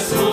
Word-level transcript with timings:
Jesus. 0.00 0.29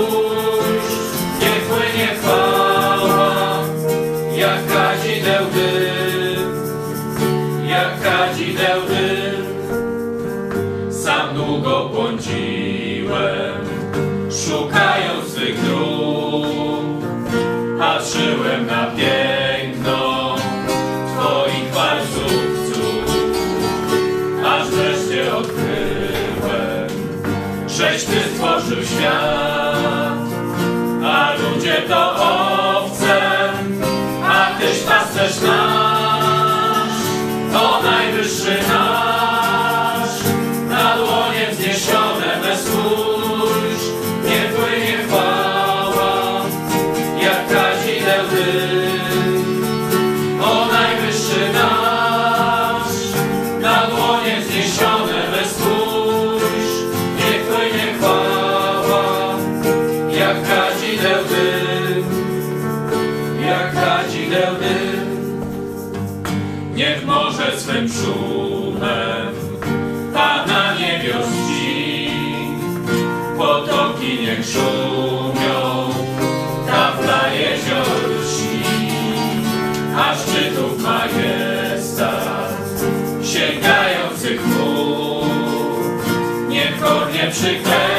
music 87.48 87.64
man. 87.64 87.97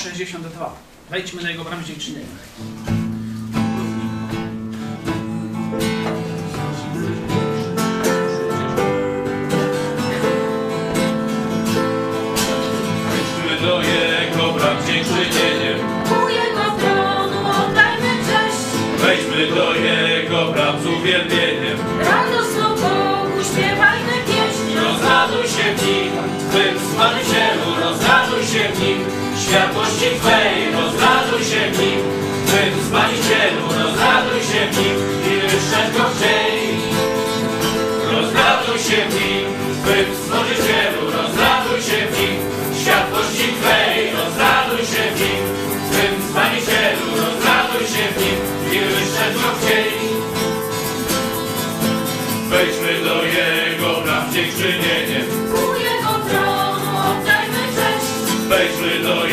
162. 0.00 0.72
Wejdźmy 1.10 1.42
na 1.42 1.50
jego 1.50 1.64
bramę 1.64 1.84
dziękczynienia. 1.84 2.26
Wejdźmy 13.10 13.66
do 13.66 13.82
jego 13.82 14.52
bram 14.52 14.76
dziękczynieniem. 14.86 15.89
światłości 29.50 30.08
Twej 30.20 30.56
rozraduj 30.76 31.42
się 31.50 31.62
w 31.72 31.78
nim. 31.80 32.00
Twym 32.46 32.72
Zbawicielu 32.86 33.62
rozraduj 33.80 34.40
się 34.50 34.62
w 34.70 34.72
nim 34.78 34.96
i 35.30 35.32
wyszedł 35.50 35.92
go 35.96 36.04
chciej. 36.14 36.60
Rozraduj 38.12 38.78
się 38.86 39.00
w 39.10 39.12
nim, 39.18 39.46
Twym 39.82 40.08
Stworzycielu 40.20 41.02
rozraduj 41.16 41.80
się 41.88 42.00
w 42.10 42.12
nim. 42.18 42.38
Światłości 42.80 43.46
Twej 43.58 43.96
rozraduj 44.18 44.82
się 44.92 45.04
w 45.14 45.16
nim. 45.20 45.42
Twym 45.90 46.14
Zbawicielu 46.28 47.06
rozraduj 47.22 47.84
się 47.94 48.04
w 48.14 48.16
nim 48.22 48.38
i 48.74 48.76
wyszedł 48.88 49.38
go 49.42 49.50
chciej. 49.58 49.92
Wejdźmy 52.50 52.92
do 53.08 53.16
Jego 53.38 53.90
bram 54.04 54.26
dziękczynieniem. 54.34 55.26
Ku 55.52 55.64
Jego 55.88 56.12
tronu 56.28 56.90
oddajmy 57.10 57.64
cześć. 57.76 58.10
Wejdźmy 58.48 58.98
do 59.08 59.14
Jego 59.26 59.29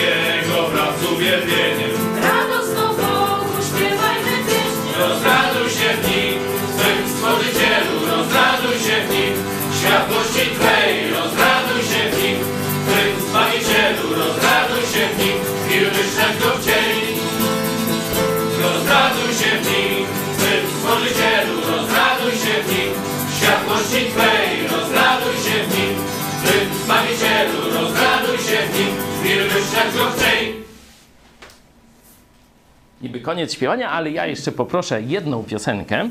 koniec 33.27 33.53
śpiewania, 33.53 33.89
ale 33.89 34.11
ja 34.11 34.25
jeszcze 34.25 34.51
poproszę 34.51 35.01
jedną 35.01 35.43
piosenkę. 35.43 36.09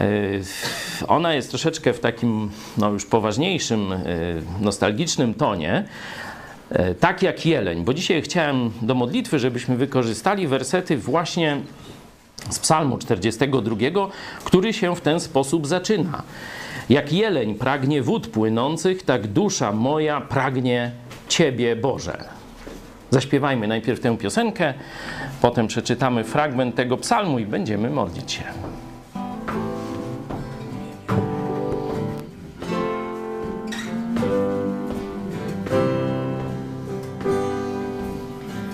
Yy, 0.00 0.06
Ona 1.08 1.34
jest 1.34 1.48
troszeczkę 1.50 1.92
w 1.92 2.00
takim 2.00 2.50
no 2.78 2.90
już 2.90 3.06
poważniejszym, 3.06 3.90
yy, 3.90 4.42
nostalgicznym 4.60 5.34
tonie. 5.34 5.84
Yy, 6.70 6.94
Tak 6.94 7.22
jak 7.22 7.46
jeleń, 7.46 7.84
bo 7.84 7.94
dzisiaj 7.94 8.22
chciałem 8.22 8.70
do 8.82 8.94
modlitwy, 8.94 9.38
żebyśmy 9.38 9.76
wykorzystali 9.76 10.46
wersety 10.46 10.96
właśnie 10.96 11.60
z 12.50 12.58
Psalmu 12.58 12.98
42, 12.98 13.76
który 14.44 14.72
się 14.72 14.96
w 14.96 15.00
ten 15.00 15.20
sposób 15.20 15.66
zaczyna. 15.66 16.22
Jak 16.88 17.12
jeleń 17.12 17.54
pragnie 17.54 18.02
wód 18.02 18.26
płynących, 18.26 19.02
tak 19.02 19.26
dusza 19.26 19.72
moja 19.72 20.20
pragnie 20.20 20.92
Ciebie, 21.28 21.76
Boże. 21.76 22.39
Zaśpiewajmy 23.10 23.68
najpierw 23.68 24.00
tę 24.00 24.16
piosenkę, 24.18 24.74
potem 25.42 25.66
przeczytamy 25.66 26.24
fragment 26.24 26.74
tego 26.74 26.96
psalmu 26.96 27.38
i 27.38 27.46
będziemy 27.46 27.90
modlić 27.90 28.32
się. 28.32 28.42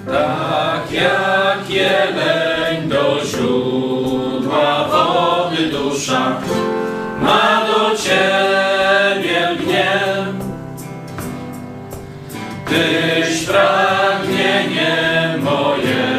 Tak 0.06 0.92
jak 0.92 1.70
jeleń 1.70 2.88
do 2.88 3.20
źródła 3.24 4.88
wody 4.88 5.68
dusza 5.70 6.40
ma 7.22 7.66
do 7.66 7.96
Ciebie 7.96 9.50
lgnie. 9.50 10.00
Tyś 12.68 13.46
Twoje. 15.66 16.15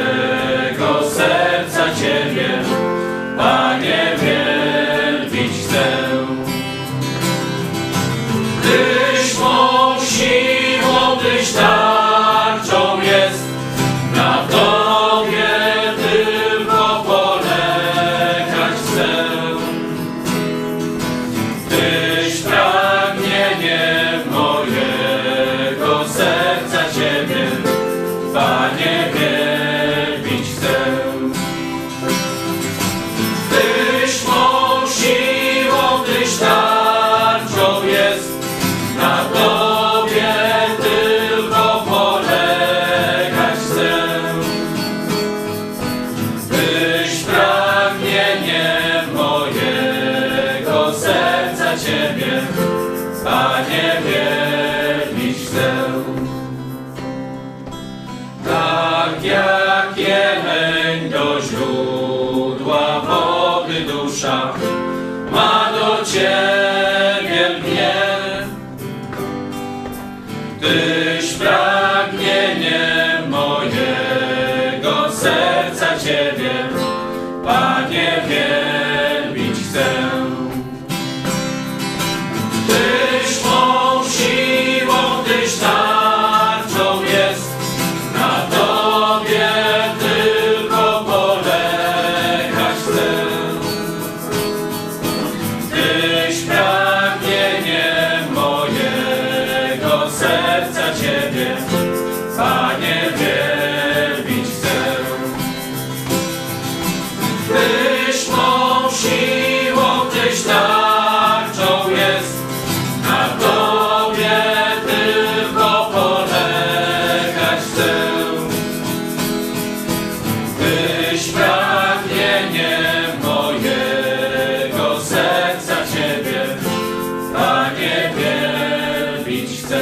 Chcę. 129.67 129.81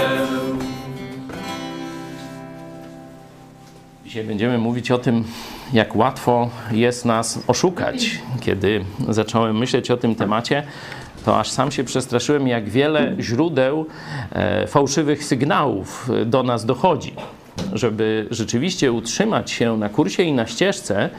Dzisiaj 4.05 4.23
będziemy 4.23 4.57
mówić 4.57 4.91
o 4.91 4.97
tym, 4.97 5.23
jak 5.73 5.95
łatwo 5.95 6.49
jest 6.71 7.05
nas 7.05 7.39
oszukać. 7.47 8.19
Kiedy 8.41 8.85
zacząłem 9.09 9.57
myśleć 9.57 9.91
o 9.91 9.97
tym 9.97 10.15
temacie, 10.15 10.63
to 11.25 11.39
aż 11.39 11.49
sam 11.49 11.71
się 11.71 11.83
przestraszyłem, 11.83 12.47
jak 12.47 12.69
wiele 12.69 13.15
źródeł 13.19 13.85
e, 14.31 14.67
fałszywych 14.67 15.23
sygnałów 15.23 16.09
do 16.25 16.43
nas 16.43 16.65
dochodzi. 16.65 17.13
Żeby 17.73 18.27
rzeczywiście 18.31 18.91
utrzymać 18.91 19.51
się 19.51 19.77
na 19.77 19.89
kursie 19.89 20.23
i 20.23 20.33
na 20.33 20.47
ścieżce, 20.47 21.09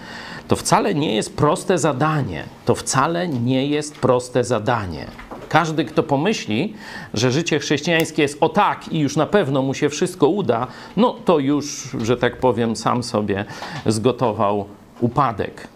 to 0.49 0.57
wcale 0.57 0.95
nie 0.95 1.15
jest 1.17 1.37
proste 1.37 1.79
zadanie. 1.79 2.45
To 2.65 2.75
wcale 2.75 3.29
nie 3.29 3.67
jest 3.67 3.99
proste 3.99 4.45
zadanie. 4.45 5.07
Każdy, 5.49 5.85
kto 5.85 6.03
pomyśli, 6.03 6.75
że 7.15 7.31
życie 7.31 7.59
chrześcijańskie 7.59 8.23
jest 8.23 8.39
o 8.41 8.49
tak 8.49 8.93
i 8.93 8.99
już 8.99 9.17
na 9.17 9.27
pewno 9.27 9.63
mu 9.63 9.75
się 9.75 9.89
wszystko 9.89 10.29
uda, 10.29 10.67
no 10.97 11.17
to 11.25 11.39
już, 11.39 11.97
że 12.03 12.17
tak 12.17 12.37
powiem, 12.37 12.77
sam 12.77 13.03
sobie 13.03 13.45
zgotował 13.87 14.67
upadek. 15.01 15.69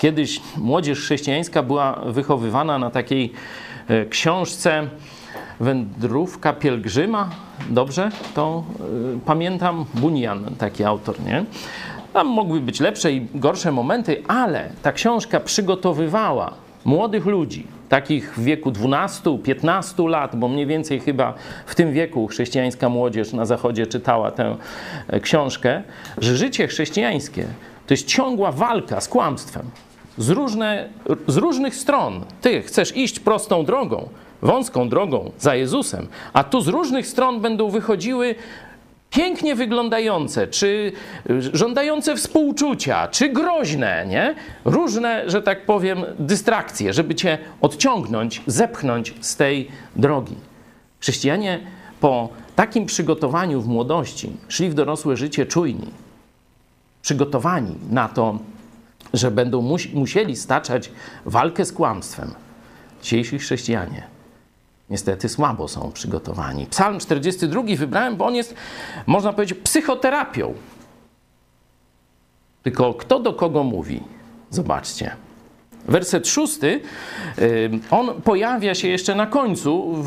Kiedyś 0.00 0.40
młodzież 0.56 1.00
chrześcijańska 1.00 1.62
była 1.62 2.00
wychowywana 2.06 2.78
na 2.78 2.90
takiej 2.90 3.32
e, 3.88 4.06
książce 4.06 4.88
Wędrówka 5.60 6.52
pielgrzyma. 6.52 7.30
Dobrze? 7.70 8.10
To 8.34 8.64
y, 9.16 9.20
pamiętam 9.26 9.84
Bunyan, 9.94 10.44
taki 10.58 10.84
autor, 10.84 11.20
nie? 11.20 11.44
Tam 12.12 12.26
mogły 12.26 12.60
być 12.60 12.80
lepsze 12.80 13.12
i 13.12 13.26
gorsze 13.34 13.72
momenty, 13.72 14.22
ale 14.28 14.70
ta 14.82 14.92
książka 14.92 15.40
przygotowywała 15.40 16.54
młodych 16.84 17.26
ludzi, 17.26 17.66
takich 17.88 18.34
w 18.34 18.44
wieku 18.44 18.70
12-15 18.70 20.08
lat, 20.08 20.36
bo 20.36 20.48
mniej 20.48 20.66
więcej 20.66 21.00
chyba 21.00 21.34
w 21.66 21.74
tym 21.74 21.92
wieku 21.92 22.26
chrześcijańska 22.26 22.88
młodzież 22.88 23.32
na 23.32 23.44
zachodzie 23.44 23.86
czytała 23.86 24.30
tę 24.30 24.56
e, 25.08 25.20
książkę, 25.20 25.82
że 26.18 26.36
życie 26.36 26.66
chrześcijańskie 26.66 27.46
to 27.86 27.94
jest 27.94 28.06
ciągła 28.06 28.52
walka 28.52 29.00
z 29.00 29.08
kłamstwem. 29.08 29.62
Z, 30.18 30.28
różne, 30.28 30.88
z 31.26 31.36
różnych 31.36 31.74
stron. 31.74 32.24
Ty 32.40 32.62
chcesz 32.62 32.96
iść 32.96 33.20
prostą 33.20 33.64
drogą, 33.64 34.08
wąską 34.42 34.88
drogą 34.88 35.30
za 35.38 35.54
Jezusem, 35.54 36.06
a 36.32 36.44
tu 36.44 36.60
z 36.60 36.68
różnych 36.68 37.06
stron 37.06 37.40
będą 37.40 37.70
wychodziły 37.70 38.34
pięknie 39.12 39.54
wyglądające, 39.54 40.46
czy 40.46 40.92
żądające 41.52 42.16
współczucia, 42.16 43.08
czy 43.08 43.28
groźne, 43.28 44.06
nie? 44.08 44.34
Różne, 44.64 45.30
że 45.30 45.42
tak 45.42 45.66
powiem, 45.66 46.04
dystrakcje, 46.18 46.92
żeby 46.92 47.14
cię 47.14 47.38
odciągnąć, 47.60 48.42
zepchnąć 48.46 49.14
z 49.20 49.36
tej 49.36 49.68
drogi. 49.96 50.36
Chrześcijanie 51.00 51.60
po 52.00 52.28
takim 52.56 52.86
przygotowaniu 52.86 53.60
w 53.60 53.68
młodości 53.68 54.32
szli 54.48 54.70
w 54.70 54.74
dorosłe 54.74 55.16
życie 55.16 55.46
czujni, 55.46 55.90
przygotowani 57.02 57.74
na 57.90 58.08
to, 58.08 58.38
że 59.14 59.30
będą 59.30 59.78
musieli 59.94 60.36
staczać 60.36 60.90
walkę 61.24 61.64
z 61.64 61.72
kłamstwem. 61.72 62.34
Dzisiejsi 63.02 63.38
chrześcijanie 63.38 64.12
niestety 64.92 65.28
słabo 65.28 65.68
są 65.68 65.92
przygotowani. 65.92 66.66
Psalm 66.66 66.98
42 66.98 67.62
wybrałem, 67.76 68.16
bo 68.16 68.26
on 68.26 68.34
jest, 68.34 68.54
można 69.06 69.32
powiedzieć, 69.32 69.58
psychoterapią. 69.64 70.54
Tylko 72.62 72.94
kto 72.94 73.20
do 73.20 73.32
kogo 73.32 73.64
mówi? 73.64 74.02
Zobaczcie. 74.50 75.16
Werset 75.88 76.28
szósty, 76.28 76.80
on 77.90 78.22
pojawia 78.22 78.74
się 78.74 78.88
jeszcze 78.88 79.14
na 79.14 79.26
końcu, 79.26 79.92
w 79.92 80.06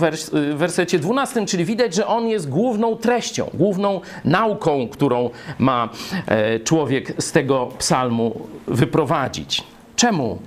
wersecie 0.56 1.00
dwunastym, 1.00 1.46
czyli 1.46 1.66
widać, 1.66 1.96
że 1.96 2.08
on 2.08 2.28
jest 2.28 2.50
główną 2.50 2.96
treścią, 2.96 3.50
główną 3.54 4.02
nauką, 4.26 4.88
którą 4.88 5.30
ma 5.60 5.90
e, 6.28 6.60
człowiek 6.60 7.14
z 7.20 7.32
tego 7.32 7.70
psalmu 7.78 8.48
wyprowadzić. 8.68 9.64
Czemu 9.96 10.38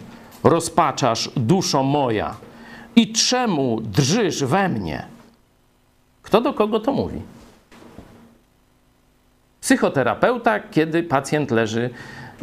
rozpaczasz 0.44 1.30
duszo 1.36 1.82
moja 1.82 2.47
i 2.98 3.12
czemu 3.12 3.80
drżysz 3.80 4.44
we 4.44 4.68
mnie? 4.68 5.06
Kto 6.22 6.40
do 6.40 6.54
kogo 6.54 6.80
to 6.80 6.92
mówi? 6.92 7.22
Psychoterapeuta, 9.60 10.60
kiedy 10.60 11.02
pacjent 11.02 11.50
leży 11.50 11.90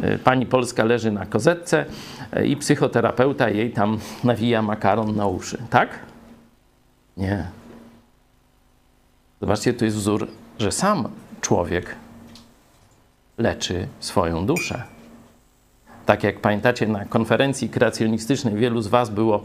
E, 0.00 0.18
pani 0.18 0.46
Polska 0.46 0.84
leży 0.84 1.12
na 1.12 1.26
kozetce 1.26 1.84
e, 2.32 2.46
i 2.46 2.56
psychoterapeuta 2.56 3.50
jej 3.50 3.70
tam 3.72 3.98
nawija 4.24 4.62
makaron 4.62 5.16
na 5.16 5.26
uszy. 5.26 5.58
Tak? 5.70 5.98
Nie. 7.16 7.46
Zobaczcie, 9.40 9.74
tu 9.74 9.84
jest 9.84 9.96
wzór, 9.96 10.28
że 10.58 10.72
sam 10.72 11.08
człowiek 11.40 11.96
leczy 13.38 13.88
swoją 14.00 14.46
duszę. 14.46 14.82
Tak 16.06 16.24
jak 16.24 16.40
pamiętacie 16.40 16.86
na 16.86 17.04
konferencji 17.04 17.68
kreacjonistycznej, 17.68 18.54
wielu 18.54 18.80
z 18.80 18.86
Was 18.86 19.10
było 19.10 19.44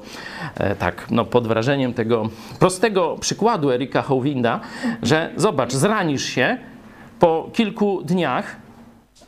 e, 0.55 0.75
tak 0.75 1.07
no, 1.11 1.25
pod 1.25 1.47
wrażeniem 1.47 1.93
tego 1.93 2.29
prostego 2.59 3.17
przykładu 3.19 3.71
Erika 3.71 4.01
Hołwinda, 4.01 4.59
że 5.03 5.29
zobacz, 5.35 5.73
zranisz 5.73 6.23
się, 6.23 6.57
po 7.19 7.49
kilku 7.53 8.01
dniach 8.03 8.55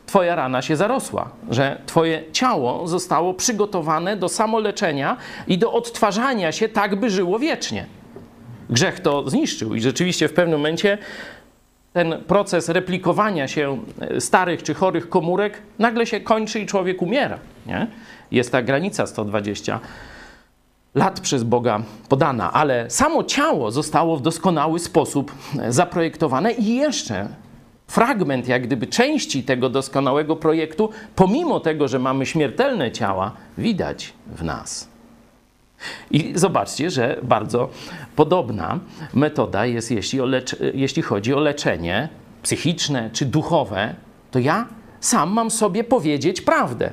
Twoja 0.05 0.35
rana 0.35 0.61
się 0.61 0.75
zarosła, 0.75 1.29
że 1.49 1.81
Twoje 1.85 2.23
ciało 2.31 2.87
zostało 2.87 3.33
przygotowane 3.33 4.17
do 4.17 4.29
samoleczenia 4.29 5.17
i 5.47 5.57
do 5.57 5.73
odtwarzania 5.73 6.51
się 6.51 6.69
tak, 6.69 6.95
by 6.95 7.09
żyło 7.09 7.39
wiecznie. 7.39 7.85
Grzech 8.69 8.99
to 8.99 9.29
zniszczył 9.29 9.75
i 9.75 9.81
rzeczywiście 9.81 10.27
w 10.27 10.33
pewnym 10.33 10.59
momencie 10.59 10.97
ten 11.93 12.23
proces 12.27 12.69
replikowania 12.69 13.47
się 13.47 13.79
e, 13.99 14.21
starych 14.21 14.63
czy 14.63 14.73
chorych 14.73 15.09
komórek 15.09 15.61
nagle 15.79 16.05
się 16.05 16.19
kończy 16.19 16.59
i 16.59 16.65
człowiek 16.65 17.01
umiera. 17.01 17.39
Nie? 17.65 17.87
Jest 18.31 18.51
ta 18.51 18.61
granica 18.61 19.07
120 19.07 19.79
lat 20.95 21.19
przez 21.19 21.43
Boga 21.43 21.81
podana, 22.09 22.53
ale 22.53 22.89
samo 22.89 23.23
ciało 23.23 23.71
zostało 23.71 24.17
w 24.17 24.21
doskonały 24.21 24.79
sposób 24.79 25.31
e, 25.59 25.71
zaprojektowane 25.71 26.51
i 26.51 26.75
jeszcze 26.75 27.27
fragment, 27.87 28.47
jak 28.47 28.63
gdyby 28.63 28.87
części 28.87 29.43
tego 29.43 29.69
doskonałego 29.69 30.35
projektu, 30.35 30.89
pomimo 31.15 31.59
tego, 31.59 31.87
że 31.87 31.99
mamy 31.99 32.25
śmiertelne 32.25 32.91
ciała, 32.91 33.31
widać 33.57 34.13
w 34.27 34.43
nas. 34.43 34.92
I 36.11 36.31
zobaczcie, 36.35 36.89
że 36.89 37.19
bardzo 37.23 37.69
podobna 38.15 38.79
metoda 39.13 39.65
jest, 39.65 39.91
jeśli, 39.91 40.19
jeśli 40.73 41.01
chodzi 41.01 41.33
o 41.33 41.39
leczenie 41.39 42.09
psychiczne 42.43 43.09
czy 43.13 43.25
duchowe, 43.25 43.95
to 44.31 44.39
ja 44.39 44.67
sam 44.99 45.31
mam 45.31 45.51
sobie 45.51 45.83
powiedzieć 45.83 46.41
prawdę. 46.41 46.91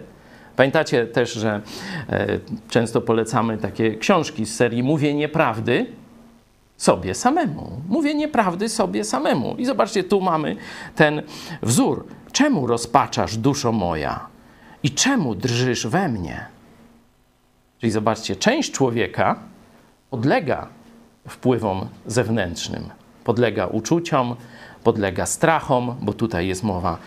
Pamiętacie 0.56 1.06
też, 1.06 1.32
że 1.32 1.60
e, 2.08 2.38
często 2.68 3.00
polecamy 3.00 3.58
takie 3.58 3.94
książki 3.94 4.46
z 4.46 4.56
serii 4.56 4.82
Mówienie 4.82 5.28
Prawdy, 5.28 5.86
sobie 6.80 7.14
samemu. 7.14 7.80
Mówię 7.88 8.14
nieprawdy 8.14 8.68
sobie 8.68 9.04
samemu. 9.04 9.56
I 9.58 9.64
zobaczcie, 9.64 10.04
tu 10.04 10.20
mamy 10.20 10.56
ten 10.96 11.22
wzór. 11.62 12.06
Czemu 12.32 12.66
rozpaczasz, 12.66 13.36
duszo 13.36 13.72
moja? 13.72 14.26
I 14.82 14.90
czemu 14.90 15.34
drżysz 15.34 15.86
we 15.86 16.08
mnie? 16.08 16.46
Czyli 17.80 17.92
zobaczcie, 17.92 18.36
część 18.36 18.72
człowieka 18.72 19.38
podlega 20.10 20.66
wpływom 21.28 21.88
zewnętrznym, 22.06 22.88
podlega 23.24 23.66
uczuciom, 23.66 24.36
podlega 24.84 25.26
strachom, 25.26 25.96
bo 26.00 26.12
tutaj 26.12 26.48
jest 26.48 26.62
mowa 26.62 26.98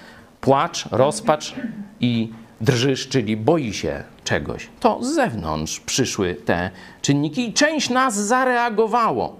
płacz, 0.42 0.86
rozpacz 0.92 1.56
i 2.00 2.30
drżysz, 2.62 3.10
czyli 3.10 3.38
boi 3.38 3.74
się 3.74 4.04
czegoś. 4.24 4.70
To 4.80 5.04
z 5.04 5.16
zewnątrz 5.16 5.80
przyszły 5.80 6.36
te 6.36 6.72
czynniki 7.02 7.50
i 7.50 7.54
część 7.54 7.90
nas 7.90 8.16
zareagowało. 8.16 9.36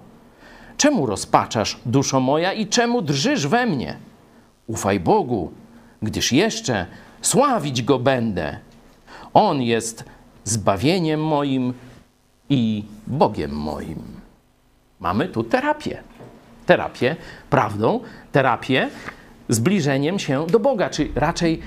Czemu 0.76 1.06
rozpaczasz, 1.06 1.80
duszo 1.86 2.20
moja, 2.20 2.52
i 2.52 2.66
czemu 2.66 3.02
drżysz 3.02 3.46
we 3.46 3.66
mnie? 3.66 3.96
Ufaj 4.66 5.00
Bogu, 5.00 5.52
gdyż 6.02 6.32
jeszcze 6.32 6.86
sławić 7.22 7.82
Go 7.82 7.98
będę. 7.98 8.58
On 9.34 9.62
jest 9.62 10.04
zbawieniem 10.44 11.20
moim 11.20 11.74
i 12.48 12.84
Bogiem 13.06 13.50
moim. 13.50 14.02
Mamy 15.00 15.28
tu 15.28 15.44
terapię. 15.44 16.02
Terapię 16.66 17.16
prawdą, 17.50 18.00
terapię 18.32 18.90
zbliżeniem 19.48 20.18
się 20.18 20.46
do 20.46 20.60
Boga, 20.60 20.90
czy 20.90 21.08
raczej 21.14 21.60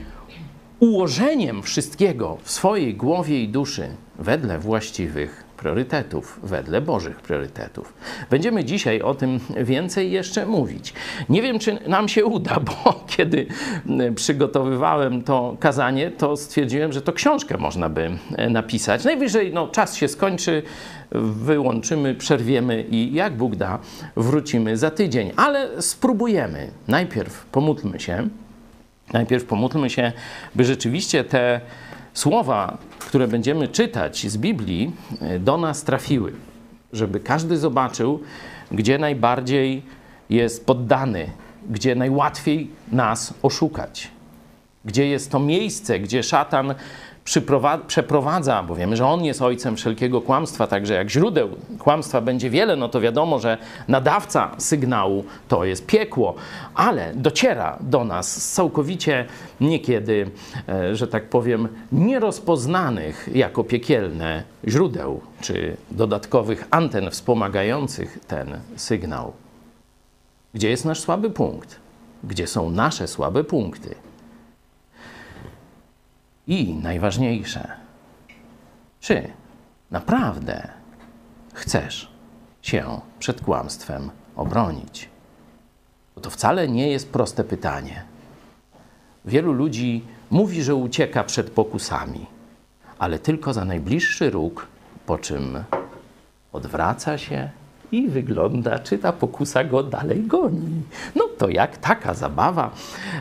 ułożeniem 0.79 1.63
wszystkiego 1.63 2.38
w 2.43 2.51
swojej 2.51 2.96
głowie 2.96 3.43
i 3.43 3.50
duszy 3.50 3.89
wedle 4.19 4.60
właściwych 4.60 5.46
priorytetów, 5.57 6.39
wedle 6.43 6.81
Bożych 6.81 7.21
priorytetów. 7.21 7.93
Będziemy 8.29 8.65
dzisiaj 8.65 9.01
o 9.01 9.15
tym 9.15 9.39
więcej 9.57 10.11
jeszcze 10.11 10.45
mówić. 10.45 10.93
Nie 11.29 11.41
wiem, 11.41 11.59
czy 11.59 11.79
nam 11.87 12.07
się 12.07 12.25
uda, 12.25 12.59
bo 12.59 12.93
kiedy 13.17 13.47
przygotowywałem 14.15 15.23
to 15.23 15.57
kazanie, 15.59 16.11
to 16.11 16.37
stwierdziłem, 16.37 16.93
że 16.93 17.01
to 17.01 17.13
książkę 17.13 17.57
można 17.57 17.89
by 17.89 18.11
napisać. 18.49 19.03
Najwyżej 19.03 19.53
no, 19.53 19.67
czas 19.67 19.95
się 19.95 20.07
skończy, 20.07 20.63
wyłączymy, 21.11 22.15
przerwiemy 22.15 22.85
i 22.91 23.13
jak 23.13 23.33
Bóg 23.33 23.55
da, 23.55 23.79
wrócimy 24.15 24.77
za 24.77 24.91
tydzień. 24.91 25.31
Ale 25.35 25.81
spróbujemy. 25.81 26.71
Najpierw 26.87 27.45
pomódlmy 27.45 27.99
się. 27.99 28.27
Najpierw 29.13 29.45
pomódlmy 29.45 29.89
się, 29.89 30.11
by 30.55 30.65
rzeczywiście 30.65 31.23
te 31.23 31.61
słowa, 32.17 32.77
które 33.00 33.27
będziemy 33.27 33.67
czytać 33.67 34.27
z 34.27 34.38
Biblii, 34.38 34.91
e, 35.21 35.39
do 35.39 35.57
nas 35.57 35.83
trafiły, 35.83 36.33
żeby 36.93 37.19
każdy 37.19 37.57
zobaczył, 37.57 38.19
gdzie 38.71 38.97
najbardziej 38.97 39.81
jest 40.29 40.65
poddany, 40.65 41.29
gdzie 41.69 41.95
najłatwiej 41.95 42.69
nas 42.91 43.33
oszukać, 43.41 44.12
gdzie 44.86 45.07
jest 45.07 45.31
to 45.31 45.39
miejsce, 45.39 46.00
gdzie 46.00 46.24
szatan 46.24 46.75
przeprowadza, 47.88 48.63
bo 48.63 48.75
wiemy, 48.75 48.98
że 48.98 49.05
on 49.05 49.25
jest 49.25 49.41
ojcem 49.41 49.75
wszelkiego 49.75 50.22
kłamstwa, 50.22 50.67
także 50.67 50.93
jak 50.93 51.10
źródeł 51.10 51.50
kłamstwa 51.79 52.22
będzie 52.22 52.50
wiele, 52.50 52.75
no 52.75 52.89
to 52.89 53.01
wiadomo, 53.01 53.39
że 53.39 53.57
nadawca 53.88 54.51
sygnału 54.57 55.24
to 55.48 55.65
jest 55.65 55.86
piekło, 55.86 56.36
ale 56.75 57.13
dociera 57.15 57.77
do 57.81 58.03
nas 58.03 58.43
z 58.43 58.53
całkowicie 58.53 59.25
niekiedy, 59.62 60.29
e, 60.69 60.96
że 60.96 61.07
tak 61.07 61.29
powiem, 61.29 61.67
nierozpoznanych 61.91 63.29
jako 63.34 63.63
piekielne 63.63 64.43
źródeł 64.67 65.22
czy 65.41 65.77
dodatkowych 65.91 66.67
anten 66.72 67.12
wspomagających 67.12 68.19
ten 68.27 68.60
sygnał. 68.75 69.34
Gdzie 70.53 70.69
jest 70.69 70.86
nasz 70.86 71.00
słaby 71.00 71.29
punkt? 71.29 71.79
Gdzie 72.24 72.48
są 72.48 72.69
nasze 72.69 73.07
słabe 73.07 73.43
punkty? 73.43 74.06
I 76.47 76.73
najważniejsze, 76.73 77.67
czy 78.99 79.31
naprawdę 79.91 80.67
chcesz 81.53 82.11
się 82.61 83.01
przed 83.19 83.41
kłamstwem 83.41 84.11
obronić? 84.35 85.09
Bo 86.15 86.21
to 86.21 86.29
wcale 86.29 86.67
nie 86.67 86.87
jest 86.91 87.11
proste 87.11 87.43
pytanie. 87.43 88.03
Wielu 89.25 89.53
ludzi 89.53 90.05
mówi, 90.31 90.63
że 90.63 90.75
ucieka 90.75 91.23
przed 91.23 91.49
pokusami, 91.49 92.25
ale 92.99 93.19
tylko 93.19 93.53
za 93.53 93.65
najbliższy 93.65 94.29
róg, 94.29 94.67
po 95.05 95.17
czym 95.17 95.63
odwraca 96.51 97.17
się 97.17 97.49
i 97.91 98.08
wygląda, 98.08 98.79
czy 98.79 98.98
ta 98.98 99.12
pokusa 99.12 99.63
go 99.63 99.84
dalej 99.84 100.24
goni. 100.24 100.82
No, 101.15 101.24
to 101.38 101.50
jak 101.50 101.77
taka 101.77 102.13
zabawa, 102.13 102.72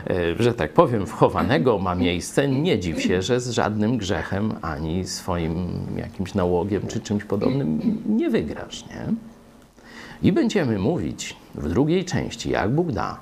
e, 0.09 0.43
że 0.43 0.53
tak 0.53 0.73
powiem, 0.73 1.07
wchowanego 1.07 1.79
ma 1.79 1.95
miejsce, 1.95 2.47
nie 2.47 2.79
dziw 2.79 3.01
się, 3.01 3.21
że 3.21 3.39
z 3.39 3.49
żadnym 3.49 3.97
grzechem 3.97 4.53
ani 4.61 5.07
swoim 5.07 5.67
jakimś 5.97 6.33
nałogiem 6.33 6.87
czy 6.87 6.99
czymś 6.99 7.23
podobnym 7.23 8.01
nie 8.05 8.29
wygrasz, 8.29 8.85
nie? 8.85 9.13
I 10.21 10.31
będziemy 10.31 10.79
mówić 10.79 11.35
w 11.55 11.69
drugiej 11.69 12.05
części, 12.05 12.49
jak 12.49 12.71
Bóg 12.71 12.91
da, 12.91 13.19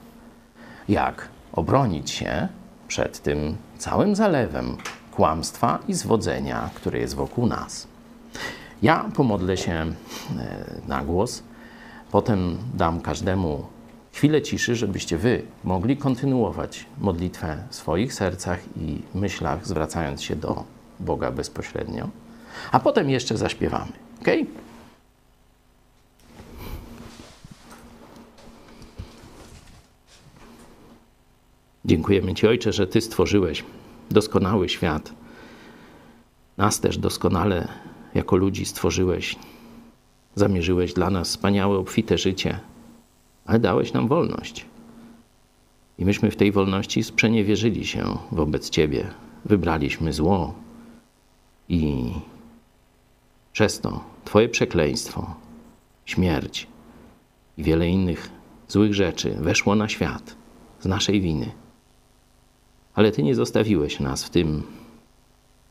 jak 0.89 1.27
obronić 1.53 2.11
się 2.11 2.47
przed 2.87 3.19
tym 3.21 3.55
całym 3.77 4.15
zalewem 4.15 4.77
kłamstwa 5.11 5.79
i 5.87 5.93
zwodzenia, 5.93 6.69
które 6.75 6.99
jest 6.99 7.15
wokół 7.15 7.47
nas. 7.47 7.87
Ja 8.81 9.05
pomodlę 9.15 9.57
się 9.57 9.71
e, 9.71 9.93
na 10.87 11.03
głos, 11.05 11.43
potem 12.11 12.57
dam 12.73 13.01
każdemu 13.01 13.65
chwilę 14.13 14.41
ciszy, 14.41 14.75
żebyście 14.75 15.17
wy 15.17 15.41
mogli 15.63 15.97
kontynuować 15.97 16.85
modlitwę 17.01 17.63
w 17.69 17.75
swoich 17.75 18.13
sercach 18.13 18.59
i 18.77 19.01
myślach, 19.15 19.67
zwracając 19.67 20.23
się 20.23 20.35
do 20.35 20.63
Boga 20.99 21.31
bezpośrednio, 21.31 22.09
a 22.71 22.79
potem 22.79 23.09
jeszcze 23.09 23.37
zaśpiewamy. 23.37 23.91
ok? 24.21 24.27
Dziękujemy 31.85 32.33
Ci, 32.33 32.47
Ojcze, 32.47 32.73
że 32.73 32.87
Ty 32.87 33.01
stworzyłeś 33.01 33.63
doskonały 34.11 34.69
świat. 34.69 35.13
Nas 36.57 36.79
też 36.79 36.97
doskonale 36.97 37.67
jako 38.15 38.35
ludzi 38.35 38.65
stworzyłeś. 38.65 39.35
Zamierzyłeś 40.35 40.93
dla 40.93 41.09
nas 41.09 41.29
wspaniałe, 41.29 41.77
obfite 41.77 42.17
życie, 42.17 42.59
ale 43.45 43.59
dałeś 43.59 43.93
nam 43.93 44.07
wolność. 44.07 44.65
I 45.99 46.05
myśmy 46.05 46.31
w 46.31 46.35
tej 46.35 46.51
wolności 46.51 47.03
sprzeniewierzyli 47.03 47.85
się 47.85 48.17
wobec 48.31 48.69
Ciebie. 48.69 49.07
Wybraliśmy 49.45 50.13
zło 50.13 50.53
i 51.69 52.11
przez 53.53 53.79
to 53.79 54.03
Twoje 54.25 54.49
przekleństwo, 54.49 55.35
śmierć 56.05 56.67
i 57.57 57.63
wiele 57.63 57.89
innych 57.89 58.29
złych 58.67 58.93
rzeczy 58.93 59.31
weszło 59.39 59.75
na 59.75 59.89
świat 59.89 60.35
z 60.79 60.85
naszej 60.85 61.21
winy. 61.21 61.51
Ale 62.95 63.11
Ty 63.11 63.23
nie 63.23 63.35
zostawiłeś 63.35 63.99
nas 63.99 64.23
w 64.23 64.29
tym 64.29 64.63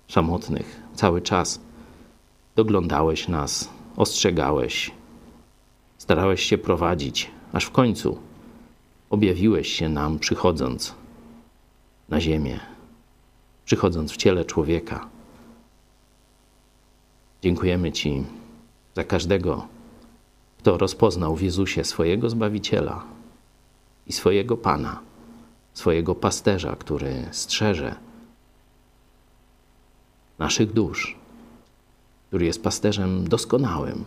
samotnych 0.09 0.81
cały 0.95 1.23
czas. 1.23 1.61
Doglądałeś 2.57 3.29
nas, 3.29 3.69
ostrzegałeś, 3.97 4.90
starałeś 5.99 6.43
się 6.43 6.59
prowadzić, 6.59 7.31
aż 7.53 7.64
w 7.64 7.71
końcu 7.71 8.19
objawiłeś 9.11 9.69
się 9.69 9.88
nam, 9.88 10.19
przychodząc 10.19 10.95
na 12.09 12.21
ziemię, 12.21 12.61
przychodząc 13.64 14.12
w 14.12 14.17
ciele 14.17 14.45
człowieka. 14.45 15.09
Dziękujemy 17.43 17.93
Ci 17.93 18.25
za 18.95 19.05
każdego, 19.05 19.67
kto 20.59 20.79
rozpoznał 20.79 21.37
w 21.37 21.43
Jezusie 21.43 21.85
swojego 21.85 22.31
Zbawiciela 22.31 23.05
i 24.07 24.12
swojego 24.12 24.57
Pana, 24.57 25.01
swojego 25.73 26.14
pasterza, 26.14 26.77
który 26.77 27.29
strzeże 27.31 27.97
naszych 30.38 30.73
dusz, 30.73 31.17
który 32.35 32.47
jest 32.47 32.62
pasterzem 32.62 33.29
doskonałym, 33.29 34.05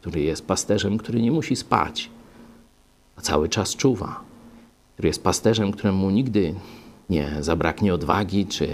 który 0.00 0.20
jest 0.20 0.46
pasterzem, 0.46 0.98
który 0.98 1.22
nie 1.22 1.32
musi 1.32 1.56
spać, 1.56 2.10
a 3.16 3.20
cały 3.20 3.48
czas 3.48 3.76
czuwa, 3.76 4.20
który 4.92 5.08
jest 5.08 5.22
pasterzem, 5.22 5.72
któremu 5.72 6.10
nigdy 6.10 6.54
nie 7.10 7.36
zabraknie 7.40 7.94
odwagi 7.94 8.46
czy 8.46 8.68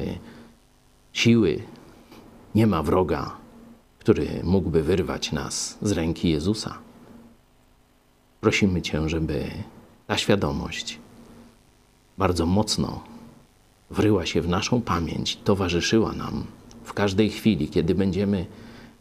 siły. 1.12 1.62
Nie 2.54 2.66
ma 2.66 2.82
wroga, 2.82 3.36
który 3.98 4.28
mógłby 4.42 4.82
wyrwać 4.82 5.32
nas 5.32 5.78
z 5.82 5.92
ręki 5.92 6.30
Jezusa. 6.30 6.78
Prosimy 8.40 8.82
Cię, 8.82 9.08
żeby 9.08 9.50
ta 10.06 10.16
świadomość 10.16 10.98
bardzo 12.18 12.46
mocno 12.46 13.02
wryła 13.90 14.26
się 14.26 14.42
w 14.42 14.48
naszą 14.48 14.82
pamięć, 14.82 15.36
towarzyszyła 15.36 16.12
nam 16.12 16.44
w 16.84 16.92
każdej 16.92 17.30
chwili, 17.30 17.68
kiedy 17.68 17.94
będziemy 17.94 18.46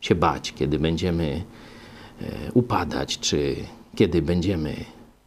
się 0.02 0.16
bać, 0.16 0.54
kiedy 0.54 0.80
będziemy 0.80 1.44
e, 2.22 2.52
upadać, 2.54 3.20
czy 3.20 3.56
kiedy 3.96 4.22
będziemy 4.22 4.76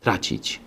tracić 0.00 0.60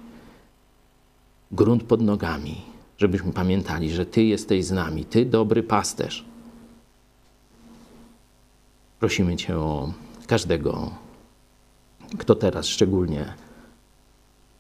grunt 1.52 1.84
pod 1.84 2.02
nogami, 2.02 2.62
żebyśmy 2.98 3.34
pamiętali, 3.34 3.92
że 3.92 4.06
Ty 4.06 4.24
jesteś 4.24 4.66
z 4.66 4.72
nami, 4.72 5.06
Ty 5.06 5.26
dobry 5.26 5.64
pasterz. 5.64 6.26
Prosimy 9.00 9.36
Cię 9.36 9.58
o 9.58 9.94
każdego, 10.28 10.92
kto 12.18 12.36
teraz 12.36 12.68
szczególnie 12.68 13.34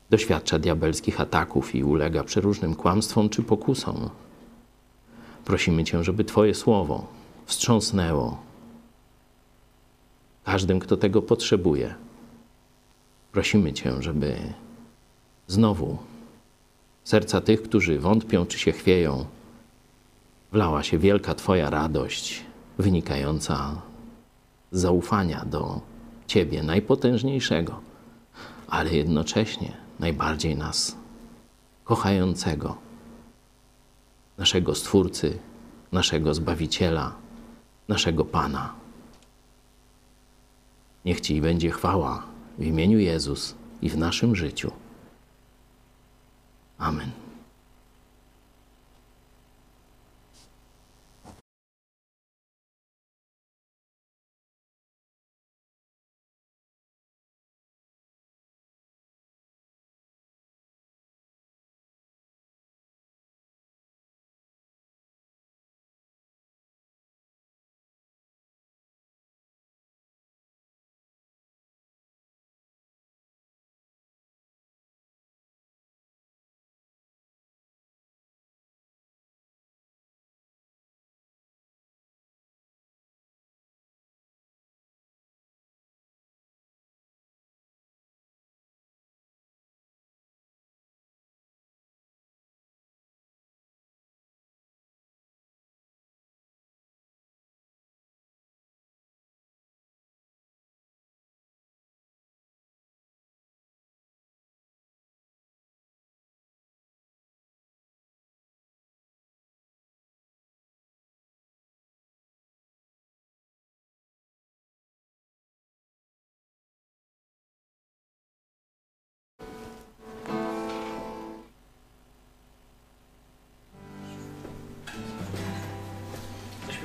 doświadcza 0.10 0.60
diabelskich 0.60 1.22
ataków 1.22 1.76
i 1.76 1.84
ulega 1.84 2.24
przeróżnym 2.24 2.76
kłamstwom 2.76 3.30
czy 3.30 3.44
pokusom. 3.44 4.10
Prosimy 5.46 5.84
Cię, 5.84 6.04
żeby 6.04 6.24
Twoje 6.24 6.56
słowo 6.56 7.08
wstrząsnęło 7.46 8.38
każdym, 10.46 10.80
kto 10.80 10.98
tego 10.98 11.22
potrzebuje. 11.22 11.96
Prosimy 13.32 13.74
Cię, 13.74 13.92
żeby 14.00 14.38
znowu 15.48 15.98
serca 17.04 17.42
tych, 17.42 17.62
którzy 17.62 18.00
wątpią 18.00 18.46
czy 18.46 18.60
się 18.60 18.72
chwieją, 18.72 19.26
wlała 20.52 20.84
się 20.84 20.98
wielka 20.98 21.36
Twoja 21.36 21.70
radość 21.70 22.44
wynikająca 22.78 23.82
z 24.72 24.80
zaufania 24.82 25.46
do 25.46 25.82
Ciebie, 26.28 26.64
najpotężniejszego, 26.64 27.80
ale 28.68 28.94
jednocześnie 28.94 29.78
najbardziej 30.00 30.56
nas 30.56 30.96
kochającego, 31.84 32.78
naszego 34.38 34.76
Stwórcy, 34.76 35.38
naszego 35.92 36.34
Zbawiciela, 36.34 37.16
naszego 37.88 38.26
Pana. 38.26 38.85
Niech 41.06 41.22
Ci 41.22 41.41
będzie 41.41 41.72
chwała 41.72 42.24
w 42.58 42.63
imieniu 42.63 43.00
Jezus 43.00 43.56
i 43.82 43.89
w 43.89 43.98
naszym 43.98 44.36
życiu. 44.36 44.72
Amen. 46.78 47.25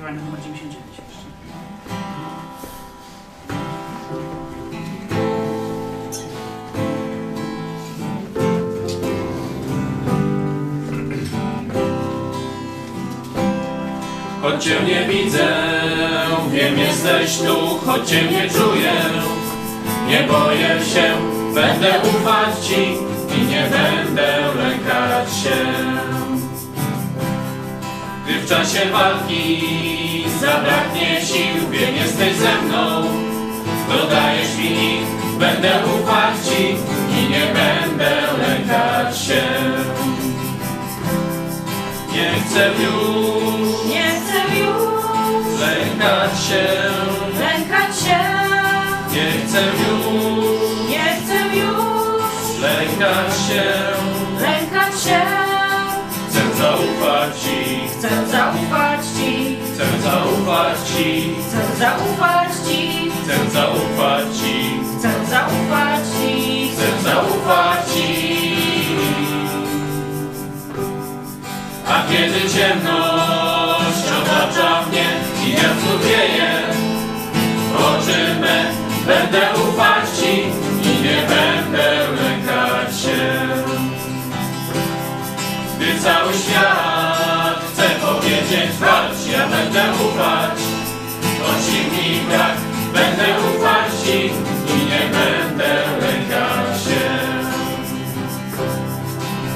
Śpiewanie 0.01 0.19
numer 0.19 0.41
99 0.41 0.97
jeszcze. 0.97 1.21
Choć 14.41 14.63
Cię 14.63 14.75
nie 14.87 15.13
widzę, 15.13 15.47
wiem 16.51 16.79
jesteś 16.79 17.37
tu, 17.37 17.55
choć 17.85 18.09
Cię 18.09 18.23
nie 18.23 18.49
czuję 18.49 18.93
Nie 20.07 20.23
boję 20.23 20.85
się, 20.93 21.13
będę 21.53 21.99
ufać 21.99 22.67
Ci 22.67 22.81
i 23.37 23.45
nie 23.45 23.69
będę 23.69 24.39
lękać 24.55 25.29
się 25.43 26.20
gdy 28.31 28.39
w 28.39 28.49
czasie 28.49 28.89
walki 28.91 29.59
zabraknie 30.41 31.21
sił, 31.25 31.69
wiem, 31.71 31.95
jesteś 31.95 32.35
ze 32.35 32.61
mną. 32.61 33.03
Dodajesz 33.89 34.57
mi 34.57 34.65
ich, 34.65 35.07
będę 35.39 35.71
ufać 35.85 36.35
Ci 36.45 36.63
i 37.19 37.29
nie 37.29 37.45
będę 37.53 38.11
lękać 38.47 39.17
się. 39.17 39.41
Nie 42.13 42.31
chcę 42.45 42.67
już 42.67 43.85
Nie 43.85 44.11
chcę 44.11 44.57
już 44.59 45.59
lękać 45.59 46.43
się, 46.47 46.67
lękać 47.39 47.99
się. 47.99 48.19
nie 49.13 49.31
chcę 49.47 49.61
już 49.61 50.89
Nie 50.89 51.03
chcę 51.15 51.57
już 51.57 52.61
lękać 52.61 53.33
się. 53.47 53.63
lękać 54.41 55.03
się. 55.03 55.40
Zaufać 56.81 57.39
Ci, 57.43 57.87
Chcę 57.87 58.09
zaufać 58.27 58.99
Ci, 59.17 59.57
chcę 59.73 59.85
zaufać 60.03 60.77
Ci, 60.89 61.35
chcę 61.47 61.77
zaufać 61.79 62.49
Ci, 62.67 63.11
chcę 63.23 63.49
zaufać 63.53 64.25
Ci, 64.37 64.79
chcę 64.97 65.11
zaufać 65.29 65.99
Ci, 66.17 66.71
chcę 66.71 67.09
zaufać 67.09 67.93
Ci. 67.93 68.55
A 71.87 72.03
kiedy 72.11 72.49
ciemność 72.49 74.05
otacza 74.21 74.85
mnie 74.87 75.05
i 75.47 75.51
wiatr 75.51 76.05
wieje, 76.05 76.51
oczy 77.77 78.39
me 78.41 78.65
będę 79.07 79.41
ufać 79.53 80.09
Ci 80.19 80.33
i 80.89 81.03
nie 81.03 81.21
będę 81.27 82.07
lękać 82.21 83.01
się. 83.01 83.50
Cały 86.03 86.33
świat 86.33 87.59
chce 87.73 87.83
powiedzieć 87.89 88.71
walcz, 88.79 89.25
ja 89.31 89.47
będę 89.47 89.83
ufać. 89.93 90.59
Choć 91.41 91.65
mi 91.91 92.19
brak, 92.29 92.57
będę 92.93 93.25
ufać 93.39 93.91
Ci 94.03 94.17
i 94.73 94.85
nie 94.85 94.99
będę 94.99 95.73
lękać 96.01 96.83
się. 96.83 97.09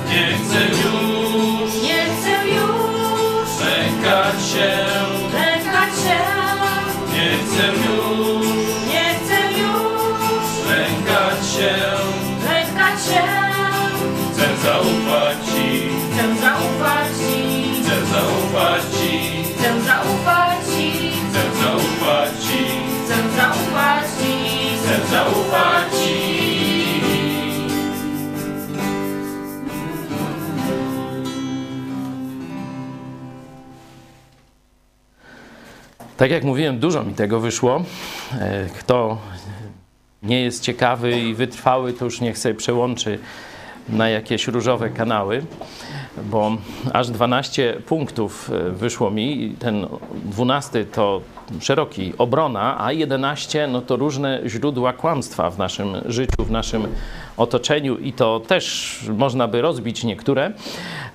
Nie 0.10 0.28
chcę 0.38 0.62
już 0.66 1.84
Nie 1.84 2.04
chcę 2.06 2.48
już 2.48 3.50
lękać 3.66 4.36
się, 4.52 4.76
lękać 5.34 5.94
się. 6.04 6.20
nie 7.14 7.30
chcę 7.38 7.68
już 7.68 8.48
Nie 8.94 9.06
chcę 9.16 9.52
już 9.62 10.48
lękać 10.70 11.48
się. 11.56 11.76
lękać 12.48 13.06
się. 13.06 13.24
Chcę 14.34 14.48
zaufać 14.64 15.05
Tak 36.18 36.32
jak 36.32 36.44
mówiłem, 36.44 36.80
dużo 36.80 37.04
mi 37.04 37.14
tego 37.14 37.40
wyszło. 37.40 37.84
E, 38.40 38.66
Kto 38.80 39.18
nie 40.24 40.42
jest 40.42 40.64
ciekawy 40.64 41.20
i 41.20 41.34
wytrwały, 41.36 41.94
to 41.94 42.06
już 42.06 42.22
niech 42.22 42.38
sobie 42.38 42.56
przełączy 42.56 43.20
na 43.90 44.10
jakieś 44.10 44.48
różowe 44.48 44.90
kanały, 44.90 45.46
bo 46.24 46.52
aż 46.94 47.10
12 47.10 47.82
punktów 47.86 48.52
e, 48.54 48.72
wyszło 48.72 49.12
mi. 49.12 49.56
Ten 49.60 49.88
12 50.26 50.86
to 50.86 51.22
szeroki 51.60 52.14
obrona, 52.18 52.84
a 52.84 52.92
11 52.92 53.68
no 53.68 53.82
to 53.82 53.96
różne 53.96 54.42
źródła 54.46 54.94
kłamstwa 54.94 55.50
w 55.50 55.58
naszym 55.58 55.88
życiu, 56.06 56.46
w 56.46 56.52
naszym 56.52 56.88
otoczeniu 57.38 57.98
i 57.98 58.14
to 58.14 58.40
też 58.40 59.00
można 59.18 59.48
by 59.48 59.62
rozbić 59.62 60.04
niektóre. 60.04 60.52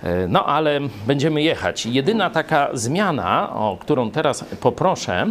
E, 0.03 0.27
No 0.29 0.47
ale 0.47 0.81
będziemy 1.07 1.43
jechać. 1.43 1.87
Jedyna 1.87 2.31
taka 2.31 2.69
zmiana, 2.73 3.55
o 3.55 3.77
którą 3.81 4.11
teraz 4.11 4.45
poproszę, 4.61 5.27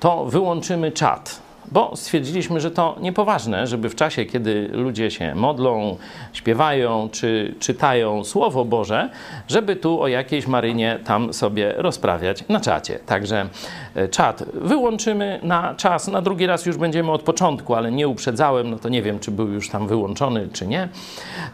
to 0.00 0.24
wyłączymy 0.24 0.92
czat. 0.92 1.45
Bo 1.72 1.96
stwierdziliśmy, 1.96 2.60
że 2.60 2.70
to 2.70 2.96
niepoważne, 3.00 3.66
żeby 3.66 3.88
w 3.88 3.94
czasie, 3.94 4.24
kiedy 4.24 4.68
ludzie 4.72 5.10
się 5.10 5.34
modlą, 5.34 5.96
śpiewają 6.32 7.08
czy 7.12 7.54
czytają 7.60 8.24
Słowo 8.24 8.64
Boże, 8.64 9.10
żeby 9.48 9.76
tu 9.76 10.02
o 10.02 10.08
jakiejś 10.08 10.46
Marynie 10.46 10.98
tam 11.04 11.32
sobie 11.32 11.72
rozprawiać 11.76 12.44
na 12.48 12.60
czacie. 12.60 12.98
Także 13.06 13.48
e, 13.94 14.08
czat 14.08 14.44
wyłączymy 14.54 15.40
na 15.42 15.74
czas, 15.74 16.08
na 16.08 16.22
drugi 16.22 16.46
raz 16.46 16.66
już 16.66 16.76
będziemy 16.76 17.12
od 17.12 17.22
początku, 17.22 17.74
ale 17.74 17.92
nie 17.92 18.08
uprzedzałem, 18.08 18.70
no 18.70 18.78
to 18.78 18.88
nie 18.88 19.02
wiem, 19.02 19.18
czy 19.18 19.30
był 19.30 19.48
już 19.48 19.68
tam 19.68 19.88
wyłączony, 19.88 20.48
czy 20.52 20.66
nie. 20.66 20.88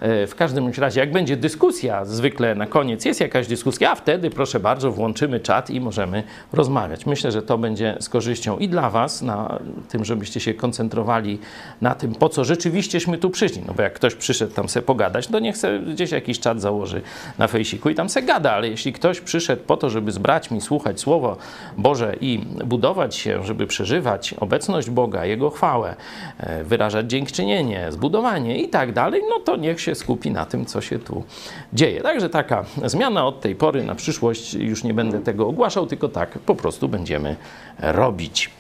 E, 0.01 0.27
W 0.27 0.35
każdym 0.35 0.73
razie, 0.79 1.01
jak 1.01 1.13
będzie 1.13 1.37
dyskusja, 1.37 2.05
zwykle 2.05 2.55
na 2.55 2.67
koniec 2.67 3.05
jest 3.05 3.21
jakaś 3.21 3.47
dyskusja, 3.47 3.91
a 3.91 3.95
wtedy 3.95 4.31
proszę 4.31 4.61
bardzo, 4.61 4.93
włączymy 4.93 5.41
czat 5.41 5.71
i 5.71 5.81
możemy 5.81 6.23
rozmawiać. 6.53 7.07
Myślę, 7.07 7.33
że 7.33 7.43
to 7.43 7.59
będzie 7.59 7.97
z 8.01 8.09
korzyścią 8.09 8.59
i 8.59 8.69
dla 8.69 8.91
Was, 8.91 9.23
na 9.23 9.59
tym, 9.89 10.02
żebyście 10.05 10.41
się 10.41 10.55
koncentrowali 10.55 11.39
na 11.81 11.95
tym, 11.95 12.15
po 12.15 12.29
co 12.29 12.45
rzeczywiścieśmy 12.45 13.19
tu 13.19 13.31
przyszli. 13.31 13.63
No 13.67 13.75
bo 13.75 13.83
jak 13.83 13.93
ktoś 13.93 14.15
przyszedł 14.15 14.55
tam 14.55 14.69
se 14.69 14.83
pogadać, 14.83 15.27
to 15.27 15.39
niech 15.39 15.57
se 15.57 15.79
gdzieś 15.79 16.11
jakiś 16.11 16.41
czat 16.41 16.61
założy 16.61 17.03
na 17.39 17.49
fejsiku 17.49 17.91
i 17.91 17.95
tam 17.95 18.09
se 18.09 18.23
gada, 18.23 18.53
ale 18.53 18.69
jeśli 18.69 18.93
ktoś 18.93 19.21
przyszedł 19.21 19.63
po 19.63 19.77
to, 19.77 19.91
żeby 19.91 20.13
z 20.13 20.19
braćmi 20.19 20.61
słuchać 20.61 21.01
Słowo 21.01 21.37
Boże 21.79 22.17
i 22.21 22.39
budować 22.65 23.17
się, 23.17 23.45
żeby 23.45 23.67
przeżywać 23.67 24.35
obecność 24.41 24.91
Boga, 24.91 25.25
Jego 25.25 25.51
chwałę, 25.51 25.97
e, 26.39 26.65
wyrażać 26.65 27.11
dziękczynienie, 27.11 27.93
zbudowanie 27.93 28.63
i 28.63 28.69
tak 28.69 28.93
dalej, 28.93 29.23
no 29.31 29.41
to 29.41 29.57
niech 29.57 29.81
się 29.81 29.95
skupi 29.95 30.31
na 30.31 30.47
tym, 30.47 30.67
co 30.67 30.81
się 30.81 30.99
tu 30.99 31.25
dzieje. 31.73 32.01
Także 32.01 32.29
taka 32.29 32.65
zmiana 32.85 33.27
od 33.27 33.41
tej 33.41 33.55
pory 33.55 33.85
na 33.85 33.95
przyszłość, 33.95 34.55
już 34.55 34.85
nie 34.85 34.95
będę 34.95 35.21
tego 35.21 35.49
ogłaszał, 35.49 35.87
tylko 35.87 36.09
tak 36.09 36.39
po 36.39 36.55
prostu 36.55 36.89
będziemy 36.89 37.37
robić. 37.79 38.51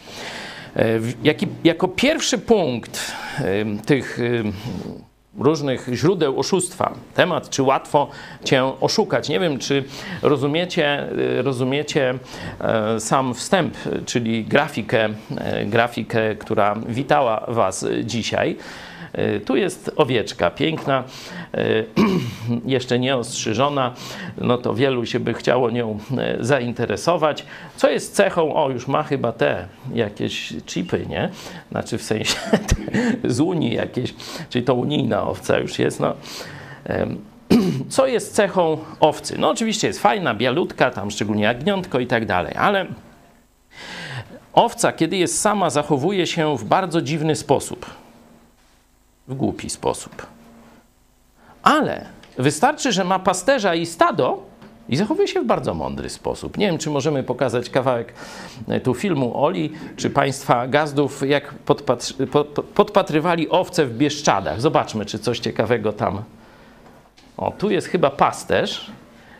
E, 0.76 1.00
Jaki, 1.24 1.46
jako 1.64 1.88
pierwszy 1.88 2.38
punkt 2.38 3.12
em, 3.44 3.78
tych 3.78 4.18
em, 4.20 4.52
różnych 5.38 5.88
źródeł 5.92 6.40
oszustwa, 6.40 6.94
temat, 7.14 7.50
czy 7.50 7.62
łatwo 7.62 8.08
cię 8.44 8.64
oszukać. 8.80 9.28
Nie 9.28 9.40
wiem, 9.40 9.58
czy 9.58 9.85
rozumiecie, 10.22 10.87
e, 11.38 11.42
rozumiecie 11.42 12.14
e, 12.61 13.00
sam 13.00 13.35
wstęp, 13.35 13.76
czyli 14.06 14.44
grafikę, 14.44 15.08
e, 15.37 15.66
grafikę, 15.66 16.35
która 16.35 16.74
witała 16.88 17.44
Was 17.48 17.87
dzisiaj. 18.04 18.56
E, 19.12 19.40
Tu 19.40 19.57
jest 19.57 19.90
owieczka 19.96 20.51
piękna, 20.51 21.05
e, 21.55 21.85
jeszcze 22.66 22.98
nie 22.98 23.16
ostrzyżona, 23.16 23.94
no 24.38 24.59
to 24.59 24.75
wielu 24.75 25.07
się 25.07 25.20
by 25.20 25.35
chciało 25.35 25.70
nią 25.70 25.98
e, 26.18 26.37
zainteresować. 26.40 27.44
Co 27.77 27.90
jest 27.90 28.14
cechą, 28.14 28.55
o 28.55 28.70
już 28.70 28.87
ma 28.87 29.03
chyba 29.03 29.33
te 29.33 29.66
jakieś 29.94 30.55
chipy, 30.66 31.07
nie? 31.09 31.29
Znaczy 31.70 31.98
w 31.98 32.03
sensie 32.03 32.37
z 33.25 33.40
Unii 33.40 33.75
jakieś, 33.75 34.14
czyli 34.51 34.64
to 34.64 34.75
unijna 34.75 35.22
owca 35.29 35.59
już 35.59 35.79
jest, 35.79 36.01
no. 36.01 36.14
Co 37.88 38.07
jest 38.07 38.35
cechą 38.35 38.79
owcy? 39.01 39.38
No 39.38 39.51
oczywiście 39.51 39.87
jest 39.87 40.01
fajna, 40.01 40.35
bialutka, 40.35 40.90
tam 40.90 41.11
szczególnie 41.11 41.42
jagniątko 41.42 42.01
i 42.01 42.07
tak 42.07 42.27
dalej, 42.27 42.55
ale 42.57 42.87
owca, 44.53 44.92
kiedy 44.92 45.16
jest 45.16 45.40
sama, 45.40 45.70
zachowuje 45.70 46.27
się 46.27 46.59
w 46.59 46.64
bardzo 46.64 47.03
dziwny 47.03 47.37
sposób 47.37 48.01
w 49.28 49.35
głupi 49.35 49.70
sposób. 49.70 50.26
Ale 51.62 52.04
wystarczy, 52.38 52.92
że 52.92 53.04
ma 53.04 53.18
pasterza 53.18 53.74
i 53.74 53.87
stado 53.87 54.42
i 54.88 54.96
zachowuje 54.96 55.28
się 55.28 55.40
w 55.40 55.46
bardzo 55.46 55.74
mądry 55.74 56.11
sposób. 56.11 56.58
Nie 56.58 56.66
wiem, 56.66 56.78
czy 56.78 56.90
możemy 56.90 57.22
pokazać 57.22 57.70
kawałek 57.70 58.14
e, 58.68 58.80
tu 58.80 58.94
filmu 58.94 59.44
Oli, 59.44 59.72
czy 59.96 60.11
Państwa 60.11 60.66
gazdów, 60.68 61.28
jak 61.28 61.54
podpatr- 61.66 62.26
pod, 62.26 62.48
pod- 62.48 62.66
podpatrywali 62.66 63.48
owce 63.48 63.87
w 63.87 63.96
Bieszczadach. 63.96 64.61
Zobaczmy, 64.61 65.06
czy 65.06 65.18
coś 65.18 65.38
ciekawego 65.38 65.92
tam. 65.92 66.22
O, 67.37 67.50
tu 67.50 67.70
jest 67.70 67.87
chyba 67.87 68.11
pasterz 68.11 68.90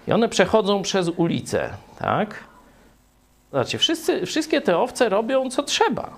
i 0.09 0.13
one 0.13 0.29
przechodzą 0.29 0.83
przez 0.83 1.09
ulicę, 1.09 1.71
tak? 1.99 2.35
Zobaczcie, 3.53 3.79
wszyscy, 3.79 4.27
wszystkie 4.27 4.61
te 4.61 4.79
owce 4.79 5.09
robią, 5.09 5.51
co 5.51 5.63
trzeba, 5.63 6.11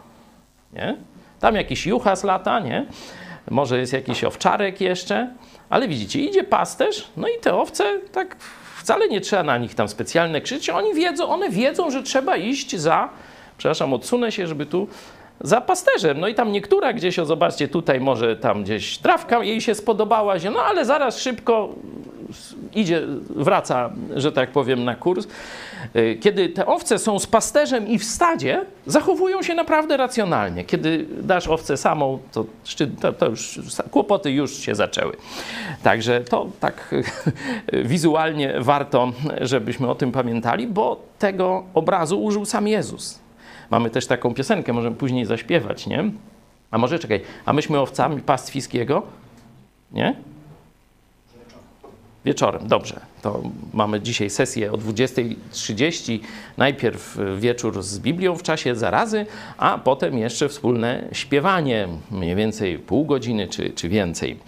nie? 0.72 0.96
Tam 1.40 1.54
jakiś 1.54 1.86
juchas 1.86 2.24
lata, 2.24 2.60
nie? 2.60 2.86
Może 3.50 3.78
jest 3.78 3.92
jakiś 3.92 4.24
owczarek 4.24 4.80
jeszcze, 4.80 5.30
ale 5.70 5.88
widzicie, 5.88 6.20
idzie 6.20 6.44
pasterz, 6.44 7.06
no 7.16 7.28
i 7.28 7.40
te 7.40 7.54
owce 7.54 7.84
tak 8.12 8.36
wcale 8.76 9.08
nie 9.08 9.20
trzeba 9.20 9.42
na 9.42 9.58
nich 9.58 9.74
tam 9.74 9.88
specjalne 9.88 10.40
krzyczeć. 10.40 10.70
Oni 10.70 10.94
wiedzą, 10.94 11.28
one 11.28 11.50
wiedzą, 11.50 11.90
że 11.90 12.02
trzeba 12.02 12.36
iść 12.36 12.76
za, 12.76 13.08
przepraszam, 13.58 13.92
odsunę 13.92 14.32
się, 14.32 14.46
żeby 14.46 14.66
tu 14.66 14.88
za 15.40 15.60
pasterzem. 15.60 16.20
No 16.20 16.28
i 16.28 16.34
tam 16.34 16.52
niektóra 16.52 16.92
gdzieś, 16.92 17.18
o 17.18 17.24
zobaczcie, 17.24 17.68
tutaj 17.68 18.00
może 18.00 18.36
tam 18.36 18.62
gdzieś 18.62 18.98
trawka 18.98 19.44
jej 19.44 19.60
się 19.60 19.74
spodobała, 19.74 20.38
się, 20.38 20.50
no 20.50 20.60
ale 20.62 20.84
zaraz 20.84 21.18
szybko 21.18 21.68
idzie, 22.74 23.02
wraca, 23.30 23.90
że 24.16 24.32
tak 24.32 24.50
powiem, 24.50 24.84
na 24.84 24.94
kurs. 24.94 25.26
Y, 25.96 26.18
Kiedy 26.20 26.48
te 26.48 26.66
owce 26.66 26.98
są 26.98 27.18
z 27.18 27.26
pasterzem 27.26 27.88
i 27.88 27.98
w 27.98 28.04
stadzie, 28.04 28.64
zachowują 28.86 29.42
się 29.42 29.54
naprawdę 29.54 29.96
racjonalnie. 29.96 30.64
Kiedy 30.64 31.06
dasz 31.22 31.48
owcę 31.48 31.76
samą, 31.76 32.18
to, 32.32 32.44
to, 33.00 33.12
to 33.12 33.26
już 33.26 33.60
kłopoty 33.90 34.30
już 34.30 34.56
się 34.58 34.74
zaczęły. 34.74 35.16
Także 35.82 36.20
to 36.20 36.46
tak 36.60 36.94
wizualnie 37.84 38.54
warto, 38.60 39.12
żebyśmy 39.40 39.90
o 39.90 39.94
tym 39.94 40.12
pamiętali, 40.12 40.66
bo 40.66 41.02
tego 41.18 41.64
obrazu 41.74 42.24
użył 42.24 42.44
sam 42.44 42.68
Jezus. 42.68 43.18
Mamy 43.70 43.90
też 43.90 44.06
taką 44.06 44.34
piosenkę, 44.34 44.72
możemy 44.72 44.96
później 44.96 45.24
zaśpiewać, 45.26 45.86
nie? 45.86 46.04
A 46.70 46.78
może 46.78 46.98
czekaj, 46.98 47.20
a 47.44 47.52
myśmy 47.52 47.80
owcami 47.80 48.20
pastwiskiego? 48.20 49.02
Nie? 49.92 50.14
Wieczorem, 52.24 52.68
dobrze. 52.68 53.00
To 53.22 53.42
mamy 53.72 54.00
dzisiaj 54.00 54.30
sesję 54.30 54.72
o 54.72 54.76
20.30. 54.76 56.18
Najpierw 56.56 57.18
wieczór 57.38 57.82
z 57.82 57.98
Biblią 57.98 58.36
w 58.36 58.42
czasie 58.42 58.74
zarazy, 58.74 59.26
a 59.58 59.78
potem 59.78 60.18
jeszcze 60.18 60.48
wspólne 60.48 61.08
śpiewanie, 61.12 61.88
mniej 62.10 62.36
więcej 62.36 62.78
pół 62.78 63.04
godziny 63.04 63.48
czy, 63.48 63.70
czy 63.70 63.88
więcej. 63.88 64.38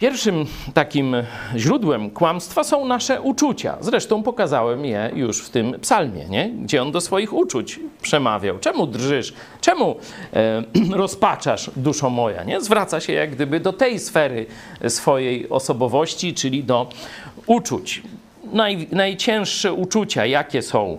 Pierwszym 0.00 0.46
takim 0.74 1.16
źródłem 1.56 2.10
kłamstwa 2.10 2.64
są 2.64 2.84
nasze 2.84 3.20
uczucia. 3.20 3.76
Zresztą 3.80 4.22
pokazałem 4.22 4.84
je 4.84 5.10
już 5.14 5.42
w 5.42 5.50
tym 5.50 5.80
psalmie, 5.80 6.24
nie? 6.24 6.50
gdzie 6.62 6.82
on 6.82 6.92
do 6.92 7.00
swoich 7.00 7.32
uczuć 7.32 7.80
przemawiał. 8.02 8.58
Czemu 8.58 8.86
drżysz? 8.86 9.32
Czemu 9.60 9.96
e, 10.32 10.62
rozpaczasz, 11.02 11.70
duszo 11.76 12.10
moja? 12.10 12.44
Nie? 12.44 12.60
Zwraca 12.60 13.00
się 13.00 13.12
jak 13.12 13.30
gdyby 13.30 13.60
do 13.60 13.72
tej 13.72 13.98
sfery 13.98 14.46
swojej 14.88 15.48
osobowości, 15.48 16.34
czyli 16.34 16.64
do 16.64 16.88
uczuć. 17.46 18.02
Naj, 18.52 18.86
najcięższe 18.92 19.72
uczucia, 19.72 20.26
jakie 20.26 20.62
są? 20.62 20.98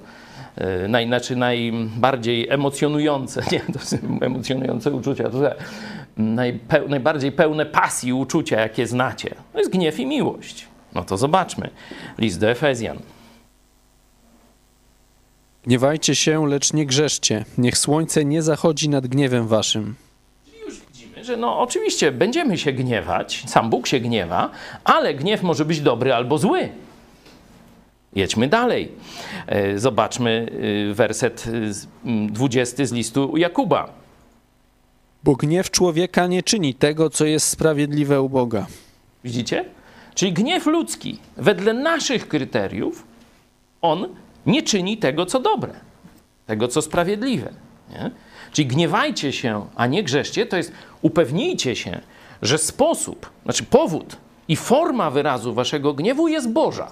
E, 0.55 0.87
Naj, 0.87 1.07
znaczy 1.07 1.35
najbardziej 1.35 2.49
emocjonujące, 2.49 3.43
nie, 3.51 3.61
to 3.73 3.79
są 3.79 3.97
emocjonujące 4.21 4.91
uczucia, 4.91 5.29
to 5.29 5.37
najpeł, 6.17 6.89
najbardziej 6.89 7.31
pełne 7.31 7.65
pasji 7.65 8.13
uczucia, 8.13 8.59
jakie 8.59 8.87
znacie. 8.87 9.35
To 9.53 9.59
jest 9.59 9.71
gniew 9.71 9.99
i 9.99 10.05
miłość. 10.05 10.67
No 10.95 11.03
to 11.03 11.17
zobaczmy. 11.17 11.69
List 12.17 12.39
do 12.39 12.49
Efezjan. 12.49 12.97
Gniewajcie 15.63 16.15
się, 16.15 16.47
lecz 16.47 16.73
nie 16.73 16.85
grzeszcie. 16.85 17.45
Niech 17.57 17.77
słońce 17.77 18.25
nie 18.25 18.41
zachodzi 18.41 18.89
nad 18.89 19.07
gniewem 19.07 19.47
waszym. 19.47 19.95
Już 20.67 20.79
widzimy, 20.87 21.23
że 21.23 21.37
no 21.37 21.59
oczywiście 21.59 22.11
będziemy 22.11 22.57
się 22.57 22.71
gniewać, 22.73 23.43
sam 23.47 23.69
Bóg 23.69 23.87
się 23.87 23.99
gniewa, 23.99 24.49
ale 24.83 25.13
gniew 25.13 25.43
może 25.43 25.65
być 25.65 25.81
dobry 25.81 26.13
albo 26.13 26.37
zły. 26.37 26.69
Jedźmy 28.15 28.47
dalej. 28.47 28.91
E, 29.47 29.79
Zobaczmy 29.79 30.47
y, 30.91 30.93
werset 30.93 31.47
y, 31.47 31.73
z- 31.73 31.87
mm, 32.05 32.31
20 32.33 32.85
z 32.85 32.91
listu 32.91 33.37
Jakuba. 33.37 34.00
Bo 35.23 35.35
gniew 35.35 35.71
człowieka 35.71 36.27
nie 36.27 36.43
czyni 36.43 36.73
tego, 36.73 37.09
co 37.09 37.25
jest 37.25 37.47
sprawiedliwe 37.47 38.21
u 38.21 38.29
Boga. 38.29 38.67
Widzicie? 39.23 39.65
Czyli 40.15 40.33
gniew 40.33 40.65
ludzki, 40.65 41.19
wedle 41.37 41.73
naszych 41.73 42.27
kryteriów, 42.27 43.03
on 43.81 44.07
nie 44.45 44.63
czyni 44.63 44.97
tego, 44.97 45.25
co 45.25 45.39
dobre, 45.39 45.73
tego, 46.45 46.67
co 46.67 46.81
sprawiedliwe. 46.81 47.53
Nie? 47.89 48.11
Czyli 48.51 48.67
gniewajcie 48.67 49.33
się, 49.33 49.65
a 49.75 49.87
nie 49.87 50.03
grzeszcie, 50.03 50.45
to 50.45 50.57
jest 50.57 50.71
upewnijcie 51.01 51.75
się, 51.75 52.01
że 52.41 52.57
sposób, 52.57 53.29
znaczy 53.43 53.63
powód 53.63 54.17
i 54.47 54.55
forma 54.55 55.11
wyrazu 55.11 55.53
waszego 55.53 55.93
gniewu 55.93 56.27
jest 56.27 56.49
Boża. 56.51 56.91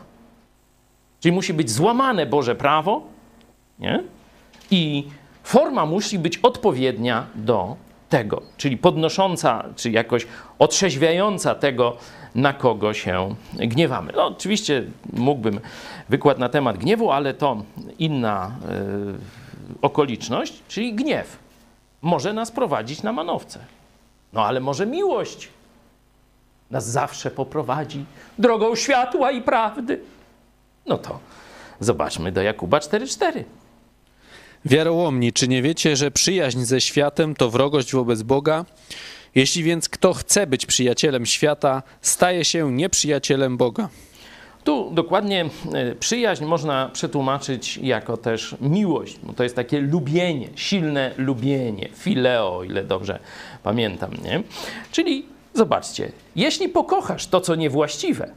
Czyli 1.19 1.31
musi 1.31 1.53
być 1.53 1.71
złamane 1.71 2.25
Boże 2.25 2.55
prawo, 2.55 3.01
nie? 3.79 4.03
I 4.71 5.07
forma 5.43 5.85
musi 5.85 6.19
być 6.19 6.37
odpowiednia 6.37 7.27
do 7.35 7.75
tego, 8.09 8.41
czyli 8.57 8.77
podnosząca, 8.77 9.63
czy 9.75 9.91
jakoś 9.91 10.27
otrzeźwiająca 10.59 11.55
tego, 11.55 11.97
na 12.35 12.53
kogo 12.53 12.93
się 12.93 13.35
gniewamy. 13.53 14.13
No, 14.15 14.27
oczywiście 14.27 14.83
mógłbym 15.13 15.59
wykład 16.09 16.39
na 16.39 16.49
temat 16.49 16.77
gniewu, 16.77 17.11
ale 17.11 17.33
to 17.33 17.63
inna 17.99 18.51
y, 19.75 19.79
okoliczność, 19.81 20.53
czyli 20.67 20.93
gniew 20.93 21.37
może 22.01 22.33
nas 22.33 22.51
prowadzić 22.51 23.03
na 23.03 23.13
manowce. 23.13 23.59
No 24.33 24.45
ale 24.45 24.59
może 24.59 24.85
miłość 24.85 25.49
nas 26.71 26.87
zawsze 26.89 27.31
poprowadzi 27.31 28.05
drogą 28.37 28.75
światła 28.75 29.31
i 29.31 29.41
prawdy. 29.41 30.01
No 30.85 30.97
to 30.97 31.19
zobaczmy 31.79 32.31
do 32.31 32.41
Jakuba 32.41 32.77
4,4. 32.77 33.43
Wiarołomni, 34.65 35.33
czy 35.33 35.47
nie 35.47 35.61
wiecie, 35.61 35.95
że 35.95 36.11
przyjaźń 36.11 36.59
ze 36.59 36.81
światem 36.81 37.35
to 37.35 37.49
wrogość 37.49 37.93
wobec 37.93 38.21
Boga? 38.21 38.65
Jeśli 39.35 39.63
więc 39.63 39.89
kto 39.89 40.13
chce 40.13 40.47
być 40.47 40.65
przyjacielem 40.65 41.25
świata, 41.25 41.83
staje 42.01 42.45
się 42.45 42.71
nieprzyjacielem 42.71 43.57
Boga. 43.57 43.89
Tu 44.63 44.91
dokładnie 44.91 45.45
e, 45.73 45.95
przyjaźń 45.95 46.45
można 46.45 46.89
przetłumaczyć 46.93 47.77
jako 47.77 48.17
też 48.17 48.55
miłość, 48.61 49.19
bo 49.23 49.33
to 49.33 49.43
jest 49.43 49.55
takie 49.55 49.79
lubienie, 49.79 50.49
silne 50.55 51.11
lubienie, 51.17 51.89
fileo, 51.95 52.63
ile 52.63 52.83
dobrze 52.83 53.19
pamiętam, 53.63 54.11
nie? 54.23 54.43
Czyli 54.91 55.25
zobaczcie, 55.53 56.11
jeśli 56.35 56.69
pokochasz 56.69 57.27
to, 57.27 57.41
co 57.41 57.55
niewłaściwe, 57.55 58.31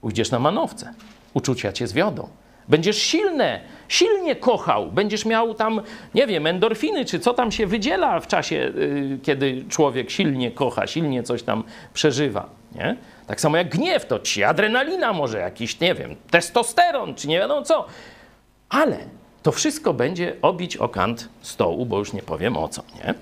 pójdziesz 0.00 0.30
na 0.30 0.38
manowce, 0.38 0.94
uczucia 1.34 1.72
cię 1.72 1.86
zwiodą. 1.86 2.28
Będziesz 2.68 2.96
silne, 2.96 3.60
silnie 3.88 4.36
kochał, 4.36 4.92
będziesz 4.92 5.24
miał 5.24 5.54
tam, 5.54 5.80
nie 6.14 6.26
wiem, 6.26 6.46
endorfiny, 6.46 7.04
czy 7.04 7.18
co 7.20 7.34
tam 7.34 7.52
się 7.52 7.66
wydziela 7.66 8.20
w 8.20 8.26
czasie, 8.26 8.56
y, 8.56 9.18
kiedy 9.22 9.64
człowiek 9.68 10.10
silnie 10.10 10.50
kocha, 10.50 10.86
silnie 10.86 11.22
coś 11.22 11.42
tam 11.42 11.64
przeżywa, 11.94 12.48
nie? 12.74 12.96
Tak 13.26 13.40
samo 13.40 13.56
jak 13.56 13.68
gniew, 13.68 14.06
to 14.06 14.18
ci 14.18 14.44
adrenalina 14.44 15.12
może, 15.12 15.38
jakiś, 15.38 15.80
nie 15.80 15.94
wiem, 15.94 16.16
testosteron, 16.30 17.14
czy 17.14 17.28
nie 17.28 17.38
wiadomo 17.38 17.62
co. 17.62 17.86
Ale 18.68 18.98
to 19.42 19.52
wszystko 19.52 19.94
będzie 19.94 20.36
obić 20.42 20.76
o 20.76 20.88
kant 20.88 21.28
stołu, 21.42 21.86
bo 21.86 21.98
już 21.98 22.12
nie 22.12 22.22
powiem 22.22 22.56
o 22.56 22.68
co, 22.68 22.82
nie? 22.94 23.14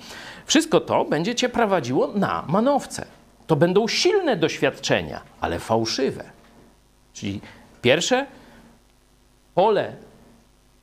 Wszystko 0.46 0.80
to 0.80 1.04
będzie 1.04 1.34
cię 1.34 1.48
prowadziło 1.48 2.06
na 2.06 2.44
manowce. 2.48 3.06
To 3.46 3.56
będą 3.56 3.88
silne 3.88 4.36
doświadczenia, 4.36 5.20
ale 5.40 5.58
fałszywe. 5.58 6.24
Czyli 7.12 7.40
pierwsze 7.82 8.26
pole, 9.54 9.92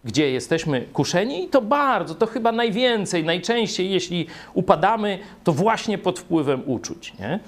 gdzie 0.04 0.32
jesteśmy 0.32 0.82
kuszeni, 0.94 1.48
to 1.50 1.62
bardzo, 1.62 2.16
to 2.16 2.26
chyba 2.26 2.52
najwięcej, 2.52 3.24
najczęściej, 3.24 3.92
jeśli 3.92 4.28
upadamy, 4.54 5.20
to 5.44 5.54
właśnie 5.54 5.98
pod 5.98 6.20
wpływem 6.20 6.62
uczuć. 6.66 7.14
Nie? 7.20 7.40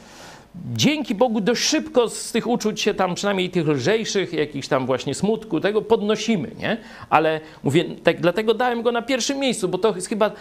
Dzięki 0.74 1.16
Bogu 1.16 1.42
dość 1.42 1.62
szybko 1.62 2.10
z 2.10 2.32
tych 2.32 2.48
uczuć 2.48 2.82
się 2.82 2.94
tam, 2.94 3.16
przynajmniej 3.16 3.50
tych 3.50 3.68
lżejszych, 3.68 4.34
jakichś 4.34 4.68
tam 4.68 4.86
właśnie 4.86 5.16
smutku, 5.16 5.60
tego 5.60 5.82
podnosimy, 5.82 6.52
nie? 6.60 6.78
Ale 7.10 7.40
mówię, 7.64 7.86
tak, 8.04 8.22
dlatego 8.22 8.54
dałem 8.54 8.82
go 8.82 8.92
na 8.92 9.02
pierwszym 9.02 9.38
miejscu, 9.38 9.70
bo 9.70 9.78
to 9.78 9.96
jest 9.96 10.10
chyba 10.10 10.32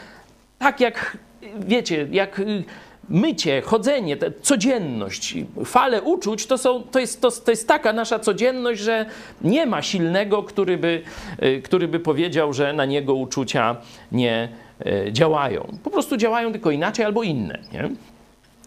tak 0.59 0.81
jak, 0.81 1.19
wiecie, 1.59 2.09
jak 2.11 2.39
y, 2.39 2.65
mycie, 3.09 3.61
chodzenie, 3.61 4.17
codzienność, 4.43 5.35
fale 5.65 6.03
uczuć, 6.03 6.47
to, 6.47 6.59
są, 6.59 6.83
to, 6.83 6.99
jest, 6.99 7.21
to, 7.21 7.31
to 7.31 7.51
jest 7.51 7.69
taka 7.69 7.93
nasza 7.93 8.19
codzienność, 8.19 8.81
że 8.81 9.07
nie 9.41 9.67
ma 9.67 9.83
silnego, 9.83 10.43
który 10.43 10.79
by, 10.79 11.03
y, 11.43 11.63
który 11.63 11.89
by 11.89 12.01
powiedział, 12.01 12.53
że 12.53 12.73
na 12.73 12.85
niego 12.85 13.15
uczucia 13.15 13.77
nie 14.13 14.49
y, 14.87 15.13
działają. 15.13 15.79
Po 15.85 15.91
prostu 15.91 16.17
działają 16.17 16.53
tylko 16.53 16.71
inaczej 16.71 17.05
albo 17.05 17.23
inne. 17.23 17.59
Nie? 17.73 17.91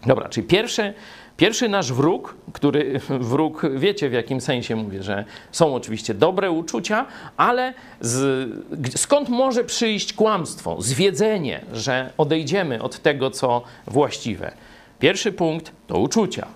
Dobra, 0.06 0.28
czyli 0.28 0.46
pierwsze, 0.46 0.94
pierwszy 1.36 1.68
nasz 1.68 1.92
wróg, 1.92 2.34
który 2.52 3.00
wróg, 3.32 3.62
wiecie 3.76 4.08
w 4.08 4.12
jakim 4.12 4.40
sensie 4.40 4.76
mówię, 4.76 5.02
że 5.02 5.24
są 5.52 5.74
oczywiście 5.74 6.14
dobre 6.14 6.50
uczucia, 6.50 7.06
ale 7.36 7.74
z, 8.00 8.48
skąd 8.96 9.28
może 9.28 9.64
przyjść 9.64 10.12
kłamstwo, 10.12 10.82
zwiedzenie, 10.82 11.60
że 11.72 12.12
odejdziemy 12.18 12.82
od 12.82 13.02
tego, 13.02 13.30
co 13.30 13.62
właściwe? 13.86 14.52
Pierwszy 14.98 15.32
punkt 15.32 15.72
to 15.86 15.98
uczucia. 15.98 16.46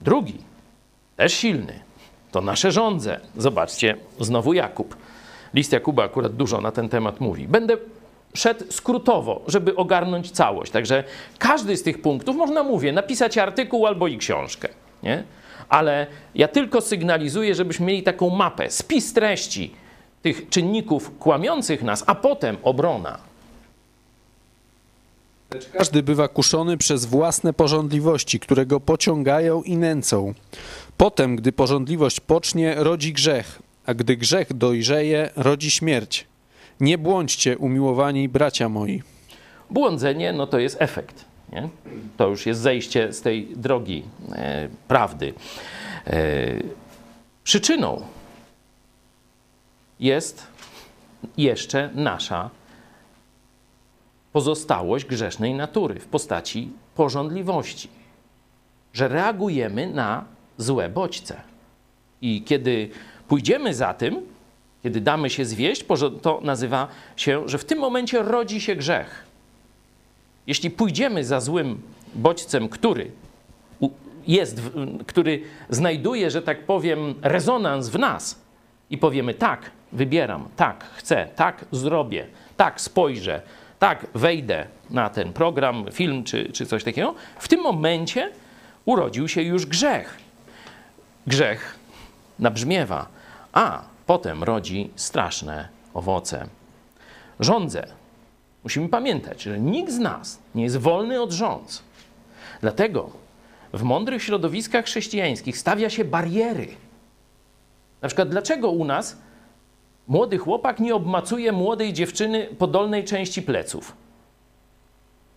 Drugi, 0.00 0.38
też 1.16 1.34
silny, 1.34 1.80
to 2.30 2.40
nasze 2.40 2.72
żądze. 2.72 3.20
Zobaczcie, 3.36 3.96
znowu 4.20 4.52
Jakub. 4.52 4.96
List 5.54 5.72
Jakuba 5.72 6.04
akurat 6.04 6.32
dużo 6.32 6.60
na 6.60 6.72
ten 6.72 6.88
temat 6.88 7.20
mówi. 7.20 7.48
Będę 7.48 7.76
szedł 8.34 8.64
skrótowo, 8.70 9.42
żeby 9.46 9.76
ogarnąć 9.76 10.30
całość. 10.30 10.72
Także 10.72 11.04
każdy 11.38 11.76
z 11.76 11.82
tych 11.82 12.02
punktów 12.02 12.36
można, 12.36 12.62
mówię, 12.62 12.92
napisać 12.92 13.38
artykuł 13.38 13.86
albo 13.86 14.08
i 14.08 14.18
książkę. 14.18 14.68
Nie? 15.02 15.24
Ale 15.68 16.06
ja 16.34 16.48
tylko 16.48 16.80
sygnalizuję, 16.80 17.54
żebyśmy 17.54 17.86
mieli 17.86 18.02
taką 18.02 18.30
mapę, 18.30 18.70
spis 18.70 19.12
treści 19.12 19.74
tych 20.22 20.48
czynników 20.48 21.18
kłamiących 21.18 21.82
nas, 21.82 22.04
a 22.06 22.14
potem 22.14 22.56
obrona. 22.62 23.18
Każdy 25.72 26.02
bywa 26.02 26.28
kuszony 26.28 26.76
przez 26.76 27.04
własne 27.04 27.52
porządliwości, 27.52 28.40
które 28.40 28.66
go 28.66 28.80
pociągają 28.80 29.62
i 29.62 29.76
nęcą. 29.76 30.34
Potem, 30.96 31.36
gdy 31.36 31.52
porządliwość 31.52 32.20
pocznie, 32.20 32.74
rodzi 32.78 33.12
grzech, 33.12 33.62
a 33.86 33.94
gdy 33.94 34.16
grzech 34.16 34.52
dojrzeje, 34.52 35.30
rodzi 35.36 35.70
śmierć. 35.70 36.26
Nie 36.82 36.98
błądźcie, 36.98 37.58
umiłowani 37.58 38.28
bracia 38.28 38.68
moi. 38.68 39.02
Błądzenie 39.70 40.32
no 40.32 40.46
to 40.46 40.58
jest 40.58 40.76
efekt. 40.82 41.24
Nie? 41.52 41.68
To 42.16 42.28
już 42.28 42.46
jest 42.46 42.60
zejście 42.60 43.12
z 43.12 43.20
tej 43.20 43.46
drogi 43.56 44.02
e, 44.32 44.68
prawdy. 44.88 45.34
E, 46.06 46.12
przyczyną 47.44 48.02
jest 50.00 50.46
jeszcze 51.36 51.90
nasza 51.94 52.50
pozostałość 54.32 55.04
grzesznej 55.04 55.54
natury 55.54 56.00
w 56.00 56.06
postaci 56.06 56.70
porządliwości, 56.94 57.88
że 58.92 59.08
reagujemy 59.08 59.86
na 59.86 60.24
złe 60.58 60.88
bodźce. 60.88 61.40
I 62.22 62.42
kiedy 62.42 62.90
pójdziemy 63.28 63.74
za 63.74 63.94
tym, 63.94 64.31
kiedy 64.82 65.00
damy 65.00 65.30
się 65.30 65.44
zwieść, 65.44 65.84
to 66.22 66.40
nazywa 66.42 66.88
się, 67.16 67.48
że 67.48 67.58
w 67.58 67.64
tym 67.64 67.78
momencie 67.78 68.22
rodzi 68.22 68.60
się 68.60 68.76
grzech. 68.76 69.24
Jeśli 70.46 70.70
pójdziemy 70.70 71.24
za 71.24 71.40
złym 71.40 71.82
bodźcem, 72.14 72.68
który 72.68 73.10
jest, 74.26 74.60
który 75.06 75.42
znajduje, 75.70 76.30
że 76.30 76.42
tak 76.42 76.66
powiem, 76.66 77.14
rezonans 77.22 77.88
w 77.88 77.98
nas 77.98 78.40
i 78.90 78.98
powiemy 78.98 79.34
tak, 79.34 79.70
wybieram, 79.92 80.48
tak, 80.56 80.84
chcę, 80.94 81.28
tak, 81.36 81.64
zrobię, 81.72 82.26
tak, 82.56 82.80
spojrzę, 82.80 83.42
tak, 83.78 84.06
wejdę 84.14 84.66
na 84.90 85.10
ten 85.10 85.32
program, 85.32 85.86
film 85.92 86.24
czy, 86.24 86.52
czy 86.52 86.66
coś 86.66 86.84
takiego, 86.84 87.14
w 87.38 87.48
tym 87.48 87.60
momencie 87.60 88.30
urodził 88.84 89.28
się 89.28 89.42
już 89.42 89.66
grzech. 89.66 90.18
Grzech 91.26 91.78
nabrzmiewa, 92.38 93.06
a 93.52 93.82
potem 94.06 94.42
rodzi 94.42 94.90
straszne 94.96 95.68
owoce. 95.94 96.46
Rządzę. 97.40 97.86
Musimy 98.64 98.88
pamiętać, 98.88 99.42
że 99.42 99.60
nikt 99.60 99.92
z 99.92 99.98
nas 99.98 100.38
nie 100.54 100.62
jest 100.62 100.76
wolny 100.76 101.22
od 101.22 101.32
rządz. 101.32 101.82
Dlatego 102.60 103.10
w 103.72 103.82
mądrych 103.82 104.22
środowiskach 104.22 104.84
chrześcijańskich 104.84 105.58
stawia 105.58 105.90
się 105.90 106.04
bariery. 106.04 106.68
Na 108.02 108.08
przykład, 108.08 108.28
dlaczego 108.28 108.70
u 108.70 108.84
nas 108.84 109.16
młody 110.08 110.38
chłopak 110.38 110.80
nie 110.80 110.94
obmacuje 110.94 111.52
młodej 111.52 111.92
dziewczyny 111.92 112.46
po 112.58 112.66
dolnej 112.66 113.04
części 113.04 113.42
pleców 113.42 113.96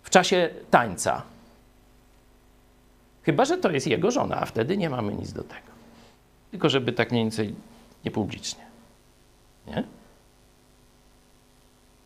w 0.02 0.10
czasie 0.10 0.50
tańca? 0.70 1.22
Chyba, 3.22 3.44
że 3.44 3.58
to 3.58 3.70
jest 3.70 3.86
jego 3.86 4.10
żona, 4.10 4.40
a 4.40 4.44
wtedy 4.44 4.76
nie 4.76 4.90
mamy 4.90 5.14
nic 5.14 5.32
do 5.32 5.42
tego. 5.42 5.70
Tylko 6.50 6.68
żeby 6.68 6.92
tak 6.92 7.10
mniej 7.10 7.24
więcej 7.24 7.54
niepublicznie. 8.04 8.64
Nie? 9.66 9.84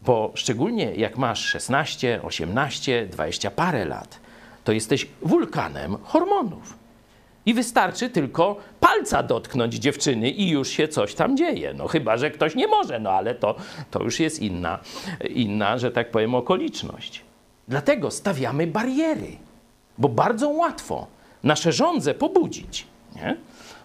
Bo 0.02 0.32
szczególnie 0.34 0.94
jak 0.94 1.18
masz 1.18 1.44
16, 1.44 2.20
18, 2.22 3.06
20 3.06 3.50
parę 3.50 3.84
lat, 3.84 4.20
to 4.64 4.72
jesteś 4.72 5.06
wulkanem 5.22 5.96
hormonów. 6.04 6.80
I 7.46 7.54
wystarczy 7.54 8.10
tylko 8.10 8.56
palca 8.80 9.22
dotknąć 9.22 9.74
dziewczyny 9.74 10.30
i 10.30 10.48
już 10.48 10.68
się 10.68 10.88
coś 10.88 11.14
tam 11.14 11.36
dzieje. 11.36 11.74
No 11.74 11.88
chyba, 11.88 12.16
że 12.16 12.30
ktoś 12.30 12.54
nie 12.54 12.66
może, 12.66 12.98
no 12.98 13.10
ale 13.10 13.34
to, 13.34 13.54
to 13.90 14.02
już 14.02 14.20
jest 14.20 14.42
inna, 14.42 14.78
inna, 15.30 15.78
że 15.78 15.90
tak 15.90 16.10
powiem, 16.10 16.34
okoliczność. 16.34 17.24
Dlatego 17.68 18.10
stawiamy 18.10 18.66
bariery, 18.66 19.36
bo 19.98 20.08
bardzo 20.08 20.48
łatwo 20.48 21.06
nasze 21.42 21.72
żądze 21.72 22.14
pobudzić. 22.14 22.86
Nie? 23.16 23.36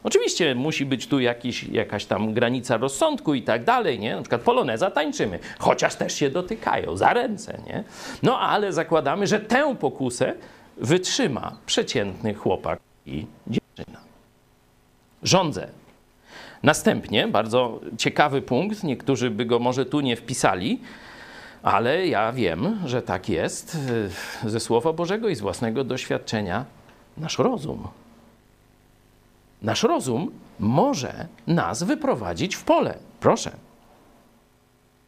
Oczywiście 0.05 0.55
musi 0.55 0.85
być 0.85 1.07
tu 1.07 1.19
jakiś, 1.19 1.63
jakaś 1.63 2.05
tam 2.05 2.33
granica 2.33 2.77
rozsądku 2.77 3.33
i 3.33 3.41
tak 3.41 3.63
dalej, 3.63 3.99
nie? 3.99 4.15
Na 4.15 4.21
przykład 4.21 4.41
poloneza 4.41 4.91
tańczymy, 4.91 5.39
chociaż 5.59 5.95
też 5.95 6.15
się 6.15 6.29
dotykają 6.29 6.97
za 6.97 7.13
ręce, 7.13 7.61
nie? 7.67 7.83
No 8.23 8.39
ale 8.39 8.73
zakładamy, 8.73 9.27
że 9.27 9.39
tę 9.39 9.75
pokusę 9.79 10.33
wytrzyma 10.77 11.57
przeciętny 11.65 12.33
chłopak 12.33 12.79
i 13.05 13.25
dziewczyna. 13.47 13.99
Rządzę. 15.23 15.67
Następnie, 16.63 17.27
bardzo 17.27 17.79
ciekawy 17.97 18.41
punkt, 18.41 18.83
niektórzy 18.83 19.31
by 19.31 19.45
go 19.45 19.59
może 19.59 19.85
tu 19.85 20.01
nie 20.01 20.15
wpisali, 20.15 20.81
ale 21.63 22.07
ja 22.07 22.31
wiem, 22.31 22.79
że 22.85 23.01
tak 23.01 23.29
jest 23.29 23.77
y, 24.45 24.49
ze 24.49 24.59
Słowa 24.59 24.93
Bożego 24.93 25.29
i 25.29 25.35
z 25.35 25.41
własnego 25.41 25.83
doświadczenia. 25.83 26.65
Nasz 27.17 27.37
rozum. 27.39 27.87
Nasz 29.65 29.83
rozum 29.83 30.31
może 30.59 31.27
nas 31.47 31.83
wyprowadzić 31.83 32.55
w 32.55 32.63
pole. 32.63 32.97
Proszę. 33.19 33.51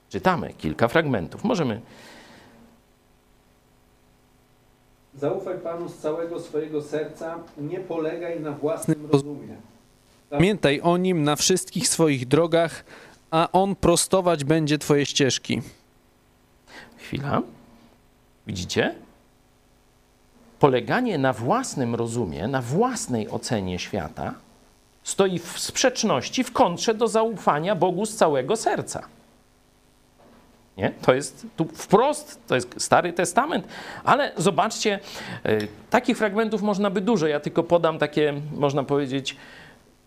Czytamy 0.10 0.54
kilka 0.54 0.88
fragmentów. 0.88 1.44
Możemy. 1.44 1.82
Zaufaj 5.16 5.60
Panu 5.60 5.90
z 5.90 5.98
całego 5.98 6.40
swojego 6.40 6.82
serca, 6.82 7.40
nie 7.58 7.80
polegaj 7.80 8.40
na 8.40 8.52
własnym 8.52 9.06
rozumie. 9.12 9.56
Pamiętaj 10.30 10.82
o 10.82 10.98
Nim 10.98 11.24
na 11.24 11.36
wszystkich 11.36 11.88
swoich 11.88 12.28
drogach, 12.28 12.86
a 13.32 13.50
On 13.52 13.76
prostować 13.76 14.44
będzie 14.44 14.78
Twoje 14.78 15.06
ścieżki. 15.06 15.62
Chwila. 16.98 17.42
Widzicie? 18.48 18.96
Poleganie 20.60 21.18
na 21.18 21.34
własnym 21.34 21.96
rozumie, 21.96 22.48
na 22.48 22.62
własnej 22.62 23.30
ocenie 23.30 23.80
świata 23.80 24.47
stoi 25.08 25.40
w 25.40 25.60
sprzeczności, 25.60 26.44
w 26.44 26.54
kontrze 26.54 26.94
do 26.94 27.08
zaufania 27.08 27.76
Bogu 27.76 28.06
z 28.06 28.16
całego 28.16 28.56
serca. 28.56 29.08
Nie? 30.78 30.92
To 31.02 31.14
jest 31.14 31.48
tu 31.58 31.66
wprost, 31.66 32.48
to 32.48 32.56
jest 32.56 32.82
Stary 32.82 33.14
Testament, 33.14 33.68
ale 34.04 34.32
zobaczcie, 34.38 35.00
y, 35.46 35.68
takich 35.90 36.18
fragmentów 36.18 36.62
można 36.62 36.90
by 36.90 37.02
dużo. 37.02 37.28
Ja 37.28 37.40
tylko 37.40 37.64
podam 37.64 38.00
takie, 38.00 38.34
można 38.58 38.84
powiedzieć, 38.84 39.36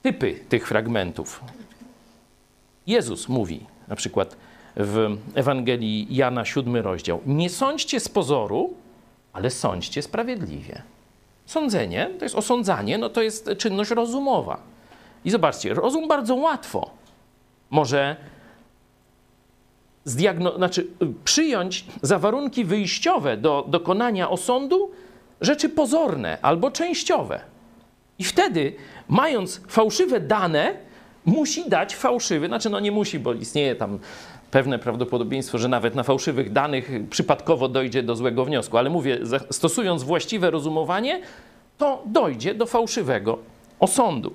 typy 0.03 0.35
tych 0.49 0.69
fragmentów. 0.69 1.45
Jezus 2.87 3.29
mówi 3.29 3.67
na 3.89 3.97
przykład 3.97 4.37
w 4.77 5.17
Ewangelii 5.35 6.07
Jana, 6.11 6.45
siódmy 6.45 6.83
rozdział: 6.83 7.21
Nie 7.27 7.51
sądźcie 7.51 8.01
z 8.01 8.09
pozoru, 8.09 8.75
ale 9.33 9.51
sądźcie 9.51 10.03
sprawiedliwie. 10.03 10.83
Sądzenie 11.47 12.11
to 12.19 12.25
jest 12.25 12.35
osądzanie, 12.35 12.99
no 12.99 13.09
to 13.09 13.23
jest 13.23 13.51
czynność 13.59 13.91
rozumowa. 13.91 14.71
I 15.25 15.31
zobaczcie, 15.31 15.75
rozum 15.75 16.09
bardzo 16.09 16.35
łatwo 16.35 16.91
może 17.71 18.17
zdiagno- 20.07 20.57
znaczy, 20.57 20.87
przyjąć 21.25 21.85
za 22.03 22.19
warunki 22.19 22.65
wyjściowe 22.65 23.37
do 23.37 23.65
dokonania 23.69 24.31
osądu 24.31 24.91
rzeczy 25.41 25.69
pozorne 25.69 26.39
albo 26.43 26.71
częściowe. 26.71 27.41
I 28.19 28.25
wtedy, 28.25 28.73
mając 29.09 29.61
fałszywe 29.69 30.21
dane, 30.21 30.75
musi 31.25 31.69
dać 31.69 31.97
fałszywy, 31.97 32.47
znaczy 32.47 32.71
no 32.71 32.81
nie 32.81 32.93
musi, 32.93 33.19
bo 33.19 33.33
istnieje 33.33 33.75
tam 33.75 33.99
pewne 34.51 34.79
prawdopodobieństwo, 34.79 35.59
że 35.59 35.69
nawet 35.69 35.95
na 35.95 36.03
fałszywych 36.03 36.53
danych 36.53 36.91
przypadkowo 37.11 37.69
dojdzie 37.69 38.03
do 38.03 38.17
złego 38.17 38.45
wniosku, 38.45 38.79
ale 38.79 38.91
mówię, 38.91 39.19
stosując 39.51 40.03
właściwe 40.03 40.51
rozumowanie, 40.51 41.21
to 41.79 42.03
dojdzie 42.07 42.55
do 42.55 42.67
fałszywego 42.67 43.39
osądu. 43.81 44.33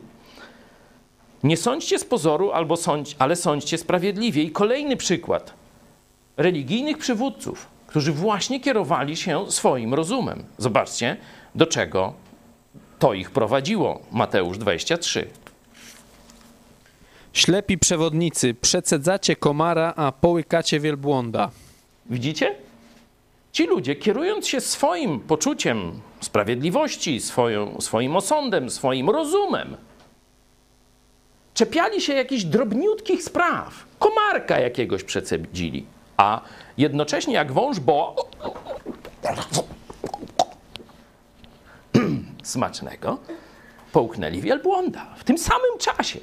Nie 1.45 1.57
sądźcie 1.57 1.99
z 1.99 2.05
pozoru, 2.05 2.51
albo 2.51 2.77
sądź, 2.77 3.15
ale 3.19 3.35
sądźcie 3.35 3.77
sprawiedliwie. 3.77 4.43
I 4.43 4.51
kolejny 4.51 4.97
przykład 4.97 5.53
religijnych 6.37 6.97
przywódców, 6.97 7.67
którzy 7.87 8.11
właśnie 8.11 8.59
kierowali 8.59 9.15
się 9.15 9.51
swoim 9.51 9.93
rozumem. 9.93 10.43
Zobaczcie, 10.57 11.17
do 11.55 11.65
czego 11.65 12.13
to 12.99 13.13
ich 13.13 13.31
prowadziło. 13.31 13.99
Mateusz 14.11 14.57
23. 14.57 15.27
Ślepi 17.33 17.77
przewodnicy, 17.77 18.53
przecedzacie 18.53 19.35
komara, 19.35 19.93
a 19.95 20.11
połykacie 20.11 20.79
wielbłąda. 20.79 21.51
Widzicie? 22.05 22.55
Ci 23.51 23.67
ludzie, 23.67 23.95
kierując 23.95 24.47
się 24.47 24.61
swoim 24.61 25.19
poczuciem 25.19 26.01
sprawiedliwości, 26.21 27.21
swoją, 27.21 27.81
swoim 27.81 28.15
osądem, 28.15 28.69
swoim 28.69 29.09
rozumem, 29.09 29.77
czepiali 31.55 32.01
się 32.01 32.13
jakichś 32.13 32.43
drobniutkich 32.43 33.23
spraw, 33.23 33.85
komarka 33.99 34.59
jakiegoś 34.59 35.03
przecedzili, 35.03 35.85
a 36.17 36.41
jednocześnie 36.77 37.33
jak 37.33 37.51
wąż, 37.51 37.79
bo 37.79 38.15
smacznego, 42.43 43.17
połknęli 43.91 44.41
wielbłąda 44.41 45.05
w 45.17 45.23
tym 45.23 45.37
samym 45.37 45.77
czasie. 45.79 46.19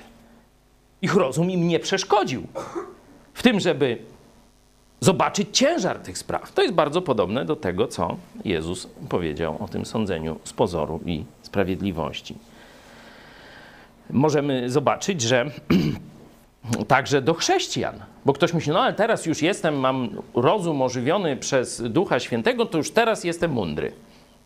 Ich 1.02 1.14
rozum 1.14 1.50
im 1.50 1.68
nie 1.68 1.80
przeszkodził 1.80 2.46
w 3.34 3.42
tym, 3.42 3.60
żeby 3.60 3.98
zobaczyć 5.00 5.48
ciężar 5.52 5.98
tych 5.98 6.18
spraw. 6.18 6.52
To 6.52 6.62
jest 6.62 6.74
bardzo 6.74 7.02
podobne 7.02 7.44
do 7.44 7.56
tego, 7.56 7.86
co 7.86 8.16
Jezus 8.44 8.88
powiedział 9.08 9.56
o 9.60 9.68
tym 9.68 9.86
sądzeniu 9.86 10.38
z 10.44 10.52
pozoru 10.52 11.00
i 11.06 11.24
sprawiedliwości. 11.42 12.36
Możemy 14.12 14.70
zobaczyć, 14.70 15.20
że 15.20 15.50
także 16.88 17.22
do 17.22 17.34
chrześcijan, 17.34 17.94
bo 18.24 18.32
ktoś 18.32 18.54
myśli, 18.54 18.72
no 18.72 18.80
ale 18.80 18.92
teraz 18.92 19.26
już 19.26 19.42
jestem, 19.42 19.74
mam 19.74 20.22
rozum 20.34 20.82
ożywiony 20.82 21.36
przez 21.36 21.82
Ducha 21.82 22.20
Świętego, 22.20 22.66
to 22.66 22.78
już 22.78 22.90
teraz 22.90 23.24
jestem 23.24 23.52
mądry. 23.52 23.92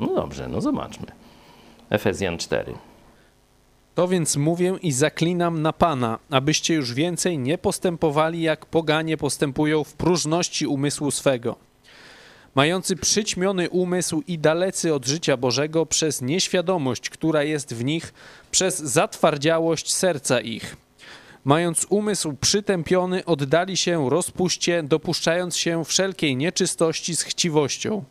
No 0.00 0.06
dobrze, 0.14 0.48
no 0.48 0.60
zobaczmy. 0.60 1.06
Efezjan 1.90 2.38
4. 2.38 2.74
To 3.94 4.08
więc 4.08 4.36
mówię 4.36 4.74
i 4.82 4.92
zaklinam 4.92 5.62
na 5.62 5.72
Pana, 5.72 6.18
abyście 6.30 6.74
już 6.74 6.94
więcej 6.94 7.38
nie 7.38 7.58
postępowali, 7.58 8.42
jak 8.42 8.66
poganie 8.66 9.16
postępują 9.16 9.84
w 9.84 9.94
próżności 9.94 10.66
umysłu 10.66 11.10
swego. 11.10 11.65
Mający 12.56 12.96
przyćmiony 12.96 13.70
umysł 13.70 14.22
i 14.26 14.38
dalecy 14.38 14.94
od 14.94 15.06
życia 15.06 15.36
Bożego 15.36 15.86
przez 15.86 16.22
nieświadomość, 16.22 17.10
która 17.10 17.42
jest 17.42 17.74
w 17.74 17.84
nich, 17.84 18.14
przez 18.50 18.78
zatwardziałość 18.78 19.94
serca 19.94 20.40
ich. 20.40 20.76
Mając 21.44 21.86
umysł 21.90 22.32
przytępiony, 22.40 23.24
oddali 23.24 23.76
się 23.76 24.10
rozpuście, 24.10 24.82
dopuszczając 24.82 25.56
się 25.56 25.84
wszelkiej 25.84 26.36
nieczystości 26.36 27.16
z 27.16 27.22
chciwością. 27.22 28.04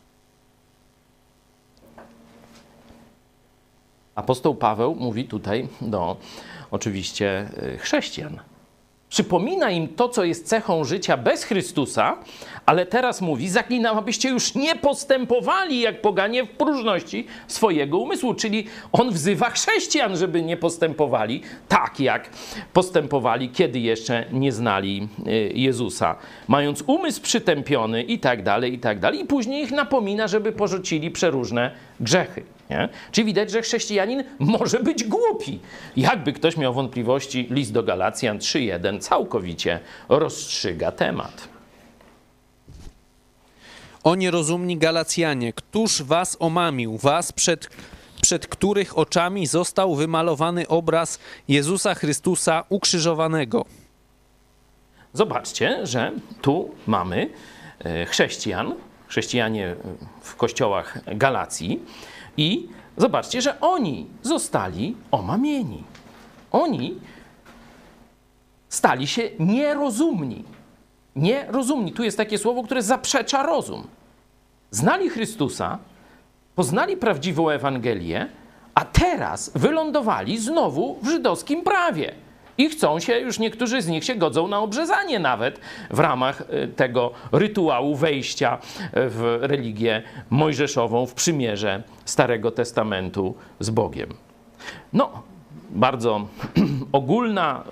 Apostoł 4.14 4.54
Paweł 4.54 4.94
mówi 4.94 5.24
tutaj 5.24 5.68
do 5.80 6.16
oczywiście 6.70 7.50
y, 7.74 7.78
chrześcijan. 7.78 8.40
Przypomina 9.10 9.70
im 9.70 9.88
to, 9.88 10.08
co 10.08 10.24
jest 10.24 10.46
cechą 10.46 10.84
życia 10.84 11.16
bez 11.16 11.44
Chrystusa, 11.44 12.16
ale 12.66 12.86
teraz 12.86 13.20
mówi: 13.20 13.48
Zaklinam, 13.48 13.98
abyście 13.98 14.28
już 14.28 14.54
nie 14.54 14.76
postępowali 14.76 15.80
jak 15.80 16.00
poganie 16.00 16.44
w 16.44 16.48
próżności 16.48 17.26
swojego 17.46 17.98
umysłu. 17.98 18.34
Czyli 18.34 18.66
on 18.92 19.10
wzywa 19.10 19.50
chrześcijan, 19.50 20.16
żeby 20.16 20.42
nie 20.42 20.56
postępowali 20.56 21.42
tak, 21.68 22.00
jak 22.00 22.30
postępowali, 22.72 23.48
kiedy 23.48 23.78
jeszcze 23.78 24.24
nie 24.32 24.52
znali 24.52 25.08
y, 25.26 25.52
Jezusa, 25.54 26.16
mając 26.48 26.84
umysł 26.86 27.22
przytępiony 27.22 28.02
i 28.02 28.18
tak 28.18 28.42
dalej, 28.42 28.74
i 28.74 28.78
tak 28.78 29.00
dalej. 29.00 29.20
I 29.20 29.24
później 29.24 29.62
ich 29.62 29.72
napomina, 29.72 30.28
żeby 30.28 30.52
porzucili 30.52 31.10
przeróżne 31.10 31.70
grzechy. 32.00 32.55
Nie? 32.70 32.88
Czyli 33.12 33.24
widać, 33.24 33.50
że 33.50 33.62
chrześcijanin 33.62 34.24
może 34.38 34.80
być 34.80 35.04
głupi. 35.04 35.60
Jakby 35.96 36.32
ktoś 36.32 36.56
miał 36.56 36.74
wątpliwości, 36.74 37.46
list 37.50 37.72
do 37.72 37.82
Galacjan 37.82 38.38
3.1 38.38 39.00
całkowicie 39.00 39.80
rozstrzyga 40.08 40.92
temat. 40.92 41.48
O 44.04 44.14
nierozumni 44.14 44.76
Galacjanie, 44.78 45.52
któż 45.52 46.02
was 46.02 46.36
omamił, 46.40 46.98
was 46.98 47.32
przed, 47.32 47.70
przed 48.22 48.46
których 48.46 48.98
oczami 48.98 49.46
został 49.46 49.94
wymalowany 49.94 50.68
obraz 50.68 51.18
Jezusa 51.48 51.94
Chrystusa 51.94 52.64
ukrzyżowanego. 52.68 53.64
Zobaczcie, 55.12 55.86
że 55.86 56.12
tu 56.42 56.70
mamy 56.86 57.30
e, 57.78 58.06
chrześcijan, 58.06 58.74
chrześcijanie 59.08 59.76
w 60.20 60.36
kościołach 60.36 60.98
Galacji 61.16 61.80
i 62.36 62.68
zobaczcie, 62.96 63.42
że 63.42 63.60
oni 63.60 64.06
zostali 64.22 64.96
omamieni. 65.10 65.84
Oni 66.52 66.94
stali 68.68 69.06
się 69.06 69.30
nierozumni. 69.38 70.44
Nierozumni. 71.16 71.92
Tu 71.92 72.04
jest 72.04 72.16
takie 72.16 72.38
słowo, 72.38 72.62
które 72.62 72.82
zaprzecza 72.82 73.42
rozum. 73.42 73.86
Znali 74.70 75.10
Chrystusa, 75.10 75.78
poznali 76.54 76.96
prawdziwą 76.96 77.48
Ewangelię, 77.48 78.28
a 78.74 78.84
teraz 78.84 79.50
wylądowali 79.54 80.38
znowu 80.38 80.98
w 81.02 81.08
żydowskim 81.08 81.62
prawie. 81.62 82.14
I 82.58 82.68
chcą 82.68 83.00
się, 83.00 83.18
już 83.18 83.38
niektórzy 83.38 83.82
z 83.82 83.88
nich 83.88 84.04
się 84.04 84.14
godzą 84.14 84.48
na 84.48 84.58
obrzezanie 84.60 85.18
nawet 85.18 85.60
w 85.90 85.98
ramach 85.98 86.40
y, 86.40 86.68
tego 86.68 87.10
rytuału 87.32 87.96
wejścia 87.96 88.58
w 88.92 89.38
religię 89.40 90.02
mojżeszową, 90.30 91.06
w 91.06 91.14
przymierze 91.14 91.82
Starego 92.04 92.50
Testamentu 92.50 93.34
z 93.60 93.70
Bogiem. 93.70 94.08
No, 94.92 95.22
bardzo 95.70 96.26
ogólna 96.92 97.64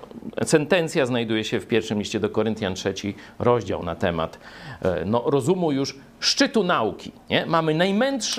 sentencja 0.43 1.05
znajduje 1.05 1.43
się 1.43 1.59
w 1.59 1.67
pierwszym 1.67 1.99
liście 1.99 2.19
do 2.19 2.29
Koryntian, 2.29 2.75
trzeci 2.75 3.15
rozdział 3.39 3.83
na 3.83 3.95
temat 3.95 4.39
e, 4.81 5.05
no, 5.05 5.23
rozumu 5.25 5.71
już 5.71 5.95
szczytu 6.19 6.63
nauki. 6.63 7.11
Nie? 7.29 7.45
Mamy 7.45 7.73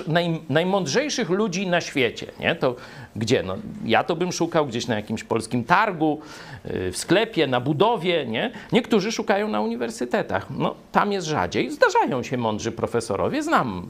naj, 0.06 0.40
najmądrzejszych 0.48 1.30
ludzi 1.30 1.66
na 1.66 1.80
świecie. 1.80 2.26
Nie? 2.40 2.54
To 2.54 2.76
gdzie? 3.16 3.42
No, 3.42 3.56
ja 3.84 4.04
to 4.04 4.16
bym 4.16 4.32
szukał 4.32 4.66
gdzieś 4.66 4.86
na 4.86 4.94
jakimś 4.94 5.24
polskim 5.24 5.64
targu, 5.64 6.20
e, 6.64 6.92
w 6.92 6.96
sklepie, 6.96 7.46
na 7.46 7.60
budowie. 7.60 8.26
Nie? 8.26 8.52
Niektórzy 8.72 9.12
szukają 9.12 9.48
na 9.48 9.60
uniwersytetach. 9.60 10.46
No, 10.50 10.74
tam 10.92 11.12
jest 11.12 11.26
rzadziej. 11.26 11.70
Zdarzają 11.70 12.22
się 12.22 12.36
mądrzy 12.36 12.72
profesorowie. 12.72 13.42
Znam 13.42 13.86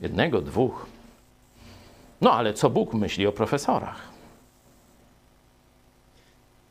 jednego, 0.00 0.40
dwóch. 0.40 0.86
No 2.20 2.32
ale 2.32 2.54
co 2.54 2.70
Bóg 2.70 2.94
myśli 2.94 3.26
o 3.26 3.32
profesorach? 3.32 4.15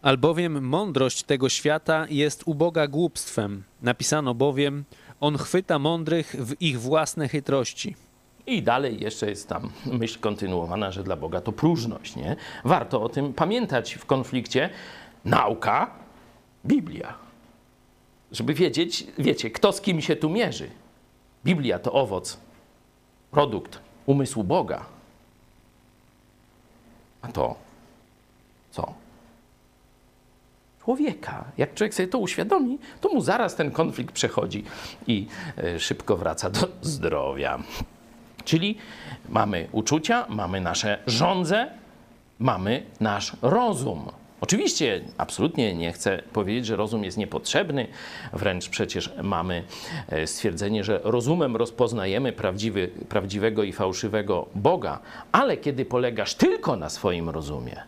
Albowiem 0.06 0.66
mądrość 0.66 1.24
tego 1.24 1.49
świata 1.49 2.06
jest 2.10 2.43
uboga 2.45 2.88
głupstwem. 2.88 3.64
Napisano 3.82 4.34
bowiem, 4.34 4.84
on 5.20 5.38
chwyta 5.38 5.80
mądrych 5.80 6.36
w 6.39 6.62
ich 6.62 6.82
własne 6.82 7.28
chytrości. 7.28 7.95
I 8.47 8.64
dalej 8.64 9.01
jeszcze 9.01 9.30
jest 9.30 9.49
tam 9.49 9.70
myśl 9.86 10.20
kontynuowana, 10.20 10.91
że 10.91 11.03
dla 11.03 11.16
Boga 11.16 11.41
to 11.41 11.51
próżność. 11.51 12.16
Nie? 12.16 12.36
Warto 12.66 13.03
o 13.03 13.10
tym 13.10 13.34
pamiętać 13.34 13.93
w 13.93 14.06
konflikcie 14.06 14.70
nauka, 15.26 15.91
Biblia. 16.66 17.14
Żeby 18.32 18.53
wiedzieć, 18.53 19.08
wiecie, 19.18 19.51
kto 19.51 19.72
z 19.72 19.82
kim 19.82 20.01
się 20.01 20.16
tu 20.16 20.30
mierzy. 20.30 20.70
Biblia 21.45 21.80
to 21.80 21.91
owoc, 21.91 22.38
produkt 23.32 23.80
umysłu 24.06 24.43
Boga. 24.43 24.86
A 27.22 27.28
to 27.28 27.56
co? 28.72 29.05
Człowieka. 30.86 31.46
Jak 31.58 31.74
człowiek 31.74 31.94
sobie 31.94 32.08
to 32.08 32.18
uświadomi, 32.18 32.80
to 33.02 33.10
mu 33.10 33.22
zaraz 33.22 33.56
ten 33.56 33.72
konflikt 33.72 34.12
przechodzi 34.12 34.64
i 35.08 35.28
e, 35.58 35.80
szybko 35.80 36.18
wraca 36.18 36.50
do 36.50 36.68
zdrowia. 36.82 37.60
Czyli 38.44 38.78
mamy 39.30 39.68
uczucia, 39.72 40.26
mamy 40.30 40.62
nasze 40.62 40.98
żądze, 41.08 41.68
mamy 42.40 42.84
nasz 43.00 43.34
rozum. 43.42 44.12
Oczywiście 44.42 45.02
absolutnie 45.18 45.74
nie 45.74 45.94
chcę 45.94 46.22
powiedzieć, 46.34 46.66
że 46.66 46.76
rozum 46.76 47.04
jest 47.04 47.18
niepotrzebny, 47.18 47.88
wręcz 48.34 48.70
przecież 48.70 49.14
mamy 49.24 49.64
e, 50.10 50.28
stwierdzenie, 50.28 50.84
że 50.84 51.00
rozumem 51.04 51.56
rozpoznajemy 51.56 52.34
prawdziwy, 52.34 52.88
prawdziwego 53.10 53.64
i 53.64 53.74
fałszywego 53.74 54.46
Boga, 54.56 55.00
ale 55.32 55.58
kiedy 55.58 55.86
polegasz 55.86 56.36
tylko 56.36 56.76
na 56.76 56.90
swoim 56.90 57.30
rozumie, 57.30 57.84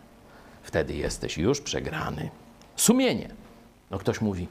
wtedy 0.63 0.93
jesteś 0.93 1.37
już 1.37 1.61
przegrany. 1.61 2.29
Sumienie. 2.77 3.29
No 3.91 3.97
ktoś 3.97 4.21
mówi, 4.21 4.47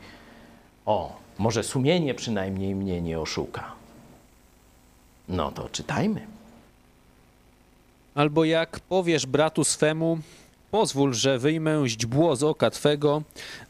o, 0.87 1.17
może 1.39 1.63
sumienie 1.63 2.15
przynajmniej 2.15 2.75
mnie 2.75 3.03
nie 3.03 3.21
oszuka. 3.21 3.73
No 5.29 5.53
to 5.53 5.69
czytajmy. 5.69 6.27
Albo 8.15 8.45
jak 8.45 8.81
powiesz 8.81 9.27
bratu 9.27 9.65
swemu, 9.65 10.19
pozwól, 10.71 11.15
że 11.15 11.39
wyjmę 11.39 11.83
źdźbło 11.87 12.37
z 12.37 12.43
oka 12.43 12.71
twego, 12.71 13.23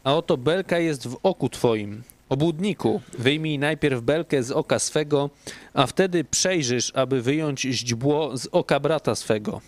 a 0.03 0.15
oto 0.15 0.37
belka 0.37 0.79
jest 0.79 1.07
w 1.07 1.17
oku 1.23 1.49
twoim. 1.49 2.03
Obłudniku, 2.29 3.01
wyjmij 3.17 3.59
najpierw 3.59 4.01
belkę 4.01 4.43
z 4.43 4.51
oka 4.51 4.79
swego, 4.79 5.29
a 5.73 5.87
wtedy 5.87 6.23
przejrzysz, 6.23 6.91
aby 6.95 7.21
wyjąć 7.21 7.61
źdźbło 7.61 8.37
z 8.37 8.47
oka 8.51 8.79
brata 8.79 9.15
swego 9.15 9.61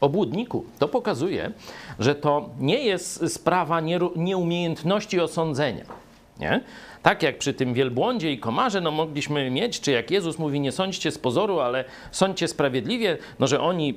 obłudniku. 0.00 0.64
To 0.78 0.88
pokazuje, 0.88 1.52
że 1.98 2.14
to 2.14 2.48
nie 2.60 2.84
jest 2.84 3.32
sprawa 3.34 3.80
nieumiejętności 4.16 5.20
osądzenia. 5.20 5.84
Nie? 6.40 6.60
Tak 7.02 7.22
jak 7.22 7.38
przy 7.38 7.54
tym 7.54 7.74
wielbłądzie 7.74 8.32
i 8.32 8.38
komarze, 8.38 8.80
no 8.80 8.90
mogliśmy 8.90 9.50
mieć, 9.50 9.80
czy 9.80 9.92
jak 9.92 10.10
Jezus 10.10 10.38
mówi, 10.38 10.60
nie 10.60 10.72
sądźcie 10.72 11.10
z 11.10 11.18
pozoru, 11.18 11.60
ale 11.60 11.84
sądźcie 12.10 12.48
sprawiedliwie, 12.48 13.18
no 13.38 13.46
że 13.46 13.60
oni 13.60 13.94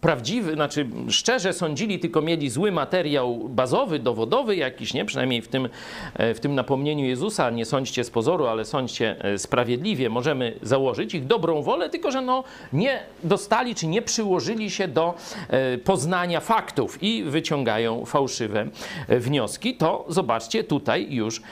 prawdziwy, 0.00 0.54
znaczy 0.54 0.86
szczerze 1.08 1.52
sądzili, 1.52 1.98
tylko 1.98 2.22
mieli 2.22 2.50
zły 2.50 2.72
materiał 2.72 3.48
bazowy, 3.48 3.98
dowodowy 3.98 4.56
jakiś, 4.56 4.94
nie? 4.94 5.04
Przynajmniej 5.04 5.42
w 5.42 5.48
tym, 5.48 5.68
e, 6.14 6.34
w 6.34 6.40
tym 6.40 6.54
napomnieniu 6.54 7.04
Jezusa, 7.04 7.50
nie 7.50 7.64
sądźcie 7.64 8.04
z 8.04 8.10
pozoru, 8.10 8.46
ale 8.46 8.64
sądźcie 8.64 9.24
e, 9.24 9.38
sprawiedliwie, 9.38 10.08
możemy 10.08 10.58
założyć 10.62 11.14
ich 11.14 11.26
dobrą 11.26 11.62
wolę, 11.62 11.90
tylko 11.90 12.10
że 12.10 12.22
no, 12.22 12.44
nie 12.72 13.02
dostali 13.24 13.74
czy 13.74 13.86
nie 13.86 14.02
przyłożyli 14.02 14.70
się 14.70 14.88
do 14.88 15.14
e, 15.48 15.78
poznania 15.78 16.40
faktów 16.40 17.02
i 17.02 17.24
wyciągają 17.24 18.04
fałszywe 18.04 18.68
wnioski, 19.08 19.74
to 19.74 20.04
zobaczcie, 20.08 20.64
tutaj 20.64 21.06
już 21.10 21.42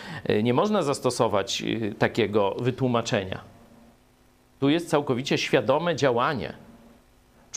nie 0.43 0.55
można 0.55 0.83
zastosować 0.83 1.63
takiego 1.99 2.57
wytłumaczenia. 2.59 3.41
Tu 4.61 4.69
jest 4.69 4.89
całkowicie 4.89 5.39
świadome 5.39 5.97
działanie 5.97 6.66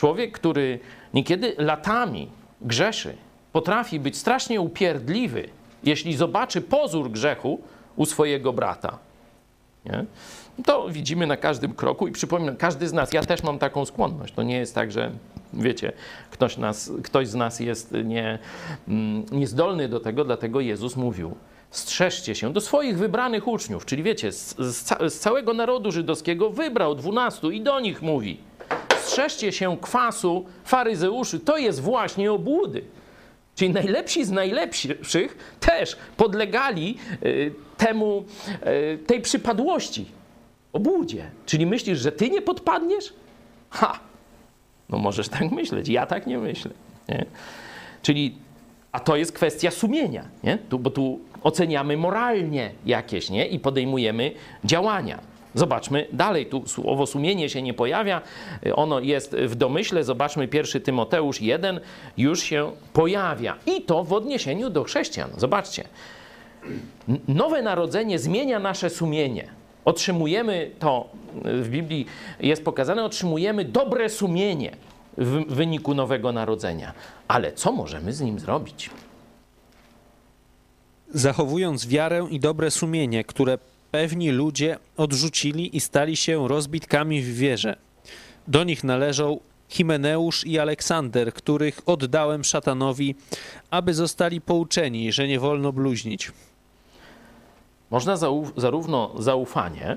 Człowiek, 0.00 0.32
który 0.32 0.78
niekiedy 1.14 1.54
latami 1.58 2.28
grzeszy, 2.60 3.16
potrafi 3.52 4.00
być 4.00 4.16
strasznie 4.16 4.60
upierdliwy, 4.60 5.48
jeśli 5.84 6.16
zobaczy 6.16 6.60
pozór 6.60 7.10
grzechu 7.10 7.60
u 7.96 8.06
swojego 8.06 8.52
brata. 8.52 8.98
Nie? 9.86 10.04
To 10.64 10.88
widzimy 10.88 11.26
na 11.26 11.36
każdym 11.36 11.74
kroku 11.74 12.08
i 12.08 12.12
przypominam, 12.12 12.56
każdy 12.56 12.88
z 12.88 12.92
nas, 12.92 13.12
ja 13.12 13.22
też 13.22 13.42
mam 13.42 13.58
taką 13.58 13.84
skłonność. 13.84 14.34
To 14.34 14.42
nie 14.42 14.58
jest 14.58 14.74
tak, 14.74 14.92
że 14.92 15.10
wiecie, 15.52 15.92
ktoś, 16.30 16.56
nas, 16.56 16.92
ktoś 17.04 17.28
z 17.28 17.34
nas 17.34 17.60
jest 17.60 17.94
nie, 18.04 18.38
mm, 18.88 19.24
niezdolny 19.32 19.88
do 19.88 20.00
tego, 20.00 20.24
dlatego 20.24 20.60
Jezus 20.60 20.96
mówił, 20.96 21.34
strzeżcie 21.70 22.34
się 22.34 22.52
do 22.52 22.60
swoich 22.60 22.98
wybranych 22.98 23.48
uczniów, 23.48 23.86
czyli 23.86 24.02
wiecie, 24.02 24.32
z, 24.32 24.56
z, 24.58 25.18
całego 25.18 25.54
narodu 25.54 25.92
żydowskiego 25.92 26.50
wybrał 26.50 26.94
dwunastu 26.94 27.50
i 27.50 27.60
do 27.60 27.80
nich 27.80 28.02
mówi– 28.02 28.38
strzeżcie 29.10 29.52
się 29.52 29.76
kwasu 29.80 30.44
faryzeuszy, 30.64 31.40
to 31.40 31.56
jest 31.56 31.80
właśnie 31.80 32.32
obłudy. 32.32 32.82
Czyli 33.54 33.70
najlepsi 33.70 34.24
z 34.24 34.30
najlepszych 34.30 35.56
też 35.60 35.96
podlegali 36.16 36.98
y, 37.24 37.54
temu, 37.76 38.24
y, 38.94 38.98
tej 38.98 39.20
przypadłości, 39.20 40.06
obłudzie. 40.72 41.30
Czyli 41.46 41.66
myślisz, 41.66 41.98
że 41.98 42.12
ty 42.12 42.30
nie 42.30 42.42
podpadniesz? 42.42 43.12
Ha! 43.70 43.98
No 44.88 44.98
możesz 44.98 45.28
tak 45.28 45.50
myśleć, 45.50 45.88
ja 45.88 46.06
tak 46.06 46.26
nie 46.26 46.38
myślę. 46.38 46.70
Nie? 47.08 47.26
Czyli, 48.02 48.34
a 48.92 49.00
to 49.00 49.16
jest 49.16 49.32
kwestia 49.32 49.70
sumienia, 49.70 50.24
nie? 50.44 50.58
Tu, 50.58 50.78
bo 50.78 50.90
tu 50.90 51.20
oceniamy 51.42 51.96
moralnie 51.96 52.70
jakieś, 52.86 53.30
nie? 53.30 53.46
I 53.46 53.58
podejmujemy 53.58 54.32
działania. 54.64 55.29
Zobaczmy 55.54 56.06
dalej, 56.12 56.46
tu 56.46 56.68
słowo 56.68 57.06
sumienie 57.06 57.48
się 57.48 57.62
nie 57.62 57.74
pojawia, 57.74 58.22
ono 58.74 59.00
jest 59.00 59.36
w 59.36 59.54
domyśle. 59.54 60.04
Zobaczmy, 60.04 60.48
pierwszy 60.48 60.80
Tymoteusz 60.80 61.40
1 61.40 61.80
już 62.16 62.42
się 62.42 62.72
pojawia. 62.92 63.56
I 63.66 63.82
to 63.82 64.04
w 64.04 64.12
odniesieniu 64.12 64.70
do 64.70 64.84
chrześcijan. 64.84 65.30
Zobaczcie. 65.36 65.84
Nowe 67.28 67.62
narodzenie 67.62 68.18
zmienia 68.18 68.58
nasze 68.58 68.90
sumienie. 68.90 69.48
Otrzymujemy 69.84 70.70
to, 70.78 71.08
w 71.44 71.68
Biblii 71.68 72.06
jest 72.40 72.64
pokazane, 72.64 73.04
otrzymujemy 73.04 73.64
dobre 73.64 74.08
sumienie 74.08 74.76
w 75.18 75.54
wyniku 75.54 75.94
nowego 75.94 76.32
narodzenia. 76.32 76.92
Ale 77.28 77.52
co 77.52 77.72
możemy 77.72 78.12
z 78.12 78.20
nim 78.20 78.38
zrobić? 78.38 78.90
Zachowując 81.14 81.86
wiarę 81.86 82.26
i 82.30 82.40
dobre 82.40 82.70
sumienie, 82.70 83.24
które 83.24 83.58
pewni 83.90 84.30
ludzie 84.30 84.78
odrzucili 84.96 85.76
i 85.76 85.80
stali 85.80 86.16
się 86.16 86.48
rozbitkami 86.48 87.22
w 87.22 87.36
wierze. 87.36 87.76
Do 88.48 88.64
nich 88.64 88.84
należą 88.84 89.40
Himeneusz 89.68 90.46
i 90.46 90.58
Aleksander, 90.58 91.34
których 91.34 91.80
oddałem 91.86 92.44
szatanowi, 92.44 93.14
aby 93.70 93.94
zostali 93.94 94.40
pouczeni, 94.40 95.12
że 95.12 95.28
nie 95.28 95.40
wolno 95.40 95.72
bluźnić. 95.72 96.32
Można 97.90 98.16
zarówno 98.56 99.14
zaufanie, 99.18 99.96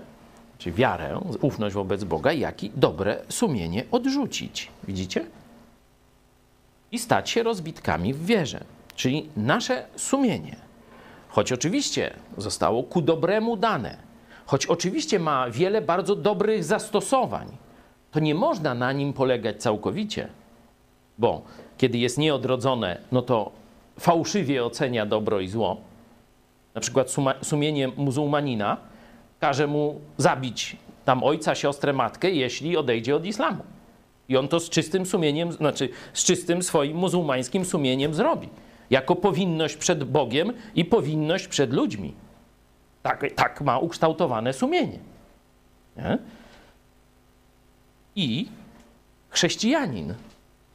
czy 0.57 0.71
wiarę, 0.71 1.21
ufność 1.41 1.75
wobec 1.75 2.03
Boga, 2.03 2.33
jak 2.33 2.63
i 2.63 2.71
dobre 2.75 3.21
sumienie 3.29 3.83
odrzucić. 3.91 4.69
Widzicie? 4.87 5.25
I 6.91 6.99
stać 6.99 7.29
się 7.29 7.43
rozbitkami 7.43 8.13
w 8.13 8.25
wierze. 8.25 8.63
Czyli 8.95 9.29
nasze 9.37 9.85
sumienie 9.95 10.62
choć 11.33 11.51
oczywiście 11.51 12.13
zostało 12.37 12.83
ku 12.83 13.01
dobremu 13.01 13.57
dane, 13.57 13.97
choć 14.45 14.65
oczywiście 14.65 15.19
ma 15.19 15.49
wiele 15.49 15.81
bardzo 15.81 16.15
dobrych 16.15 16.63
zastosowań, 16.63 17.47
to 18.11 18.19
nie 18.19 18.35
można 18.35 18.73
na 18.73 18.91
nim 18.91 19.13
polegać 19.13 19.61
całkowicie, 19.61 20.27
bo 21.17 21.41
kiedy 21.77 21.97
jest 21.97 22.17
nieodrodzone, 22.17 22.97
no 23.11 23.21
to 23.21 23.51
fałszywie 23.99 24.65
ocenia 24.65 25.05
dobro 25.05 25.39
i 25.39 25.47
zło. 25.47 25.77
Na 26.75 26.81
przykład 26.81 27.07
sumienie 27.41 27.87
muzułmanina 27.87 28.77
każe 29.39 29.67
mu 29.67 30.01
zabić 30.17 30.77
tam 31.05 31.23
ojca, 31.23 31.55
siostrę, 31.55 31.93
matkę, 31.93 32.31
jeśli 32.31 32.77
odejdzie 32.77 33.15
od 33.15 33.25
islamu. 33.25 33.63
I 34.29 34.37
on 34.37 34.47
to 34.47 34.59
z 34.59 34.69
czystym 34.69 35.05
sumieniem, 35.05 35.51
znaczy 35.51 35.89
z 36.13 36.23
czystym 36.23 36.63
swoim 36.63 36.97
muzułmańskim 36.97 37.65
sumieniem 37.65 38.13
zrobi 38.13 38.49
jako 38.89 39.15
powinność 39.15 39.75
przed 39.75 40.03
Bogiem 40.03 40.53
i 40.75 40.85
powinność 40.85 41.47
przed 41.47 41.73
ludźmi. 41.73 42.13
Tak, 43.03 43.25
tak 43.35 43.61
ma 43.61 43.79
ukształtowane 43.79 44.53
sumienie. 44.53 44.99
Nie? 45.97 46.17
I 48.15 48.47
chrześcijanin 49.29 50.13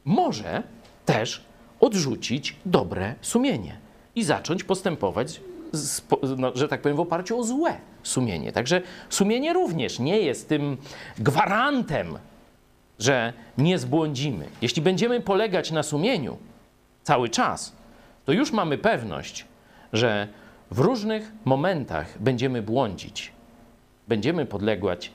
może 0.05 0.63
też 1.05 1.43
odrzucić 1.79 2.55
dobre 2.65 3.15
sumienie 3.21 3.77
i 4.15 4.23
zacząć 4.23 4.63
postępować, 4.63 5.41
z, 5.71 6.01
no, 6.37 6.51
że 6.55 6.67
tak 6.67 6.81
powiem, 6.81 6.97
w 6.97 6.99
oparciu 6.99 7.39
o 7.39 7.43
złe 7.43 7.77
sumienie. 8.03 8.51
Także 8.51 8.81
sumienie 9.09 9.53
również 9.53 9.99
nie 9.99 10.19
jest 10.19 10.49
tym 10.49 10.77
gwarantem, 11.17 12.17
że 12.99 13.33
nie 13.57 13.79
zbłądzimy. 13.79 14.47
Jeśli 14.61 14.81
będziemy 14.81 15.21
polegać 15.21 15.71
na 15.71 15.83
sumieniu 15.83 16.37
cały 17.03 17.29
czas, 17.29 17.75
to 18.29 18.33
już 18.33 18.51
mamy 18.51 18.77
pewność, 18.77 19.45
że 19.93 20.27
w 20.71 20.79
różnych 20.79 21.31
momentach 21.45 22.21
będziemy 22.21 22.61
błądzić, 22.61 23.31
będziemy 24.07 24.45
podlegać 24.45 25.11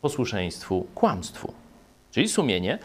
posłuszeństwu 0.00 0.86
kłamstwu. 0.94 1.52
Czyli 2.10 2.28
sumienie 2.28 2.78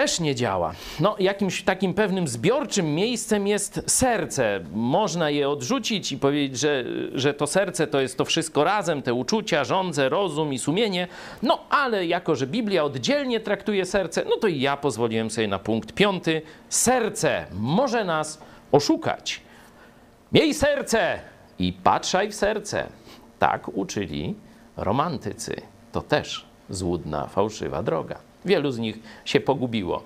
też 0.00 0.20
nie 0.20 0.34
działa. 0.34 0.72
No, 1.00 1.16
jakimś 1.18 1.62
takim 1.62 1.94
pewnym 1.94 2.28
zbiorczym 2.28 2.94
miejscem 2.94 3.46
jest 3.46 3.82
serce. 3.86 4.60
Można 4.72 5.30
je 5.30 5.48
odrzucić 5.48 6.12
i 6.12 6.18
powiedzieć, 6.18 6.58
że, 6.58 6.84
że 7.14 7.34
to 7.34 7.46
serce 7.46 7.86
to 7.86 8.00
jest 8.00 8.18
to 8.18 8.24
wszystko 8.24 8.64
razem, 8.64 9.02
te 9.02 9.14
uczucia, 9.14 9.64
żądze, 9.64 10.08
rozum 10.08 10.52
i 10.52 10.58
sumienie. 10.58 11.08
No, 11.42 11.64
ale 11.70 12.06
jako, 12.06 12.36
że 12.36 12.46
Biblia 12.46 12.84
oddzielnie 12.84 13.40
traktuje 13.40 13.86
serce, 13.86 14.24
no 14.28 14.36
to 14.36 14.48
i 14.48 14.60
ja 14.60 14.76
pozwoliłem 14.76 15.30
sobie 15.30 15.48
na 15.48 15.58
punkt 15.58 15.92
piąty. 15.92 16.42
Serce 16.68 17.46
może 17.52 18.04
nas 18.04 18.42
oszukać. 18.72 19.40
Miej 20.32 20.54
serce 20.54 21.20
i 21.58 21.72
patrzaj 21.72 22.30
w 22.30 22.34
serce. 22.34 22.86
Tak 23.38 23.68
uczyli 23.68 24.34
romantycy. 24.76 25.62
To 25.92 26.02
też 26.02 26.46
złudna, 26.70 27.26
fałszywa 27.26 27.82
droga. 27.82 28.29
Wielu 28.44 28.70
z 28.70 28.78
nich 28.78 28.98
się 29.24 29.40
pogubiło 29.40 30.02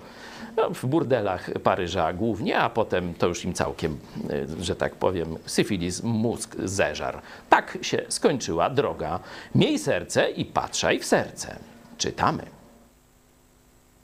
no, 0.57 0.69
w 0.69 0.85
burdelach 0.85 1.49
Paryża 1.63 2.13
głównie, 2.13 2.59
a 2.59 2.69
potem 2.69 3.13
to 3.13 3.27
już 3.27 3.45
im 3.45 3.53
całkiem, 3.53 3.97
e, 4.29 4.63
że 4.63 4.75
tak 4.75 4.95
powiem, 4.95 5.37
syfilis 5.45 6.03
mózg 6.03 6.55
zeżar. 6.63 7.21
Tak 7.49 7.77
się 7.81 8.05
skończyła 8.09 8.69
droga. 8.69 9.19
Miej 9.55 9.79
serce 9.79 10.29
i 10.29 10.45
patrzaj 10.45 10.99
w 10.99 11.05
serce. 11.05 11.59
Czytamy. 11.97 12.43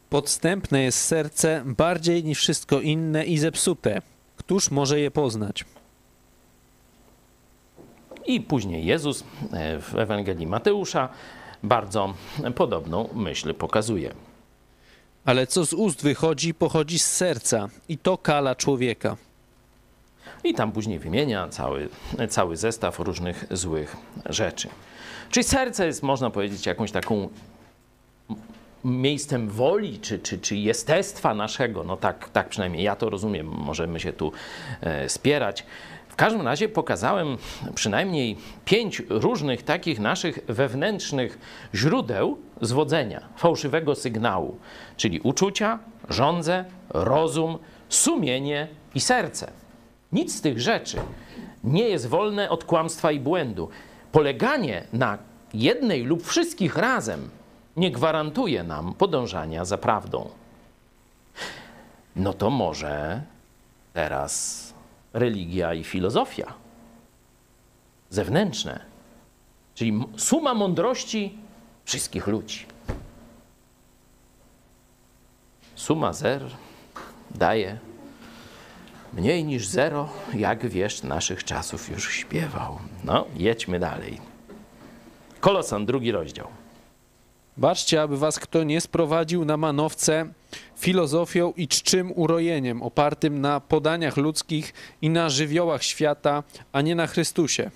Podstępne 0.09 0.83
jest 0.83 1.05
serce 1.05 1.63
bardziej 1.65 2.23
niż 2.23 2.39
wszystko 2.39 2.81
inne 2.81 3.25
i 3.25 3.37
zepsute. 3.37 4.01
Któż 4.37 4.71
może 4.71 4.99
je 4.99 5.11
poznać? 5.11 5.65
I 8.25 8.41
później 8.41 8.85
Jezus 8.85 9.23
e, 9.53 9.79
w 9.79 9.95
Ewangelii 9.95 10.47
Mateusza 10.47 11.09
bardzo 11.63 12.13
podobną 12.55 13.09
myśl 13.13 13.53
pokazuje. 13.53 14.13
Ale 15.25 15.47
co 15.47 15.65
z 15.65 15.73
ust 15.73 16.03
wychodzi, 16.03 16.53
pochodzi 16.53 16.99
z 16.99 17.05
serca 17.05 17.69
i 17.89 17.97
to 17.97 18.17
kala 18.17 18.55
człowieka. 18.55 19.17
I 20.43 20.53
tam 20.53 20.71
później 20.71 20.99
wymienia 20.99 21.47
cały, 21.47 21.89
cały 22.29 22.57
zestaw 22.57 22.99
różnych 22.99 23.45
złych 23.51 23.95
rzeczy. 24.25 24.69
Czyli 25.29 25.43
serce 25.43 25.85
jest, 25.85 26.03
można 26.03 26.29
powiedzieć, 26.29 26.65
jakąś 26.65 26.91
taką 26.91 27.29
miejscem 28.83 29.49
woli, 29.49 29.99
czy, 29.99 30.19
czy, 30.19 30.39
czy 30.39 30.55
jestestwa 30.55 31.33
naszego. 31.33 31.83
No 31.83 31.97
tak, 31.97 32.29
tak 32.29 32.49
przynajmniej 32.49 32.83
ja 32.83 32.95
to 32.95 33.09
rozumiem. 33.09 33.47
Możemy 33.47 33.99
się 33.99 34.13
tu 34.13 34.31
e, 34.81 35.09
spierać. 35.09 35.65
W 36.11 36.15
każdym 36.15 36.41
razie 36.41 36.69
pokazałem 36.69 37.37
przynajmniej 37.75 38.37
pięć 38.65 39.01
różnych 39.09 39.63
takich 39.63 39.99
naszych 39.99 40.39
wewnętrznych 40.47 41.39
źródeł 41.75 42.37
zwodzenia, 42.61 43.21
fałszywego 43.37 43.95
sygnału, 43.95 44.57
czyli 44.97 45.19
uczucia, 45.19 45.79
żądze, 46.09 46.65
rozum, 46.89 47.57
sumienie 47.89 48.67
i 48.95 48.99
serce. 48.99 49.51
Nic 50.11 50.35
z 50.35 50.41
tych 50.41 50.61
rzeczy 50.61 50.97
nie 51.63 51.89
jest 51.89 52.07
wolne 52.07 52.49
od 52.49 52.63
kłamstwa 52.63 53.11
i 53.11 53.19
błędu. 53.19 53.69
Poleganie 54.11 54.83
na 54.93 55.17
jednej 55.53 56.03
lub 56.03 56.27
wszystkich 56.27 56.77
razem 56.77 57.29
nie 57.77 57.91
gwarantuje 57.91 58.63
nam 58.63 58.93
podążania 58.93 59.65
za 59.65 59.77
prawdą. 59.77 60.29
No 62.15 62.33
to 62.33 62.49
może 62.49 63.21
teraz 63.93 64.70
religia 65.13 65.73
i 65.73 65.83
filozofia 65.83 66.53
zewnętrzne, 68.09 68.79
czyli 69.75 70.03
suma 70.17 70.53
mądrości 70.53 71.37
wszystkich 71.85 72.27
ludzi. 72.27 72.65
Suma 75.75 76.13
zer 76.13 76.41
daje 77.35 77.79
mniej 79.13 79.43
niż 79.43 79.67
zero, 79.67 80.09
jak 80.33 80.67
wiesz, 80.67 81.03
naszych 81.03 81.43
czasów 81.43 81.89
już 81.89 82.11
śpiewał. 82.11 82.79
No, 83.03 83.25
jedźmy 83.35 83.79
dalej. 83.79 84.21
Kolosan, 85.39 85.85
drugi 85.85 86.11
rozdział. 86.11 86.47
Baczcie, 87.57 88.01
aby 88.01 88.17
was 88.17 88.39
kto 88.39 88.63
nie 88.63 88.81
sprowadził 88.81 89.45
na 89.45 89.57
manowce 89.57 90.25
filozofią 90.77 91.53
i 91.57 91.67
czczym 91.67 92.11
urojeniem, 92.15 92.81
opartym 92.81 93.41
na 93.41 93.59
podaniach 93.59 94.17
ludzkich 94.17 94.73
i 95.01 95.09
na 95.09 95.29
żywiołach 95.29 95.83
świata, 95.83 96.43
a 96.73 96.81
nie 96.81 96.95
na 96.95 97.07
Chrystusie. 97.07 97.71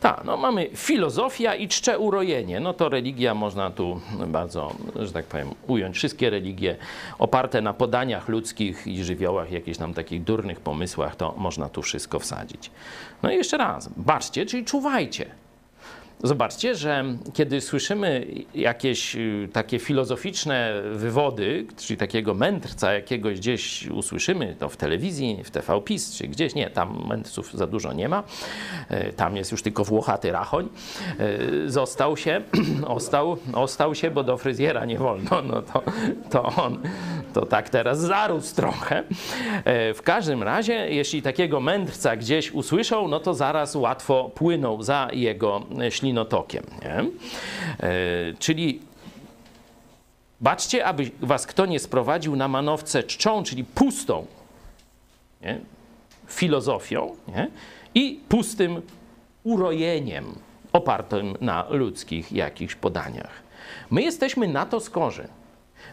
Tak, 0.00 0.24
no 0.24 0.36
mamy 0.36 0.70
filozofia 0.74 1.54
i 1.54 1.68
czcze 1.68 1.98
urojenie. 1.98 2.60
No 2.60 2.74
to 2.74 2.88
religia 2.88 3.34
można 3.34 3.70
tu 3.70 4.00
bardzo, 4.26 4.74
że 4.96 5.12
tak 5.12 5.24
powiem, 5.24 5.50
ująć. 5.66 5.96
Wszystkie 5.96 6.30
religie 6.30 6.76
oparte 7.18 7.60
na 7.60 7.72
podaniach 7.72 8.28
ludzkich 8.28 8.86
i 8.86 9.04
żywiołach, 9.04 9.50
jakichś 9.50 9.78
tam 9.78 9.94
takich 9.94 10.24
durnych 10.24 10.60
pomysłach, 10.60 11.16
to 11.16 11.34
można 11.36 11.68
tu 11.68 11.82
wszystko 11.82 12.18
wsadzić. 12.18 12.70
No 13.22 13.30
i 13.30 13.36
jeszcze 13.36 13.56
raz, 13.56 13.88
baczcie, 13.96 14.46
czyli 14.46 14.64
czuwajcie. 14.64 15.43
Zobaczcie, 16.24 16.74
że 16.74 17.04
kiedy 17.32 17.60
słyszymy 17.60 18.26
jakieś 18.54 19.16
y, 19.16 19.48
takie 19.52 19.78
filozoficzne 19.78 20.82
wywody, 20.92 21.66
czyli 21.76 21.96
takiego 21.96 22.34
mędrca 22.34 22.92
jakiegoś 22.92 23.38
gdzieś 23.38 23.86
usłyszymy, 23.86 24.56
to 24.58 24.68
w 24.68 24.76
telewizji, 24.76 25.40
w 25.44 25.50
TV 25.50 25.80
PiS, 25.80 26.16
czy 26.16 26.28
gdzieś, 26.28 26.54
nie, 26.54 26.70
tam 26.70 27.06
mędrców 27.08 27.52
za 27.54 27.66
dużo 27.66 27.92
nie 27.92 28.08
ma, 28.08 28.22
e, 28.88 29.12
tam 29.12 29.36
jest 29.36 29.52
już 29.52 29.62
tylko 29.62 29.84
Włochaty 29.84 30.32
Rachoń, 30.32 30.68
e, 31.18 31.70
został 31.70 32.16
się, 32.16 32.40
ostał, 32.86 33.36
ostał 33.52 33.94
się, 33.94 34.10
bo 34.10 34.22
do 34.24 34.36
fryzjera 34.36 34.84
nie 34.84 34.98
wolno, 34.98 35.42
no 35.42 35.62
to, 35.62 35.82
to 36.30 36.42
on, 36.42 36.78
to 37.34 37.46
tak 37.46 37.68
teraz 37.68 38.00
zarósł 38.00 38.54
trochę. 38.54 39.02
E, 39.64 39.94
w 39.94 40.02
każdym 40.02 40.42
razie, 40.42 40.90
jeśli 40.90 41.22
takiego 41.22 41.60
mędrca 41.60 42.16
gdzieś 42.16 42.52
usłyszą, 42.52 43.08
no 43.08 43.20
to 43.20 43.34
zaraz 43.34 43.74
łatwo 43.74 44.30
płyną 44.34 44.82
za 44.82 45.08
jego 45.12 45.62
ślinotokiem. 45.90 46.64
Nie? 46.82 47.04
E, 47.88 48.34
czyli 48.38 48.80
baczcie, 50.40 50.84
aby 50.84 51.10
was 51.20 51.46
kto 51.46 51.66
nie 51.66 51.78
sprowadził 51.78 52.36
na 52.36 52.48
manowce 52.48 53.02
czczą, 53.02 53.42
czyli 53.42 53.64
pustą 53.64 54.26
nie? 55.42 55.60
filozofią 56.26 57.16
nie? 57.28 57.50
i 57.94 58.20
pustym 58.28 58.82
urojeniem 59.42 60.24
opartym 60.72 61.36
na 61.40 61.66
ludzkich 61.70 62.32
jakichś 62.32 62.74
podaniach. 62.74 63.42
My 63.90 64.02
jesteśmy 64.02 64.48
na 64.48 64.66
to 64.66 64.80
skorzy. 64.80 65.28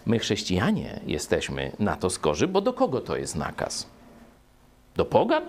My, 0.06 0.20
chrześcijanie, 0.20 0.99
jesteśmy 1.06 1.72
na 1.80 1.95
to 1.95 2.10
skorzy, 2.10 2.47
bo 2.47 2.62
do 2.62 2.74
kogo 2.74 3.02
to 3.02 3.18
jest 3.18 3.36
nakaz? 3.36 3.88
Do 4.95 5.06
pogan? 5.06 5.43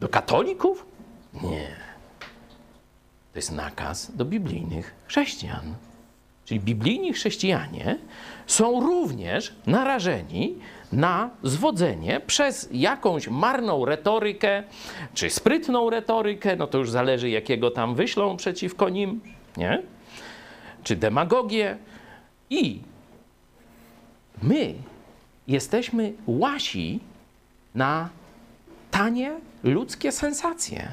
Do 0.00 0.08
katolików? 0.08 0.86
Nie. 1.34 1.68
To 3.32 3.38
jest 3.38 3.52
nakaz 3.52 4.16
do 4.16 4.24
biblijnych 4.24 4.94
chrześcijan. 5.06 5.74
Czyli 6.44 6.60
biblijni 6.60 7.12
chrześcijanie 7.12 7.98
są 8.46 8.80
również 8.80 9.54
narażeni 9.66 10.58
na 10.92 11.30
zwodzenie 11.42 12.20
przez 12.20 12.68
jakąś 12.72 13.28
marną 13.28 13.84
retorykę, 13.84 14.62
czy 15.14 15.30
sprytną 15.30 15.90
retorykę, 15.90 16.56
no 16.56 16.66
to 16.66 16.78
już 16.78 16.90
zależy 16.90 17.30
jakiego 17.30 17.70
tam 17.70 17.94
wyślą 17.94 18.36
przeciwko 18.36 18.88
nim, 18.88 19.20
nie? 19.56 19.82
Czy 20.82 20.96
demagogię 20.96 21.78
i 22.50 22.80
my 24.42 24.74
jesteśmy 25.48 26.12
łasi 26.26 27.00
na 27.74 28.08
tanie 28.90 29.32
ludzkie 29.62 30.12
sensacje. 30.12 30.92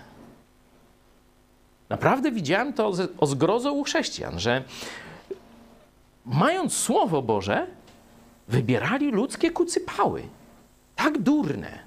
Naprawdę 1.89 2.31
widziałem 2.31 2.73
to 2.73 2.91
o 3.17 3.25
zgrozą 3.25 3.71
u 3.71 3.83
chrześcijan, 3.83 4.39
że 4.39 4.63
mając 6.25 6.73
Słowo 6.73 7.21
Boże, 7.21 7.67
wybierali 8.47 9.11
ludzkie 9.11 9.51
kucypały. 9.51 10.23
Tak 10.95 11.17
durne, 11.17 11.79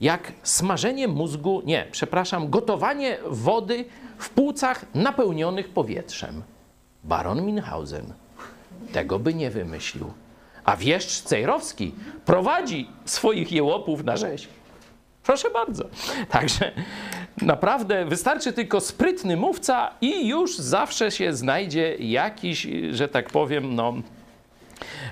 jak 0.00 0.32
smażenie 0.42 1.08
mózgu, 1.08 1.62
nie, 1.64 1.86
przepraszam, 1.92 2.50
gotowanie 2.50 3.18
wody 3.26 3.84
w 4.18 4.30
płucach 4.30 4.84
napełnionych 4.94 5.68
powietrzem. 5.68 6.42
Baron 7.04 7.46
Minhausen 7.46 8.12
tego 8.92 9.18
by 9.18 9.34
nie 9.34 9.50
wymyślił. 9.50 10.12
A 10.70 10.76
wieszcz 10.76 11.22
Cejrowski 11.22 11.94
prowadzi 12.24 12.88
swoich 13.04 13.52
jełopów 13.52 14.04
na 14.04 14.16
rzeź. 14.16 14.48
Proszę 15.22 15.50
bardzo. 15.50 15.84
Także 16.28 16.72
naprawdę 17.42 18.04
wystarczy 18.04 18.52
tylko 18.52 18.80
sprytny 18.80 19.36
mówca 19.36 19.90
i 20.00 20.28
już 20.28 20.58
zawsze 20.58 21.10
się 21.10 21.34
znajdzie 21.34 21.96
jakiś, 21.96 22.66
że 22.90 23.08
tak 23.08 23.30
powiem, 23.30 23.74
no, 23.74 23.94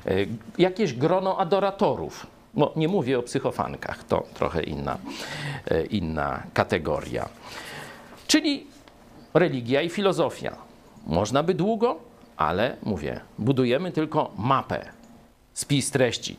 e, 0.06 0.10
jakieś 0.58 0.92
grono 0.92 1.38
adoratorów. 1.38 2.26
No, 2.54 2.72
nie 2.76 2.88
mówię 2.88 3.18
o 3.18 3.22
psychofankach, 3.22 4.04
to 4.04 4.26
trochę 4.34 4.62
inna, 4.62 4.98
e, 5.70 5.84
inna 5.84 6.42
kategoria. 6.54 7.28
Czyli 8.26 8.66
religia 9.34 9.82
i 9.82 9.88
filozofia. 9.88 10.56
Można 11.06 11.42
by 11.42 11.54
długo, 11.54 11.96
ale 12.36 12.76
mówię, 12.82 13.20
budujemy 13.38 13.92
tylko 13.92 14.30
mapę, 14.36 14.97
spis 15.58 15.90
treści. 15.90 16.36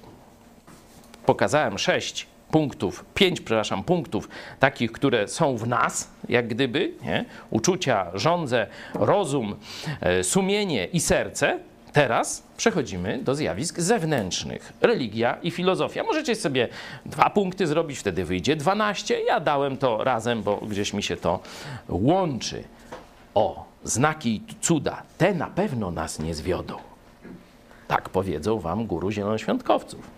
Pokazałem 1.26 1.80
sześć 1.80 2.28
punktów, 2.51 3.05
pięć, 3.13 3.41
przepraszam, 3.41 3.84
punktów 3.84 4.30
takich, 4.59 4.91
które 4.91 5.28
są 5.28 5.57
w 5.57 5.67
nas, 5.67 6.11
jak 6.30 6.47
gdyby, 6.47 6.93
nie? 7.03 7.26
uczucia, 7.49 8.11
żądze, 8.13 8.67
rozum, 8.93 9.55
e, 10.01 10.24
sumienie 10.24 10.86
i 10.86 10.99
serce. 10.99 11.59
Teraz 11.93 12.43
przechodzimy 12.57 13.17
do 13.24 13.36
zjawisk 13.36 13.80
zewnętrznych. 13.80 14.74
Religia 14.82 15.38
i 15.41 15.51
filozofia. 15.51 16.03
Możecie 16.03 16.36
sobie 16.36 16.67
dwa 17.05 17.30
punkty 17.30 17.67
zrobić, 17.67 17.99
wtedy 17.99 18.26
wyjdzie 18.26 18.55
12. 18.55 19.22
Ja 19.22 19.39
dałem 19.39 19.78
to 19.78 20.03
razem, 20.03 20.43
bo 20.43 20.57
gdzieś 20.57 20.93
mi 20.93 21.03
się 21.03 21.17
to 21.17 21.39
łączy. 21.89 22.63
O, 23.34 23.65
znaki 23.84 24.36
i 24.36 24.55
cuda, 24.61 25.03
te 25.17 25.34
na 25.34 25.47
pewno 25.47 25.91
nas 25.91 26.20
nie 26.20 26.34
zwiodą. 26.34 26.89
Tak 27.90 28.10
powiedzą 28.10 28.60
wam 28.60 28.86
guru 28.86 29.12
zielonoświątkowców. 29.12 30.12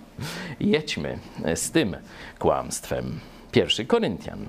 Jedźmy 0.60 1.18
z 1.54 1.70
tym 1.70 1.96
kłamstwem. 2.38 3.20
Pierwszy 3.52 3.84
Koryntian. 3.84 4.48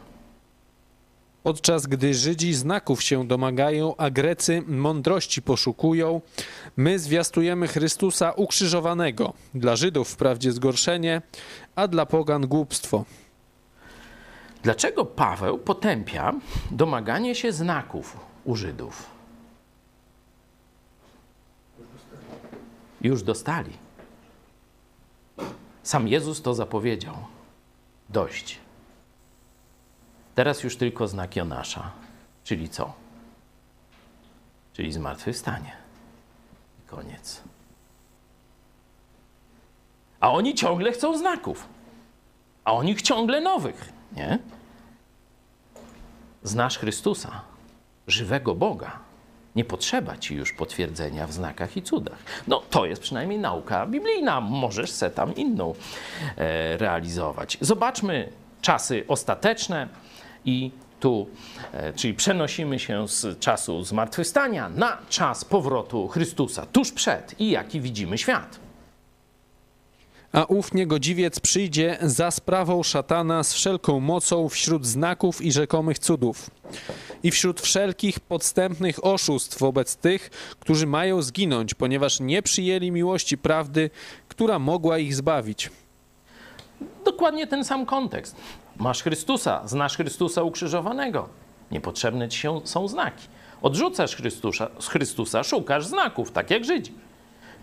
Podczas 1.43 1.88
gdy 1.88 2.13
Żydzi 2.13 2.53
znaków 2.53 3.03
się 3.03 3.28
domagają, 3.28 3.95
a 3.97 4.09
Grecy 4.09 4.63
mądrości 4.68 5.41
poszukują, 5.41 6.22
my 6.78 6.99
zwiastujemy 6.99 7.68
Chrystusa 7.68 8.32
ukrzyżowanego. 8.32 9.34
Dla 9.53 9.76
Żydów 9.76 10.09
wprawdzie 10.09 10.51
zgorszenie, 10.51 11.22
a 11.76 11.88
dla 11.88 12.05
pogan 12.05 12.47
głupstwo. 12.47 13.05
Dlaczego 14.63 15.05
Paweł 15.05 15.57
potępia 15.57 16.34
domaganie 16.72 17.36
się 17.36 17.51
znaków 17.51 18.18
u 18.43 18.55
Żydów? 18.55 19.16
Już 23.01 23.23
dostali. 23.23 23.73
Sam 25.83 26.07
Jezus 26.07 26.41
to 26.41 26.53
zapowiedział. 26.53 27.15
Dość. 28.09 28.59
Teraz 30.35 30.63
już 30.63 30.77
tylko 30.77 31.07
znak 31.07 31.35
Jonasza. 31.35 31.91
Czyli 32.43 32.69
co? 32.69 32.93
Czyli 34.73 34.93
zmartwychwstanie. 34.93 35.71
I 36.79 36.89
koniec. 36.89 37.41
A 40.19 40.31
oni 40.31 40.55
ciągle 40.55 40.91
chcą 40.91 41.17
znaków. 41.17 41.67
A 42.63 42.73
oni 42.73 42.95
ciągle 42.95 43.41
nowych. 43.41 43.93
Nie? 44.15 44.39
Znasz 46.43 46.77
Chrystusa, 46.77 47.41
żywego 48.07 48.55
Boga. 48.55 49.07
Nie 49.58 49.66
potrzeba 49.66 50.18
ci 50.18 50.36
już 50.36 50.53
potwierdzenia 50.53 51.28
w 51.28 51.34
znakach 51.34 51.78
i 51.78 51.82
cudach. 51.82 52.18
No, 52.47 52.62
to 52.70 52.86
jest 52.86 53.01
przynajmniej 53.01 53.39
nauka 53.39 53.86
biblijna. 53.86 54.41
Możesz 54.41 54.91
se 54.91 55.10
tam 55.10 55.36
inną 55.36 55.74
e, 56.38 56.78
realizować. 56.78 57.58
Zobaczmy 57.62 58.30
czasy 58.62 59.03
ostateczne 59.08 59.88
i 60.45 60.72
tu, 60.99 61.28
e, 61.74 61.93
czyli 61.93 62.14
przenosimy 62.14 62.80
się 62.80 63.08
z 63.08 63.39
czasu 63.39 63.84
zmartwychwstania 63.84 64.70
na 64.70 64.97
czas 65.10 65.45
powrotu 65.45 66.08
Chrystusa, 66.08 66.66
tuż 66.66 66.91
przed 66.91 67.39
i 67.39 67.49
jaki 67.51 67.82
widzimy 67.82 68.18
świat. 68.18 68.66
A 70.34 70.45
ów 70.45 70.73
niegodziwiec 70.73 71.39
przyjdzie 71.39 71.97
za 72.01 72.32
sprawą 72.32 72.84
szatana 72.84 73.43
z 73.43 73.53
wszelką 73.53 73.99
mocą 73.99 74.49
wśród 74.49 74.86
znaków 74.86 75.41
i 75.41 75.51
rzekomych 75.51 75.99
cudów 75.99 76.49
i 77.23 77.32
wśród 77.32 77.61
wszelkich 77.61 78.19
podstępnych 78.19 79.05
oszustw 79.05 79.59
wobec 79.59 79.95
tych, 79.95 80.30
którzy 80.59 80.88
mają 80.88 81.21
zginąć, 81.21 81.73
ponieważ 81.73 82.19
nie 82.19 82.41
przyjęli 82.41 82.91
miłości 82.91 83.38
prawdy, 83.38 83.89
która 84.28 84.59
mogła 84.59 84.97
ich 84.97 85.15
zbawić. 85.15 85.69
Dokładnie 87.05 87.47
ten 87.47 87.65
sam 87.65 87.86
kontekst. 87.86 88.36
Masz 88.78 89.03
Chrystusa, 89.03 89.61
znasz 89.67 89.97
Chrystusa 89.97 90.43
ukrzyżowanego. 90.43 91.30
Niepotrzebne 91.71 92.30
ci 92.30 92.39
się, 92.39 92.61
są 92.63 92.88
znaki. 92.88 93.28
Odrzucasz 93.61 94.15
Chrystusa, 94.15 94.67
Chrystusa, 94.89 95.43
szukasz 95.43 95.86
znaków, 95.86 96.32
tak 96.32 96.51
jak 96.51 96.65
Żydzi. 96.65 96.93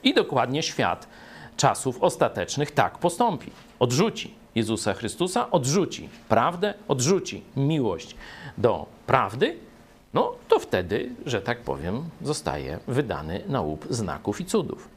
I 0.03 0.15
dokładnie 0.15 0.63
świat 0.63 1.09
czasów 1.57 2.03
ostatecznych 2.03 2.71
tak 2.71 2.99
postąpi. 2.99 3.51
Odrzuci 3.79 4.35
Jezusa 4.55 4.95
Chrystusa, 4.95 5.51
odrzuci 5.51 6.09
prawdę, 6.29 6.75
odrzuci 6.89 7.43
miłość 7.57 8.17
do 8.59 8.87
prawdy, 9.07 9.57
no 10.15 10.33
to 10.49 10.59
wtedy, 10.59 11.11
że 11.27 11.43
tak 11.43 11.61
powiem, 11.61 12.05
zostaje 12.23 12.79
wydany 12.89 13.43
na 13.49 13.61
łup 13.61 13.87
znaków 13.91 14.41
i 14.41 14.45
cudów. 14.45 14.89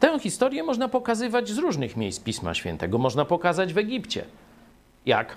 Tę 0.00 0.18
historię 0.18 0.62
można 0.62 0.88
pokazywać 0.88 1.48
z 1.48 1.58
różnych 1.58 1.96
miejsc 1.96 2.20
Pisma 2.20 2.54
Świętego. 2.54 2.98
Można 2.98 3.24
pokazać 3.24 3.72
w 3.72 3.78
Egipcie. 3.78 4.24
Jak? 5.06 5.36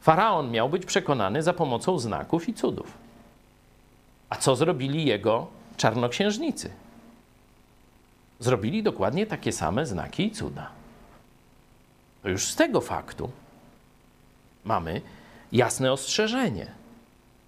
Faraon 0.00 0.50
miał 0.50 0.68
być 0.68 0.86
przekonany 0.86 1.42
za 1.42 1.52
pomocą 1.52 1.98
znaków 1.98 2.48
i 2.48 2.54
cudów. 2.54 2.92
A 4.30 4.36
co 4.36 4.56
zrobili 4.56 5.04
jego 5.04 5.46
czarnoksiężnicy? 5.76 6.70
Zrobili 8.40 8.82
dokładnie 8.82 9.26
takie 9.26 9.52
same 9.52 9.86
znaki 9.86 10.26
i 10.26 10.30
cuda. 10.30 10.70
To 12.22 12.28
już 12.28 12.44
z 12.44 12.56
tego 12.56 12.80
faktu 12.80 13.30
mamy 14.64 15.00
jasne 15.52 15.92
ostrzeżenie, 15.92 16.66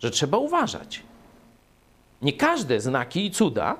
że 0.01 0.11
trzeba 0.11 0.39
uważać. 0.39 1.03
Nie 2.23 2.33
każde 2.33 2.81
znaki 2.81 3.27
i 3.27 3.31
cuda 3.31 3.77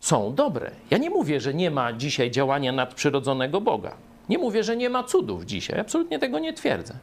są 0.00 0.34
dobre. 0.34 0.70
Ja 0.90 0.98
nie 0.98 1.10
mówię, 1.10 1.40
że 1.40 1.54
nie 1.54 1.70
ma 1.70 1.92
dzisiaj 1.92 2.30
działania 2.30 2.72
nadprzyrodzonego 2.72 3.60
Boga. 3.60 3.94
Nie 4.28 4.38
mówię, 4.38 4.64
że 4.64 4.76
nie 4.76 4.90
ma 4.90 5.04
cudów 5.04 5.44
dzisiaj. 5.44 5.80
Absolutnie 5.80 6.18
tego 6.18 6.38
nie 6.38 6.52
twierdzę. 6.52 6.94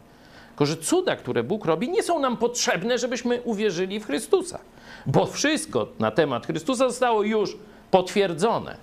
Tylko, 0.47 0.65
że 0.65 0.77
cuda, 0.77 1.15
które 1.15 1.43
Bóg 1.43 1.65
robi, 1.65 1.89
nie 1.89 2.03
są 2.03 2.19
nam 2.19 2.37
potrzebne, 2.37 2.97
żebyśmy 2.97 3.41
uwierzyli 3.41 3.99
w 3.99 4.05
Chrystusa. 4.05 4.59
Bo 5.05 5.25
wszystko 5.25 5.87
na 5.99 6.11
temat 6.11 6.45
Chrystusa 6.45 6.89
zostało 6.89 7.23
już 7.23 7.57
potwierdzone. 7.91 8.77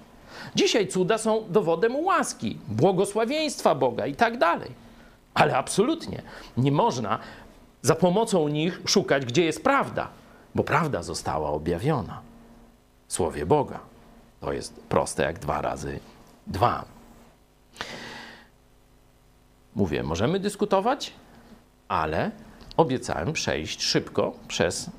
Dzisiaj 0.55 0.89
cuda 0.89 1.19
są 1.19 1.45
dowodem 1.49 1.97
łaski, 1.97 2.59
błogosławieństwa 2.69 3.75
Boga 3.75 4.07
i 4.07 4.15
tak 4.15 4.39
dalej. 4.39 4.71
Ale 5.35 5.57
absolutnie 5.57 6.23
nie 6.57 6.73
można 6.73 7.19
za 7.83 7.95
pomocą 7.95 8.49
nich 8.49 8.81
szukać, 8.87 9.27
gdzie 9.27 9.45
jest 9.45 9.65
prawda, 9.65 10.09
bo 10.55 10.65
prawda 10.65 11.03
została 11.03 11.51
objawiona 11.51 12.21
Słowie 13.09 13.47
Boga. 13.47 13.81
To 14.41 14.53
jest 14.53 14.75
proste 14.75 15.23
jak 15.23 15.39
dwa 15.39 15.63
razy 15.63 16.01
dwa. 16.47 16.85
Mówię, 19.75 20.03
możemy 20.03 20.41
dyskutować, 20.41 21.13
ale 21.89 22.31
obiecałem 22.77 23.33
przejść 23.33 23.83
szybko 23.83 24.33
przez 24.49 24.91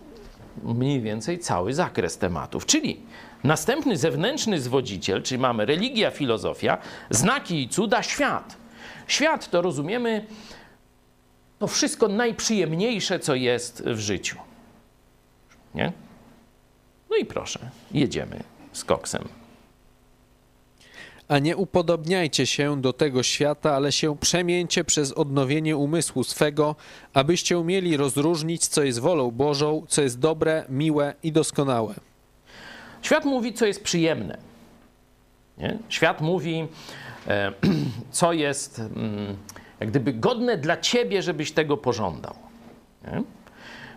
mniej 0.63 1.01
więcej 1.01 1.39
cały 1.39 1.73
zakres 1.73 2.17
tematów. 2.17 2.65
Czyli 2.65 3.01
następny 3.43 3.97
zewnętrzny 3.97 4.61
zwodziciel, 4.61 5.21
czyli 5.21 5.39
mamy 5.39 5.65
religia, 5.65 6.11
filozofia, 6.11 6.77
znaki 7.09 7.61
i 7.61 7.69
cuda, 7.69 8.03
świat. 8.03 8.57
Świat 9.07 9.49
to 9.49 9.61
rozumiemy 9.61 10.25
to 11.59 11.67
wszystko 11.67 12.07
najprzyjemniejsze, 12.07 13.19
co 13.19 13.35
jest 13.35 13.83
w 13.85 13.99
życiu. 13.99 14.37
Nie? 15.75 15.91
No 17.09 17.15
i 17.17 17.25
proszę, 17.25 17.59
jedziemy 17.91 18.43
z 18.73 18.83
koksem. 18.83 19.27
A 21.27 21.39
nie 21.39 21.57
upodobniajcie 21.57 22.45
się 22.45 22.81
do 22.81 22.93
tego 22.93 23.23
świata, 23.23 23.75
ale 23.75 23.91
się 23.91 24.17
przemieńcie 24.17 24.83
przez 24.83 25.11
odnowienie 25.11 25.77
umysłu 25.77 26.23
swego, 26.23 26.75
abyście 27.13 27.59
umieli 27.59 27.97
rozróżnić, 27.97 28.67
co 28.67 28.83
jest 28.83 28.99
wolą 28.99 29.31
Bożą, 29.31 29.85
co 29.87 30.01
jest 30.01 30.19
dobre, 30.19 30.65
miłe 30.69 31.13
i 31.23 31.31
doskonałe. 31.31 31.95
Świat 33.01 33.25
mówi, 33.25 33.53
co 33.53 33.65
jest 33.65 33.83
przyjemne. 33.83 34.37
Nie? 35.57 35.77
Świat 35.89 36.21
mówi, 36.21 36.67
e, 37.27 37.51
co 38.11 38.33
jest 38.33 38.79
mm, 38.79 39.37
jak 39.79 39.89
gdyby 39.89 40.13
godne 40.13 40.57
dla 40.57 40.77
ciebie, 40.77 41.21
żebyś 41.21 41.51
tego 41.51 41.77
pożądał. 41.77 42.33
Nie? 43.03 43.23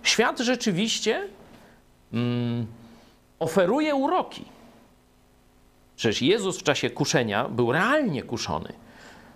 Świat 0.03 0.41
rzeczywiście 0.41 1.29
mm, 2.13 2.67
oferuje 3.39 3.95
uroki. 3.95 4.45
Przecież 5.97 6.23
Jezus 6.23 6.59
w 6.59 6.63
czasie 6.63 6.91
kuszenia 6.91 7.49
był 7.49 7.73
realnie 7.73 8.23
kuszony. 8.23 8.73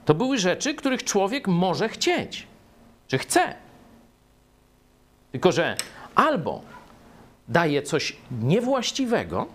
To 0.05 0.15
były 0.15 0.39
rzeczy, 0.39 0.75
których 0.75 1.05
człowiek 1.05 1.49
może 1.49 1.89
chcieć, 1.89 2.47
czy 3.09 3.19
chce. 3.19 3.55
Tylko, 5.33 5.53
że 5.53 5.77
albo 6.15 6.63
daje 7.49 7.83
coś 7.83 8.17
niewłaściwego, 8.43 9.47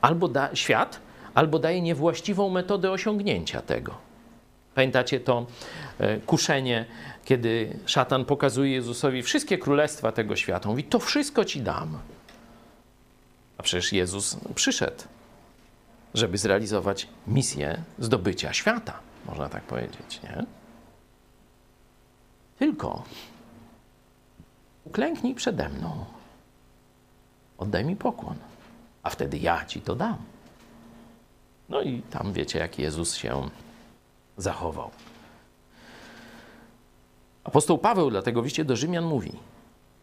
albo 0.00 0.28
da, 0.28 0.56
świat, 0.56 1.00
albo 1.34 1.58
daje 1.58 1.80
niewłaściwą 1.82 2.50
metodę 2.50 2.90
osiągnięcia 2.90 3.62
tego. 3.62 3.94
Pamiętacie 4.74 5.20
to 5.20 5.46
e, 5.98 6.16
kuszenie, 6.16 6.86
kiedy 7.24 7.78
szatan 7.86 8.24
pokazuje 8.24 8.72
Jezusowi 8.72 9.22
wszystkie 9.22 9.58
królestwa 9.58 10.12
tego 10.12 10.36
świata. 10.36 10.68
Mówi, 10.68 10.84
to 10.84 10.98
wszystko 10.98 11.44
ci 11.44 11.60
dam. 11.60 11.98
A 13.58 13.62
przecież 13.62 13.92
Jezus 13.92 14.36
przyszedł, 14.54 15.02
żeby 16.14 16.38
zrealizować 16.38 17.08
misję 17.26 17.82
zdobycia 17.98 18.52
świata, 18.52 19.00
można 19.26 19.48
tak 19.48 19.62
powiedzieć, 19.62 20.20
nie? 20.22 20.44
Tylko 22.58 23.04
uklęknij 24.84 25.34
przede 25.34 25.68
mną, 25.68 26.04
oddaj 27.60 27.84
mi 27.84 27.96
pokłon, 27.96 28.36
a 29.02 29.10
wtedy 29.10 29.38
ja 29.38 29.64
ci 29.64 29.80
to 29.80 29.94
dam. 29.96 30.16
No 31.68 31.82
i 31.82 32.02
tam 32.02 32.32
wiecie, 32.32 32.58
jak 32.58 32.78
Jezus 32.78 33.14
się 33.14 33.48
zachował. 34.36 34.90
Apostoł 37.44 37.78
Paweł 37.78 38.10
dlatego 38.10 38.42
w 38.42 38.44
liście 38.44 38.64
do 38.64 38.76
Rzymian 38.76 39.04
mówi: 39.04 39.32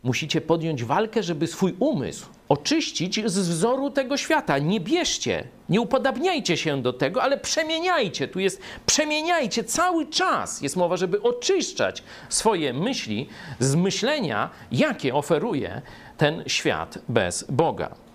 Musicie 0.04 0.42
podjąć 0.42 0.84
walkę, 0.84 1.24
żeby 1.24 1.48
swój 1.48 1.76
umysł 1.80 2.26
oczyścić 2.50 3.22
z 3.26 3.40
wzoru 3.40 3.92
tego 3.92 4.18
świata. 4.18 4.58
Nie 4.58 4.80
bierzcie, 4.80 5.48
nie 5.70 5.82
upodabniajcie 5.82 6.58
się 6.58 6.82
do 6.82 6.94
tego, 6.94 7.24
ale 7.24 7.38
przemieniajcie. 7.38 8.28
Tu 8.28 8.40
jest 8.40 8.62
przemieniajcie 8.86 9.64
cały 9.64 10.08
czas. 10.08 10.62
Jest 10.62 10.76
mowa, 10.76 10.98
żeby 10.98 11.22
oczyszczać 11.22 12.04
swoje 12.30 12.74
myśli 12.74 13.30
z 13.60 13.76
myślenia, 13.76 14.50
jakie 14.72 15.16
oferuje 15.16 15.82
ten 16.18 16.44
świat 16.48 17.00
bez 17.10 17.46
Boga. 17.50 18.08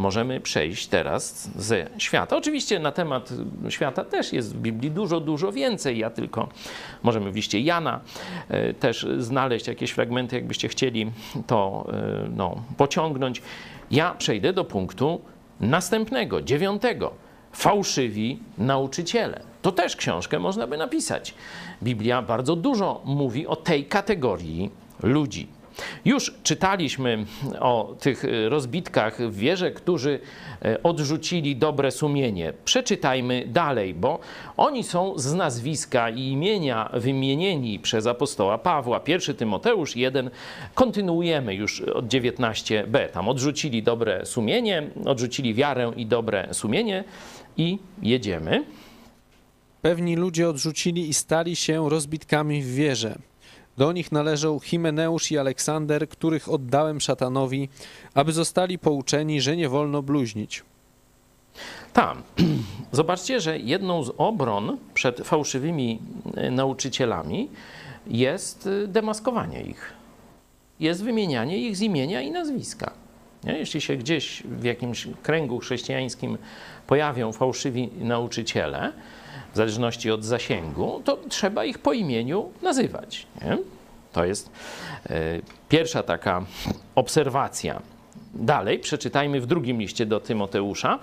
możemy 0.00 0.40
przejść 0.40 0.86
teraz 0.86 1.50
ze 1.56 1.86
świata. 1.98 2.36
Oczywiście 2.36 2.78
na 2.78 2.92
temat 2.92 3.32
świata 3.68 4.04
też 4.04 4.32
jest 4.32 4.56
w 4.56 4.60
Biblii 4.60 4.90
dużo, 4.90 5.20
dużo 5.20 5.52
więcej. 5.52 5.98
Ja 5.98 6.10
tylko 6.10 6.48
możemy 7.02 7.32
w 7.32 7.36
liście 7.36 7.60
Jana 7.60 8.00
e, 8.48 8.74
też 8.74 9.06
znaleźć 9.18 9.66
jakieś 9.66 9.90
fragmenty, 9.90 10.36
jakbyście 10.36 10.68
chcieli 10.68 11.12
to 11.46 11.86
e, 11.92 12.28
no, 12.36 12.62
pociągnąć. 12.76 13.42
Ja 13.90 14.14
przejdę 14.14 14.52
do 14.52 14.64
punktu 14.64 15.20
następnego, 15.60 16.42
dziewiątego. 16.42 17.12
Fałszywi 17.52 18.38
nauczyciele. 18.58 19.49
To 19.62 19.72
też 19.72 19.96
książkę 19.96 20.38
można 20.38 20.66
by 20.66 20.76
napisać. 20.76 21.34
Biblia 21.82 22.22
bardzo 22.22 22.56
dużo 22.56 23.02
mówi 23.04 23.46
o 23.46 23.56
tej 23.56 23.84
kategorii 23.84 24.70
ludzi. 25.02 25.48
Już 26.04 26.34
czytaliśmy 26.42 27.24
o 27.60 27.94
tych 28.00 28.24
rozbitkach 28.48 29.22
w 29.22 29.36
wierze, 29.36 29.70
którzy 29.70 30.20
e, 30.62 30.82
odrzucili 30.82 31.56
dobre 31.56 31.90
sumienie. 31.90 32.52
Przeczytajmy 32.64 33.44
dalej, 33.46 33.94
bo 33.94 34.18
oni 34.56 34.84
są 34.84 35.18
z 35.18 35.34
nazwiska 35.34 36.10
i 36.10 36.28
imienia 36.28 36.90
wymienieni 36.92 37.78
przez 37.78 38.06
apostoła 38.06 38.58
Pawła. 38.58 39.00
Pierwszy 39.00 39.34
Tymoteusz 39.34 39.96
1. 39.96 40.30
Kontynuujemy 40.74 41.54
już 41.54 41.80
od 41.80 42.06
19b. 42.06 43.08
Tam 43.08 43.28
odrzucili 43.28 43.82
dobre 43.82 44.26
sumienie, 44.26 44.82
odrzucili 45.04 45.54
wiarę 45.54 45.92
i 45.96 46.06
dobre 46.06 46.48
sumienie 46.54 47.04
i 47.56 47.78
jedziemy. 48.02 48.64
Pewni 49.82 50.16
ludzie 50.16 50.48
odrzucili 50.48 51.08
i 51.08 51.14
stali 51.14 51.56
się 51.56 51.90
rozbitkami 51.90 52.62
w 52.62 52.74
wierze. 52.74 53.18
Do 53.76 53.92
nich 53.92 54.12
należą 54.12 54.58
Himeneusz 54.58 55.32
i 55.32 55.38
Aleksander, 55.38 56.08
których 56.08 56.48
oddałem 56.48 57.00
szatanowi, 57.00 57.68
aby 58.14 58.32
zostali 58.32 58.78
pouczeni, 58.78 59.40
że 59.40 59.56
nie 59.56 59.68
wolno 59.68 60.02
bluźnić. 60.02 60.62
Tam. 61.92 62.22
Zobaczcie, 62.92 63.40
że 63.40 63.58
jedną 63.58 64.02
z 64.02 64.12
obron 64.16 64.78
przed 64.94 65.20
fałszywymi 65.20 65.98
e, 66.36 66.50
nauczycielami 66.50 67.48
jest 68.06 68.66
e, 68.84 68.88
demaskowanie 68.88 69.62
ich. 69.62 69.92
Jest 70.80 71.04
wymienianie 71.04 71.58
ich 71.58 71.76
z 71.76 71.80
imienia 71.80 72.20
i 72.20 72.30
nazwiska. 72.30 72.92
Jeśli 73.44 73.80
się 73.80 73.96
gdzieś 73.96 74.42
w 74.42 74.64
jakimś 74.64 75.08
kręgu 75.22 75.58
chrześcijańskim 75.58 76.38
pojawią 76.86 77.32
fałszywi 77.32 77.88
nauczyciele, 78.00 78.92
w 79.52 79.56
zależności 79.56 80.10
od 80.10 80.24
zasięgu, 80.24 81.02
to 81.04 81.18
trzeba 81.28 81.64
ich 81.64 81.78
po 81.78 81.92
imieniu 81.92 82.50
nazywać. 82.62 83.26
Nie? 83.42 83.58
To 84.12 84.24
jest 84.24 84.50
e, 85.06 85.40
pierwsza 85.68 86.02
taka 86.02 86.44
obserwacja. 86.94 87.82
Dalej 88.34 88.78
przeczytajmy 88.78 89.40
w 89.40 89.46
drugim 89.46 89.80
liście 89.80 90.06
do 90.06 90.20
Tymoteusza. 90.20 90.98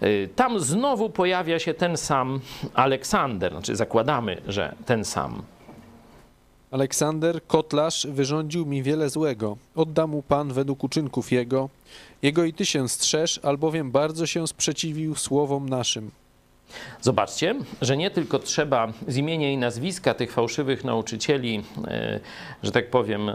E, 0.00 0.28
tam 0.28 0.60
znowu 0.60 1.10
pojawia 1.10 1.58
się 1.58 1.74
ten 1.74 1.96
sam 1.96 2.40
Aleksander, 2.74 3.52
znaczy 3.52 3.76
zakładamy, 3.76 4.42
że 4.46 4.74
ten 4.86 5.04
sam. 5.04 5.42
Aleksander, 6.70 7.46
kotlarz, 7.46 8.06
wyrządził 8.06 8.66
mi 8.66 8.82
wiele 8.82 9.10
złego. 9.10 9.56
Odda 9.74 10.06
mu 10.06 10.22
Pan 10.22 10.52
według 10.52 10.84
uczynków 10.84 11.32
jego. 11.32 11.68
Jego 12.22 12.44
i 12.44 12.52
ty 12.52 12.66
się 12.66 12.88
strzeż, 12.88 13.40
albowiem 13.42 13.90
bardzo 13.90 14.26
się 14.26 14.48
sprzeciwił 14.48 15.14
słowom 15.14 15.68
naszym. 15.68 16.10
Zobaczcie, 17.00 17.54
że 17.82 17.96
nie 17.96 18.10
tylko 18.10 18.38
trzeba 18.38 18.92
z 19.08 19.16
imienia 19.16 19.50
i 19.50 19.56
nazwiska 19.56 20.14
tych 20.14 20.32
fałszywych 20.32 20.84
nauczycieli, 20.84 21.62
e, 21.86 22.20
że 22.62 22.72
tak 22.72 22.90
powiem, 22.90 23.30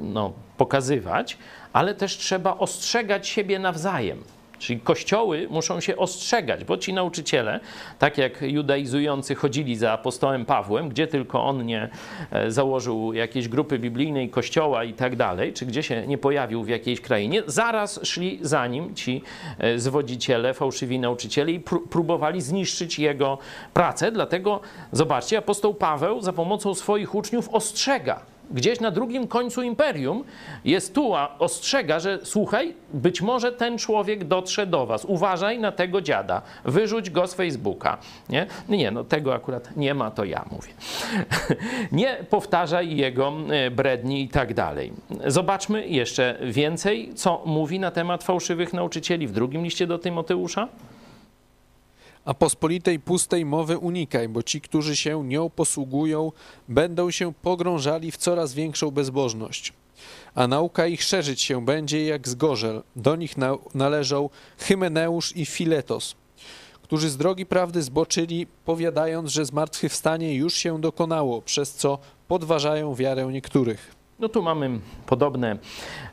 no, 0.00 0.32
pokazywać, 0.56 1.38
ale 1.72 1.94
też 1.94 2.16
trzeba 2.16 2.58
ostrzegać 2.58 3.28
siebie 3.28 3.58
nawzajem. 3.58 4.22
Czyli 4.58 4.80
kościoły 4.80 5.46
muszą 5.50 5.80
się 5.80 5.96
ostrzegać, 5.96 6.64
bo 6.64 6.76
ci 6.76 6.92
nauczyciele, 6.92 7.60
tak 7.98 8.18
jak 8.18 8.42
judaizujący 8.42 9.34
chodzili 9.34 9.76
za 9.76 9.92
apostołem 9.92 10.44
Pawłem, 10.44 10.88
gdzie 10.88 11.06
tylko 11.06 11.44
on 11.44 11.66
nie 11.66 11.88
e, 12.30 12.50
założył 12.50 13.12
jakiejś 13.12 13.48
grupy 13.48 13.78
biblijnej, 13.78 14.30
kościoła 14.30 14.84
i 14.84 14.92
tak 14.92 15.16
dalej, 15.16 15.52
czy 15.52 15.66
gdzie 15.66 15.82
się 15.82 16.06
nie 16.06 16.18
pojawił 16.18 16.64
w 16.64 16.68
jakiejś 16.68 17.00
krainie, 17.00 17.42
zaraz 17.46 18.00
szli 18.02 18.38
za 18.42 18.66
nim 18.66 18.94
ci 18.94 19.22
e, 19.58 19.78
zwodziciele, 19.78 20.54
fałszywi 20.54 20.98
nauczyciele 20.98 21.52
i 21.52 21.60
próbowali 21.90 22.40
zniszczyć 22.40 22.98
jego 22.98 23.38
pracę. 23.74 24.12
Dlatego 24.12 24.60
zobaczcie, 24.92 25.38
apostoł 25.38 25.74
Paweł 25.74 26.20
za 26.20 26.32
pomocą 26.32 26.74
swoich 26.74 27.14
uczniów 27.14 27.48
ostrzega 27.48 28.33
gdzieś 28.50 28.80
na 28.80 28.90
drugim 28.90 29.26
końcu 29.26 29.62
imperium 29.62 30.24
jest 30.64 30.94
tu, 30.94 31.14
a 31.14 31.38
ostrzega, 31.38 32.00
że 32.00 32.18
słuchaj, 32.22 32.74
być 32.92 33.22
może 33.22 33.52
ten 33.52 33.78
człowiek 33.78 34.24
dotrze 34.24 34.66
do 34.66 34.86
was. 34.86 35.04
Uważaj 35.04 35.58
na 35.58 35.72
tego 35.72 36.00
dziada. 36.00 36.42
Wyrzuć 36.64 37.10
go 37.10 37.26
z 37.26 37.34
Facebooka. 37.34 37.98
Nie, 38.28 38.46
nie 38.68 38.90
no 38.90 39.04
tego 39.04 39.34
akurat 39.34 39.76
nie 39.76 39.94
ma, 39.94 40.10
to 40.10 40.24
ja 40.24 40.44
mówię. 40.50 40.72
nie 41.92 42.16
powtarzaj 42.30 42.96
jego 42.96 43.32
e, 43.50 43.70
bredni 43.70 44.22
i 44.22 44.28
tak 44.28 44.54
dalej. 44.54 44.92
Zobaczmy 45.26 45.88
jeszcze 45.88 46.38
więcej, 46.42 47.14
co 47.14 47.42
mówi 47.46 47.80
na 47.80 47.90
temat 47.90 48.24
fałszywych 48.24 48.72
nauczycieli 48.72 49.26
w 49.26 49.32
drugim 49.32 49.64
liście 49.64 49.86
do 49.86 49.98
Tymoteusza. 49.98 50.68
A 52.24 52.34
pospolitej 52.34 53.00
pustej 53.00 53.44
mowy 53.44 53.78
unikaj, 53.78 54.28
bo 54.28 54.42
ci, 54.42 54.60
którzy 54.60 54.96
się 54.96 55.24
nią 55.24 55.50
posługują, 55.50 56.32
będą 56.68 57.10
się 57.10 57.32
pogrążali 57.42 58.10
w 58.10 58.16
coraz 58.16 58.54
większą 58.54 58.90
bezbożność. 58.90 59.72
A 60.34 60.46
nauka 60.46 60.86
ich 60.86 61.02
szerzyć 61.02 61.42
się 61.42 61.64
będzie 61.64 62.04
jak 62.04 62.28
zgorzel. 62.28 62.82
Do 62.96 63.16
nich 63.16 63.36
na 63.36 63.56
należą 63.74 64.30
Hymeneusz 64.58 65.36
i 65.36 65.46
Filetos, 65.46 66.16
którzy 66.82 67.10
z 67.10 67.16
drogi 67.16 67.46
prawdy 67.46 67.82
zboczyli, 67.82 68.46
powiadając, 68.64 69.30
że 69.30 69.44
zmartwychwstanie 69.44 70.34
już 70.34 70.54
się 70.54 70.80
dokonało, 70.80 71.42
przez 71.42 71.74
co 71.74 71.98
podważają 72.28 72.94
wiarę 72.94 73.26
niektórych. 73.26 73.94
No 74.18 74.28
tu 74.28 74.42
mamy 74.42 74.80
podobne 75.06 75.58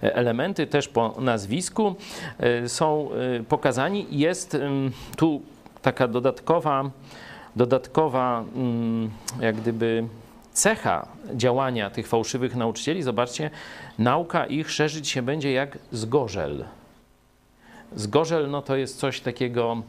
elementy, 0.01 0.67
też 0.67 0.87
po 0.87 1.15
nazwisku 1.21 1.95
e, 2.37 2.69
są 2.69 3.09
e, 3.11 3.43
pokazani. 3.43 4.07
Jest 4.09 4.57
tu 5.17 5.41
taka 5.81 6.07
dodatkowa, 6.07 6.89
dodatkowa 7.55 8.43
mm, 8.55 9.09
jak 9.39 9.55
gdyby 9.55 10.07
cecha 10.53 11.07
działania 11.35 11.89
tych 11.89 12.07
fałszywych 12.07 12.55
nauczycieli, 12.55 13.03
zobaczcie, 13.03 13.49
nauka 13.99 14.45
ich 14.45 14.71
szerzyć 14.71 15.09
się 15.09 15.21
będzie 15.21 15.51
jak 15.51 15.77
zgorzel. 15.91 16.65
Zgorzel 17.95 18.49
no 18.49 18.61
to 18.61 18.75
jest 18.75 18.99
coś 18.99 19.21
takiego, 19.21 19.81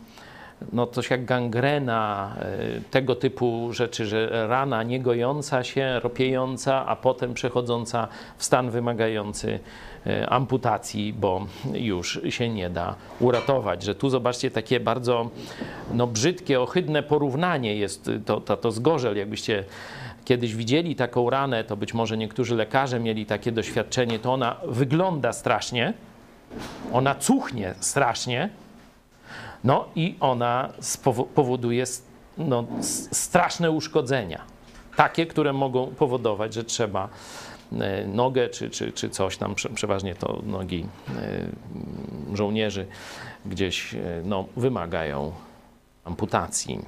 no 0.73 0.87
coś 0.87 1.11
jak 1.11 1.25
gangrena, 1.25 2.35
e, 2.39 2.81
tego 2.91 3.15
typu 3.15 3.69
rzeczy, 3.73 4.07
że 4.07 4.47
rana 4.49 4.83
niegojąca 4.83 5.65
się, 5.65 6.01
ropiejąca, 6.03 6.87
a 6.87 6.97
potem 6.97 7.35
przechodząca 7.35 8.09
w 8.37 8.45
stan 8.45 8.71
wymagający 8.71 9.61
amputacji, 10.29 11.13
bo 11.13 11.47
już 11.75 12.21
się 12.29 12.49
nie 12.49 12.71
da 12.71 12.95
uratować. 13.21 13.83
Że 13.83 13.95
tu 13.95 14.11
zobaczcie 14.11 14.51
takie 14.51 14.81
bardzo 14.81 15.31
no, 15.95 16.07
brzydkie, 16.07 16.61
ohydne 16.61 17.03
porównanie 17.03 17.77
jest 17.77 18.11
to, 18.27 18.41
to, 18.41 18.57
to 18.57 18.73
zgorzel, 18.73 19.17
jakbyście 19.17 19.65
kiedyś 20.25 20.55
widzieli 20.55 20.97
taką 20.97 21.31
ranę, 21.31 21.65
to 21.65 21.77
być 21.77 21.95
może 21.95 22.17
niektórzy 22.17 22.55
lekarze 22.55 23.01
mieli 23.01 23.27
takie 23.27 23.53
doświadczenie, 23.53 24.19
to 24.19 24.33
ona 24.33 24.57
wygląda 24.67 25.33
strasznie, 25.33 25.93
ona 26.93 27.15
cuchnie 27.15 27.75
strasznie, 27.81 28.49
no 29.65 29.85
i 29.97 30.17
ona 30.21 30.69
powoduje 31.35 31.85
no, 32.39 32.65
straszne 33.13 33.71
uszkodzenia. 33.71 34.41
Takie, 34.97 35.27
które 35.27 35.53
mogą 35.53 35.87
powodować, 35.87 36.55
że 36.55 36.65
trzeba 36.65 37.09
E, 37.09 37.52
nogę 38.07 38.49
czy, 38.49 38.71
czy, 38.71 38.93
czy 38.93 39.11
coś 39.11 39.37
tam, 39.37 39.55
przeważnie 39.75 40.15
to 40.15 40.43
nogi 40.47 40.87
e, 41.17 42.37
żołnierzy 42.37 42.87
gdzieś 43.47 43.95
e, 43.95 43.99
no, 44.25 44.45
wymagają 44.57 45.33
amputacji. 46.05 46.79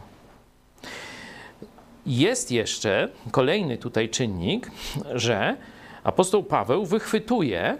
Jest 2.06 2.50
jeszcze 2.50 3.08
kolejny 3.30 3.78
tutaj 3.78 4.08
czynnik, 4.08 4.70
że 5.14 5.56
apostoł 6.04 6.42
Paweł 6.42 6.86
wychwytuje 6.86 7.78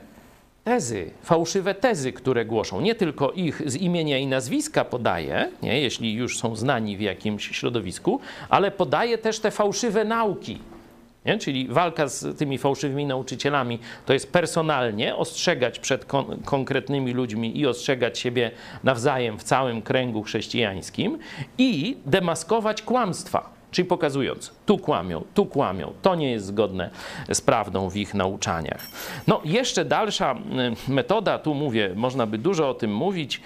tezy, 0.65 1.11
fałszywe 1.23 1.75
tezy, 1.75 2.13
które 2.13 2.45
głoszą. 2.45 2.81
Nie 2.81 2.95
tylko 2.95 3.33
ich 3.33 3.63
z 3.67 3.77
imienia 3.77 4.19
i 4.19 4.27
nazwiska 4.27 4.85
podaje, 4.85 5.51
nie, 5.63 5.81
jeśli 5.81 6.15
już 6.15 6.39
są 6.39 6.57
znani 6.57 6.97
w 6.97 7.01
jakimś 7.01 7.57
środowisku, 7.57 8.21
ale 8.49 8.71
podaje 8.71 9.19
też 9.19 9.41
te 9.41 9.51
fałszywe 9.51 10.05
nauki, 10.05 10.59
nie? 11.27 11.39
Czyli 11.39 11.69
walka 11.69 12.09
z 12.09 12.39
tymi 12.39 12.59
fałszywymi 12.59 13.07
nauczycielami 13.07 13.79
to 14.07 14.13
jest 14.13 14.33
personalnie 14.33 15.17
ostrzegać 15.17 15.79
przed 15.79 16.05
kon 16.05 16.43
konkretnymi 16.45 17.13
ludźmi 17.13 17.59
i 17.59 17.67
ostrzegać 17.67 18.19
siebie 18.19 18.51
nawzajem 18.85 19.39
w 19.39 19.43
całym 19.43 19.83
kręgu 19.83 20.23
chrześcijańskim 20.23 21.19
i 21.59 21.97
demaskować 22.07 22.83
kłamstwa. 22.83 23.55
Czyli 23.75 23.89
pokazując, 23.89 24.53
tu 24.67 24.79
kłamią, 24.79 25.25
tu 25.35 25.47
kłamią, 25.47 25.93
to 26.03 26.15
nie 26.15 26.31
jest 26.31 26.47
zgodne 26.47 26.91
z 27.33 27.41
prawdą 27.41 27.91
w 27.91 27.97
ich 27.97 28.15
nauczaniach. 28.15 28.87
No, 29.27 29.41
jeszcze 29.45 29.85
dalsza 29.85 30.35
y, 30.89 30.93
metoda, 30.93 31.39
tu 31.39 31.55
mówię, 31.55 31.91
można 31.97 32.27
by 32.27 32.39
dużo 32.39 32.71
o 32.71 32.75
tym 32.75 32.95
mówić. 32.95 33.41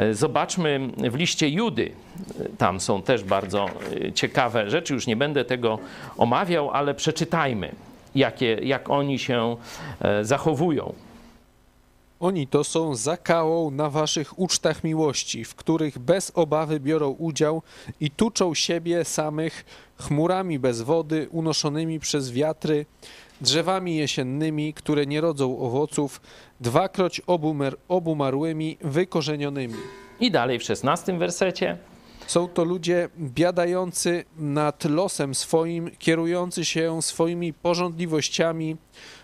Y, 0.00 0.14
zobaczmy 0.14 0.80
w 1.10 1.14
liście 1.14 1.48
Judy. 1.48 1.92
Y, 2.40 2.50
tam 2.58 2.80
są 2.80 3.02
też 3.02 3.24
bardzo 3.24 3.66
ciekawe 4.14 4.70
rzeczy, 4.70 4.94
już 4.94 5.06
nie 5.06 5.16
będę 5.16 5.44
tego 5.44 5.78
omawiał, 6.16 6.70
ale 6.70 6.94
przeczytajmy, 6.94 7.72
jakie, 8.14 8.54
jak 8.62 8.90
oni 8.90 9.18
się 9.18 9.56
zachowują. 10.22 10.94
Oni 12.24 12.46
to 12.46 12.64
są 12.64 12.94
zakałą 12.94 13.70
na 13.70 13.90
waszych 13.90 14.38
ucztach 14.38 14.84
miłości, 14.84 15.44
w 15.44 15.54
których 15.54 15.98
bez 15.98 16.32
obawy 16.34 16.80
biorą 16.80 17.10
udział 17.10 17.62
i 18.00 18.10
tuczą 18.10 18.54
siebie 18.54 19.04
samych 19.04 19.64
chmurami 20.00 20.58
bez 20.58 20.82
wody, 20.82 21.28
unoszonymi 21.30 22.00
przez 22.00 22.30
wiatry, 22.30 22.86
drzewami 23.40 23.96
jesiennymi, 23.96 24.74
które 24.74 25.06
nie 25.06 25.20
rodzą 25.20 25.58
owoców, 25.58 26.20
dwakroć 26.60 27.20
obumer, 27.20 27.76
obumarłymi, 27.88 28.78
wykorzenionymi. 28.80 29.78
I 30.20 30.30
dalej 30.30 30.58
w 30.58 30.62
szesnastym 30.62 31.18
wersecie. 31.18 31.78
Są 32.26 32.48
to 32.48 32.64
ludzie 32.64 33.08
biadający 33.18 34.24
nad 34.36 34.84
losem 34.84 35.34
swoim, 35.34 35.90
kierujący 35.98 36.64
się 36.64 37.02
swoimi 37.02 37.52
porządliwościami. 37.52 38.76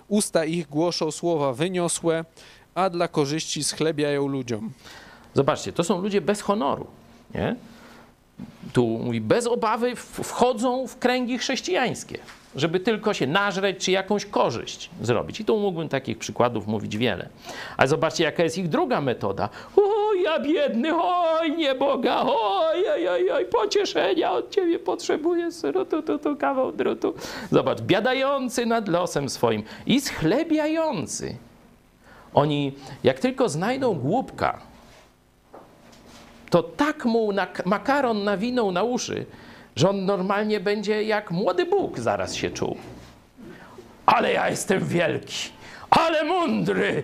Usta 0.09 0.45
ich 0.45 0.69
głoszą 0.69 1.11
słowa 1.11 1.53
wyniosłe, 1.53 2.25
a 2.75 2.91
dla 2.91 3.09
korzyści 3.09 3.65
schlebiają 3.65 4.27
ludziom. 4.29 4.71
Zobaczcie, 5.35 5.73
to 5.73 5.85
są 5.85 6.01
ludzie 6.01 6.21
bez 6.21 6.41
honoru. 6.41 6.87
Nie? 7.35 7.57
Tu 8.73 8.87
mówi, 8.87 9.21
bez 9.21 9.47
obawy 9.47 9.97
wchodzą 9.97 10.87
w 10.87 10.99
kręgi 10.99 11.39
chrześcijańskie, 11.39 12.19
żeby 12.57 12.81
tylko 12.81 13.15
się 13.15 13.27
nażreć 13.27 13.85
czy 13.85 13.91
jakąś 13.91 14.27
korzyść 14.27 14.91
zrobić. 15.03 15.41
I 15.41 15.45
tu 15.45 15.59
mógłbym 15.59 15.89
takich 15.89 16.19
przykładów 16.19 16.67
mówić 16.67 16.97
wiele. 16.97 17.29
Ale 17.77 17.89
zobaczcie, 17.89 18.25
jaka 18.25 18.43
jest 18.43 18.59
ich 18.59 18.69
druga 18.69 19.01
metoda. 19.01 19.49
O, 19.77 20.15
ja 20.25 20.41
biedny, 20.41 20.91
oj, 21.03 21.57
nie 21.57 21.75
Boga, 21.75 22.23
oj, 22.27 22.89
oj, 22.89 23.09
oj, 23.09 23.31
oj, 23.31 23.47
pocieszenia 23.47 24.33
od 24.33 24.51
ciebie 24.51 24.79
potrzebuję, 24.79 25.53
synu, 25.53 25.85
tu, 25.85 26.03
tu, 26.03 26.19
tu, 26.19 26.37
kawał 26.37 26.73
drutu. 26.73 27.15
Zobacz, 27.53 27.81
biadający 27.81 28.67
nad 28.67 28.89
losem 28.89 29.29
swoim 29.29 29.63
i 29.87 30.01
schlebiający. 30.01 31.37
Oni, 32.35 32.73
jak 33.05 33.19
tylko 33.19 33.49
znajdą 33.49 33.95
głupka, 33.95 34.59
to 36.51 36.63
tak 36.63 37.05
mu 37.05 37.33
na, 37.33 37.47
makaron 37.65 38.25
nawinął 38.25 38.73
na 38.73 38.83
uszy, 38.83 39.27
że 39.77 39.91
on 39.91 40.05
normalnie 40.05 40.61
będzie 40.61 41.03
jak 41.03 41.31
młody 41.31 41.67
Bóg 41.67 41.99
zaraz 41.99 42.35
się 42.35 42.51
czuł. 42.51 42.77
Ale 44.07 44.33
ja 44.33 44.51
jestem 44.51 44.85
wielki, 44.85 45.51
ale 45.91 46.25
mądry, 46.25 47.03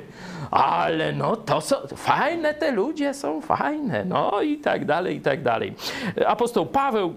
ale 0.51 1.12
no 1.12 1.37
to 1.37 1.61
są, 1.61 1.77
fajne 1.97 2.55
te 2.55 2.72
ludzie 2.72 3.14
są 3.14 3.41
fajne, 3.41 4.05
no 4.05 4.43
i 4.43 4.59
tak 4.59 4.85
dalej, 4.85 5.16
i 5.16 5.20
tak 5.20 5.43
dalej. 5.43 5.74
Apostoł 6.27 6.66
Paweł, 6.66 7.14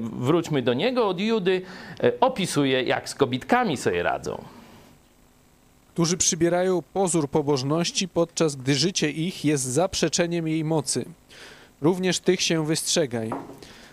wróćmy 0.00 0.62
do 0.62 0.74
niego, 0.74 1.08
od 1.08 1.20
Judy, 1.20 1.62
y, 2.04 2.20
opisuje 2.20 2.82
jak 2.82 3.08
z 3.08 3.14
kobitkami 3.14 3.76
sobie 3.76 4.02
radzą. 4.02 4.57
Którzy 5.98 6.16
przybierają 6.16 6.82
pozór 6.82 7.30
pobożności, 7.30 8.08
podczas 8.08 8.56
gdy 8.56 8.74
życie 8.74 9.10
ich 9.10 9.44
jest 9.44 9.64
zaprzeczeniem 9.64 10.48
jej 10.48 10.64
mocy. 10.64 11.04
Również 11.80 12.18
tych 12.18 12.42
się 12.42 12.66
wystrzegaj, 12.66 13.30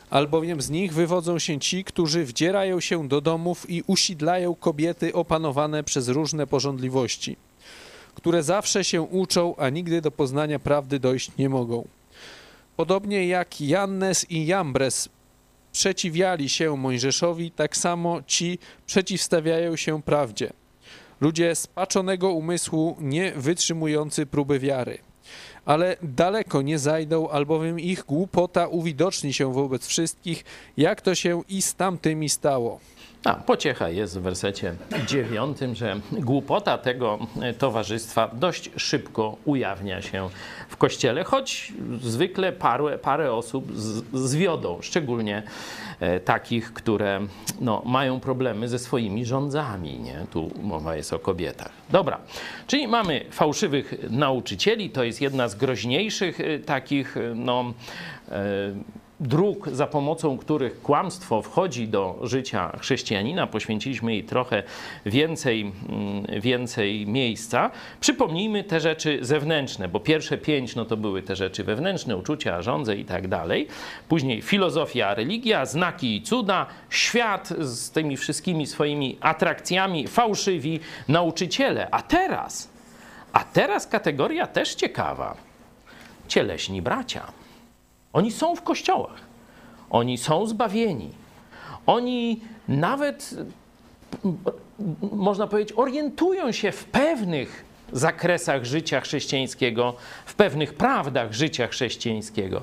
albowiem 0.10 0.62
z 0.62 0.70
nich 0.70 0.93
wywodzą 0.93 1.39
się 1.39 1.60
ci, 1.60 1.84
którzy 1.84 2.26
wdzierają 2.26 2.80
się 2.80 3.08
do 3.08 3.22
domów 3.22 3.70
i 3.70 3.84
usidlają 3.88 4.56
kobiety 4.56 5.14
opanowane 5.14 5.84
przez 5.84 6.08
różne 6.08 6.47
porządliwości, 6.47 7.38
które 8.16 8.43
zawsze 8.43 8.84
się 8.84 9.01
uczą, 9.01 9.56
a 9.56 9.70
nigdy 9.70 10.01
do 10.01 10.12
poznania 10.12 10.60
prawdy 10.60 10.99
dojść 10.99 11.32
nie 11.38 11.49
mogą. 11.49 11.88
Podobnie 12.76 13.28
jak 13.28 13.62
Jannes 13.62 14.32
i 14.32 14.45
Jambres 14.45 15.10
przeciwiali 15.72 16.49
się 16.49 16.78
Mojżeszowi, 16.78 17.51
tak 17.51 17.78
samo 17.78 18.22
ci 18.28 18.60
przeciwstawiają 18.86 19.76
się 19.76 20.01
prawdzie. 20.01 20.64
Ludzie 21.22 21.55
spaczonego 21.55 22.32
umysłu, 22.32 22.95
nie 22.99 23.32
wytrzymujący 23.32 24.26
próby 24.26 24.59
wiary. 24.59 24.97
Ale 25.66 25.97
daleko 26.03 26.61
nie 26.61 26.80
zajdą, 26.80 27.30
albowiem 27.30 27.80
ich 27.80 28.05
głupota 28.05 28.68
uwidoczni 28.68 29.34
się 29.34 29.53
wobec 29.53 29.88
wszystkich, 29.88 30.45
jak 30.78 31.01
to 31.01 31.16
się 31.16 31.41
i 31.49 31.61
z 31.61 31.76
tamtymi 31.76 32.30
stało. 32.30 32.80
A, 33.26 33.34
pociecha 33.34 33.89
jest 33.89 34.19
w 34.19 34.21
wersecie 34.21 34.76
dziewiątym, 35.07 35.76
że 35.76 35.99
głupota 36.11 36.78
tego 36.78 37.19
towarzystwa 37.57 38.30
dość 38.34 38.69
szybko 38.78 39.38
ujawnia 39.45 40.01
się 40.01 40.30
w 40.69 40.78
kościele, 40.78 41.23
choć 41.23 41.73
zwykle 42.01 42.51
parę, 42.51 42.97
parę 42.97 43.34
osób 43.34 43.78
zwiodą, 44.13 44.78
szczególnie 44.82 45.43
e, 45.99 46.19
takich, 46.19 46.73
które 46.73 47.19
no, 47.61 47.82
mają 47.86 48.19
problemy 48.19 48.67
ze 48.67 48.80
swoimi 48.80 49.26
rządzami. 49.26 49.99
Nie? 49.99 50.26
Tu 50.32 50.51
mowa 50.61 50.95
jest 50.95 51.13
o 51.13 51.19
kobietach. 51.19 51.71
Dobra, 51.89 52.19
czyli 52.67 52.88
mamy 52.88 53.26
fałszywych 53.32 53.93
nauczycieli, 54.09 54.89
to 54.89 55.03
jest 55.03 55.21
jedna 55.21 55.47
z 55.47 55.55
groźniejszych 55.55 56.39
e, 56.39 56.59
takich 56.59 57.15
no, 57.36 57.73
e, 58.30 58.73
dróg, 59.20 59.70
za 59.70 59.88
pomocą 59.88 60.38
których 60.38 60.82
kłamstwo 60.82 61.41
wchodzi 61.41 61.88
do 61.88 62.20
życia 62.24 62.78
chrześcijanina. 62.80 63.47
Poświęciliśmy 63.47 64.13
jej 64.13 64.24
trochę 64.24 64.63
więcej, 65.05 65.61
mm, 65.61 66.41
więcej 66.41 67.07
miejsca. 67.07 67.72
Przypomnijmy 67.99 68.63
te 68.63 68.80
rzeczy 68.80 69.20
zewnętrzne, 69.22 69.88
bo 69.88 69.99
pierwsze 69.99 70.38
pięć 70.38 70.76
no 70.76 70.86
to 70.86 70.97
były 70.97 71.22
te 71.22 71.36
rzeczy 71.36 71.63
wewnętrzne, 71.63 72.18
uczucia, 72.18 72.61
żądze 72.61 72.95
i 72.95 73.05
tak 73.05 73.28
dalej. 73.28 73.68
Później 74.07 74.41
filozofia, 74.41 75.13
religia, 75.13 75.66
znaki 75.66 76.16
i 76.16 76.22
cuda, 76.22 76.66
świat 76.89 77.49
z 77.59 77.91
tymi 77.91 78.18
wszystkimi 78.18 78.68
swoimi 78.68 79.18
atrakcjami, 79.22 80.07
fałszywi 80.07 80.80
nauczyciele. 81.07 81.88
A 81.91 82.01
teraz, 82.01 82.70
a 83.34 83.43
teraz 83.43 83.88
kategoria 83.88 84.47
też 84.47 84.76
ciekawa. 84.76 85.38
Cieleśni 86.28 86.82
bracia. 86.82 87.45
Oni 88.16 88.32
są 88.32 88.55
w 88.55 88.61
kościołach. 88.61 89.22
Oni 89.89 90.18
są 90.18 90.47
zbawieni. 90.47 91.09
Oni 91.86 92.41
nawet, 92.68 93.36
można 95.11 95.47
powiedzieć, 95.47 95.78
orientują 95.78 96.51
się 96.51 96.72
w 96.72 96.86
pewnych 96.86 97.66
zakresach 97.91 98.66
życia 98.66 99.01
chrześcijańskiego, 99.01 99.95
w 100.26 100.36
pewnych 100.36 100.74
prawdach 100.74 101.34
życia 101.34 101.68
chrześcijańskiego, 101.68 102.61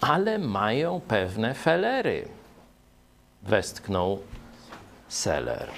ale 0.00 0.38
mają 0.38 1.00
pewne 1.08 1.54
felery. 1.54 2.28
Westchnął 3.42 4.18
Seller. 5.08 5.68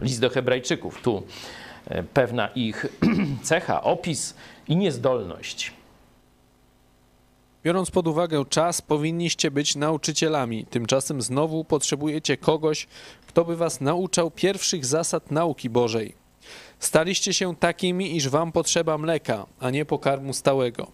List 0.00 0.20
do 0.20 0.30
Hebrajczyków. 0.30 1.02
Tu 1.02 1.22
e, 1.88 2.02
pewna 2.02 2.48
ich 2.48 2.86
cecha, 3.42 3.82
opis 3.82 4.34
i 4.68 4.76
niezdolność. 4.76 5.81
Biorąc 7.64 7.90
pod 7.90 8.08
uwagę 8.08 8.44
czas, 8.48 8.82
powinniście 8.82 9.50
być 9.50 9.76
nauczycielami. 9.76 10.66
Tymczasem 10.66 11.22
znowu 11.22 11.64
potrzebujecie 11.64 12.36
kogoś, 12.36 12.86
kto 13.26 13.44
by 13.44 13.56
was 13.56 13.80
nauczał 13.80 14.30
pierwszych 14.30 14.86
zasad 14.86 15.30
nauki 15.30 15.70
Bożej. 15.70 16.14
Staliście 16.78 17.34
się 17.34 17.56
takimi, 17.56 18.16
iż 18.16 18.28
wam 18.28 18.52
potrzeba 18.52 18.98
mleka, 18.98 19.46
a 19.60 19.70
nie 19.70 19.84
pokarmu 19.84 20.32
stałego. 20.32 20.86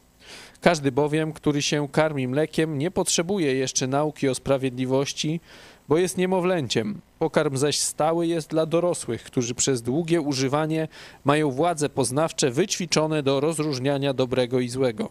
Każdy 0.60 0.92
bowiem, 0.92 1.32
który 1.32 1.62
się 1.62 1.88
karmi 1.88 2.28
mlekiem, 2.28 2.78
nie 2.78 2.90
potrzebuje 2.90 3.54
jeszcze 3.54 3.86
nauki 3.86 4.28
o 4.28 4.34
sprawiedliwości, 4.34 5.40
bo 5.88 5.98
jest 5.98 6.18
niemowlęciem. 6.18 7.00
Pokarm 7.18 7.56
zaś 7.56 7.78
stały 7.78 8.26
jest 8.26 8.50
dla 8.50 8.66
dorosłych, 8.66 9.22
którzy 9.22 9.54
przez 9.54 9.82
długie 9.82 10.20
używanie 10.20 10.88
mają 11.24 11.50
władze 11.50 11.88
poznawcze 11.88 12.50
wyćwiczone 12.50 13.22
do 13.22 13.40
rozróżniania 13.40 14.14
dobrego 14.14 14.60
i 14.60 14.68
złego. 14.68 15.08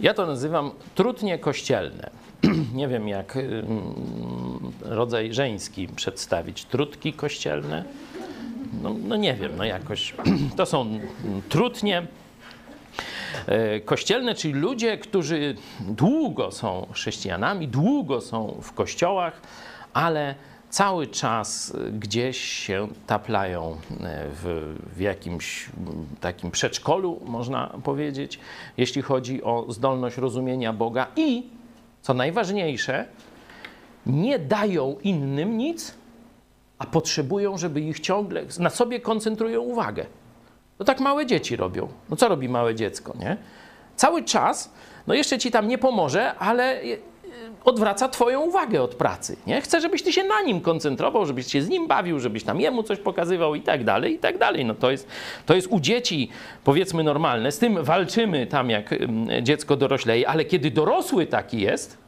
Ja 0.00 0.14
to 0.14 0.26
nazywam 0.26 0.70
trutnie 0.94 1.38
kościelne. 1.38 2.10
Nie 2.74 2.88
wiem, 2.88 3.08
jak 3.08 3.38
rodzaj 4.82 5.32
żeński 5.32 5.88
przedstawić. 5.88 6.64
Trutki 6.64 7.12
kościelne? 7.12 7.84
No, 8.82 8.94
no 9.04 9.16
nie 9.16 9.34
wiem, 9.34 9.52
no 9.56 9.64
jakoś. 9.64 10.14
To 10.56 10.66
są 10.66 11.00
trutnie 11.48 12.06
e, 13.46 13.80
kościelne, 13.80 14.34
czyli 14.34 14.54
ludzie, 14.54 14.98
którzy 14.98 15.54
długo 15.80 16.52
są 16.52 16.86
chrześcijanami, 16.92 17.68
długo 17.68 18.20
są 18.20 18.58
w 18.62 18.72
kościołach, 18.72 19.42
ale 19.92 20.34
cały 20.70 21.06
czas 21.06 21.76
gdzieś 21.92 22.38
się 22.38 22.88
taplają 23.06 23.70
e, 23.72 23.76
w, 24.28 24.74
w 24.96 25.00
jakimś 25.00 25.66
takim 26.20 26.50
przedszkolu, 26.50 27.20
można 27.24 27.66
powiedzieć, 27.84 28.38
jeśli 28.76 29.02
chodzi 29.02 29.42
o 29.42 29.66
zdolność 29.68 30.16
rozumienia 30.16 30.72
Boga 30.72 31.06
i, 31.16 31.46
co 32.02 32.14
najważniejsze, 32.14 33.04
nie 34.06 34.38
dają 34.38 34.96
innym 35.02 35.58
nic, 35.58 35.94
a 36.78 36.86
potrzebują, 36.86 37.58
żeby 37.58 37.80
ich 37.80 38.00
ciągle, 38.00 38.44
na 38.58 38.70
sobie 38.70 39.00
koncentrują 39.00 39.60
uwagę. 39.60 40.06
No 40.78 40.84
tak 40.84 41.00
małe 41.00 41.26
dzieci 41.26 41.56
robią. 41.56 41.88
No 42.10 42.16
co 42.16 42.28
robi 42.28 42.48
małe 42.48 42.74
dziecko, 42.74 43.14
nie? 43.18 43.36
Cały 43.96 44.24
czas, 44.24 44.72
no 45.06 45.14
jeszcze 45.14 45.38
ci 45.38 45.50
tam 45.50 45.68
nie 45.68 45.78
pomoże, 45.78 46.34
ale 46.34 46.80
odwraca 47.64 48.08
twoją 48.08 48.40
uwagę 48.40 48.82
od 48.82 48.94
pracy. 48.94 49.36
Nie? 49.46 49.60
Chce, 49.60 49.80
żebyś 49.80 50.02
ty 50.02 50.12
się 50.12 50.24
na 50.24 50.42
nim 50.42 50.60
koncentrował, 50.60 51.26
żebyś 51.26 51.46
się 51.46 51.62
z 51.62 51.68
nim 51.68 51.88
bawił, 51.88 52.20
żebyś 52.20 52.44
tam 52.44 52.60
jemu 52.60 52.82
coś 52.82 52.98
pokazywał 52.98 53.54
i 53.54 53.60
tak 53.60 53.84
dalej, 53.84 54.14
i 54.14 54.18
tak 54.18 54.38
dalej. 54.38 54.64
No 54.64 54.74
to 54.74 54.90
jest, 54.90 55.08
to 55.46 55.54
jest 55.54 55.66
u 55.70 55.80
dzieci, 55.80 56.28
powiedzmy, 56.64 57.02
normalne. 57.02 57.52
Z 57.52 57.58
tym 57.58 57.84
walczymy 57.84 58.46
tam, 58.46 58.70
jak 58.70 58.92
mm, 58.92 59.44
dziecko 59.44 59.76
dorośleje, 59.76 60.28
ale 60.28 60.44
kiedy 60.44 60.70
dorosły 60.70 61.26
taki 61.26 61.60
jest, 61.60 61.98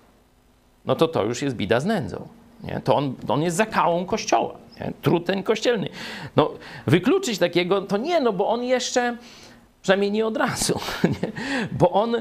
no 0.87 0.95
to 0.95 1.09
to 1.09 1.25
już 1.25 1.43
jest 1.43 1.57
bida 1.57 1.81
z 1.81 1.87
nędzą. 1.87 2.29
Nie? 2.65 2.81
To 2.85 2.97
on, 2.97 3.15
on 3.29 3.43
jest 3.43 3.57
zakałą 3.57 4.05
kościoła. 4.05 4.55
Nie? 4.81 4.93
Truteń 5.03 5.43
kościelny. 5.43 5.89
No, 6.37 6.51
wykluczyć 6.87 7.39
takiego, 7.39 7.83
to 7.83 7.97
nie, 7.97 8.21
no 8.21 8.33
bo 8.33 8.49
on 8.49 8.65
jeszcze 8.65 9.17
Przynajmniej 9.83 10.13
nie 10.13 10.27
od 10.27 10.37
razu, 10.37 10.81
nie? 11.23 11.33
bo 11.73 11.91
on, 11.91 12.17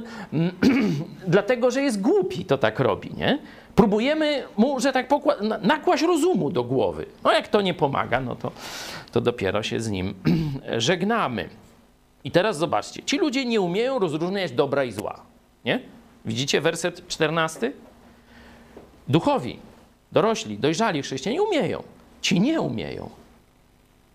dlatego 1.28 1.72
że 1.72 1.82
jest 1.82 2.02
głupi, 2.02 2.46
to 2.46 2.58
tak 2.58 2.80
robi. 2.80 3.14
Nie? 3.18 3.40
Próbujemy 3.76 4.44
mu, 4.58 4.80
że 4.80 4.92
tak 4.92 5.08
pokła- 5.10 5.60
nakłaść 5.64 6.04
rozumu 6.04 6.50
do 6.52 6.64
głowy. 6.64 7.06
No 7.24 7.32
jak 7.32 7.48
to 7.48 7.62
nie 7.62 7.74
pomaga, 7.74 8.20
no 8.22 8.36
to, 8.36 8.52
to 9.12 9.22
dopiero 9.22 9.64
się 9.64 9.80
z 9.80 9.90
nim 9.90 10.14
żegnamy. 10.78 11.50
I 12.24 12.32
teraz 12.32 12.58
zobaczcie, 12.58 13.04
ci 13.04 13.18
ludzie 13.18 13.46
nie 13.46 13.62
umieją 13.62 14.00
rozróżniać 14.00 14.52
dobra 14.52 14.84
i 14.84 14.92
zła. 14.92 15.22
Nie? 15.66 15.80
Widzicie 16.26 16.62
werset 16.62 17.08
14? 17.08 17.72
Duchowi, 19.08 19.60
dorośli, 20.12 20.58
dojrzali 20.58 21.02
chrześcijanie 21.02 21.42
umieją. 21.42 21.84
Ci 22.22 22.40
nie 22.42 22.62
umieją. 22.62 23.10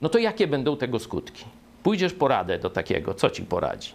No 0.00 0.08
to 0.08 0.18
jakie 0.18 0.46
będą 0.46 0.76
tego 0.76 0.98
skutki? 0.98 1.44
Pójdziesz 1.84 2.12
poradę 2.12 2.58
do 2.58 2.70
takiego, 2.70 3.14
co 3.14 3.30
ci 3.30 3.42
poradzi? 3.42 3.92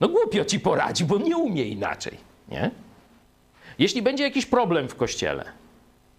No 0.00 0.08
głupio 0.08 0.44
ci 0.44 0.60
poradzi, 0.60 1.04
bo 1.04 1.18
nie 1.18 1.36
umie 1.36 1.64
inaczej, 1.64 2.18
nie? 2.48 2.70
Jeśli 3.78 4.02
będzie 4.02 4.24
jakiś 4.24 4.46
problem 4.46 4.88
w 4.88 4.94
kościele, 4.94 5.44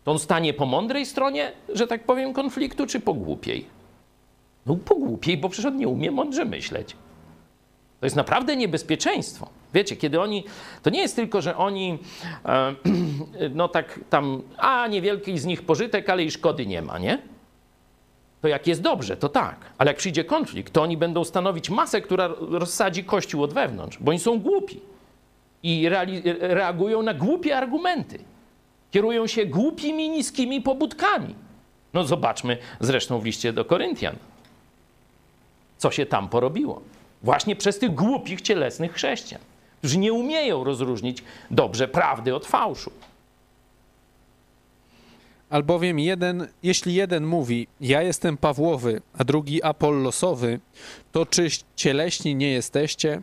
to 0.04 0.12
on 0.12 0.20
stanie 0.20 0.54
po 0.54 0.66
mądrej 0.66 1.06
stronie, 1.06 1.52
że 1.70 1.88
tak 1.88 2.04
powiem, 2.04 2.34
konfliktu, 2.34 2.88
czy 2.88 3.00
po 3.00 3.14
głupiej? 3.14 3.66
No 4.66 4.76
po 4.76 4.96
głupiej, 4.96 5.38
bo 5.38 5.50
przecież 5.50 5.66
on 5.66 5.78
nie 5.78 5.88
umie 5.88 6.12
mądrze 6.12 6.46
myśleć. 6.46 6.96
To 8.00 8.06
jest 8.06 8.16
naprawdę 8.16 8.56
niebezpieczeństwo. 8.56 9.50
Wiecie, 9.74 9.96
kiedy 9.96 10.22
oni, 10.22 10.44
to 10.84 10.90
nie 10.90 11.02
jest 11.02 11.16
tylko, 11.16 11.42
że 11.42 11.58
oni, 11.58 12.00
e, 12.46 12.76
no 13.56 13.68
tak 13.68 14.00
tam, 14.10 14.42
a 14.58 14.88
niewielki 14.88 15.40
z 15.40 15.46
nich 15.46 15.62
pożytek, 15.66 16.10
ale 16.10 16.24
i 16.24 16.32
szkody 16.32 16.66
nie 16.66 16.82
ma, 16.82 17.00
nie? 17.00 17.35
To 18.46 18.50
jak 18.50 18.68
jest 18.68 18.82
dobrze, 18.82 19.18
to 19.18 19.30
tak. 19.30 19.56
Ale 19.78 19.90
jak 19.90 19.98
przyjdzie 19.98 20.24
konflikt, 20.24 20.74
to 20.74 20.82
oni 20.82 20.98
będą 20.98 21.24
stanowić 21.24 21.70
masę, 21.70 22.02
która 22.02 22.30
rozsadzi 22.40 23.04
Kościół 23.04 23.44
od 23.44 23.54
wewnątrz, 23.54 23.98
bo 24.02 24.10
oni 24.10 24.20
są 24.20 24.40
głupi 24.40 24.80
i 25.64 25.90
reagują 26.40 27.02
na 27.02 27.14
głupie 27.14 27.58
argumenty. 27.58 28.20
Kierują 28.92 29.28
się 29.28 29.46
głupimi, 29.46 30.10
niskimi 30.10 30.62
pobudkami. 30.62 31.36
No 31.94 32.04
zobaczmy 32.04 32.58
zresztą 32.80 33.20
w 33.20 33.26
liście 33.26 33.54
do 33.54 33.66
Koryntian, 33.66 34.16
co 35.78 35.92
się 35.92 36.06
tam 36.06 36.30
porobiło. 36.30 36.82
Właśnie 37.24 37.56
przez 37.56 37.80
tych 37.80 37.96
głupich, 37.96 38.42
cielesnych 38.42 38.94
chrześcijan, 38.94 39.42
którzy 39.80 39.98
nie 39.98 40.14
umieją 40.14 40.64
rozróżnić 40.64 41.24
dobrze 41.52 41.88
prawdy 41.88 42.36
od 42.36 42.46
fałszu. 42.46 42.92
Albowiem 45.50 46.00
jeden, 46.00 46.48
jeśli 46.64 46.94
jeden 46.94 47.26
mówi, 47.26 47.68
ja 47.82 48.02
jestem 48.02 48.38
Pawłowy, 48.38 49.02
a 49.18 49.24
drugi 49.24 49.64
Apollosowy, 49.64 50.60
to 51.12 51.26
czy 51.26 51.48
cieleśni 51.76 52.36
nie 52.36 52.52
jesteście? 52.52 53.22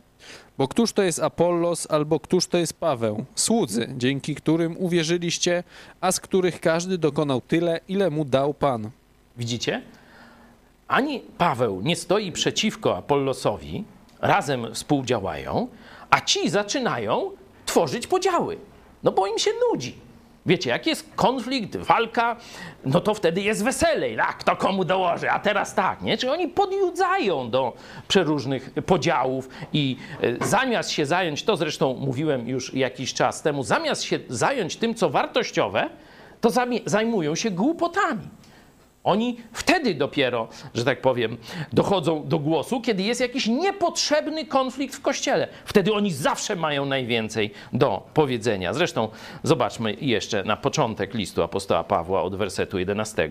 Bo 0.59 0.69
któż 0.69 0.93
to 0.93 1.03
jest 1.03 1.23
Apollos, 1.23 1.87
albo 1.91 2.21
któż 2.21 2.47
to 2.47 2.59
jest 2.59 2.81
Paweł? 2.81 3.25
Słudzy, 3.35 3.89
dzięki 3.97 4.35
którym 4.35 4.77
uwierzyliście, 4.79 5.65
a 6.01 6.13
z 6.13 6.21
których 6.21 6.61
każdy 6.61 6.99
dokonał 6.99 7.41
tyle, 7.41 7.81
ile 7.89 8.11
mu 8.11 8.25
dał 8.25 8.55
Pan. 8.55 8.91
Widzicie? 9.37 9.83
Ani 10.89 11.21
Paweł 11.39 11.81
nie 11.81 11.97
stoi 11.97 12.33
przeciwko 12.33 12.97
Apollosowi, 12.97 13.85
razem 14.21 14.75
współdziałają, 14.75 15.69
a 16.11 16.21
ci 16.21 16.51
zaczynają 16.51 17.31
tworzyć 17.67 18.07
podziały. 18.07 18.59
No 19.03 19.13
bo 19.13 19.27
im 19.27 19.39
się 19.39 19.51
nudzi. 19.71 20.02
Wiecie, 20.47 20.71
jak 20.71 20.87
jest 20.87 21.11
konflikt, 21.17 21.77
walka, 21.77 22.37
no 22.85 23.01
to 23.01 23.15
wtedy 23.15 23.41
jest 23.41 23.65
weselej, 23.65 24.17
tak, 24.17 24.39
kto 24.39 24.57
komu 24.57 24.85
dołoży, 24.85 25.31
a 25.31 25.39
teraz 25.39 25.75
tak, 25.75 26.03
nie? 26.03 26.19
Czyli 26.19 26.33
oni 26.33 26.49
podjudzają 26.49 27.51
do 27.51 27.73
przeróżnych 28.09 28.71
podziałów 28.87 29.49
i 29.73 29.97
e, 30.23 30.47
zamiast 30.47 30.91
się 30.91 31.07
zająć, 31.07 31.45
to 31.45 31.57
zresztą 31.57 31.95
mówiłem 31.95 32.49
już 32.49 32.75
jakiś 32.75 33.15
czas 33.15 33.43
temu, 33.43 33.63
zamiast 33.63 34.03
się 34.03 34.19
zająć 34.29 34.77
tym, 34.77 34.95
co 34.95 35.11
wartościowe, 35.11 35.91
to 36.41 36.51
zajmują 36.87 37.35
się 37.35 37.51
głupotami. 37.51 38.29
Oni 39.05 39.37
wtedy 39.53 39.95
dopiero, 39.95 40.49
że 40.75 40.85
tak 40.85 41.01
powiem, 41.01 41.37
dochodzą 41.73 42.29
do 42.29 42.39
głosu, 42.39 42.81
kiedy 42.81 43.03
jest 43.03 43.21
jakiś 43.21 43.47
niepotrzebny 43.47 44.47
konflikt 44.47 44.95
w 44.95 45.01
kościele. 45.01 45.49
Wtedy 45.65 45.93
oni 45.93 46.13
zawsze 46.13 46.57
mają 46.57 46.87
najwięcej 46.87 47.51
do 47.73 48.03
powiedzenia. 48.15 48.75
Zresztą 48.75 49.09
zobaczmy 49.43 49.97
jeszcze 50.01 50.45
na 50.45 50.57
początek 50.57 51.15
listu 51.15 51.43
apostoła 51.43 51.85
Pawła 51.85 52.23
od 52.23 52.37
wersetu 52.37 52.79
11. 52.79 53.31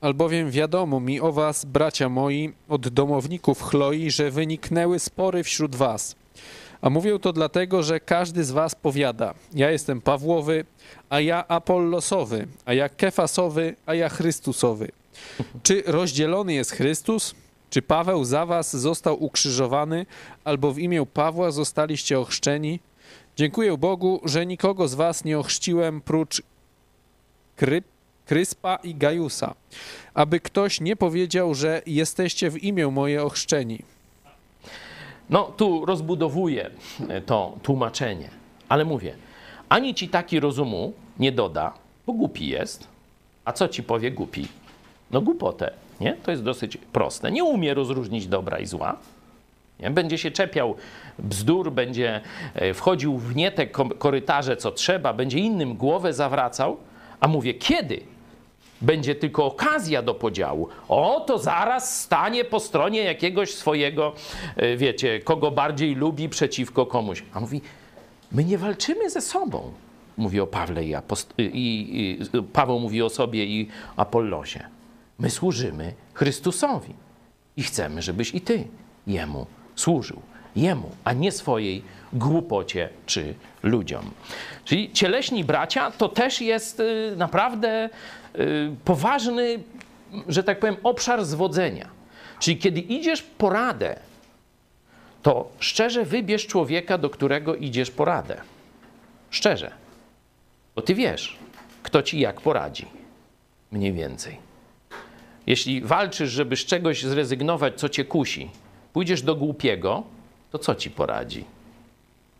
Albowiem 0.00 0.50
wiadomo 0.50 1.00
mi 1.00 1.20
o 1.20 1.32
was, 1.32 1.64
bracia 1.64 2.08
moi, 2.08 2.52
od 2.68 2.88
domowników 2.88 3.62
Chloi, 3.62 4.10
że 4.10 4.30
wyniknęły 4.30 4.98
spory 4.98 5.42
wśród 5.42 5.76
was 5.76 6.16
a 6.80 6.90
mówię 6.90 7.18
to 7.18 7.32
dlatego, 7.32 7.82
że 7.82 8.00
każdy 8.00 8.44
z 8.44 8.50
was 8.50 8.74
powiada: 8.74 9.34
Ja 9.54 9.70
jestem 9.70 10.00
Pawłowy, 10.00 10.64
a 11.10 11.20
ja 11.20 11.48
Apollosowy, 11.48 12.46
a 12.64 12.74
ja 12.74 12.88
Kefasowy, 12.88 13.74
a 13.86 13.94
ja 13.94 14.08
Chrystusowy. 14.08 14.88
Czy 15.62 15.82
rozdzielony 15.86 16.54
jest 16.54 16.70
Chrystus? 16.70 17.34
Czy 17.70 17.82
Paweł 17.82 18.24
za 18.24 18.46
was 18.46 18.76
został 18.76 19.24
ukrzyżowany, 19.24 20.06
albo 20.44 20.72
w 20.72 20.78
imię 20.78 21.06
Pawła 21.06 21.50
zostaliście 21.50 22.20
ochrzczeni? 22.20 22.80
Dziękuję 23.36 23.76
Bogu, 23.76 24.20
że 24.24 24.46
nikogo 24.46 24.88
z 24.88 24.94
was 24.94 25.24
nie 25.24 25.38
ochrzciłem 25.38 26.00
prócz 26.00 26.42
Kryp, 27.56 27.84
Kryspa 28.26 28.76
i 28.76 28.94
Gajusa, 28.94 29.54
aby 30.14 30.40
ktoś 30.40 30.80
nie 30.80 30.96
powiedział, 30.96 31.54
że 31.54 31.82
jesteście 31.86 32.50
w 32.50 32.64
imię 32.64 32.86
moje 32.86 33.22
ochrzczeni. 33.22 33.82
No, 35.30 35.42
tu 35.56 35.84
rozbudowuję 35.84 36.70
e, 37.08 37.20
to 37.20 37.54
tłumaczenie, 37.62 38.30
ale 38.68 38.84
mówię, 38.84 39.14
ani 39.68 39.94
ci 39.94 40.08
taki 40.08 40.40
rozumu 40.40 40.92
nie 41.18 41.32
doda, 41.32 41.72
bo 42.06 42.12
głupi 42.12 42.48
jest. 42.48 42.88
A 43.44 43.52
co 43.52 43.68
ci 43.68 43.82
powie 43.82 44.10
głupi? 44.10 44.48
No 45.10 45.20
głupotę, 45.20 45.70
nie? 46.00 46.16
To 46.22 46.30
jest 46.30 46.42
dosyć 46.42 46.76
proste. 46.76 47.32
Nie 47.32 47.44
umie 47.44 47.74
rozróżnić 47.74 48.26
dobra 48.26 48.58
i 48.58 48.66
zła. 48.66 48.96
Nie? 49.80 49.90
Będzie 49.90 50.18
się 50.18 50.30
czepiał 50.30 50.74
bzdur, 51.18 51.72
będzie 51.72 52.20
e, 52.54 52.74
wchodził 52.74 53.18
w 53.18 53.36
nie 53.36 53.50
te 53.50 53.66
korytarze, 53.98 54.56
co 54.56 54.70
trzeba, 54.70 55.12
będzie 55.12 55.38
innym 55.38 55.74
głowę 55.74 56.12
zawracał. 56.12 56.76
A 57.20 57.28
mówię, 57.28 57.54
kiedy 57.54 58.00
będzie 58.80 59.14
tylko 59.14 59.46
okazja 59.46 60.02
do 60.02 60.14
podziału, 60.14 60.68
o 60.88 61.24
to 61.26 61.38
zaraz 61.38 62.02
stanie 62.02 62.44
po 62.44 62.60
stronie 62.60 63.04
jakiegoś 63.04 63.54
swojego, 63.54 64.12
e, 64.56 64.76
wiecie, 64.76 65.20
kogo 65.20 65.50
bardziej 65.50 65.94
lubi 65.94 66.28
przeciwko 66.28 66.86
komuś. 66.86 67.22
A 67.32 67.40
mówi, 67.40 67.60
my 68.32 68.44
nie 68.44 68.58
walczymy 68.58 69.10
ze 69.10 69.20
sobą. 69.20 69.72
Mówi 70.16 70.40
o 70.40 70.46
Pawle 70.46 70.84
i, 70.84 70.94
Apost- 70.94 71.32
i, 71.38 72.18
i 72.34 72.42
Paweł 72.52 72.80
mówi 72.80 73.02
o 73.02 73.08
sobie 73.08 73.44
i 73.44 73.68
Apollosie. 73.96 74.66
My 75.18 75.30
służymy 75.30 75.94
Chrystusowi 76.14 76.94
i 77.56 77.62
chcemy, 77.62 78.02
żebyś 78.02 78.34
i 78.34 78.40
ty 78.40 78.64
Jemu 79.06 79.46
służył. 79.76 80.20
Jemu, 80.56 80.90
a 81.04 81.12
nie 81.12 81.32
swojej 81.32 81.82
głupocie 82.12 82.88
czy 83.06 83.34
ludziom. 83.62 84.10
Czyli 84.64 84.92
cieleśni 84.92 85.44
bracia 85.44 85.90
to 85.90 86.08
też 86.08 86.40
jest 86.40 86.80
y, 86.80 87.14
naprawdę 87.16 87.90
poważny, 88.84 89.58
że 90.28 90.44
tak 90.44 90.60
powiem, 90.60 90.76
obszar 90.82 91.24
zwodzenia. 91.24 91.88
Czyli 92.40 92.58
kiedy 92.58 92.80
idziesz 92.80 93.22
poradę, 93.22 93.96
to 95.22 95.50
szczerze 95.58 96.04
wybierz 96.04 96.46
człowieka, 96.46 96.98
do 96.98 97.10
którego 97.10 97.54
idziesz 97.54 97.90
poradę. 97.90 98.40
Szczerze. 99.30 99.70
Bo 100.76 100.82
ty 100.82 100.94
wiesz, 100.94 101.38
kto 101.82 102.02
ci 102.02 102.20
jak 102.20 102.40
poradzi. 102.40 102.86
Mniej 103.70 103.92
więcej. 103.92 104.36
Jeśli 105.46 105.80
walczysz, 105.80 106.30
żeby 106.30 106.56
z 106.56 106.64
czegoś 106.64 107.02
zrezygnować, 107.02 107.74
co 107.74 107.88
cię 107.88 108.04
kusi, 108.04 108.50
pójdziesz 108.92 109.22
do 109.22 109.34
głupiego, 109.34 110.02
to 110.50 110.58
co 110.58 110.74
ci 110.74 110.90
poradzi? 110.90 111.44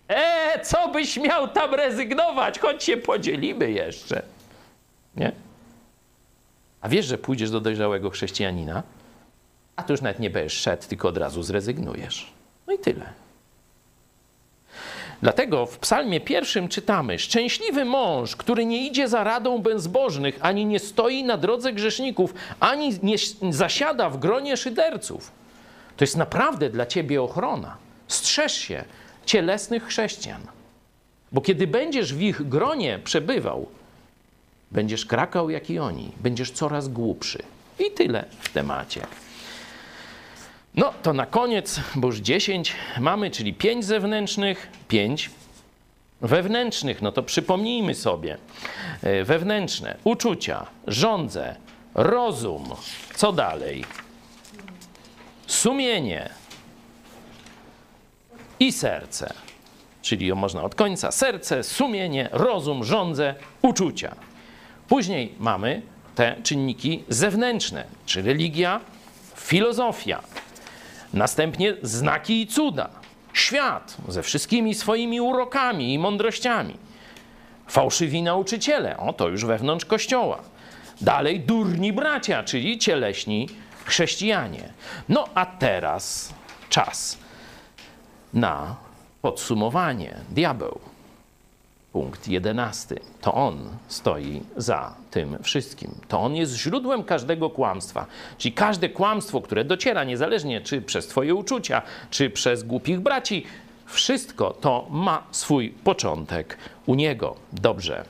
E, 0.09 0.60
co 0.64 0.89
byś 0.89 1.16
miał 1.16 1.48
tam 1.48 1.74
rezygnować? 1.74 2.59
Choć 2.59 2.85
się 2.85 2.97
podzielimy 2.97 3.70
jeszcze. 3.70 4.23
Nie? 5.16 5.32
A 6.87 6.89
wiesz, 6.89 7.07
że 7.07 7.19
pójdziesz 7.19 7.51
do 7.51 7.61
dojrzałego 7.61 8.11
chrześcijanina, 8.11 8.83
a 9.77 9.83
tu 9.83 9.93
już 9.93 10.03
nawet 10.03 10.19
nie 10.19 10.31
będziesz 10.31 10.53
szedł, 10.53 10.83
tylko 10.89 11.09
od 11.09 11.17
razu 11.17 11.43
zrezygnujesz. 11.43 12.33
No 12.67 12.73
i 12.73 12.79
tyle. 12.79 13.07
Dlatego 15.23 15.67
w 15.67 15.79
Psalmie 15.79 16.21
pierwszym 16.21 16.69
czytamy: 16.69 17.19
Szczęśliwy 17.19 17.85
mąż, 17.85 18.37
który 18.37 18.67
nie 18.67 18.87
idzie 18.87 19.09
za 19.09 19.25
radą 19.25 19.59
bezbożnych, 19.59 20.39
ani 20.41 20.67
nie 20.67 20.79
stoi 20.79 21.25
na 21.25 21.37
drodze 21.37 21.73
grzeszników, 21.73 22.35
ani 22.61 22.99
nie 23.03 23.17
zasiada 23.51 24.11
w 24.11 24.19
gronie 24.19 24.57
szyderców. 24.57 25.31
To 25.97 26.05
jest 26.05 26.17
naprawdę 26.17 26.71
dla 26.71 26.87
ciebie 26.87 27.23
ochrona. 27.23 27.77
Strzeż 28.09 28.53
się 28.53 28.85
cielesnych 29.25 29.87
chrześcijan. 29.87 30.43
Bo 31.33 31.41
kiedy 31.41 31.67
będziesz 31.67 32.15
w 32.15 32.21
ich 32.21 32.49
gronie 32.49 33.01
przebywał, 33.05 33.67
będziesz 34.70 35.06
krakał 35.06 35.51
jak 35.51 35.70
i 35.70 35.78
oni, 35.78 36.12
będziesz 36.20 36.51
coraz 36.51 36.88
głupszy. 36.88 37.43
I 37.78 37.90
tyle 37.90 38.24
w 38.40 38.48
temacie. 38.48 39.06
No 40.74 40.93
to 41.02 41.12
na 41.12 41.26
koniec, 41.26 41.80
bo 41.94 42.06
już 42.06 42.16
10 42.16 42.72
mamy, 43.01 43.30
czyli 43.30 43.55
5 43.55 43.84
zewnętrznych, 43.84 44.68
5 44.88 45.30
wewnętrznych. 46.20 47.02
No 47.02 47.12
to 47.12 47.22
przypomnijmy 47.22 47.94
sobie. 47.94 48.38
E, 49.02 49.24
Wewnętrzne, 49.24 49.97
uczucia, 50.05 50.66
żądze, 50.86 51.56
rozum. 51.94 52.64
Co 53.14 53.32
dalej? 53.32 53.84
Sumienie 55.47 56.30
i 58.60 58.72
serce. 58.72 59.34
Czyli 60.02 60.34
można 60.34 60.62
od 60.62 60.74
końca 60.74 61.12
serce, 61.12 61.62
sumienie, 61.62 62.28
rozum, 62.32 62.84
żądze, 62.84 63.34
uczucia. 63.62 64.16
Później 64.89 65.35
mamy 65.39 65.83
te 66.15 66.37
czynniki 66.43 67.05
zewnętrzne, 67.09 67.85
czy 68.07 68.23
religia, 68.23 68.81
filozofia, 69.37 70.23
Następnie 71.17 71.75
znaki 71.83 72.43
i 72.43 72.47
cuda. 72.47 72.89
Świat 73.33 73.97
ze 74.09 74.23
wszystkimi 74.23 74.75
swoimi 74.75 75.21
urokami 75.21 75.95
i 75.95 75.99
mądrościami. 75.99 76.77
Fałszywi 77.69 78.23
nauczyciele, 78.23 78.97
o 78.97 79.13
to 79.13 79.29
już 79.29 79.45
wewnątrz 79.45 79.85
kościoła. 79.85 80.39
Dalej 81.01 81.41
durni 81.41 81.93
bracia, 81.93 82.43
czyli 82.43 82.79
cieleśni 82.79 83.49
chrześcijanie. 83.85 84.73
No 85.09 85.29
a 85.35 85.47
teraz 85.47 86.35
czas 86.69 87.19
na 88.35 88.77
podsumowanie. 89.23 90.17
Diabeł 90.31 90.79
punkt 91.97 92.28
jedenasty. 92.28 93.01
To 93.20 93.35
on 93.35 93.59
stoi 93.89 94.43
za 94.56 94.94
tym 95.10 95.36
wszystkim. 95.43 95.90
To 96.09 96.20
on 96.20 96.36
jest 96.36 96.56
źródłem 96.56 97.05
każdego 97.05 97.51
kłamstwa. 97.51 98.06
Czyli 98.39 98.52
każde 98.55 98.89
kłamstwo, 98.89 99.40
które 99.40 99.64
dociera, 99.64 100.05
niezależnie 100.05 100.60
czy 100.60 100.82
przez 100.82 101.06
Twoje 101.06 101.35
uczucia, 101.35 101.82
czy 102.10 102.31
przez 102.31 102.62
głupich 102.62 103.01
braci, 103.01 103.44
wszystko 103.86 104.51
to 104.51 104.86
ma 104.90 105.27
swój 105.31 105.70
początek 105.70 106.59
u 106.86 106.94
niego. 106.94 107.36
Dobrze. 107.52 108.05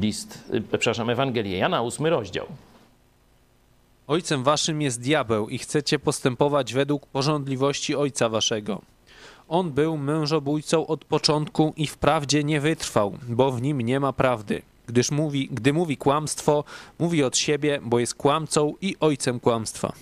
List, 0.00 0.44
y, 0.54 0.60
przepraszam, 0.60 1.10
Ewangelię 1.10 1.58
Jana, 1.58 1.82
ósmy 1.82 2.10
rozdział. 2.10 2.46
Ojcem 4.06 4.42
waszym 4.42 4.82
jest 4.82 5.00
diabeł 5.00 5.48
i 5.48 5.58
chcecie 5.58 5.98
postępować 5.98 6.74
według 6.74 7.06
porządliwości 7.06 7.96
ojca 7.96 8.28
waszego. 8.28 8.80
On 9.48 9.70
był 9.70 9.96
mężobójcą 9.96 10.86
od 10.86 11.04
początku 11.04 11.72
i 11.76 11.86
wprawdzie 11.86 12.44
nie 12.44 12.60
wytrwał, 12.60 13.18
bo 13.28 13.52
w 13.52 13.62
nim 13.62 13.80
nie 13.80 14.00
ma 14.00 14.12
prawdy. 14.12 14.62
Gdyż 14.86 15.10
mówi, 15.10 15.48
gdy 15.52 15.72
mówi 15.72 15.96
kłamstwo, 15.96 16.64
mówi 16.98 17.24
od 17.24 17.36
siebie, 17.36 17.80
bo 17.82 17.98
jest 17.98 18.14
kłamcą 18.14 18.74
i 18.80 18.96
ojcem 19.00 19.40
kłamstwa. 19.40 19.92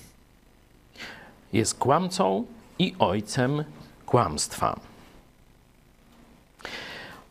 Jest 1.53 1.79
kłamcą 1.79 2.45
i 2.79 2.95
ojcem 2.99 3.65
kłamstwa. 4.07 4.81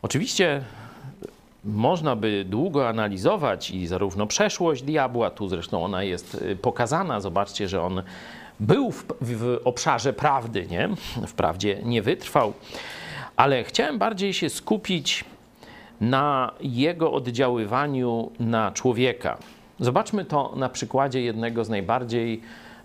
Oczywiście 0.02 0.64
można 1.66 2.16
by 2.16 2.46
długo 2.50 2.90
analizować 2.90 3.72
i 3.72 3.88
zarówno 3.88 4.28
przeszłość 4.28 4.84
diabła, 4.84 5.30
tu 5.30 5.50
zresztą 5.50 5.84
ona 5.84 6.04
jest 6.04 6.36
y, 6.36 6.56
pokazana. 6.56 7.22
Zobaczcie, 7.22 7.68
że 7.68 7.82
on 7.82 8.04
był 8.60 8.92
w, 8.92 9.06
w 9.22 9.60
obszarze 9.64 10.14
prawdy, 10.14 10.68
nie? 10.68 10.90
Wprawdzie 11.28 11.82
nie 11.84 12.02
wytrwał, 12.02 12.54
ale 13.36 13.64
chciałem 13.64 14.00
bardziej 14.00 14.34
się 14.34 14.50
skupić 14.50 15.26
na 16.02 16.52
jego 16.62 17.14
oddziaływaniu 17.14 18.32
na 18.40 18.72
człowieka. 18.72 19.38
Zobaczmy 19.80 20.26
to 20.26 20.54
na 20.56 20.70
przykładzie 20.70 21.22
jednego 21.22 21.66
z 21.66 21.70
najbardziej, 21.70 22.42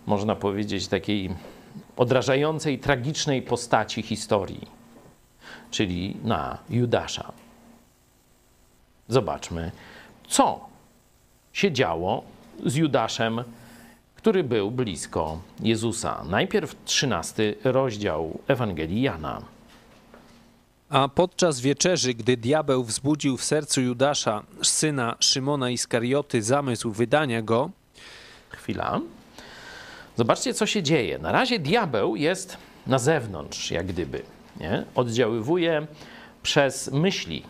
można 0.06 0.36
powiedzieć, 0.36 0.88
takiej 0.88 1.30
odrażającej, 1.96 2.78
tragicznej 2.78 3.42
postaci 3.42 4.02
historii, 4.02 4.68
czyli 5.70 6.16
na 6.24 6.58
Judasza. 6.70 7.32
Zobaczmy, 9.08 9.70
co 10.28 10.60
się 11.52 11.72
działo 11.72 12.22
z 12.66 12.74
Judaszem 12.74 13.44
który 14.20 14.44
był 14.44 14.70
blisko 14.70 15.40
Jezusa. 15.62 16.24
Najpierw 16.28 16.76
13 16.84 17.54
rozdział 17.64 18.38
Ewangelii 18.48 19.02
Jana. 19.02 19.42
A 20.88 21.08
podczas 21.08 21.60
wieczerzy, 21.60 22.14
gdy 22.14 22.36
diabeł 22.36 22.84
wzbudził 22.84 23.36
w 23.36 23.44
sercu 23.44 23.80
Judasza, 23.80 24.42
syna 24.62 25.16
Szymona 25.20 25.70
Iskarioty, 25.70 26.42
zamysł 26.42 26.90
wydania 26.90 27.42
go, 27.42 27.70
Chwila. 28.50 29.00
Zobaczcie, 30.16 30.54
co 30.54 30.66
się 30.66 30.82
dzieje. 30.82 31.18
Na 31.18 31.32
razie 31.32 31.58
diabeł 31.58 32.16
jest 32.16 32.56
na 32.86 32.98
zewnątrz, 32.98 33.70
jak 33.70 33.86
gdyby. 33.86 34.22
Nie? 34.60 34.84
Oddziaływuje 34.94 35.86
przez 36.42 36.92
myśli, 36.92 37.42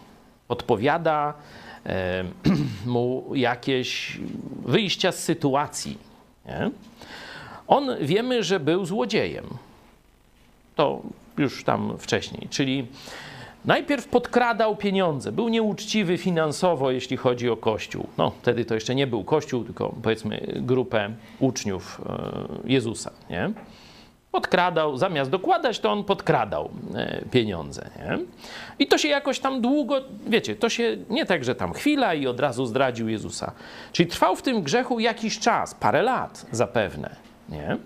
odpowiada 0.49 1.35
e, 1.87 2.25
mu 2.87 3.33
jakieś 3.35 4.19
wyjścia 4.67 5.13
z 5.13 5.23
sytuacji 5.23 6.10
nie? 6.51 6.71
On 7.69 7.89
wiemy, 8.01 8.43
że 8.43 8.61
był 8.61 8.87
złodziejem. 8.87 9.45
To 10.77 11.03
już 11.39 11.65
tam 11.65 11.99
wcześniej. 11.99 12.49
Czyli 12.51 12.87
najpierw 13.65 14.09
podkradał 14.09 14.77
pieniądze, 14.77 15.33
był 15.33 15.49
nieuczciwy 15.49 16.19
finansowo, 16.19 16.91
jeśli 16.91 17.17
chodzi 17.17 17.51
o 17.51 17.57
Kościół. 17.57 18.07
No, 18.19 18.33
wtedy 18.43 18.65
to 18.65 18.75
jeszcze 18.75 18.95
nie 18.95 19.07
był 19.07 19.25
Kościół, 19.25 19.65
tylko 19.65 19.95
powiedzmy 20.03 20.55
grupę 20.57 21.11
uczniów 21.39 22.01
e, 22.07 22.71
Jezusa. 22.73 23.11
Nie? 23.31 23.51
Podkradał, 24.33 24.97
zamiast 24.97 25.31
dokładać, 25.31 25.79
to 25.79 25.93
on 25.93 26.05
podkradał 26.05 26.71
e, 26.95 27.25
pieniądze. 27.31 27.91
Nie? 27.97 28.19
I 28.79 28.87
to 28.87 28.99
się 28.99 29.09
jakoś 29.09 29.41
tam 29.41 29.61
długo, 29.61 30.01
wiecie, 30.27 30.57
to 30.57 30.69
się 30.69 30.97
nie 31.09 31.27
tak, 31.27 31.45
że 31.45 31.55
tam 31.55 31.73
chwila 31.73 32.15
i 32.15 32.27
od 32.27 32.41
razu 32.41 32.67
zdradził 32.67 33.09
Jezusa. 33.09 33.53
Czyli 33.93 34.09
trwał 34.09 34.37
w 34.37 34.43
tym 34.43 34.63
grzechu 34.63 35.01
jakiś 35.01 35.39
czas, 35.39 35.75
parę 35.75 36.03
lat 36.03 36.47
zapewne. 36.53 37.17
Nie? 37.49 37.77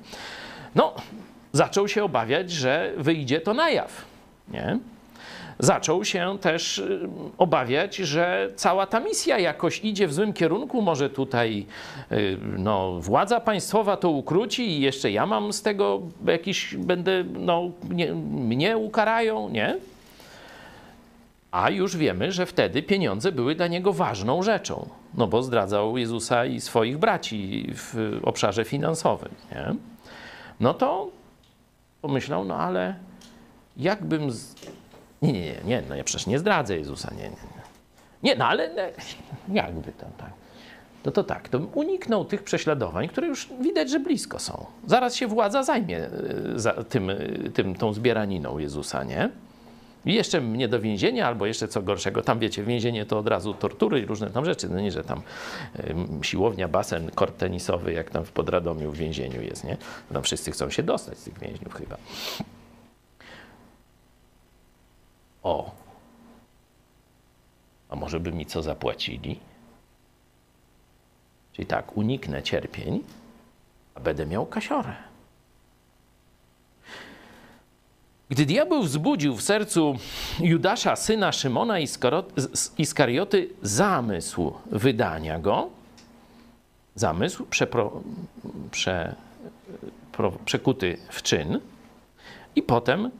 No, 0.74 0.94
zaczął 1.52 1.88
się 1.88 2.04
obawiać, 2.04 2.50
że 2.50 2.92
wyjdzie 2.96 3.40
to 3.40 3.54
na 3.54 3.70
jaw. 3.70 4.04
Nie? 4.48 4.78
Zaczął 5.65 6.05
się 6.05 6.39
też 6.41 6.78
y, 6.78 7.09
obawiać, 7.39 7.97
że 7.97 8.51
cała 8.57 8.86
ta 8.86 9.01
misja 9.01 9.39
jakoś 9.39 9.85
idzie 9.85 10.09
w 10.09 10.15
złym 10.15 10.32
kierunku. 10.32 10.82
Może 10.82 11.11
tutaj 11.11 11.66
y, 12.12 12.39
no, 12.59 13.01
władza 13.01 13.41
państwowa 13.41 13.97
to 13.97 14.11
ukróci 14.11 14.69
i 14.69 14.81
jeszcze 14.81 15.11
ja 15.11 15.27
mam 15.27 15.53
z 15.53 15.62
tego 15.62 16.03
jakiś, 16.27 16.77
będę, 16.77 17.24
no, 17.24 17.70
nie, 17.91 18.15
mnie 18.15 18.77
ukarają, 18.77 19.49
nie? 19.49 19.77
A 21.51 21.70
już 21.70 21.97
wiemy, 21.97 22.32
że 22.32 22.47
wtedy 22.47 22.82
pieniądze 22.82 23.32
były 23.32 23.55
dla 23.55 23.66
niego 23.66 23.93
ważną 23.93 24.43
rzeczą, 24.43 24.89
no 25.15 25.27
bo 25.27 25.43
zdradzał 25.43 25.99
Jezusa 25.99 26.47
i 26.47 26.61
swoich 26.61 26.99
braci 26.99 27.70
w 27.74 28.20
obszarze 28.23 28.65
finansowym. 28.65 29.35
Nie? 29.53 29.74
No 30.61 30.74
to 30.74 31.11
pomyślał, 32.03 32.45
no 32.45 32.57
ale 32.57 32.95
jakbym 33.77 34.31
nie, 35.23 35.32
nie, 35.32 35.41
nie, 35.41 35.55
nie, 35.65 35.82
no 35.89 35.95
ja 35.95 36.05
przecież 36.05 36.27
nie 36.27 36.39
zdradzę 36.39 36.77
Jezusa, 36.77 37.11
nie, 37.15 37.23
nie. 37.23 37.28
Nie, 37.28 37.35
nie 38.23 38.36
no 38.36 38.47
ale 38.47 38.74
nie, 38.74 38.93
jakby 39.62 39.93
to 39.93 40.07
tak. 40.19 40.31
No 41.05 41.12
to 41.12 41.24
tak, 41.24 41.49
to 41.49 41.59
uniknął 41.59 42.24
tych 42.24 42.43
prześladowań, 42.43 43.09
które 43.09 43.27
już 43.27 43.49
widać, 43.61 43.91
że 43.91 44.01
blisko 44.01 44.39
są. 44.39 44.66
Zaraz 44.86 45.15
się 45.15 45.27
władza 45.27 45.62
zajmie 45.62 45.99
e, 45.99 46.11
za 46.57 46.73
tym, 46.73 47.11
e, 47.11 47.16
tym, 47.55 47.74
tą 47.74 47.93
zbieraniną 47.93 48.59
Jezusa, 48.59 49.05
nie? 49.05 49.31
I 50.07 50.15
jeszcze 50.15 50.41
mnie 50.41 50.69
do 50.69 50.81
więzienia, 50.81 51.27
albo 51.27 51.47
jeszcze 51.47 51.69
co 51.69 51.82
gorszego, 51.82 52.23
tam 52.23 52.39
wiecie, 52.39 52.62
więzienie 52.62 53.07
to 53.07 53.19
od 53.19 53.28
razu 53.28 53.55
tortury 53.55 54.01
i 54.01 54.07
różne 54.07 54.31
tam 54.31 54.45
rzeczy, 54.45 54.69
no 54.69 54.81
nie, 54.81 54.93
że 54.93 55.05
tam 55.05 55.23
y, 55.78 55.95
siłownia, 56.23 56.69
basen, 56.69 57.11
kort 57.15 57.39
tenisowy, 57.39 57.93
jak 57.93 58.11
tam 58.11 58.24
w 58.24 58.32
Podradomiu 58.32 58.91
w 58.91 58.97
więzieniu 58.97 59.43
jest, 59.43 59.65
nie? 59.65 59.77
Tam 60.12 60.23
wszyscy 60.23 60.51
chcą 60.51 60.70
się 60.70 60.82
dostać 60.82 61.19
z 61.19 61.24
tych 61.24 61.39
więźniów 61.39 61.74
chyba. 61.74 61.97
O, 65.44 65.70
a 67.88 67.96
może 67.96 68.20
by 68.20 68.32
mi 68.32 68.46
co 68.46 68.62
zapłacili? 68.62 69.40
Czyli 71.52 71.66
tak, 71.66 71.96
uniknę 71.96 72.42
cierpień, 72.42 73.00
a 73.94 74.00
będę 74.00 74.26
miał 74.26 74.46
kasiorę. 74.46 74.94
Gdy 78.28 78.46
diabeł 78.46 78.82
wzbudził 78.82 79.36
w 79.36 79.42
sercu 79.42 79.96
Judasza, 80.40 80.96
syna 80.96 81.32
Szymona 81.32 81.76
Iskarioty, 82.78 83.48
zamysł 83.62 84.52
wydania 84.66 85.38
go, 85.38 85.70
zamysł 86.94 87.46
przepro, 87.46 88.02
prze, 88.70 89.14
pro, 90.12 90.32
przekuty 90.32 90.98
w 91.08 91.22
czyn, 91.22 91.60
i 92.56 92.62
potem 92.62 93.10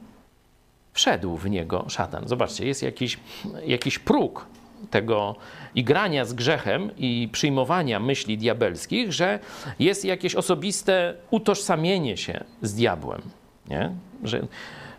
wszedł 0.95 1.37
w 1.37 1.49
niego 1.49 1.85
szatan. 1.89 2.27
Zobaczcie, 2.27 2.67
jest 2.67 2.83
jakiś, 2.83 3.19
jakiś 3.65 3.99
próg 3.99 4.45
tego 4.89 5.35
igrania 5.75 6.25
z 6.25 6.33
grzechem 6.33 6.91
i 6.97 7.29
przyjmowania 7.31 7.99
myśli 7.99 8.37
diabelskich, 8.37 9.13
że 9.13 9.39
jest 9.79 10.05
jakieś 10.05 10.35
osobiste 10.35 11.13
utożsamienie 11.31 12.17
się 12.17 12.43
z 12.61 12.73
diabłem. 12.73 13.21
Nie? 13.67 13.91
Że 14.23 14.47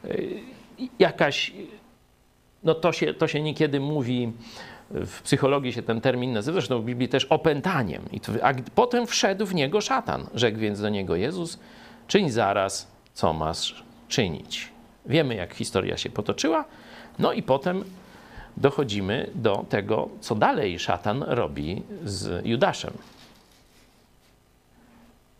y, 0.05 0.40
jakaś, 0.98 1.52
no 2.64 2.74
to 2.74 2.93
się, 2.93 3.14
to 3.14 3.28
się 3.28 3.43
niekiedy 3.43 3.81
mówi, 3.81 4.32
w 4.90 5.23
psychologii 5.23 5.73
się 5.73 5.82
ten 5.82 6.01
termin 6.01 6.32
nazywa, 6.32 6.55
zresztą 6.55 6.82
w 6.82 6.85
Biblii 6.85 7.09
też 7.09 7.24
opętaniem. 7.24 8.02
I 8.12 8.20
to, 8.20 8.32
a 8.43 8.55
potem 8.74 9.06
wszedł 9.06 9.47
w 9.47 9.55
niego 9.55 9.81
szatan. 9.81 10.27
Rzekł 10.35 10.59
więc 10.59 10.81
do 10.81 10.89
niego 10.89 11.16
Jezus, 11.16 11.59
czyń 12.06 12.31
zaraz, 12.31 12.90
co 13.14 13.32
masz 13.32 13.85
czynić. 14.09 14.75
Wiemy, 15.06 15.34
jak 15.34 15.54
historia 15.54 15.96
się 15.96 16.10
potoczyła. 16.10 16.64
No 17.18 17.32
i 17.32 17.42
potem 17.42 17.84
dochodzimy 18.56 19.30
do 19.34 19.64
tego, 19.68 20.08
co 20.20 20.34
dalej 20.34 20.78
szatan 20.78 21.22
robi 21.22 21.82
z 22.04 22.46
Judaszem. 22.46 22.92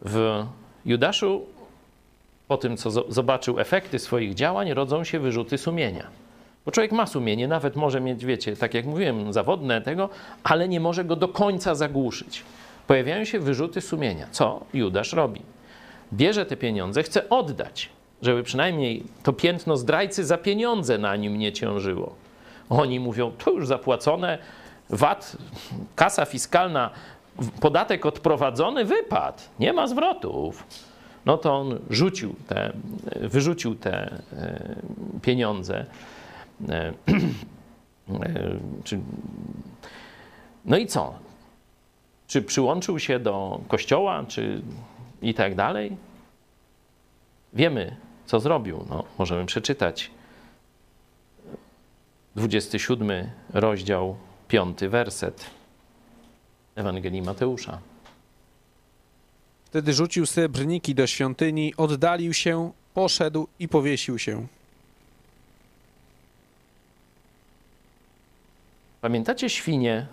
W 0.01 0.45
Judaszu, 0.87 1.47
po 2.49 2.57
tym 2.57 2.77
co 2.77 2.91
zobaczył 2.91 3.61
efekty 3.61 3.99
swoich 3.99 4.35
działań, 4.35 4.75
rodzą 4.75 5.05
się 5.05 5.19
wyrzuty 5.19 5.59
sumienia. 5.59 6.07
Bo 6.65 6.73
człowiek 6.73 6.93
ma 6.93 7.07
sumienie, 7.07 7.49
nawet 7.49 7.77
może 7.77 8.01
mieć, 8.01 8.25
wiecie, 8.25 8.57
tak 8.57 8.75
jak 8.75 8.87
mówiłem, 8.87 9.33
zawodne 9.33 9.83
tego, 9.83 10.09
ale 10.45 10.69
nie 10.69 10.81
może 10.81 11.05
go 11.05 11.17
do 11.17 11.29
końca 11.29 11.75
zagłuszyć. 11.75 12.45
Pojawiają 12.87 13.25
się 13.25 13.39
wyrzuty 13.39 13.81
sumienia. 13.81 14.27
Co 14.31 14.65
Judasz 14.75 15.13
robi? 15.13 15.41
Bierze 16.13 16.47
te 16.47 16.57
pieniądze, 16.57 17.03
chce 17.03 17.29
oddać, 17.29 17.89
żeby 18.23 18.43
przynajmniej 18.43 19.05
to 19.23 19.33
piętno 19.33 19.77
zdrajcy 19.77 20.25
za 20.25 20.39
pieniądze 20.39 20.99
na 20.99 21.17
nim 21.17 21.39
nie 21.39 21.53
ciążyło. 21.53 22.15
Oni 22.69 23.01
mówią, 23.01 23.33
to 23.45 23.51
już 23.51 23.67
zapłacone, 23.67 24.39
VAT, 24.91 25.37
kasa 25.97 26.25
fiskalna, 26.25 26.91
podatek 27.61 28.07
odprowadzony, 28.07 28.85
wypadł, 28.85 29.39
nie 29.59 29.73
ma 29.73 29.87
zwrotów. 29.87 30.67
No 31.27 31.39
to 31.39 31.55
on 31.55 31.79
rzucił 31.91 32.35
te, 32.49 32.73
wyrzucił 33.21 33.75
te 33.75 34.21
e, 34.33 34.77
pieniądze. 35.23 35.87
E, 36.69 36.93
no 40.65 40.77
i 40.77 40.87
co? 40.87 41.15
Czy 42.27 42.43
przyłączył 42.43 42.99
się 42.99 43.19
do 43.19 43.61
kościoła, 43.69 44.25
czy 44.29 44.63
i 45.23 45.35
tak 45.35 45.55
dalej? 45.55 45.97
Wiemy, 47.53 47.97
co 48.27 48.41
zrobił. 48.41 48.87
No, 48.89 49.05
możemy 49.19 49.47
przeczytać 49.47 50.11
27 52.37 53.31
rozdział, 53.53 54.17
5 54.49 54.79
werset 54.81 55.51
Ewangelii 56.75 57.23
Mateusza. 57.23 57.79
Wtedy 59.65 59.93
rzucił 59.93 60.27
srebrniki 60.27 60.95
do 60.95 61.07
świątyni, 61.07 61.75
oddalił 61.77 62.33
się, 62.35 62.73
poszedł 62.95 63.49
i 63.59 63.69
powiesił 63.69 64.19
się. 64.19 64.47
Pamiętacie 69.01 69.51
świnie, 69.51 70.07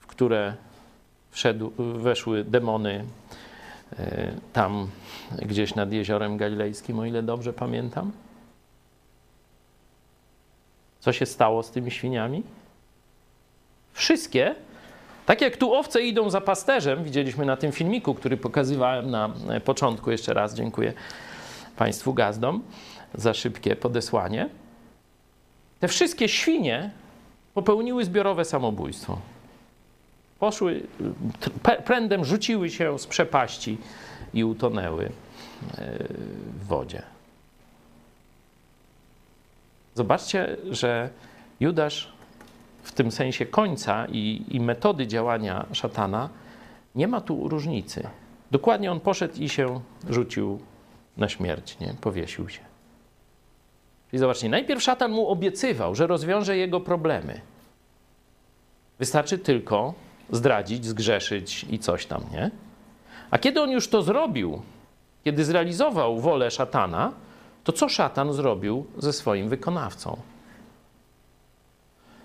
w 0.00 0.06
które 0.06 0.54
wszedł, 1.30 1.72
weszły 1.78 2.44
demony 2.44 3.04
tam 4.52 4.88
gdzieś 5.42 5.74
nad 5.74 5.92
jeziorem 5.92 6.36
galilejskim, 6.36 6.98
o 6.98 7.04
ile 7.04 7.22
dobrze 7.22 7.52
pamiętam? 7.52 8.12
Co 11.00 11.12
się 11.12 11.26
stało 11.26 11.62
z 11.62 11.70
tymi 11.70 11.90
świniami? 11.90 12.42
Wszystkie, 13.92 14.54
tak 15.26 15.40
jak 15.40 15.56
tu 15.56 15.74
owce 15.74 16.02
idą 16.02 16.30
za 16.30 16.40
pasterzem, 16.40 17.04
widzieliśmy 17.04 17.44
na 17.46 17.56
tym 17.56 17.72
filmiku, 17.72 18.14
który 18.14 18.36
pokazywałem 18.36 19.10
na 19.10 19.30
początku, 19.64 20.10
jeszcze 20.10 20.34
raz 20.34 20.54
dziękuję 20.54 20.92
Państwu 21.76 22.14
gazdom 22.14 22.62
za 23.14 23.34
szybkie 23.34 23.76
podesłanie. 23.76 24.48
Te 25.80 25.88
wszystkie 25.88 26.28
świnie 26.28 26.90
popełniły 27.54 28.04
zbiorowe 28.04 28.44
samobójstwo. 28.44 29.18
Poszły, 30.42 30.82
prędem 31.84 32.24
rzuciły 32.24 32.70
się 32.70 32.98
z 32.98 33.06
przepaści 33.06 33.78
i 34.34 34.44
utonęły 34.44 35.04
e, 35.04 35.10
w 36.60 36.66
wodzie. 36.66 37.02
Zobaczcie, 39.94 40.56
że 40.70 41.10
Judasz 41.60 42.12
w 42.82 42.92
tym 42.92 43.12
sensie 43.12 43.46
końca 43.46 44.06
i, 44.06 44.44
i 44.48 44.60
metody 44.60 45.06
działania 45.06 45.66
szatana 45.72 46.28
nie 46.94 47.08
ma 47.08 47.20
tu 47.20 47.48
różnicy. 47.48 48.08
Dokładnie 48.50 48.92
on 48.92 49.00
poszedł 49.00 49.34
i 49.38 49.48
się 49.48 49.80
rzucił 50.10 50.60
na 51.16 51.28
śmierć, 51.28 51.78
nie? 51.78 51.94
powiesił 52.00 52.48
się. 52.48 52.60
Czyli 54.10 54.20
zobaczcie, 54.20 54.48
najpierw 54.48 54.82
szatan 54.82 55.12
mu 55.12 55.28
obiecywał, 55.28 55.94
że 55.94 56.06
rozwiąże 56.06 56.56
jego 56.56 56.80
problemy. 56.80 57.40
Wystarczy 58.98 59.38
tylko 59.38 59.94
zdradzić, 60.30 60.84
zgrzeszyć 60.84 61.66
i 61.70 61.78
coś 61.78 62.06
tam, 62.06 62.22
nie? 62.32 62.50
A 63.30 63.38
kiedy 63.38 63.60
on 63.62 63.70
już 63.70 63.88
to 63.88 64.02
zrobił, 64.02 64.62
kiedy 65.24 65.44
zrealizował 65.44 66.20
wolę 66.20 66.50
szatana, 66.50 67.12
to 67.64 67.72
co 67.72 67.88
szatan 67.88 68.32
zrobił 68.32 68.86
ze 68.98 69.12
swoim 69.12 69.48
wykonawcą? 69.48 70.16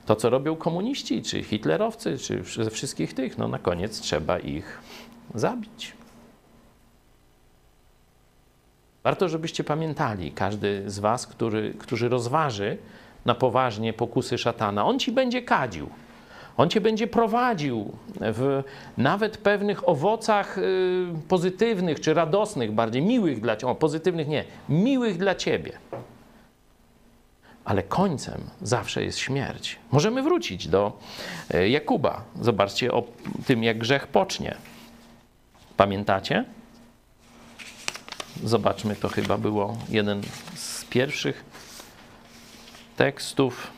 To, 0.05 0.15
co 0.15 0.29
robią 0.29 0.55
komuniści, 0.55 1.23
czy 1.23 1.43
hitlerowcy, 1.43 2.17
czy 2.17 2.43
ze 2.63 2.69
wszystkich 2.69 3.13
tych, 3.13 3.37
no 3.37 3.47
na 3.47 3.59
koniec 3.59 3.99
trzeba 3.99 4.39
ich 4.39 4.79
zabić. 5.35 5.93
Warto, 9.03 9.29
żebyście 9.29 9.63
pamiętali, 9.63 10.31
każdy 10.31 10.83
z 10.89 10.99
Was, 10.99 11.27
który, 11.27 11.73
którzy 11.73 12.09
rozważy 12.09 12.77
na 13.25 13.35
poważnie 13.35 13.93
pokusy 13.93 14.37
szatana, 14.37 14.85
on 14.85 14.99
ci 14.99 15.11
będzie 15.11 15.41
kadził. 15.41 15.89
On 16.57 16.69
cię 16.69 16.81
będzie 16.81 17.07
prowadził 17.07 17.91
w 18.19 18.63
nawet 18.97 19.37
pewnych 19.37 19.89
owocach 19.89 20.57
y, 20.57 21.07
pozytywnych 21.27 21.99
czy 21.99 22.13
radosnych, 22.13 22.71
bardziej 22.71 23.01
miłych 23.01 23.41
dla 23.41 23.55
ciebie. 23.55 23.71
O, 23.71 23.75
pozytywnych 23.75 24.27
nie, 24.27 24.43
miłych 24.69 25.17
dla 25.17 25.35
ciebie. 25.35 25.71
Ale 27.65 27.83
końcem 27.83 28.41
zawsze 28.61 29.03
jest 29.03 29.19
śmierć. 29.19 29.79
Możemy 29.91 30.23
wrócić 30.23 30.67
do 30.67 30.99
y, 31.53 31.69
Jakuba. 31.69 32.23
Zobaczcie 32.41 32.91
o 32.91 33.03
tym, 33.45 33.63
jak 33.63 33.77
grzech 33.77 34.07
pocznie. 34.07 34.55
Pamiętacie? 35.77 36.45
Zobaczmy, 38.43 38.95
to 38.95 39.09
chyba 39.09 39.37
było 39.37 39.77
jeden 39.89 40.21
z 40.55 40.85
pierwszych 40.85 41.45
tekstów. 42.97 43.76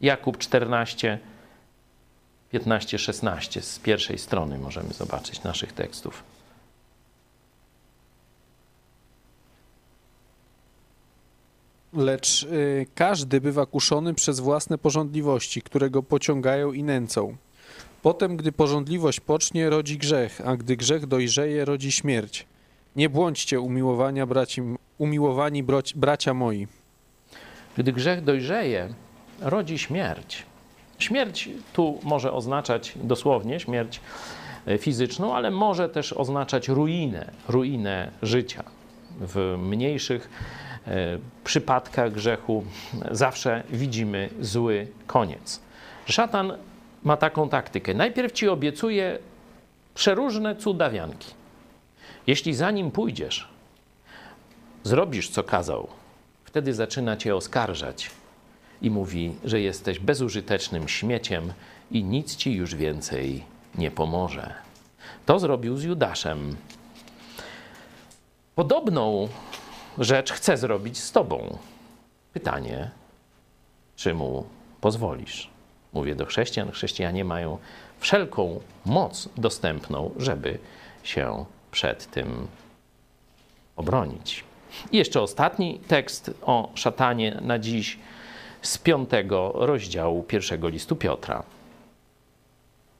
Jakub 0.00 0.38
14, 0.38 1.18
15, 2.50 2.98
16 2.98 3.62
z 3.62 3.78
pierwszej 3.78 4.18
strony 4.18 4.58
możemy 4.58 4.92
zobaczyć 4.94 5.42
naszych 5.42 5.72
tekstów. 5.72 6.22
Lecz 11.92 12.42
y, 12.42 12.86
każdy 12.94 13.40
bywa 13.40 13.66
kuszony 13.66 14.14
przez 14.14 14.40
własne 14.40 14.78
porządliwości, 14.78 15.62
które 15.62 15.90
go 15.90 16.02
pociągają 16.02 16.72
i 16.72 16.82
nęcą. 16.82 17.36
Potem, 18.02 18.36
gdy 18.36 18.52
porządliwość 18.52 19.20
pocznie, 19.20 19.70
rodzi 19.70 19.98
grzech, 19.98 20.40
a 20.44 20.56
gdy 20.56 20.76
grzech 20.76 21.06
dojrzeje, 21.06 21.64
rodzi 21.64 21.92
śmierć. 21.92 22.46
Nie 22.96 23.08
błądźcie 23.08 23.60
umiłowania 23.60 24.26
braci, 24.26 24.62
umiłowani 24.98 25.64
bracia 25.94 26.34
moi. 26.34 26.66
Gdy 27.76 27.92
grzech 27.92 28.24
dojrzeje, 28.24 28.94
rodzi 29.40 29.78
śmierć. 29.78 30.46
Śmierć 30.98 31.48
tu 31.72 31.98
może 32.02 32.32
oznaczać 32.32 32.92
dosłownie 32.96 33.60
śmierć 33.60 34.00
e, 34.66 34.78
fizyczną, 34.78 35.34
ale 35.34 35.50
może 35.50 35.88
też 35.88 36.12
oznaczać 36.12 36.68
ruinę, 36.68 37.30
ruinę 37.48 38.10
życia. 38.22 38.64
W 39.20 39.56
mniejszych 39.58 40.30
e, 40.86 41.18
przypadkach 41.44 42.12
grzechu 42.12 42.64
zawsze 43.10 43.62
widzimy 43.70 44.30
zły 44.40 44.86
koniec. 45.06 45.60
Szatan 46.06 46.52
ma 47.04 47.16
taką 47.16 47.48
taktykę. 47.48 47.94
Najpierw 47.94 48.32
ci 48.32 48.48
obiecuje 48.48 49.18
przeróżne 49.94 50.56
cudawianki. 50.56 51.34
Jeśli 52.26 52.54
za 52.54 52.70
nim 52.70 52.90
pójdziesz, 52.90 53.48
zrobisz, 54.82 55.30
co 55.30 55.44
kazał, 55.44 55.88
wtedy 56.44 56.74
zaczyna 56.74 57.16
cię 57.16 57.36
oskarżać 57.36 58.10
i 58.82 58.90
mówi, 58.90 59.34
że 59.44 59.60
jesteś 59.60 59.98
bezużytecznym 59.98 60.88
śmieciem 60.88 61.52
i 61.90 62.04
nic 62.04 62.36
ci 62.36 62.54
już 62.54 62.74
więcej 62.74 63.44
nie 63.74 63.90
pomoże. 63.90 64.54
To 65.26 65.38
zrobił 65.38 65.76
z 65.76 65.82
Judaszem. 65.82 66.56
Podobną 68.54 69.28
rzecz 69.98 70.32
chce 70.32 70.56
zrobić 70.56 70.98
z 70.98 71.12
tobą. 71.12 71.58
Pytanie, 72.32 72.90
czy 73.96 74.14
mu 74.14 74.44
pozwolisz? 74.80 75.50
Mówię 75.92 76.14
do 76.14 76.26
chrześcijan. 76.26 76.70
Chrześcijanie 76.70 77.24
mają 77.24 77.58
wszelką 77.98 78.60
moc 78.86 79.28
dostępną, 79.36 80.10
żeby 80.16 80.58
się 81.02 81.44
przed 81.70 82.10
tym 82.10 82.46
obronić. 83.76 84.44
I 84.92 84.96
jeszcze 84.96 85.20
ostatni 85.20 85.80
tekst 85.88 86.30
o 86.42 86.70
szatanie 86.74 87.38
na 87.40 87.58
dziś 87.58 87.98
z 88.62 88.78
piątego 88.78 89.52
rozdziału 89.54 90.22
pierwszego 90.22 90.68
listu 90.68 90.96
Piotra. 90.96 91.42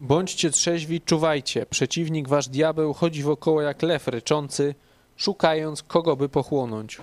Bądźcie 0.01 0.51
trzeźwi, 0.51 1.01
czuwajcie. 1.01 1.67
Przeciwnik 1.67 2.29
wasz 2.29 2.49
diabeł 2.49 2.95
chodzi 2.95 3.23
wokoło 3.23 3.63
jak 3.63 3.83
lew 3.83 4.09
ryczący, 4.09 4.75
szukając 5.17 5.83
kogo 5.83 6.17
by 6.17 6.29
pochłonąć. 6.29 6.99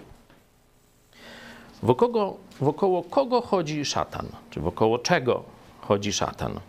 Wokoło, 1.84 2.38
wokoło 2.60 3.03
kogo 3.03 3.41
chodzi 3.41 3.86
szatan? 3.86 4.27
Czy 4.49 4.60
wokoło 4.60 4.99
czego 4.99 5.44
chodzi 5.82 6.14
szatan? 6.14 6.60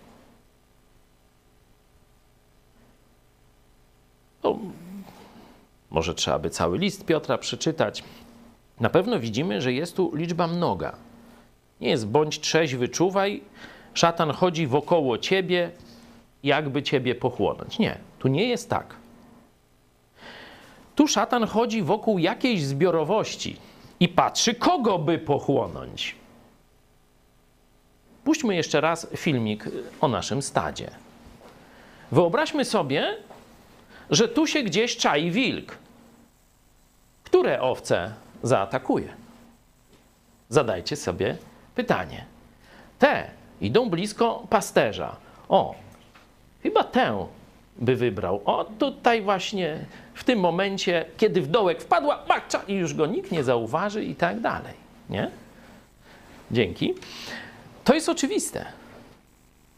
No, 4.43 4.59
może 5.91 6.15
trzeba 6.15 6.39
by 6.39 6.51
cały 6.51 6.79
list 6.79 7.05
Piotra 7.05 7.39
przeczytać. 7.39 8.05
Na 8.81 8.91
pewno 8.91 9.21
widzimy, 9.21 9.61
że 9.61 9.73
jest 9.73 9.97
tu 9.97 10.15
liczba 10.15 10.47
mnoga. 10.47 10.97
Nie 11.81 11.89
jest 11.89 12.07
bądź 12.07 12.41
trzeźwy, 12.41 12.89
czuwaj. 12.89 13.43
Szatan 13.95 14.31
chodzi 14.31 14.67
wokoło 14.67 15.19
ciebie, 15.19 15.71
jakby 16.43 16.83
ciebie 16.83 17.15
pochłonąć. 17.15 17.79
Nie, 17.79 17.99
tu 18.19 18.29
nie 18.29 18.49
jest 18.49 18.71
tak. 18.71 18.95
Tu 20.97 21.09
szatan 21.09 21.47
chodzi 21.47 21.83
wokół 21.83 22.19
jakiejś 22.19 22.65
zbiorowości 22.65 23.57
i 24.01 24.09
patrzy, 24.09 24.55
kogo 24.55 24.99
by 24.99 25.19
pochłonąć. 25.19 26.15
Puśćmy 28.25 28.57
jeszcze 28.57 28.81
raz 28.81 29.07
filmik 29.17 29.65
o 30.01 30.09
naszym 30.09 30.43
stadzie. 30.43 30.91
Wyobraźmy 32.13 32.65
sobie, 32.65 33.17
że 34.11 34.29
tu 34.29 34.47
się 34.47 34.63
gdzieś 34.63 34.97
czai 34.97 35.31
wilk. 35.31 35.79
Które 37.25 37.61
owce 37.61 38.15
zaatakuje? 38.43 39.15
Zadajcie 40.49 40.97
sobie 40.97 41.37
pytanie. 41.77 42.25
Te 42.99 43.31
idą 43.61 43.91
blisko 43.91 44.47
pasterza. 44.51 45.17
O, 45.49 45.75
chyba 46.63 46.85
tę 46.85 47.27
by 47.79 47.97
wybrał. 47.97 48.41
O, 48.45 48.65
tutaj 48.65 49.23
właśnie 49.23 49.85
w 50.15 50.25
tym 50.25 50.41
momencie, 50.41 51.05
kiedy 51.17 51.43
w 51.43 51.47
dołek 51.47 51.83
wpadła, 51.83 52.25
bakcza 52.29 52.63
i 52.69 52.75
już 52.75 52.95
go 52.95 53.07
nikt 53.07 53.33
nie 53.33 53.45
zauważy 53.45 54.05
i 54.05 54.15
tak 54.15 54.41
dalej. 54.41 54.75
Nie? 55.11 55.31
Dzięki. 56.51 56.95
To 57.85 57.95
jest 57.95 58.09
oczywiste. 58.09 58.67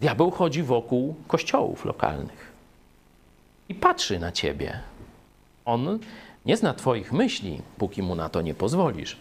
Diabeł 0.00 0.30
chodzi 0.30 0.62
wokół 0.62 1.14
kościołów 1.26 1.84
lokalnych 1.84 2.52
i 3.68 3.74
patrzy 3.74 4.18
na 4.18 4.32
ciebie. 4.32 4.80
On 5.64 5.98
nie 6.46 6.56
zna 6.56 6.74
twoich 6.74 7.12
myśli, 7.12 7.62
póki 7.78 8.02
mu 8.02 8.14
na 8.14 8.28
to 8.28 8.42
nie 8.42 8.54
pozwolisz, 8.54 9.16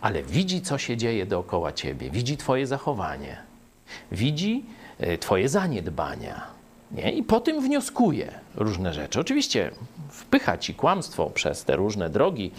ale 0.00 0.22
widzi, 0.22 0.62
co 0.62 0.78
się 0.78 0.96
dzieje 0.96 1.26
dookoła 1.26 1.72
ciebie, 1.72 2.10
widzi 2.10 2.36
twoje 2.36 2.66
zachowanie, 2.66 3.36
widzi 4.12 4.64
e, 4.98 5.18
twoje 5.18 5.48
zaniedbania. 5.48 6.46
Nie? 6.90 7.12
I 7.12 7.22
po 7.22 7.40
tym 7.40 7.60
wnioskuje 7.60 8.40
różne 8.54 8.94
rzeczy. 8.94 9.20
Oczywiście 9.20 9.70
wpycha 10.10 10.58
ci 10.58 10.74
kłamstwo 10.74 11.30
przez 11.30 11.64
te 11.64 11.76
różne 11.76 12.10
drogi, 12.10 12.50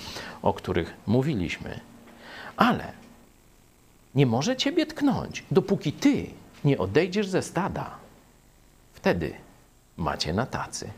o 0.42 0.54
których 0.54 0.94
mówiliśmy, 1.08 1.80
ale 2.58 2.92
nie 4.16 4.26
może 4.26 4.56
ciebie 4.56 4.86
tknąć, 4.86 5.44
dopóki 5.52 5.94
ty 5.94 6.28
nie 6.64 6.78
odejdziesz 6.78 7.28
ze 7.28 7.42
stada. 7.42 7.92
Wtedy 8.94 9.34
macie 9.98 10.34
na 10.34 10.46
tacy. 10.46 10.90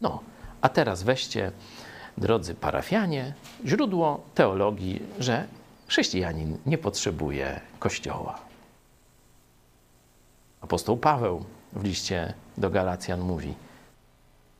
No, 0.00 0.20
a 0.60 0.68
teraz 0.68 1.02
weźcie, 1.02 1.52
drodzy 2.18 2.54
parafianie, 2.54 3.34
źródło 3.66 4.20
teologii, 4.34 5.02
że 5.18 5.46
chrześcijanin 5.86 6.58
nie 6.66 6.78
potrzebuje 6.78 7.60
kościoła. 7.78 8.38
Apostoł 10.60 10.96
Paweł 10.96 11.44
w 11.72 11.84
liście 11.84 12.34
do 12.58 12.70
Galacjan 12.70 13.20
mówi: 13.20 13.54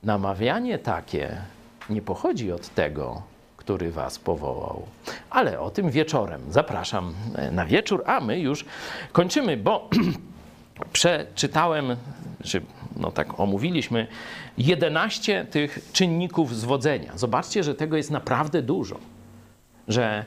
Namawianie 0.03 0.79
takie 0.79 1.43
nie 1.91 2.03
pochodzi 2.03 2.53
od 2.53 2.69
tego, 2.69 3.23
który 3.57 3.91
was 3.91 4.19
powołał. 4.19 4.83
Ale 5.31 5.61
o 5.61 5.71
tym 5.71 5.91
wieczorem. 5.91 6.41
Zapraszam 6.51 7.15
na 7.53 7.67
wieczór, 7.67 8.03
a 8.07 8.21
my 8.21 8.39
już 8.39 8.65
kończymy, 9.13 9.57
bo 9.57 9.89
przeczytałem, 10.93 11.97
czy 12.45 12.63
no 12.97 13.11
tak 13.11 13.41
omówiliśmy, 13.41 14.07
11 14.59 15.47
tych 15.51 15.91
czynników 15.93 16.57
zwodzenia. 16.57 17.13
Zobaczcie, 17.17 17.65
że 17.65 17.75
tego 17.75 17.97
jest 17.97 18.11
naprawdę 18.11 18.63
dużo. 18.63 18.99
Że 19.89 20.25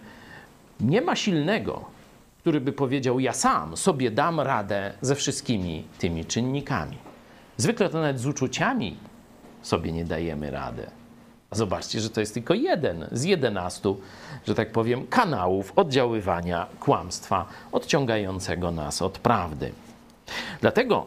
nie 0.80 1.02
ma 1.02 1.16
silnego, 1.16 1.86
który 2.40 2.62
by 2.62 2.72
powiedział: 2.72 3.20
Ja 3.20 3.34
sam 3.34 3.78
sobie 3.78 4.12
dam 4.12 4.40
radę 4.40 4.94
ze 5.02 5.16
wszystkimi 5.16 5.84
tymi 6.00 6.26
czynnikami. 6.26 6.98
Zwykle 7.58 7.90
to 7.90 8.02
nawet 8.02 8.20
z 8.20 8.26
uczuciami 8.26 8.98
sobie 9.62 9.92
nie 9.92 10.06
dajemy 10.06 10.52
rady. 10.52 10.86
A 11.50 11.56
zobaczcie, 11.56 12.02
że 12.02 12.10
to 12.10 12.20
jest 12.20 12.34
tylko 12.34 12.54
jeden 12.54 13.08
z 13.12 13.24
jedenastu, 13.24 14.02
że 14.48 14.56
tak 14.56 14.72
powiem, 14.72 15.08
kanałów 15.08 15.74
oddziaływania 15.76 16.68
kłamstwa 16.80 17.46
odciągającego 17.72 18.72
nas 18.72 19.02
od 19.02 19.20
prawdy. 19.20 19.72
Dlatego 20.62 21.06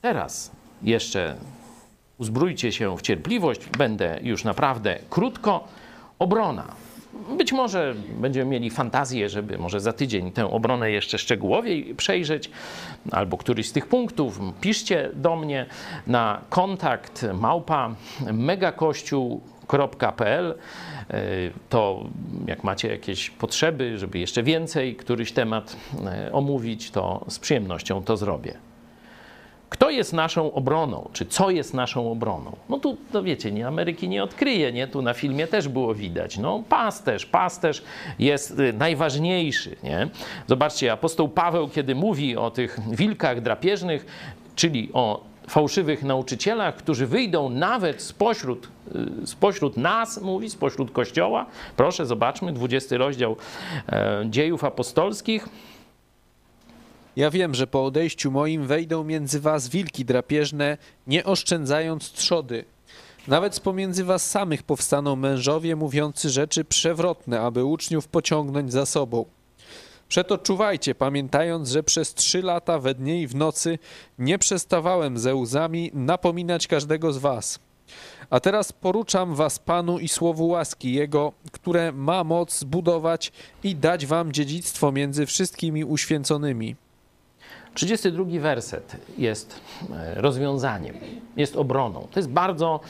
teraz 0.00 0.50
jeszcze 0.84 1.36
uzbrójcie 2.18 2.72
się 2.72 2.96
w 2.96 3.02
cierpliwość, 3.02 3.60
będę 3.78 4.18
już 4.22 4.44
naprawdę 4.44 4.98
krótko. 5.10 5.64
Obrona. 6.18 6.74
Być 7.38 7.52
może 7.52 7.94
będziemy 8.20 8.50
mieli 8.50 8.70
fantazję, 8.70 9.28
żeby 9.28 9.58
może 9.58 9.80
za 9.80 9.92
tydzień 9.92 10.32
tę 10.32 10.50
obronę 10.50 10.90
jeszcze 10.90 11.18
szczegółowiej 11.18 11.94
przejrzeć, 11.94 12.50
albo 13.12 13.36
któryś 13.36 13.68
z 13.68 13.72
tych 13.72 13.86
punktów. 13.86 14.40
Piszcie 14.60 15.10
do 15.14 15.36
mnie 15.36 15.66
na 16.06 16.40
kontakt 16.48 17.26
małpa 17.34 17.94
megakościół.pl. 18.32 20.54
To 21.68 22.04
jak 22.46 22.64
macie 22.64 22.88
jakieś 22.88 23.30
potrzeby, 23.30 23.98
żeby 23.98 24.18
jeszcze 24.18 24.42
więcej 24.42 24.96
któryś 24.96 25.32
temat 25.32 25.76
e, 26.06 26.32
omówić, 26.32 26.90
to 26.90 27.24
z 27.28 27.38
przyjemnością 27.38 28.02
to 28.02 28.16
zrobię. 28.16 28.54
Kto 29.74 29.90
jest 29.90 30.12
naszą 30.12 30.52
obroną, 30.52 31.08
czy 31.12 31.26
co 31.26 31.50
jest 31.50 31.74
naszą 31.74 32.12
obroną? 32.12 32.56
No 32.68 32.78
tu, 32.78 32.96
to 33.12 33.22
wiecie, 33.22 33.52
nie, 33.52 33.66
Ameryki 33.66 34.08
nie 34.08 34.22
odkryje, 34.24 34.72
nie? 34.72 34.86
Tu 34.86 35.02
na 35.02 35.14
filmie 35.14 35.46
też 35.46 35.68
było 35.68 35.94
widać. 35.94 36.38
No 36.38 36.62
pasterz, 36.68 37.26
pasterz 37.26 37.82
jest 38.18 38.58
y, 38.58 38.72
najważniejszy, 38.72 39.76
nie? 39.82 40.08
Zobaczcie, 40.46 40.92
apostoł 40.92 41.28
Paweł, 41.28 41.68
kiedy 41.68 41.94
mówi 41.94 42.36
o 42.36 42.50
tych 42.50 42.78
wilkach 42.90 43.40
drapieżnych, 43.40 44.06
czyli 44.56 44.90
o 44.92 45.20
fałszywych 45.48 46.02
nauczycielach, 46.02 46.76
którzy 46.76 47.06
wyjdą 47.06 47.48
nawet 47.48 48.02
spośród, 48.02 48.68
y, 49.22 49.26
spośród 49.26 49.76
nas, 49.76 50.22
mówi, 50.22 50.50
spośród 50.50 50.90
Kościoła. 50.90 51.46
Proszę, 51.76 52.06
zobaczmy, 52.06 52.52
20 52.52 52.96
rozdział 52.96 53.36
e, 53.88 54.24
dziejów 54.30 54.64
apostolskich. 54.64 55.48
Ja 57.16 57.30
wiem, 57.30 57.54
że 57.54 57.66
po 57.66 57.84
odejściu 57.84 58.30
moim 58.30 58.66
wejdą 58.66 59.04
między 59.04 59.40
was 59.40 59.68
wilki 59.68 60.04
drapieżne, 60.04 60.78
nie 61.06 61.24
oszczędzając 61.24 62.12
trzody. 62.12 62.64
Nawet 63.28 63.54
z 63.54 63.60
pomiędzy 63.60 64.04
was 64.04 64.30
samych 64.30 64.62
powstaną 64.62 65.16
mężowie 65.16 65.76
mówiący 65.76 66.30
rzeczy 66.30 66.64
przewrotne, 66.64 67.40
aby 67.40 67.64
uczniów 67.64 68.08
pociągnąć 68.08 68.72
za 68.72 68.86
sobą. 68.86 69.24
Przeto 70.08 70.38
czuwajcie, 70.38 70.94
pamiętając, 70.94 71.68
że 71.68 71.82
przez 71.82 72.14
trzy 72.14 72.42
lata 72.42 72.78
we 72.78 72.94
dnie 72.94 73.22
i 73.22 73.26
w 73.26 73.34
nocy 73.34 73.78
nie 74.18 74.38
przestawałem 74.38 75.18
ze 75.18 75.34
łzami 75.34 75.90
napominać 75.94 76.66
każdego 76.66 77.12
z 77.12 77.18
was. 77.18 77.58
A 78.30 78.40
teraz 78.40 78.72
poruczam 78.72 79.34
was 79.34 79.58
Panu 79.58 79.98
i 79.98 80.08
słowu 80.08 80.48
łaski 80.48 80.92
Jego, 80.92 81.32
które 81.52 81.92
ma 81.92 82.24
moc 82.24 82.58
zbudować 82.58 83.32
i 83.62 83.76
dać 83.76 84.06
wam 84.06 84.32
dziedzictwo 84.32 84.92
między 84.92 85.26
wszystkimi 85.26 85.84
uświęconymi. 85.84 86.76
32 87.74 88.40
werset 88.40 88.96
jest 89.18 89.60
e, 89.92 90.14
rozwiązaniem, 90.14 90.94
jest 91.36 91.56
obroną. 91.56 92.08
To 92.10 92.18
jest 92.18 92.30
bardzo, 92.30 92.80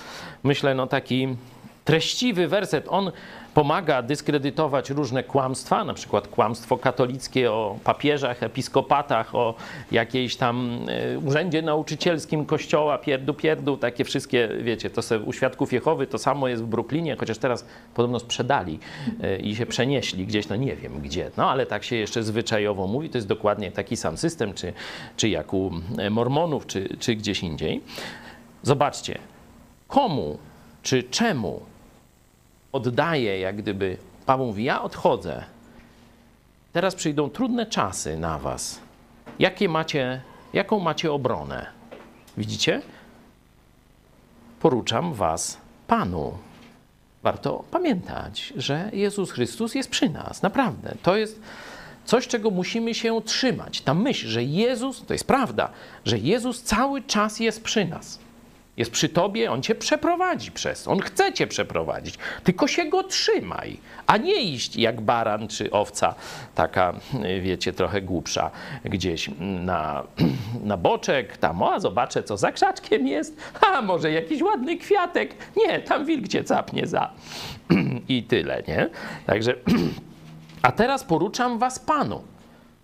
myślę, 0.43 0.75
no 0.75 0.87
taki 0.87 1.37
treściwy 1.85 2.49
werset. 2.49 2.87
On 2.89 3.13
pomaga 3.55 4.03
dyskredytować 4.03 4.91
różne 4.91 5.23
kłamstwa, 5.23 5.85
na 5.85 5.95
przykład 5.95 6.29
kłamstwo 6.29 6.79
katolickie 6.79 7.53
o 7.53 7.79
papieżach, 7.85 8.43
episkopatach, 8.43 9.35
o 9.35 9.55
jakiejś 9.93 10.37
tam 10.37 10.79
e, 10.89 11.19
urzędzie 11.19 11.63
nauczycielskim 11.63 12.47
kościoła, 12.47 12.99
pierdu, 12.99 13.35
pierdu, 13.35 13.77
takie 13.77 14.05
wszystkie, 14.05 14.49
wiecie, 14.63 14.91
to 14.91 15.03
se 15.03 15.21
u 15.21 15.33
Świadków 15.33 15.73
Jehowy 15.73 16.07
to 16.07 16.19
samo 16.19 16.49
jest 16.49 16.63
w 16.63 16.67
Brooklynie, 16.67 17.17
chociaż 17.17 17.39
teraz 17.39 17.67
podobno 17.95 18.21
sprzedali 18.21 18.79
e, 19.23 19.37
i 19.37 19.57
się 19.57 19.67
przenieśli 19.67 20.27
gdzieś, 20.27 20.49
no 20.49 20.57
nie 20.57 20.77
wiem 20.77 21.01
gdzie, 21.01 21.31
no 21.37 21.51
ale 21.51 21.67
tak 21.67 21.85
się 21.85 21.97
jeszcze 21.97 22.23
zwyczajowo 22.23 22.87
mówi, 22.87 23.11
to 23.11 23.19
jest 23.19 23.29
dokładnie 23.29 23.73
taki 23.73 23.97
sam 23.97 24.17
system, 24.17 24.55
czy, 24.55 24.73
czy 25.17 25.29
jak 25.29 25.55
u 25.55 25.71
e, 25.99 26.11
mormonów, 26.11 26.67
czy, 26.67 26.97
czy 26.99 27.15
gdzieś 27.15 27.43
indziej. 27.43 27.81
Zobaczcie, 28.63 29.19
komu 29.89 30.39
czy 30.83 31.03
czemu 31.03 31.61
oddaje, 32.75 33.41
jak 33.41 33.57
gdyby 33.57 33.97
Paweł 34.27 34.47
mówi: 34.47 34.65
Ja 34.65 34.83
odchodzę. 34.83 35.45
Teraz 36.73 36.95
przyjdą 36.95 37.31
trudne 37.31 37.67
czasy 37.67 38.19
na 38.19 38.39
Was. 38.39 38.81
Jakie 39.39 39.69
macie, 39.69 40.23
jaką 40.53 40.81
macie 40.81 41.13
obronę? 41.13 41.67
Widzicie? 42.37 42.83
Poruczam 44.61 45.15
Was 45.15 45.59
Panu. 45.87 46.39
Warto 47.23 47.65
pamiętać, 47.71 48.53
że 48.57 48.91
Jezus 48.93 49.31
Chrystus 49.31 49.75
jest 49.75 49.91
przy 49.91 50.09
nas. 50.09 50.43
Naprawdę. 50.43 50.95
To 51.03 51.17
jest 51.17 51.41
coś, 52.05 52.29
czego 52.29 52.51
musimy 52.51 52.95
się 52.95 53.23
trzymać. 53.23 53.81
Ta 53.81 53.95
myśl, 53.95 54.27
że 54.29 54.43
Jezus, 54.43 55.07
to 55.07 55.13
jest 55.13 55.27
prawda, 55.27 55.71
że 56.05 56.19
Jezus 56.19 56.63
cały 56.63 57.03
czas 57.03 57.41
jest 57.41 57.63
przy 57.63 57.85
nas. 57.85 58.19
Jest 58.77 58.91
przy 58.91 59.09
tobie, 59.09 59.51
on 59.51 59.63
cię 59.63 59.75
przeprowadzi 59.75 60.53
przez. 60.53 60.89
On 60.89 61.01
chce 61.01 61.33
cię 61.33 61.47
przeprowadzić. 61.47 62.19
Tylko 62.45 62.69
się 62.69 62.85
go 62.85 63.03
trzymaj, 63.03 63.77
a 64.07 64.17
nie 64.17 64.43
iść 64.43 64.77
jak 64.77 65.01
baran 65.01 65.49
czy 65.49 65.71
owca, 65.71 66.15
taka, 66.55 66.95
wiecie, 67.43 67.73
trochę 67.73 68.03
głupsza, 68.03 68.51
gdzieś 68.85 69.31
na, 69.41 70.03
na 70.65 70.77
boczek, 70.77 71.37
tam, 71.37 71.63
o, 71.63 71.81
zobaczę, 71.81 72.23
co 72.23 72.37
za 72.37 72.53
krzaczkiem 72.53 73.07
jest, 73.07 73.37
a 73.61 73.83
może 73.83 74.13
jakiś 74.13 74.43
ładny 74.43 74.77
kwiatek. 74.77 75.35
Nie, 75.57 75.81
tam 75.81 76.05
wilk 76.05 76.29
cię 76.29 76.45
capnie 76.45 76.87
za. 76.87 77.11
I 78.09 78.23
tyle, 78.23 78.63
nie? 78.69 78.89
Także, 79.27 79.55
a 80.63 80.73
teraz 80.73 81.05
poruczam 81.05 81.59
was 81.59 81.79
Panu. 81.79 82.23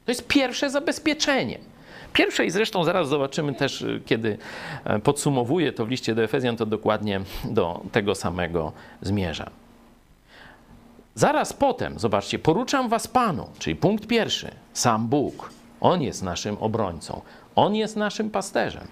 To 0.05 0.13
jest 0.13 0.27
pierwsze 0.27 0.71
zabezpieczenie. 0.71 1.70
Pierwsze 2.13 2.47
i 2.47 2.51
zresztą 2.51 2.85
zaraz 2.85 3.09
zobaczymy 3.09 3.55
też, 3.55 3.83
y, 3.83 4.03
kiedy 4.07 4.39
e, 4.85 4.99
podsumowuję 4.99 5.73
to 5.73 5.87
w 5.87 5.89
liście 5.89 6.15
do 6.15 6.23
Efezjan, 6.23 6.57
to 6.57 6.67
dokładnie 6.67 7.21
do 7.45 7.81
tego 7.93 8.15
samego 8.15 8.73
zmierza. 9.03 9.51
Zaraz 11.15 11.53
potem, 11.53 11.99
zobaczcie, 11.99 12.39
poruczam 12.39 12.89
was 12.89 13.09
Panu, 13.09 13.49
czyli 13.59 13.77
punkt 13.77 14.07
pierwszy, 14.07 14.51
sam 14.73 15.09
Bóg. 15.09 15.51
On 15.81 16.03
jest 16.03 16.23
naszym 16.23 16.57
obrońcą, 16.59 17.21
On 17.55 17.75
jest 17.75 17.97
naszym 17.97 18.31
pasterzem. 18.31 18.87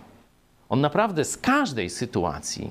On 0.68 0.80
naprawdę 0.80 1.24
z 1.24 1.36
każdej 1.36 1.90
sytuacji 1.90 2.70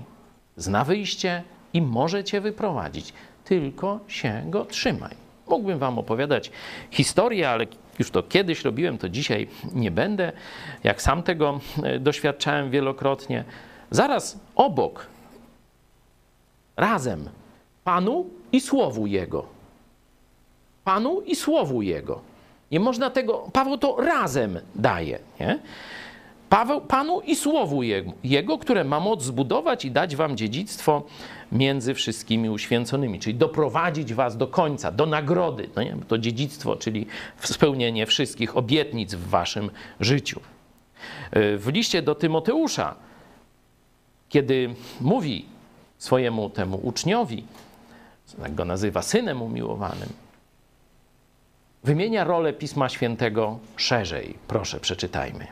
zna 0.57 0.84
wyjście 0.84 1.44
i 1.74 1.82
może 1.82 2.24
cię 2.24 2.41
wyprowadzić. 2.41 3.14
Tylko 3.45 3.99
się 4.07 4.44
go 4.45 4.65
trzymaj. 4.65 5.15
Mógłbym 5.48 5.80
wam 5.80 5.99
opowiadać 5.99 6.52
historię, 6.91 7.49
ale 7.49 7.65
już 7.99 8.11
to 8.11 8.24
kiedyś 8.24 8.64
robiłem, 8.64 8.98
to 8.98 9.10
dzisiaj 9.10 9.48
nie 9.74 9.91
będę. 9.91 10.32
Jak 10.84 11.02
sam 11.02 11.24
tego 11.24 11.60
e, 11.84 11.99
doświadczałem 11.99 12.72
wielokrotnie. 12.72 13.44
Zaraz 13.91 14.40
obok, 14.56 15.07
razem, 16.78 17.30
Panu 17.84 18.30
i 18.52 18.61
Słowu 18.61 19.07
Jego. 19.07 19.45
Panu 20.84 21.22
i 21.22 21.36
Słowu 21.36 21.82
Jego. 21.82 22.22
Nie 22.72 22.80
można 22.80 23.10
tego, 23.10 23.49
Paweł 23.53 23.78
to 23.78 23.95
razem 23.99 24.60
daje, 24.76 25.19
nie? 25.40 25.60
Paweł, 26.49 26.82
Panu 26.82 27.22
i 27.22 27.36
Słowu 27.36 27.84
Jego, 27.84 28.11
Jego, 28.24 28.57
które 28.57 28.84
ma 28.84 28.99
moc 28.99 29.24
zbudować 29.24 29.86
i 29.86 29.91
dać 29.91 30.15
wam 30.15 30.38
dziedzictwo 30.38 31.03
między 31.52 31.94
wszystkimi 31.94 32.49
uświęconymi, 32.49 33.19
czyli 33.19 33.36
doprowadzić 33.36 34.14
was 34.14 34.38
do 34.38 34.48
końca, 34.48 34.91
do 34.91 35.06
nagrody. 35.06 35.69
No 35.76 35.84
nie? 35.84 35.98
To 36.07 36.18
dziedzictwo, 36.18 36.76
czyli 36.76 37.07
spełnienie 37.40 38.06
wszystkich 38.06 38.57
obietnic 38.57 39.15
w 39.15 39.30
waszym 39.30 39.72
życiu. 39.99 40.41
E, 41.32 41.57
w 41.57 41.68
liście 41.68 42.02
do 42.02 42.15
Tymoteusza, 42.15 42.95
kiedy 44.30 44.76
mówi 45.02 45.45
swojemu 45.98 46.49
temu 46.49 46.80
uczniowi, 46.84 47.44
jak 48.41 48.56
go 48.56 48.65
nazywa 48.65 49.02
synem 49.02 49.41
umiłowanym, 49.41 50.10
wymienia 51.84 52.24
rolę 52.24 52.53
Pisma 52.53 52.90
Świętego 52.90 53.60
szerzej. 53.76 54.38
Proszę, 54.48 54.80
przeczytajmy. 54.80 55.48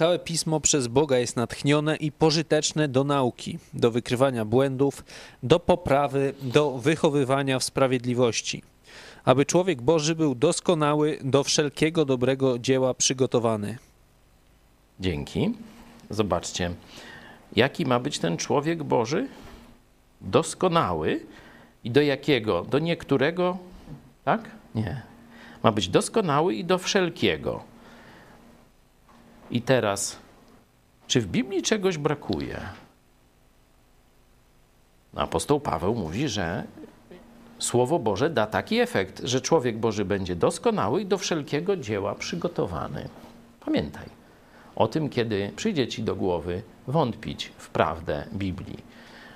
Całe 0.00 0.18
pismo 0.18 0.60
przez 0.60 0.86
Boga 0.86 1.18
jest 1.18 1.36
natchnione 1.36 1.96
i 1.96 2.12
pożyteczne 2.12 2.88
do 2.88 3.04
nauki, 3.04 3.58
do 3.74 3.90
wykrywania 3.90 4.44
błędów, 4.44 5.04
do 5.42 5.60
poprawy, 5.60 6.34
do 6.42 6.78
wychowywania 6.78 7.58
w 7.58 7.64
sprawiedliwości, 7.64 8.62
aby 9.24 9.46
człowiek 9.46 9.82
Boży 9.82 10.14
był 10.14 10.34
doskonały, 10.34 11.18
do 11.24 11.44
wszelkiego 11.44 12.04
dobrego 12.04 12.58
dzieła 12.58 12.94
przygotowany. 12.94 13.78
Dzięki. 15.00 15.54
Zobaczcie, 16.10 16.70
jaki 17.56 17.86
ma 17.86 18.00
być 18.00 18.18
ten 18.18 18.36
człowiek 18.36 18.82
Boży? 18.82 19.28
Doskonały. 20.20 21.20
I 21.84 21.90
do 21.90 22.02
jakiego? 22.02 22.62
Do 22.62 22.78
niektórego? 22.78 23.58
Tak? 24.24 24.50
Nie. 24.74 25.02
Ma 25.62 25.72
być 25.72 25.88
doskonały 25.88 26.54
i 26.54 26.64
do 26.64 26.78
wszelkiego. 26.78 27.69
I 29.50 29.62
teraz, 29.62 30.18
czy 31.06 31.20
w 31.20 31.26
Biblii 31.26 31.62
czegoś 31.62 31.98
brakuje? 31.98 32.60
Apostoł 35.16 35.60
Paweł 35.60 35.94
mówi, 35.94 36.28
że 36.28 36.64
Słowo 37.60 37.98
Boże 37.98 38.30
da 38.30 38.46
taki 38.46 38.78
efekt, 38.80 39.20
że 39.24 39.40
człowiek 39.40 39.78
Boży 39.78 40.04
będzie 40.04 40.36
doskonały 40.36 41.02
i 41.02 41.06
do 41.06 41.18
wszelkiego 41.18 41.76
dzieła 41.76 42.14
przygotowany. 42.14 43.08
Pamiętaj 43.64 44.04
o 44.76 44.88
tym, 44.88 45.08
kiedy 45.08 45.52
przyjdzie 45.56 45.88
ci 45.88 46.02
do 46.02 46.16
głowy 46.16 46.62
wątpić 46.86 47.52
w 47.58 47.68
prawdę 47.68 48.26
Biblii. 48.32 48.78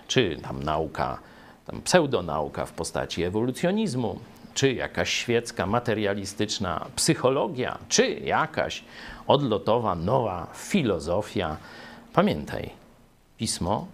Czy 0.08 0.36
tam 0.42 0.62
nauka, 0.62 1.18
tam 1.66 1.82
pseudonauka 1.82 2.66
w 2.66 2.72
postaci 2.72 3.22
ewolucjonizmu, 3.22 4.18
czy 4.54 4.72
jakaś 4.72 5.10
świecka, 5.10 5.66
materialistyczna 5.66 6.86
psychologia, 6.96 7.78
czy 7.88 8.08
jakaś 8.10 8.84
odlotowa, 9.26 9.94
nowa 9.94 10.46
filozofia. 10.54 11.56
Pamiętaj, 12.12 12.70
pismo 13.38 13.86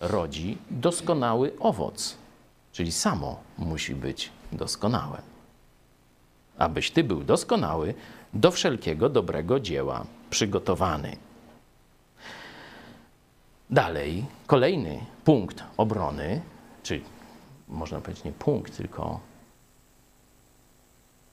rodzi 0.00 0.58
doskonały 0.70 1.52
owoc, 1.60 2.16
czyli 2.72 2.92
samo 2.92 3.40
musi 3.58 3.94
być 3.94 4.30
doskonałe. 4.52 5.22
Abyś 6.58 6.90
ty 6.90 7.04
był 7.04 7.24
doskonały, 7.24 7.94
do 8.34 8.50
wszelkiego 8.50 9.08
dobrego 9.08 9.60
dzieła 9.60 10.04
przygotowany. 10.30 11.16
Dalej, 13.70 14.24
kolejny 14.46 15.00
punkt 15.24 15.64
obrony, 15.76 16.40
czy 16.82 17.00
można 17.68 18.00
powiedzieć 18.00 18.24
nie 18.24 18.32
punkt, 18.32 18.76
tylko 18.76 19.20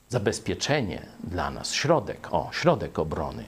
zabezpieczenie 0.10 1.02
dla 1.24 1.52
nas, 1.52 1.74
środek, 1.74 2.28
o, 2.32 2.50
środek 2.52 3.00
obrony. 3.00 3.44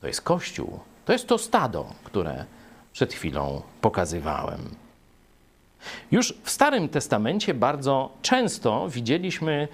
To 0.00 0.06
jest 0.06 0.22
Kościół, 0.22 0.80
to 1.04 1.12
jest 1.12 1.26
to 1.26 1.38
stado, 1.38 1.86
które 2.04 2.44
przed 2.92 3.12
chwilą 3.12 3.62
pokazywałem. 3.80 4.60
Już 6.10 6.34
w 6.42 6.50
Starym 6.50 6.88
Testamencie 6.88 7.54
bardzo 7.54 8.12
często 8.22 8.88
widzieliśmy 8.88 9.68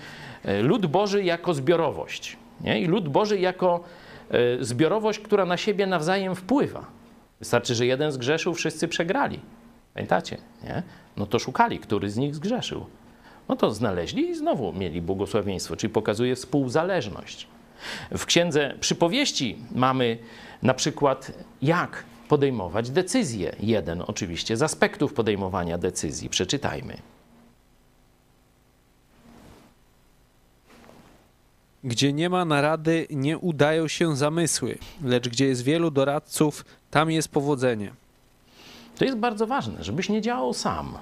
e, 0.45 0.63
lud 0.63 0.87
Boży 0.87 1.25
jako 1.25 1.55
zbiorowość. 1.55 2.37
Nie? 2.61 2.81
I 2.81 2.87
lud 2.87 3.09
Boży 3.09 3.39
jako 3.39 3.85
e, 4.31 4.65
zbiorowość, 4.65 5.19
która 5.19 5.45
na 5.45 5.57
siebie 5.57 5.87
nawzajem 5.87 6.37
wpływa. 6.37 6.87
Wystarczy, 7.39 7.75
że 7.75 7.87
jeden 7.87 8.13
zgrzeszył, 8.13 8.55
wszyscy 8.55 8.89
przegrali. 8.89 9.41
Pamiętacie? 9.95 10.37
Nie? 10.65 10.83
No 11.17 11.27
to 11.27 11.39
szukali, 11.39 11.79
który 11.79 12.11
z 12.11 12.17
nich 12.17 12.35
zgrzeszył 12.35 12.87
no 13.49 13.57
to 13.57 13.71
znaleźli 13.71 14.29
i 14.29 14.35
znowu 14.35 14.73
mieli 14.73 15.03
błogosławieństwo, 15.03 15.77
czyli 15.77 15.93
pokazuje 15.93 16.37
współzależność. 16.37 17.47
W 18.19 18.27
księdze 18.27 18.75
przypowieści 18.81 19.57
mamy 19.75 20.19
na 20.63 20.75
przykład, 20.75 21.33
jak 21.63 22.05
podejmować 22.29 22.91
decyzje. 22.91 23.57
Jeden 23.61 24.03
oczywiście 24.07 24.57
z 24.57 24.63
aspektów 24.63 25.13
podejmowania 25.13 25.79
decyzji. 25.79 26.29
Przeczytajmy. 26.29 26.97
Gdzie 31.85 32.13
nie 32.13 32.31
ma 32.31 32.45
narady, 32.45 33.07
nie 33.11 33.39
udają 33.39 33.89
się 33.89 34.17
zamysły, 34.17 34.79
lecz 35.05 35.29
gdzie 35.29 35.47
jest 35.47 35.63
wielu 35.63 35.91
doradców, 35.91 36.65
tam 36.91 37.11
jest 37.11 37.29
powodzenie. 37.29 37.93
To 38.99 39.05
jest 39.05 39.17
bardzo 39.17 39.47
ważne, 39.47 39.85
żebyś 39.85 40.09
nie 40.09 40.21
działał 40.21 40.55
sam. 40.55 40.99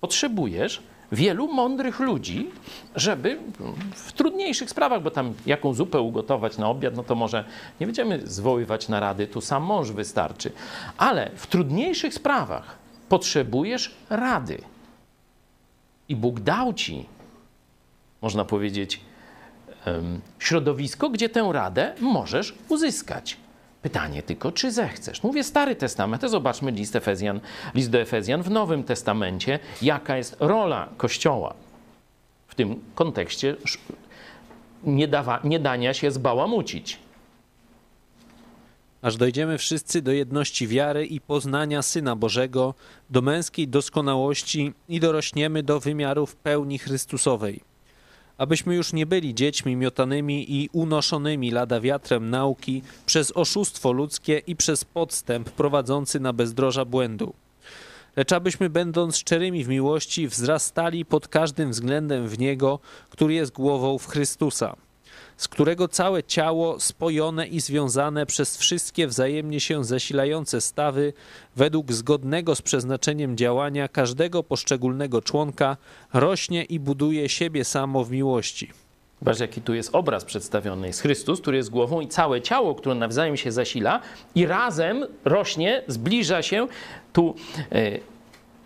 potrzebujesz 0.00 0.82
wielu 1.12 1.52
mądrych 1.52 2.00
ludzi, 2.00 2.50
żeby 2.96 3.38
w 3.94 4.12
trudniejszych 4.12 4.70
sprawach, 4.70 5.02
bo 5.02 5.10
tam 5.10 5.34
jaką 5.46 5.74
zupę 5.74 6.00
ugotować 6.00 6.58
na 6.58 6.68
obiad, 6.68 6.96
no 6.96 7.02
to 7.02 7.14
może 7.14 7.44
nie 7.80 7.86
będziemy 7.86 8.26
zwoływać 8.26 8.88
narady, 8.88 9.26
tu 9.26 9.40
sam 9.40 9.62
mąż 9.62 9.90
wystarczy. 9.90 10.52
Ale 10.96 11.30
w 11.36 11.46
trudniejszych 11.46 12.14
sprawach 12.14 12.78
potrzebujesz 13.08 13.94
rady. 14.10 14.62
I 16.08 16.16
Bóg 16.16 16.40
dał 16.40 16.72
ci, 16.72 17.06
można 18.22 18.44
powiedzieć, 18.44 19.00
środowisko, 20.38 21.10
gdzie 21.10 21.28
tę 21.28 21.50
radę 21.52 21.94
możesz 22.00 22.54
uzyskać. 22.68 23.36
Pytanie 23.82 24.22
tylko, 24.22 24.52
czy 24.52 24.72
zechcesz. 24.72 25.22
Mówię 25.22 25.44
Stary 25.44 25.76
Testament, 25.76 26.22
zobaczmy 26.26 26.70
list, 26.70 26.96
Efezjan, 26.96 27.40
list 27.74 27.90
do 27.90 27.98
Efezjan 27.98 28.42
w 28.42 28.50
Nowym 28.50 28.84
Testamencie, 28.84 29.58
jaka 29.82 30.16
jest 30.16 30.36
rola 30.40 30.88
Kościoła 30.96 31.54
w 32.52 32.54
tym 32.54 32.80
kontekście 32.94 33.56
nie, 34.84 35.08
dawa, 35.08 35.40
nie 35.44 35.60
dania 35.60 35.94
się 35.94 36.10
zbałamucić. 36.10 36.98
aż 39.02 39.16
dojdziemy 39.16 39.58
wszyscy 39.58 40.02
do 40.02 40.12
jedności 40.12 40.68
wiary 40.68 41.06
i 41.06 41.20
poznania 41.20 41.82
Syna 41.82 42.16
Bożego, 42.16 42.74
do 43.10 43.22
męskiej 43.22 43.68
doskonałości 43.68 44.72
i 44.88 45.00
dorośniemy 45.00 45.62
do 45.62 45.80
wymiarów 45.80 46.36
pełni 46.36 46.78
Chrystusowej. 46.78 47.60
Abyśmy 48.42 48.74
już 48.74 48.92
nie 48.92 49.06
byli 49.06 49.34
dziećmi 49.34 49.76
miotanymi 49.76 50.54
i 50.54 50.68
unoszonymi 50.72 51.50
lada 51.50 51.80
wiatrem 51.80 52.30
nauki 52.30 52.82
przez 53.06 53.32
oszustwo 53.36 53.92
ludzkie 53.92 54.42
i 54.46 54.56
przez 54.56 54.84
podstęp 54.84 55.50
prowadzący 55.50 56.20
na 56.20 56.32
bezdroża 56.32 56.84
błędu. 56.84 57.34
Lecz 58.16 58.32
abyśmy, 58.32 58.70
będąc 58.70 59.16
szczerymi 59.16 59.64
w 59.64 59.68
miłości, 59.68 60.28
wzrastali 60.28 61.04
pod 61.04 61.28
każdym 61.28 61.70
względem 61.70 62.28
w 62.28 62.38
Niego, 62.38 62.78
który 63.10 63.34
jest 63.34 63.52
głową 63.52 63.98
w 63.98 64.06
Chrystusa 64.06 64.76
z 65.42 65.48
którego 65.48 65.88
całe 65.88 66.22
ciało 66.22 66.80
spojone 66.80 67.46
i 67.46 67.60
związane 67.60 68.26
przez 68.26 68.56
wszystkie 68.56 69.06
wzajemnie 69.06 69.60
się 69.60 69.84
zasilające 69.84 70.60
stawy, 70.60 71.12
według 71.56 71.92
zgodnego 71.92 72.54
z 72.54 72.62
przeznaczeniem 72.62 73.36
działania 73.36 73.88
każdego 73.88 74.42
poszczególnego 74.42 75.22
członka, 75.22 75.76
rośnie 76.12 76.64
i 76.64 76.80
buduje 76.80 77.28
siebie 77.28 77.64
samo 77.64 78.04
w 78.04 78.10
miłości. 78.10 78.70
Zobacz, 79.20 79.40
jaki 79.40 79.62
tu 79.62 79.74
jest 79.74 79.94
obraz 79.94 80.24
przedstawiony. 80.24 80.86
Jest 80.86 81.00
Chrystus, 81.00 81.40
który 81.40 81.56
jest 81.56 81.70
głową 81.70 82.00
i 82.00 82.08
całe 82.08 82.40
ciało, 82.40 82.74
które 82.74 82.94
nawzajem 82.94 83.36
się 83.36 83.52
zasila 83.52 84.00
i 84.34 84.46
razem 84.46 85.06
rośnie, 85.24 85.82
zbliża 85.88 86.42
się. 86.42 86.66
Tu 87.12 87.34
e, 87.72 87.98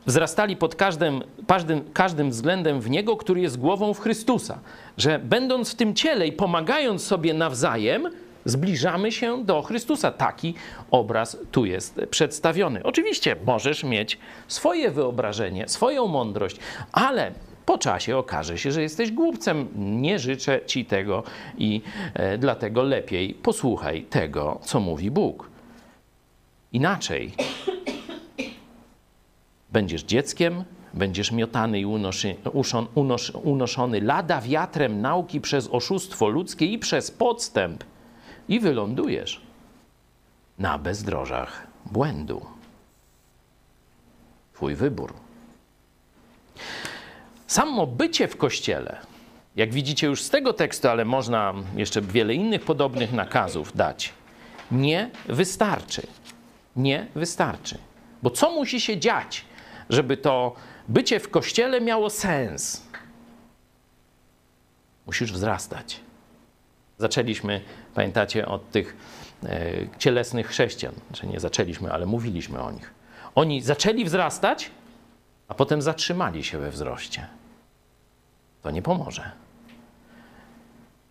wzrastali 0.07 0.57
pod 0.57 0.75
każdym, 0.75 1.23
każdym, 1.47 1.85
każdym 1.93 2.31
względem 2.31 2.81
w 2.81 2.91
Niego, 2.91 3.17
który 3.17 3.41
jest 3.41 3.59
głową 3.59 3.95
w 3.95 4.01
Chrystusa. 4.01 4.59
Że 4.97 5.19
będąc 5.19 5.73
w 5.73 5.75
tym 5.75 5.95
ciele 5.95 6.27
i 6.27 6.33
pomagając 6.33 7.05
sobie 7.05 7.35
nawzajem, 7.35 8.09
zbliżamy 8.45 9.13
się 9.13 9.45
do 9.45 9.63
Chrystusa. 9.63 10.11
Taki 10.13 10.55
obraz 10.91 11.39
tu 11.53 11.65
jest 11.65 12.01
przedstawiony. 12.11 12.83
Oczywiście 12.83 13.37
możesz 13.47 13.85
mieć 13.85 14.19
swoje 14.49 14.91
wyobrażenie, 14.91 15.69
swoją 15.69 16.07
mądrość, 16.07 16.57
ale 16.93 17.33
po 17.67 17.79
czasie 17.79 18.17
okaże 18.17 18.59
się, 18.59 18.73
że 18.73 18.83
jesteś 18.83 19.13
głupcem. 19.13 19.69
Nie 19.77 20.19
życzę 20.19 20.61
ci 20.67 20.85
tego 20.85 21.23
i 21.59 21.83
e, 22.15 22.39
dlatego 22.39 22.83
lepiej 22.83 23.35
posłuchaj 23.35 24.03
tego, 24.03 24.61
co 24.63 24.81
mówi 24.81 25.11
Bóg. 25.11 25.51
Inaczej 26.73 27.33
będziesz 29.73 30.03
dzieckiem, 30.03 30.65
będziesz 30.95 31.33
miotany 31.33 31.81
i 31.81 31.87
unoszy, 31.87 32.37
uszon, 32.53 32.87
unosz, 32.95 33.31
unoszony 33.31 34.01
lada 34.01 34.41
wiatrem 34.41 35.01
nauki 35.01 35.41
przez 35.41 35.69
oszustwo 35.73 36.29
ludzkie 36.29 36.67
i 36.67 36.79
przez 36.79 37.11
podstęp 37.11 37.85
i 38.49 38.61
wylądujesz 38.61 39.41
na 40.59 40.79
bezdrożach 40.79 41.67
błędu. 41.87 42.47
Twój 44.55 44.75
wybór. 44.75 45.13
Samo 47.47 47.87
bycie 47.87 48.29
w 48.29 48.37
kościele, 48.37 48.99
jak 49.57 49.73
widzicie 49.73 50.07
już 50.07 50.23
z 50.23 50.31
tego 50.31 50.53
tekstu, 50.53 50.89
ale 50.89 51.05
można 51.05 51.55
jeszcze 51.77 52.03
wiele 52.03 52.35
innych 52.35 52.63
podobnych 52.63 53.13
nakazów 53.13 53.77
dać, 53.77 54.13
nie 54.71 55.11
wystarczy. 55.27 56.03
Nie 56.77 57.07
wystarczy. 57.15 57.79
Bo 58.23 58.31
co 58.31 58.51
musi 58.51 58.81
się 58.81 58.99
dziać, 58.99 59.45
żeby 59.91 60.17
to 60.17 60.55
bycie 60.89 61.21
w 61.21 61.31
kościele 61.31 61.81
miało 61.81 62.11
sens? 62.11 62.87
Musisz 65.07 65.33
wzrastać. 65.33 66.01
Zaczęliśmy, 66.99 67.61
pamiętacie, 67.95 68.47
od 68.47 68.71
tych 68.71 68.97
e, 69.45 69.71
cielesnych 69.99 70.49
chrześcijan. 70.49 70.95
Znaczy 71.07 71.27
nie 71.27 71.41
zaczęliśmy, 71.41 71.93
ale 71.93 72.07
mówiliśmy 72.07 72.61
o 72.61 72.71
nich. 72.71 72.95
Oni 73.35 73.63
zaczęli 73.63 74.05
wzrastać, 74.05 74.71
a 75.49 75.55
potem 75.55 75.83
zatrzymali 75.83 76.45
się 76.45 76.59
we 76.59 76.71
wzroście. 76.71 77.27
To 78.63 78.71
nie 78.71 78.83
pomoże. 78.83 79.31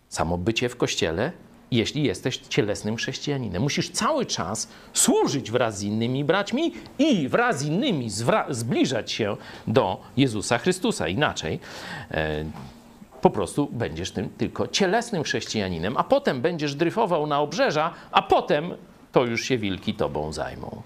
Samo 0.08 0.38
bycie 0.38 0.68
w 0.68 0.76
kościele, 0.76 1.32
jeśli 1.70 2.02
jesteś 2.02 2.36
cielesnym 2.36 2.96
chrześcijaninem, 2.96 3.62
musisz 3.62 3.90
cały 3.90 4.26
czas 4.26 4.68
służyć 4.92 5.50
wraz 5.50 5.78
z 5.78 5.82
innymi 5.82 6.24
braćmi 6.24 6.72
i 6.98 7.28
wraz 7.28 7.58
z 7.58 7.62
innymi 7.62 8.10
zbliżać 8.48 9.12
się 9.12 9.36
do 9.66 10.00
Jezusa 10.16 10.58
Chrystusa. 10.58 11.08
Inaczej 11.08 11.60
e, 12.10 12.44
po 13.20 13.30
prostu 13.30 13.68
będziesz 13.72 14.10
tym 14.10 14.28
tylko 14.28 14.68
cielesnym 14.68 15.22
chrześcijaninem, 15.22 15.96
a 15.96 16.04
potem 16.04 16.40
będziesz 16.40 16.74
dryfował 16.74 17.26
na 17.26 17.40
obrzeża, 17.40 17.94
a 18.12 18.22
potem 18.22 18.74
to 19.12 19.24
już 19.24 19.44
się 19.44 19.58
wilki 19.58 19.94
tobą 19.94 20.32
zajmą. 20.32 20.82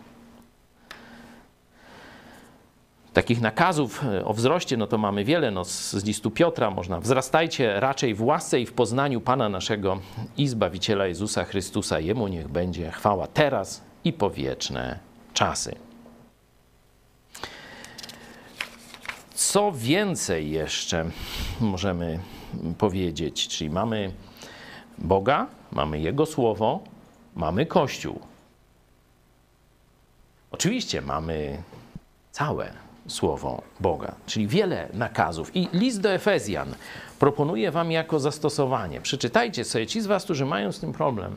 Takich 3.13 3.41
nakazów 3.41 4.05
e, 4.05 4.25
o 4.25 4.33
wzroście, 4.33 4.77
no 4.77 4.87
to 4.87 4.99
mamy 4.99 5.25
wiele. 5.25 5.51
No 5.51 5.65
z, 5.65 6.05
listu 6.05 6.31
Piotra 6.31 6.71
można. 6.71 7.01
Wzrastajcie 7.01 7.81
raczej 7.81 8.15
w 8.15 8.23
łasce 8.23 8.61
i 8.61 8.67
w 8.67 8.73
poznaniu 8.73 9.21
Pana 9.21 9.49
naszego 9.49 10.01
i 10.37 10.49
Zbawiciela 10.49 11.07
Jezusa 11.07 11.45
Chrystusa. 11.45 12.01
Jemu 12.01 12.29
niech 12.29 12.49
będzie 12.49 12.91
chwała 12.91 13.27
teraz 13.27 13.83
i 14.05 14.13
po 14.13 14.31
wieczne 14.31 14.99
czasy. 15.35 15.77
Co 19.35 19.73
więcej 19.73 20.51
jeszcze 20.51 21.11
możemy 21.61 22.19
powiedzieć? 22.79 23.49
Czyli 23.49 23.71
mamy 23.71 24.13
Boga, 24.99 25.47
mamy 25.73 26.01
Jego 26.01 26.27
Słowo, 26.27 26.81
mamy 27.37 27.67
Kościół. 27.67 28.21
Oczywiście 30.51 31.03
mamy 31.03 31.63
całe 32.33 32.90
Słowo 33.11 33.63
Boga, 33.81 34.15
czyli 34.27 34.47
wiele 34.47 34.89
nakazów. 34.95 35.57
I 35.57 35.69
list 35.73 36.01
do 36.01 36.13
Efezjan 36.13 36.75
proponuje 37.19 37.71
Wam 37.71 37.91
jako 37.91 38.21
zastosowanie. 38.21 39.01
Przeczytajcie 39.01 39.65
sobie, 39.65 39.87
ci 39.87 40.01
z 40.01 40.07
Was, 40.07 40.25
którzy 40.25 40.47
mają 40.47 40.73
z 40.73 40.81
tym 40.81 40.93
problem, 40.93 41.37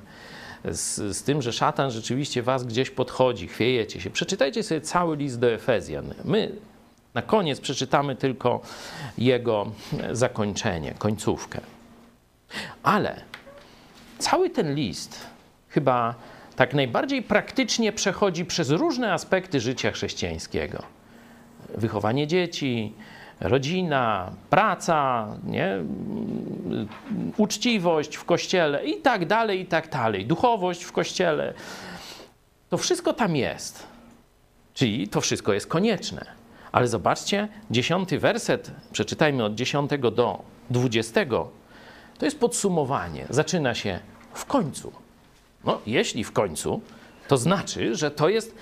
z, 0.66 1.18
z 1.18 1.24
tym, 1.24 1.41
że 1.41 1.54
szatan 1.54 1.91
rzeczywiście 1.91 2.44
Was 2.44 2.64
gdzieś 2.64 2.90
podchodzi, 2.90 3.48
chwiejecie 3.48 4.02
się. 4.02 4.10
Przeczytajcie 4.10 4.64
sobie 4.64 4.82
cały 4.82 5.18
list 5.18 5.40
do 5.40 5.52
Efezjan. 5.52 6.14
My 6.26 6.52
na 7.14 7.22
koniec 7.22 7.60
przeczytamy 7.60 8.16
tylko 8.16 8.62
jego 9.18 9.72
zakończenie, 10.12 10.94
końcówkę. 10.98 11.60
Ale 12.84 13.22
cały 14.20 14.50
ten 14.50 14.76
list 14.76 15.20
chyba 15.70 16.16
tak 16.56 16.74
najbardziej 16.74 17.22
praktycznie 17.22 17.91
przechodzi 17.91 18.45
przez 18.45 18.70
różne 18.70 19.14
aspekty 19.14 19.60
życia 19.60 19.91
chrześcijańskiego. 19.91 20.84
Wychowanie 21.76 22.27
dzieci, 22.27 22.94
rodzina, 23.40 24.31
praca, 24.49 25.27
nie? 25.44 25.77
uczciwość 27.38 28.15
w 28.15 28.26
kościele 28.26 28.85
i 28.85 29.02
tak 29.02 29.26
dalej, 29.26 29.60
i 29.60 29.65
tak 29.65 29.90
dalej. 29.90 30.26
Duchowość 30.26 30.84
w 30.84 30.91
kościele. 30.91 31.53
To 32.69 32.77
wszystko 32.77 33.14
tam 33.14 33.35
jest. 33.35 33.88
Czyli 34.73 35.07
to 35.07 35.22
wszystko 35.22 35.53
jest 35.53 35.68
konieczne. 35.68 36.26
Ale 36.72 36.88
zobaczcie, 36.88 37.48
dziesiąty 37.72 38.19
werset, 38.19 38.72
przeczytajmy 38.91 39.44
od 39.44 39.56
dziesiątego 39.56 40.11
do 40.11 40.41
dwudziestego, 40.69 41.49
to 42.18 42.26
jest 42.26 42.40
podsumowanie. 42.40 43.26
Zaczyna 43.30 43.76
się 43.76 43.99
w 44.34 44.45
końcu. 44.45 44.91
No, 45.64 45.81
jeśli 45.85 46.23
w 46.23 46.31
końcu, 46.31 46.81
to 47.27 47.38
znaczy, 47.38 47.95
że 47.95 48.11
to 48.11 48.30
jest 48.30 48.56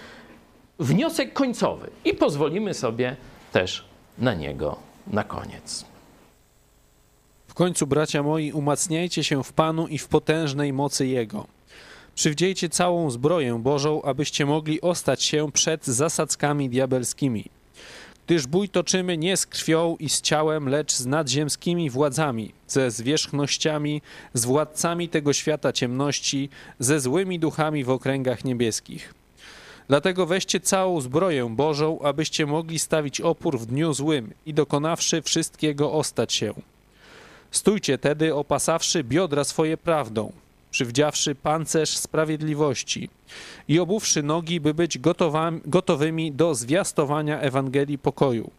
wniosek 0.82 1.34
końcowy 1.34 1.90
i 2.06 2.14
pozwolimy 2.14 2.74
sobie 2.74 3.16
też 3.52 3.86
na 4.18 4.34
niego 4.34 4.78
na 5.08 5.24
koniec. 5.24 5.86
W 7.48 7.54
końcu, 7.54 7.88
bracia 7.88 8.24
moi, 8.24 8.52
umacniajcie 8.52 9.24
się 9.24 9.44
w 9.44 9.54
Panu 9.54 9.88
i 9.88 9.98
w 9.98 10.08
potężnej 10.08 10.74
mocy 10.74 11.08
Jego. 11.08 11.48
Przywdziejcie 12.16 12.70
całą 12.70 13.12
zbroję 13.12 13.60
Bożą, 13.60 14.02
abyście 14.02 14.46
mogli 14.46 14.82
ostać 14.82 15.24
się 15.24 15.52
przed 15.52 15.86
zasadzkami 15.86 16.70
diabelskimi. 16.70 17.46
Gdyż 18.28 18.48
bój 18.48 18.70
toczymy 18.70 19.18
nie 19.18 19.38
z 19.38 19.46
krwią 19.46 19.96
i 20.00 20.10
z 20.10 20.22
ciałem, 20.22 20.70
lecz 20.70 20.94
z 20.94 21.06
nadziemskimi 21.06 21.90
władzami, 21.90 22.54
ze 22.68 22.92
zwierzchnościami, 22.92 24.02
z 24.34 24.46
władcami 24.46 25.10
tego 25.10 25.34
świata 25.34 25.74
ciemności, 25.74 26.50
ze 26.80 27.00
złymi 27.00 27.40
duchami 27.40 27.84
w 27.84 27.90
okręgach 27.90 28.46
niebieskich. 28.46 29.14
Dlatego 29.88 30.26
weźcie 30.26 30.60
całą 30.60 31.02
zbroję 31.02 31.50
Bożą, 31.56 32.00
abyście 32.02 32.46
mogli 32.46 32.80
stawić 32.80 33.22
opór 33.22 33.60
w 33.60 33.66
dniu 33.66 33.94
złym 33.94 34.34
i 34.46 34.54
dokonawszy 34.54 35.22
wszystkiego 35.22 35.92
ostać 35.92 36.34
się. 36.34 36.54
Stójcie 37.52 37.98
tedy, 37.98 38.36
opasawszy 38.36 39.04
biodra 39.04 39.44
swoje 39.44 39.78
prawdą, 39.78 40.32
przywdziawszy 40.72 41.36
pancerz 41.36 41.98
sprawiedliwości 41.98 43.10
i 43.68 43.80
obuwszy 43.80 44.24
nogi, 44.24 44.60
by 44.60 44.74
być 44.74 45.00
gotowymi 45.66 46.32
do 46.32 46.56
zwiastowania 46.56 47.40
Ewangelii 47.40 47.98
pokoju. 47.98 48.52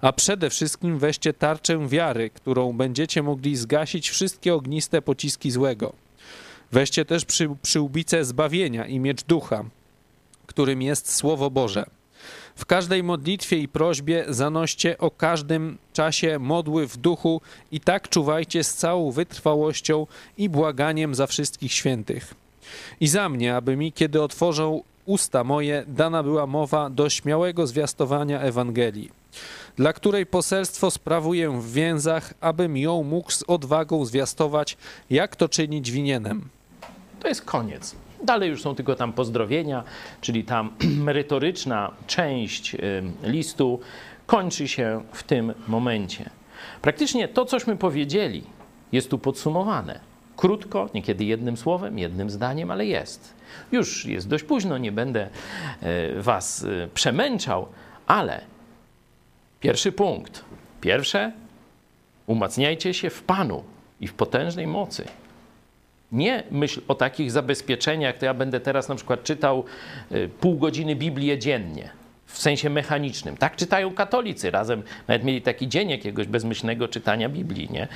A 0.00 0.12
przede 0.12 0.50
wszystkim 0.50 0.98
weźcie 0.98 1.32
tarczę 1.32 1.88
wiary, 1.88 2.30
którą 2.30 2.72
będziecie 2.72 3.22
mogli 3.22 3.56
zgasić 3.56 4.10
wszystkie 4.10 4.54
ogniste 4.54 5.02
pociski 5.02 5.50
złego. 5.50 5.92
Weźcie 6.72 7.04
też 7.04 7.24
przy, 7.24 7.48
przyłbicę 7.62 8.24
zbawienia 8.24 8.86
i 8.86 8.98
miecz 8.98 9.24
ducha, 9.24 9.64
którym 10.46 10.82
jest 10.82 11.14
Słowo 11.14 11.50
Boże. 11.50 11.86
W 12.56 12.66
każdej 12.66 13.02
modlitwie 13.02 13.58
i 13.58 13.68
prośbie 13.68 14.24
zanoście 14.28 14.98
o 14.98 15.10
każdym 15.10 15.78
czasie 15.92 16.38
modły 16.38 16.86
w 16.86 16.96
duchu 16.96 17.40
i 17.72 17.80
tak 17.80 18.08
czuwajcie 18.08 18.64
z 18.64 18.74
całą 18.74 19.10
wytrwałością 19.10 20.06
i 20.38 20.48
błaganiem 20.48 21.14
za 21.14 21.26
wszystkich 21.26 21.72
świętych. 21.72 22.34
I 23.00 23.08
za 23.08 23.28
mnie, 23.28 23.56
aby 23.56 23.76
mi, 23.76 23.92
kiedy 23.92 24.22
otworzą 24.22 24.82
usta 25.06 25.44
moje, 25.44 25.84
dana 25.88 26.22
była 26.22 26.46
mowa 26.46 26.90
do 26.90 27.10
śmiałego 27.10 27.66
zwiastowania 27.66 28.40
Ewangelii, 28.40 29.10
dla 29.76 29.92
której 29.92 30.26
poselstwo 30.26 30.90
sprawuję 30.90 31.50
w 31.50 31.72
więzach, 31.72 32.34
abym 32.40 32.76
ją 32.76 33.02
mógł 33.02 33.30
z 33.30 33.42
odwagą 33.42 34.04
zwiastować, 34.04 34.76
jak 35.10 35.36
to 35.36 35.48
czynić 35.48 35.90
winienem. 35.90 36.48
To 37.20 37.28
jest 37.28 37.42
koniec. 37.42 38.05
Dalej 38.24 38.50
już 38.50 38.62
są 38.62 38.74
tylko 38.74 38.94
tam 38.94 39.12
pozdrowienia, 39.12 39.84
czyli 40.20 40.44
tam 40.44 40.70
merytoryczna 41.08 41.92
część 42.06 42.76
listu 43.22 43.80
kończy 44.26 44.68
się 44.68 45.02
w 45.12 45.22
tym 45.22 45.54
momencie. 45.68 46.30
Praktycznie 46.82 47.28
to, 47.28 47.44
cośmy 47.44 47.76
powiedzieli, 47.76 48.44
jest 48.92 49.10
tu 49.10 49.18
podsumowane. 49.18 50.00
Krótko, 50.36 50.90
niekiedy 50.94 51.24
jednym 51.24 51.56
słowem, 51.56 51.98
jednym 51.98 52.30
zdaniem, 52.30 52.70
ale 52.70 52.86
jest. 52.86 53.34
Już 53.72 54.06
jest 54.06 54.28
dość 54.28 54.44
późno, 54.44 54.78
nie 54.78 54.92
będę 54.92 55.28
y, 56.16 56.22
Was 56.22 56.62
y, 56.62 56.88
przemęczał, 56.94 57.68
ale 58.06 58.40
pierwszy 59.60 59.92
punkt. 59.92 60.44
Pierwsze, 60.80 61.32
umacniajcie 62.26 62.94
się 62.94 63.10
w 63.10 63.22
Panu 63.22 63.64
i 64.00 64.08
w 64.08 64.14
potężnej 64.14 64.66
mocy. 64.66 65.04
Nie 66.12 66.42
myśl 66.50 66.80
o 66.88 66.94
takich 66.94 67.30
zabezpieczeniach, 67.30 68.18
to 68.18 68.24
ja 68.24 68.34
będę 68.34 68.60
teraz 68.60 68.88
na 68.88 68.94
przykład 68.94 69.22
czytał 69.22 69.64
y, 70.12 70.28
pół 70.40 70.58
godziny 70.58 70.96
Biblię 70.96 71.38
dziennie, 71.38 71.90
w 72.26 72.38
sensie 72.38 72.70
mechanicznym. 72.70 73.36
Tak 73.36 73.56
czytają 73.56 73.94
katolicy. 73.94 74.50
Razem 74.50 74.82
nawet 75.08 75.24
mieli 75.24 75.42
taki 75.42 75.68
dzień 75.68 75.90
jakiegoś 75.90 76.26
bezmyślnego 76.26 76.88
czytania 76.88 77.28
Biblii, 77.28 77.68
nie? 77.70 77.88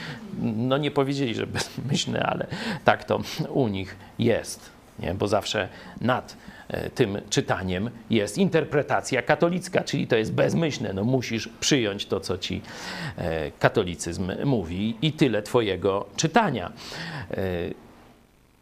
No 0.42 0.78
nie 0.78 0.90
powiedzieli, 0.90 1.34
że 1.34 1.46
bezmyślne, 1.56 2.22
ale 2.22 2.46
tak 2.84 3.04
to 3.04 3.20
u 3.48 3.68
nich 3.68 3.96
jest, 4.18 4.70
nie? 4.98 5.14
Bo 5.14 5.28
zawsze 5.28 5.68
nad 6.00 6.36
e, 6.68 6.90
tym 6.90 7.20
czytaniem 7.30 7.90
jest 8.10 8.38
interpretacja 8.38 9.22
katolicka, 9.22 9.84
czyli 9.84 10.06
to 10.06 10.16
jest 10.16 10.32
bezmyślne. 10.32 10.92
No 10.92 11.04
musisz 11.04 11.48
przyjąć 11.60 12.06
to, 12.06 12.20
co 12.20 12.38
ci 12.38 12.62
e, 13.16 13.50
katolicyzm 13.50 14.32
mówi 14.44 14.96
i 15.02 15.12
tyle 15.12 15.42
twojego 15.42 16.06
czytania. 16.16 16.72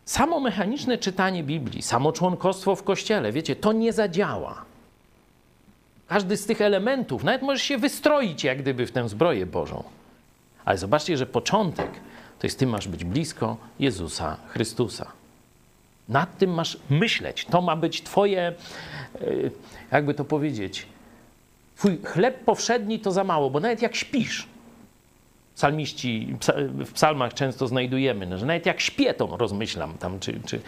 Samo 0.09 0.41
mechaniczne 0.41 0.99
czytanie 0.99 1.45
Biblii, 1.45 1.83
samo 1.83 2.13
członkostwo 2.13 2.77
w 2.77 2.83
kościele, 2.83 3.33
wiecie, 3.33 3.57
to 3.57 3.73
nie 3.73 3.93
zadziała. 3.93 4.65
Każdy 6.07 6.37
z 6.37 6.47
tych 6.47 6.61
elementów, 6.61 7.25
nawet 7.25 7.43
możesz 7.43 7.63
się 7.63 7.79
wystroić 7.79 8.45
jak 8.45 8.63
gdyby 8.63 8.87
w 8.87 8.93
tę 8.93 9.09
zbroję 9.09 9.47
Bożą. 9.47 9.85
Ale 10.65 10.79
zobaczcie, 10.79 11.17
że 11.17 11.27
początek 11.27 11.91
to 12.39 12.47
jest 12.47 12.59
ty 12.59 12.67
masz 12.67 12.89
być 12.89 13.05
blisko 13.05 13.57
Jezusa 13.79 14.37
Chrystusa. 14.49 15.13
Nad 16.09 16.39
tym 16.39 16.55
masz 16.55 16.79
myśleć. 16.91 17.45
To 17.51 17.63
ma 17.63 17.77
być 17.77 18.03
twoje, 18.03 18.41
e, 18.41 18.55
jakby 19.93 20.15
to 20.15 20.25
powiedzieć, 20.25 20.87
twój 21.77 21.99
chleb 22.05 22.45
powszedni 22.45 23.01
to 23.01 23.13
za 23.13 23.25
mało, 23.25 23.51
bo 23.51 23.61
nawet 23.61 23.83
jak 23.83 23.97
śpisz, 23.97 24.49
psalmiści, 25.59 26.37
w 26.87 26.93
psalmach 26.93 27.35
często 27.35 27.67
znajdujemy, 27.67 28.27
no, 28.27 28.39
że 28.39 28.47
nawet 28.47 28.67
jak 28.67 28.81
śpię, 28.81 29.15
to 29.15 29.37
rozmyślam 29.37 29.99
tam, 29.99 30.21
czy, 30.21 30.41
czy, 30.47 30.61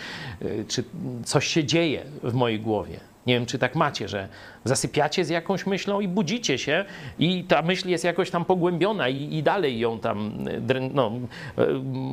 y, 0.42 0.64
czy 0.68 0.84
coś 1.24 1.46
się 1.46 1.64
dzieje 1.64 2.02
w 2.22 2.34
mojej 2.34 2.60
głowie. 2.60 3.00
Nie 3.26 3.34
wiem, 3.34 3.46
czy 3.46 3.58
tak 3.58 3.74
macie, 3.74 4.08
że 4.08 4.28
zasypiacie 4.64 5.24
z 5.24 5.28
jakąś 5.28 5.66
myślą 5.66 6.00
i 6.00 6.08
budzicie 6.08 6.58
się 6.58 6.84
i 7.18 7.44
ta 7.44 7.62
myśl 7.62 7.88
jest 7.88 8.04
jakoś 8.04 8.30
tam 8.30 8.44
pogłębiona 8.44 9.08
i, 9.08 9.34
i 9.34 9.42
dalej 9.42 9.78
ją 9.78 9.98
tam 9.98 10.48
y, 10.48 10.90
no, 10.94 11.12
y, 11.58 11.64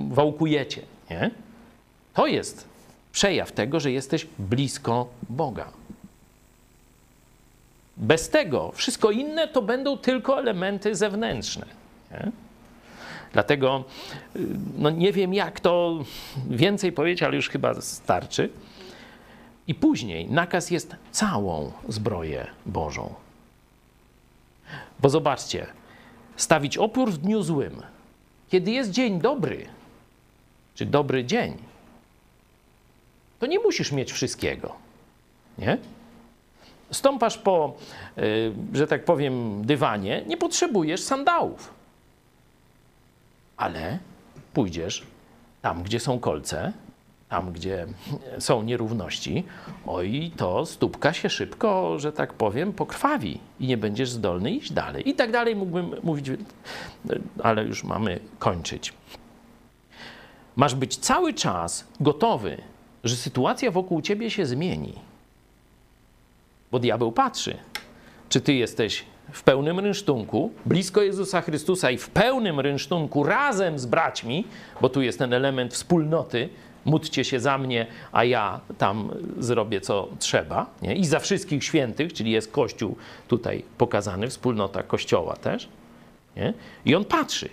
wałkujecie. 0.09 0.81
Nie? 1.09 1.31
To 2.13 2.27
jest 2.27 2.67
przejaw 3.11 3.51
tego, 3.51 3.79
że 3.79 3.91
jesteś 3.91 4.27
blisko 4.39 5.07
Boga. 5.29 5.67
Bez 7.97 8.29
tego 8.29 8.71
wszystko 8.71 9.11
inne 9.11 9.47
to 9.47 9.61
będą 9.61 9.97
tylko 9.97 10.39
elementy 10.39 10.95
zewnętrzne. 10.95 11.65
Nie? 12.11 12.31
Dlatego 13.33 13.83
no 14.77 14.89
nie 14.89 15.13
wiem, 15.13 15.33
jak 15.33 15.59
to 15.59 16.03
więcej 16.49 16.91
powiedzieć, 16.91 17.23
ale 17.23 17.35
już 17.35 17.49
chyba 17.49 17.81
starczy. 17.81 18.49
I 19.67 19.75
później 19.75 20.29
nakaz 20.29 20.71
jest 20.71 20.95
całą 21.11 21.71
zbroję 21.89 22.47
Bożą. 22.65 23.13
Bo 24.99 25.09
zobaczcie, 25.09 25.67
stawić 26.35 26.77
opór 26.77 27.11
w 27.11 27.17
dniu 27.17 27.43
złym, 27.43 27.81
kiedy 28.49 28.71
jest 28.71 28.91
dzień 28.91 29.19
dobry, 29.21 29.65
czy 30.75 30.85
dobry 30.85 31.25
dzień, 31.25 31.57
to 33.39 33.45
nie 33.45 33.59
musisz 33.59 33.91
mieć 33.91 34.11
wszystkiego. 34.11 34.75
Nie? 35.57 35.77
Stąpasz 36.91 37.37
po, 37.37 37.73
że 38.73 38.87
tak 38.87 39.05
powiem, 39.05 39.65
dywanie, 39.65 40.23
nie 40.27 40.37
potrzebujesz 40.37 41.03
sandałów 41.03 41.76
ale 43.57 43.99
pójdziesz 44.53 45.03
tam, 45.61 45.84
gdzie 45.84 45.99
są 45.99 46.19
kolce, 46.19 46.73
tam, 47.29 47.51
gdzie 47.51 47.85
są 48.39 48.63
nierówności, 48.63 49.43
oj, 49.88 50.31
to 50.38 50.65
stópka 50.65 51.13
się 51.13 51.29
szybko, 51.29 51.99
że 51.99 52.11
tak 52.11 52.34
powiem, 52.34 52.73
pokrwawi 52.73 53.39
i 53.59 53.67
nie 53.67 53.77
będziesz 53.77 54.09
zdolny 54.09 54.51
iść 54.51 54.71
dalej. 54.71 55.09
I 55.09 55.15
tak 55.15 55.31
dalej 55.31 55.55
mógłbym 55.55 55.95
mówić, 56.03 56.31
ale 57.43 57.63
już 57.63 57.84
mamy 57.84 58.19
kończyć. 58.39 58.93
Masz 60.55 60.75
być 60.75 60.97
cały 60.97 61.34
czas 61.34 61.88
gotowy, 61.99 62.57
że 63.03 63.15
sytuacja 63.15 63.71
wokół 63.71 64.01
ciebie 64.01 64.31
się 64.31 64.45
zmieni. 64.45 64.93
Bo 66.71 66.79
diabeł 66.79 67.11
patrzy, 67.11 67.57
czy 68.29 68.41
ty 68.41 68.53
jesteś 68.53 69.05
w 69.31 69.43
pełnym 69.43 69.79
rynsztunku, 69.79 70.51
blisko 70.65 71.01
Jezusa 71.01 71.41
Chrystusa 71.41 71.91
i 71.91 71.97
w 71.97 72.09
pełnym 72.09 72.59
rynsztunku 72.59 73.23
razem 73.23 73.79
z 73.79 73.85
braćmi, 73.85 74.45
bo 74.81 74.89
tu 74.89 75.01
jest 75.01 75.19
ten 75.19 75.33
element 75.33 75.73
wspólnoty, 75.73 76.49
módlcie 76.85 77.23
się 77.23 77.39
za 77.39 77.57
mnie, 77.57 77.87
a 78.11 78.23
ja 78.23 78.59
tam 78.77 79.09
zrobię 79.39 79.81
co 79.81 80.07
trzeba. 80.19 80.65
Nie? 80.81 80.95
I 80.95 81.05
za 81.05 81.19
wszystkich 81.19 81.63
świętych, 81.63 82.13
czyli 82.13 82.31
jest 82.31 82.51
Kościół 82.51 82.95
tutaj 83.27 83.63
pokazany, 83.77 84.27
wspólnota 84.27 84.83
Kościoła 84.83 85.35
też. 85.35 85.69
Nie? 86.35 86.53
I 86.85 86.95
on 86.95 87.05
patrzy. 87.05 87.49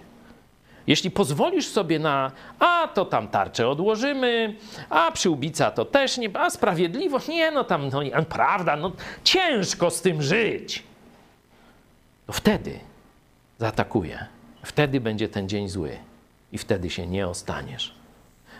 Jeśli 0.86 1.10
pozwolisz 1.10 1.68
sobie 1.68 1.98
na, 1.98 2.32
a 2.58 2.88
to 2.94 3.04
tam 3.04 3.28
tarczę 3.28 3.68
odłożymy, 3.68 4.54
a 4.90 5.12
przyłbica 5.12 5.70
to 5.70 5.84
też 5.84 6.18
nie, 6.18 6.30
a 6.34 6.50
sprawiedliwość, 6.50 7.28
nie, 7.28 7.50
no 7.50 7.64
tam, 7.64 7.88
no, 7.88 8.00
prawda, 8.28 8.76
no 8.76 8.92
ciężko 9.24 9.90
z 9.90 10.02
tym 10.02 10.22
żyć 10.22 10.82
to 12.26 12.32
wtedy 12.32 12.80
zaatakuje. 13.58 14.26
Wtedy 14.64 15.00
będzie 15.00 15.28
ten 15.28 15.48
dzień 15.48 15.68
zły 15.68 15.98
i 16.52 16.58
wtedy 16.58 16.90
się 16.90 17.06
nie 17.06 17.28
ostaniesz. 17.28 17.94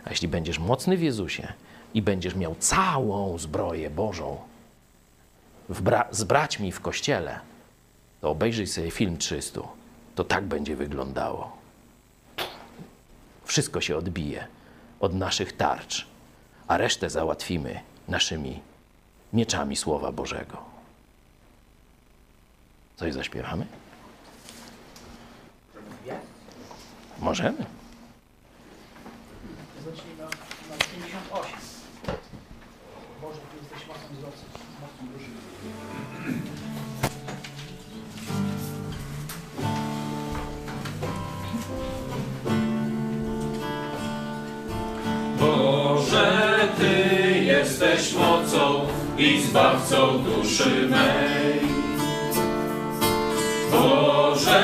A 0.04 0.10
jeśli 0.10 0.28
będziesz 0.28 0.58
mocny 0.58 0.96
w 0.96 1.02
Jezusie 1.02 1.52
i 1.94 2.02
będziesz 2.02 2.34
miał 2.34 2.54
całą 2.54 3.38
zbroję 3.38 3.90
Bożą 3.90 4.38
bra 5.68 6.08
z 6.10 6.24
braćmi 6.24 6.72
w 6.72 6.80
kościele, 6.80 7.40
to 8.20 8.30
obejrzyj 8.30 8.66
sobie 8.66 8.90
film 8.90 9.18
300. 9.18 9.60
To 10.14 10.24
tak 10.24 10.44
będzie 10.44 10.76
wyglądało. 10.76 11.56
Wszystko 13.44 13.80
się 13.80 13.96
odbije 13.96 14.46
od 15.00 15.14
naszych 15.14 15.56
tarcz, 15.56 16.06
a 16.68 16.76
resztę 16.76 17.10
załatwimy 17.10 17.80
naszymi 18.08 18.60
mieczami 19.32 19.76
Słowa 19.76 20.12
Bożego. 20.12 20.73
Coś 22.96 23.12
zaśpiewamy? 23.12 23.66
Możemy. 27.18 27.66
Zacznij 29.84 30.16
na, 30.18 30.24
na 30.24 30.76
58. 30.94 31.52
Boże, 33.20 33.40
Ty 33.50 33.56
jesteś 33.56 33.86
mocą. 33.88 34.04
Boże, 45.40 46.68
Ty 46.78 47.38
jesteś 47.38 48.14
mocą 48.14 48.86
i 49.18 49.42
zbawcą 49.42 50.24
duszy 50.24 50.88
mej. 50.88 51.83
Boże, 53.74 54.62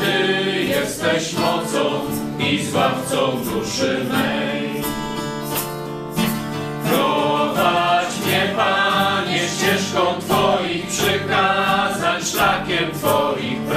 Ty 0.00 0.64
jesteś 0.64 1.32
mocą 1.32 2.00
i 2.38 2.62
zbawcą 2.62 3.16
duszy 3.44 4.06
mej. 4.12 4.82
Prowadź 6.90 8.26
mnie, 8.26 8.54
Panie, 8.56 9.40
ścieżką 9.48 10.00
Twoich 10.20 10.86
przykazań, 10.86 12.22
szlakiem 12.22 12.92
Twoich 12.92 13.67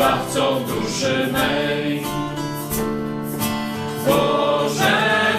zbawcą 0.00 0.64
duszy 0.64 1.28
mej. 1.32 2.02
Boże, 4.06 4.96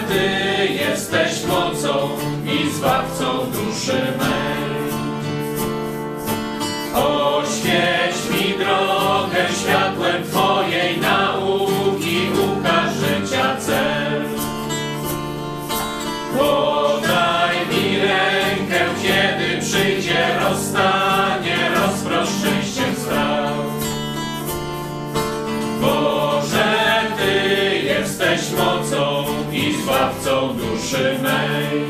Ty 0.08 0.66
jesteś 0.72 1.44
mocą 1.46 2.08
i 2.46 2.70
zbawcą 2.70 3.24
duszy 3.50 3.92
mej. 3.92 4.41
Zbawcą 30.02 30.56
duszy 30.56 31.18
mej. 31.22 31.84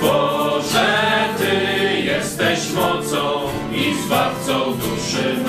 Boże, 0.00 1.04
Ty 1.38 2.00
jesteś 2.00 2.72
mocą 2.72 3.40
i 3.72 3.94
zbawcą 4.04 4.72
duszy 4.72 5.34
mej. 5.36 5.43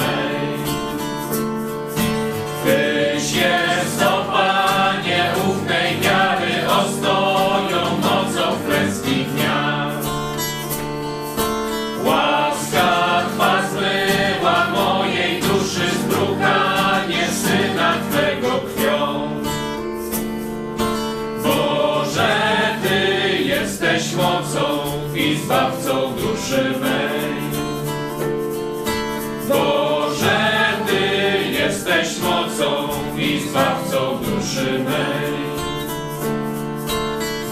I 33.18 33.50
zbawcą 33.50 34.18
duszy 34.24 34.80
mej. 34.80 35.34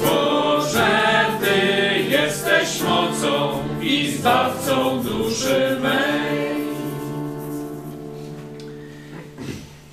Boże, 0.03 1.25
Ty 1.41 2.03
jesteś 2.09 2.81
mocą 2.81 3.63
i 3.81 4.11
zbawcą 4.11 5.03
duszy 5.03 5.80
mej. 5.81 6.63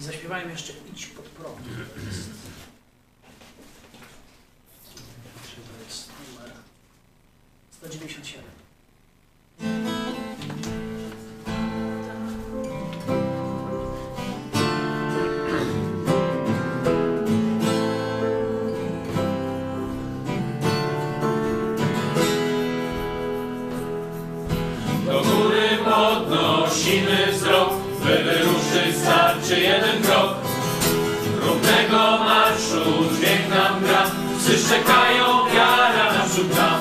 I 0.01 0.03
zaśpiewajmy 0.03 0.51
jeszcze 0.53 0.73
Idź 0.93 1.07
pod 1.07 1.25
prąd. 1.25 1.59
To 1.59 2.01
jest, 2.07 2.31
to 5.55 5.85
jest 5.89 6.11
numer 6.29 6.53
197. 7.71 8.50
jeden 29.61 30.03
krok. 30.03 30.35
Równego 31.43 32.25
marszu 32.25 32.85
dźwięk 33.15 33.49
nam 33.55 33.81
gra, 33.85 34.05
psy 34.39 34.69
czekają, 34.69 35.27
wiara 35.55 36.13
naprzód 36.13 36.57
nam. 36.57 36.81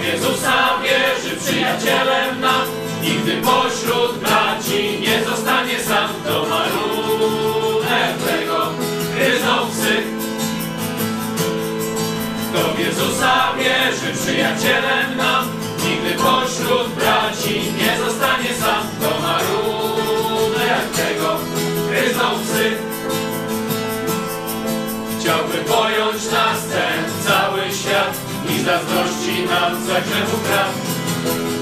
W 0.00 0.04
Jezusa 0.04 0.54
wierzy, 0.82 1.36
przyjacielem 1.36 2.40
nam, 2.40 2.66
nigdy 3.02 3.32
pośród 3.42 4.18
braci 4.18 5.00
nie 5.00 5.24
zostanie 5.24 5.78
sam. 5.78 6.08
To 6.26 6.46
marunek 6.50 8.16
tego. 8.26 8.68
Kto 12.50 12.74
w 12.74 12.78
Jezusa 12.78 13.52
wierzy, 13.58 14.22
przyjacielem 14.22 15.16
nam, 15.16 15.44
nigdy 15.84 16.10
pośród 16.10 16.88
braci 16.88 17.47
zazdrości 28.68 29.36
nam 29.50 29.72
za 29.86 29.98
grzechu 30.00 30.36
praw. 30.46 30.72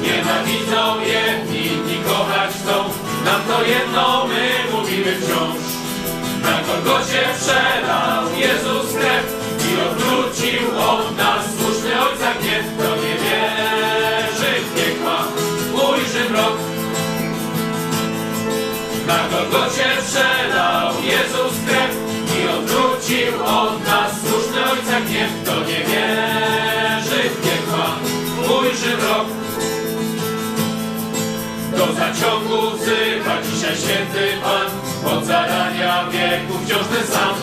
Nienawidzą 0.05 0.83
jedni, 1.15 1.67
inni 1.67 1.97
kochać 2.09 2.51
chcą, 2.59 2.77
nam 3.27 3.41
to 3.49 3.59
jedno 3.73 4.27
my 4.31 4.45
mówimy 4.73 5.13
wciąż. 5.21 5.63
Na 6.45 6.55
Golgocie 6.67 7.23
przelał 7.39 8.23
Jezus 8.45 8.87
krew 8.99 9.27
i 9.69 9.71
odwrócił 9.87 10.63
od 10.93 11.17
nas 11.17 11.43
słuszny 11.57 11.93
Ojca 12.07 12.31
gniew. 12.41 12.65
Kto 12.75 12.89
nie 13.03 13.15
wierzy 13.23 14.53
w 14.65 14.69
piekła, 14.77 15.19
ujrzy 15.87 16.31
mrok. 16.31 16.57
Na 19.07 19.19
Golgocie 19.31 19.89
przelał 20.07 20.93
Jezus 21.13 21.55
krew 21.67 21.93
i 22.39 22.49
odwrócił 22.57 23.45
od 23.45 23.87
nas 23.89 24.13
słuszny 24.21 24.61
Ojca 24.73 25.01
gniew. 25.01 25.31
Kto 25.43 25.55
nie 25.61 25.81
wierzy 25.89 25.96
Do 32.17 32.23
zaciągu 32.23 32.77
wzywa 32.77 33.43
dzisiaj 33.43 33.77
święty 33.77 34.29
Pan, 34.43 34.71
od 35.13 35.25
zarania 35.25 36.05
wieku 36.11 36.59
wciąż 36.65 36.87
ten 36.87 37.07
sam. 37.07 37.35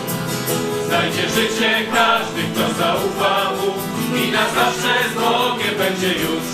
Znajdzie 0.88 1.30
życie 1.30 1.72
każdy, 1.94 2.42
kto 2.44 2.74
zaufa 2.80 3.52
Mu 3.52 3.70
i 4.18 4.32
na 4.32 4.46
zawsze 4.56 4.94
z 5.12 5.14
Bogiem 5.14 5.76
będzie 5.78 6.08
już. 6.08 6.48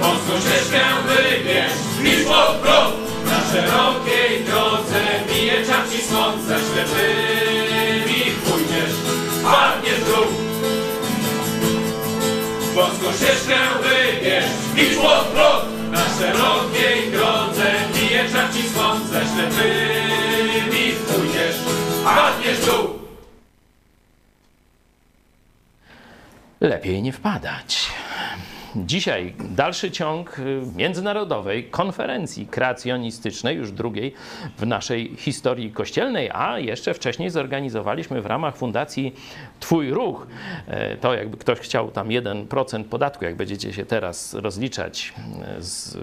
Wąską 0.00 0.32
ścieżkę 0.40 0.80
wybierz, 1.06 1.72
idź 2.04 2.26
pod 2.26 2.56
prąd, 2.62 2.96
na 3.26 3.38
szerokiej 3.52 4.44
drodze 4.44 5.02
bije 5.28 5.66
czar 5.66 5.84
ci 5.90 6.02
słońca, 6.08 6.56
ślepymi 6.66 8.22
pójdziesz, 8.44 8.96
padniesz 9.44 10.00
w 10.00 10.06
dół. 10.06 10.26
Wąską 12.74 13.12
ścieżkę 13.16 13.58
wybierz, 13.82 14.44
idź 14.76 14.96
pod 14.96 15.24
prąd, 15.24 15.75
czar 18.32 18.52
ci 18.54 18.62
słońca, 18.68 19.20
ślepymi 19.34 20.92
pójdziesz, 21.08 21.56
padniesz 22.04 22.58
w. 22.60 22.98
Lepiej 26.60 27.02
nie 27.02 27.12
wpadać. 27.12 27.90
Dzisiaj 28.76 29.34
dalszy 29.50 29.90
ciąg 29.90 30.36
międzynarodowej 30.76 31.64
konferencji 31.64 32.46
kreacjonistycznej, 32.46 33.56
już 33.56 33.72
drugiej 33.72 34.14
w 34.58 34.66
naszej 34.66 35.16
historii 35.16 35.72
kościelnej, 35.72 36.30
a 36.34 36.58
jeszcze 36.58 36.94
wcześniej 36.94 37.30
zorganizowaliśmy 37.30 38.22
w 38.22 38.26
ramach 38.26 38.56
Fundacji 38.56 39.14
Twój 39.60 39.90
Ruch. 39.90 40.26
E, 40.66 40.96
To 40.96 41.14
jakby 41.14 41.36
ktoś 41.36 41.58
chciał 41.58 41.90
tam 41.90 42.08
1% 42.08 42.84
podatku, 42.84 43.24
jak 43.24 43.36
będziecie 43.36 43.72
się 43.72 43.86
teraz 43.86 44.34
rozliczać 44.34 45.14
e, 45.42 45.62
z 45.62 45.98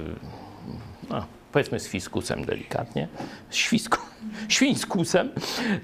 no, 1.09 1.25
powiedzmy 1.53 1.79
z 1.79 1.87
fiskusem 1.87 2.45
delikatnie, 2.45 3.07
świsku, 3.51 3.97
świńskusem, 4.47 5.29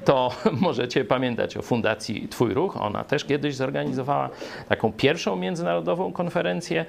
to 0.05 0.31
możecie 0.67 1.05
pamiętać 1.05 1.57
o 1.57 1.61
Fundacji 1.61 2.27
Twój 2.27 2.53
Ruch. 2.53 2.77
Ona 2.81 3.03
też 3.03 3.25
kiedyś 3.25 3.55
zorganizowała 3.55 4.29
taką 4.69 4.93
pierwszą 4.93 5.35
międzynarodową 5.35 6.13
konferencję 6.13 6.81
y, 6.81 6.85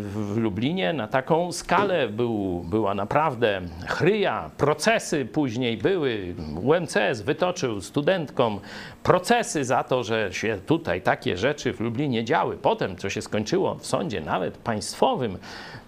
w 0.00 0.36
Lublinie. 0.36 0.92
Na 0.92 1.08
taką 1.08 1.52
skalę 1.52 2.08
był, 2.08 2.64
była 2.70 2.94
naprawdę 2.94 3.60
chryja, 3.86 4.50
procesy 4.56 5.24
później 5.24 5.76
były. 5.76 6.34
UMCS 6.62 7.20
wytoczył 7.20 7.80
studentkom 7.80 8.60
procesy 9.02 9.64
za 9.64 9.84
to, 9.84 10.04
że 10.04 10.32
się 10.32 10.58
tutaj 10.66 11.02
takie 11.02 11.36
rzeczy 11.36 11.72
w 11.72 11.80
Lublinie 11.80 12.24
działy. 12.24 12.56
Potem, 12.56 12.96
co 12.96 13.10
się 13.10 13.22
skończyło 13.22 13.74
w 13.74 13.86
sądzie 13.86 14.20
nawet 14.20 14.58
państwowym, 14.58 15.38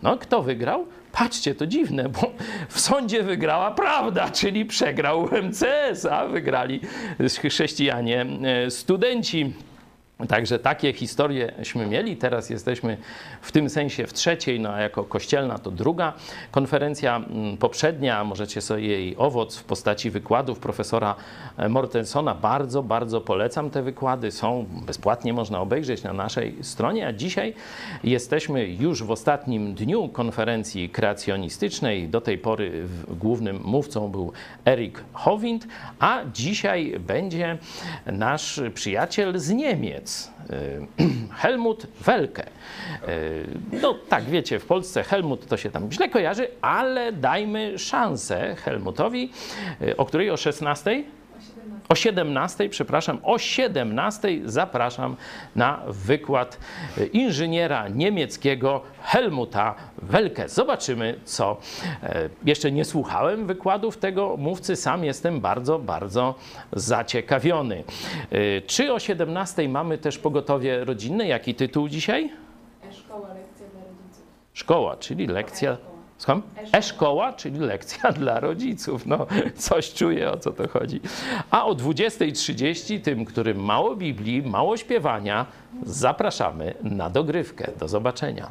no 0.02 0.16
kto 0.16 0.42
wygrał? 0.42 0.86
Patrzcie, 1.18 1.54
to 1.54 1.66
dziwne, 1.66 2.08
bo 2.08 2.32
w 2.68 2.80
sądzie 2.80 3.22
wygrała 3.22 3.70
prawda, 3.70 4.30
czyli 4.30 4.64
przegrał 4.64 5.28
MCS, 5.42 6.04
a 6.04 6.26
wygrali 6.28 6.80
chrześcijanie, 7.38 8.26
e, 8.66 8.70
studenci. 8.70 9.52
Także 10.26 10.58
takie 10.58 10.92
historieśmy 10.92 11.86
mieli. 11.86 12.16
Teraz 12.16 12.50
jesteśmy 12.50 12.96
w 13.40 13.52
tym 13.52 13.70
sensie 13.70 14.06
w 14.06 14.12
trzeciej, 14.12 14.60
no 14.60 14.70
a 14.70 14.80
jako 14.80 15.04
kościelna 15.04 15.58
to 15.58 15.70
druga 15.70 16.12
konferencja 16.50 17.16
mm, 17.16 17.56
poprzednia. 17.56 18.24
Możecie 18.24 18.60
sobie 18.60 18.82
jej 18.82 19.16
owoc 19.16 19.56
w 19.56 19.64
postaci 19.64 20.10
wykładów 20.10 20.58
profesora 20.58 21.14
e, 21.56 21.68
Mortensona. 21.68 22.34
Bardzo, 22.34 22.82
bardzo 22.82 23.20
polecam 23.20 23.70
te 23.70 23.82
wykłady. 23.82 24.30
Są 24.30 24.66
bezpłatnie, 24.86 25.32
można 25.32 25.60
obejrzeć 25.60 26.02
na 26.02 26.12
naszej 26.12 26.54
stronie. 26.62 27.06
A 27.06 27.12
dzisiaj 27.12 27.54
jesteśmy 28.04 28.68
już 28.68 29.02
w 29.02 29.10
ostatnim 29.10 29.74
dniu 29.74 30.08
konferencji 30.08 30.88
kreacjonistycznej. 30.88 32.08
Do 32.08 32.20
tej 32.20 32.38
pory 32.38 32.88
głównym 33.08 33.60
mówcą 33.64 34.08
był 34.08 34.32
Erik 34.66 35.04
Howind, 35.12 35.66
a 35.98 36.20
dzisiaj 36.34 36.94
będzie 37.00 37.58
nasz 38.06 38.60
przyjaciel 38.74 39.38
z 39.38 39.50
Niemiec. 39.50 40.07
Y, 41.00 41.04
Helmut 41.42 41.86
Welke. 42.06 42.46
Y, 43.08 43.46
No 43.82 43.94
tak, 44.08 44.24
wiecie, 44.24 44.58
w 44.58 44.66
Polsce 44.66 45.02
Helmut 45.04 45.46
to 45.46 45.56
się 45.56 45.70
tam 45.70 45.92
źle 45.92 46.08
kojarzy, 46.08 46.48
ale 46.60 47.12
dajmy 47.12 47.78
szansę 47.78 48.54
Helmutowi, 48.64 49.30
y, 49.82 49.96
o 49.96 50.04
której 50.04 50.30
o 50.30 50.36
16? 50.36 51.04
O 51.88 51.94
17, 51.94 52.68
przepraszam, 52.68 53.18
o 53.22 53.38
17 53.38 54.28
zapraszam 54.44 55.16
na 55.56 55.82
wykład 55.88 56.58
y, 56.98 57.06
inżyniera 57.06 57.88
niemieckiego 57.88 58.82
Helmuta 59.02 59.74
Welke. 60.02 60.48
Zobaczymy, 60.48 61.20
co. 61.24 61.56
e, 62.02 62.28
Jeszcze 62.44 62.72
nie 62.72 62.84
słuchałem 62.84 63.46
wykładów 63.46 63.96
tego 63.96 64.36
mówcy, 64.36 64.76
sam 64.76 65.04
jestem 65.04 65.40
bardzo, 65.40 65.78
bardzo 65.78 66.34
zaciekawiony. 66.72 67.84
Y, 68.32 68.62
Czy 68.66 68.92
o 68.92 68.98
17 68.98 69.68
mamy 69.68 69.98
też 69.98 70.18
pogotowie 70.18 70.84
rodzinne? 70.84 71.26
Jaki 71.28 71.54
tytuł 71.54 71.88
dzisiaj? 71.88 72.30
Szkoła, 72.92 73.28
lekcja 73.28 73.66
dla 73.66 73.80
rodziców. 73.80 74.22
Szkoła, 74.54 74.96
czyli 74.96 75.26
lekcja. 75.26 75.76
Skąd? 76.18 76.44
E-szkoła, 76.72 77.32
czyli 77.32 77.58
lekcja 77.58 78.12
dla 78.22 78.40
rodziców. 78.40 79.06
No, 79.06 79.26
coś 79.56 79.92
czuję, 79.92 80.30
o 80.30 80.36
co 80.36 80.52
to 80.52 80.68
chodzi. 80.68 81.00
A 81.50 81.66
o 81.66 81.74
20.30 81.74 83.00
tym, 83.00 83.24
którym 83.24 83.64
mało 83.64 83.96
Biblii, 83.96 84.42
mało 84.42 84.76
śpiewania, 84.76 85.46
zapraszamy 85.82 86.74
na 86.82 87.10
dogrywkę. 87.10 87.70
Do 87.78 87.88
zobaczenia. 87.88 88.50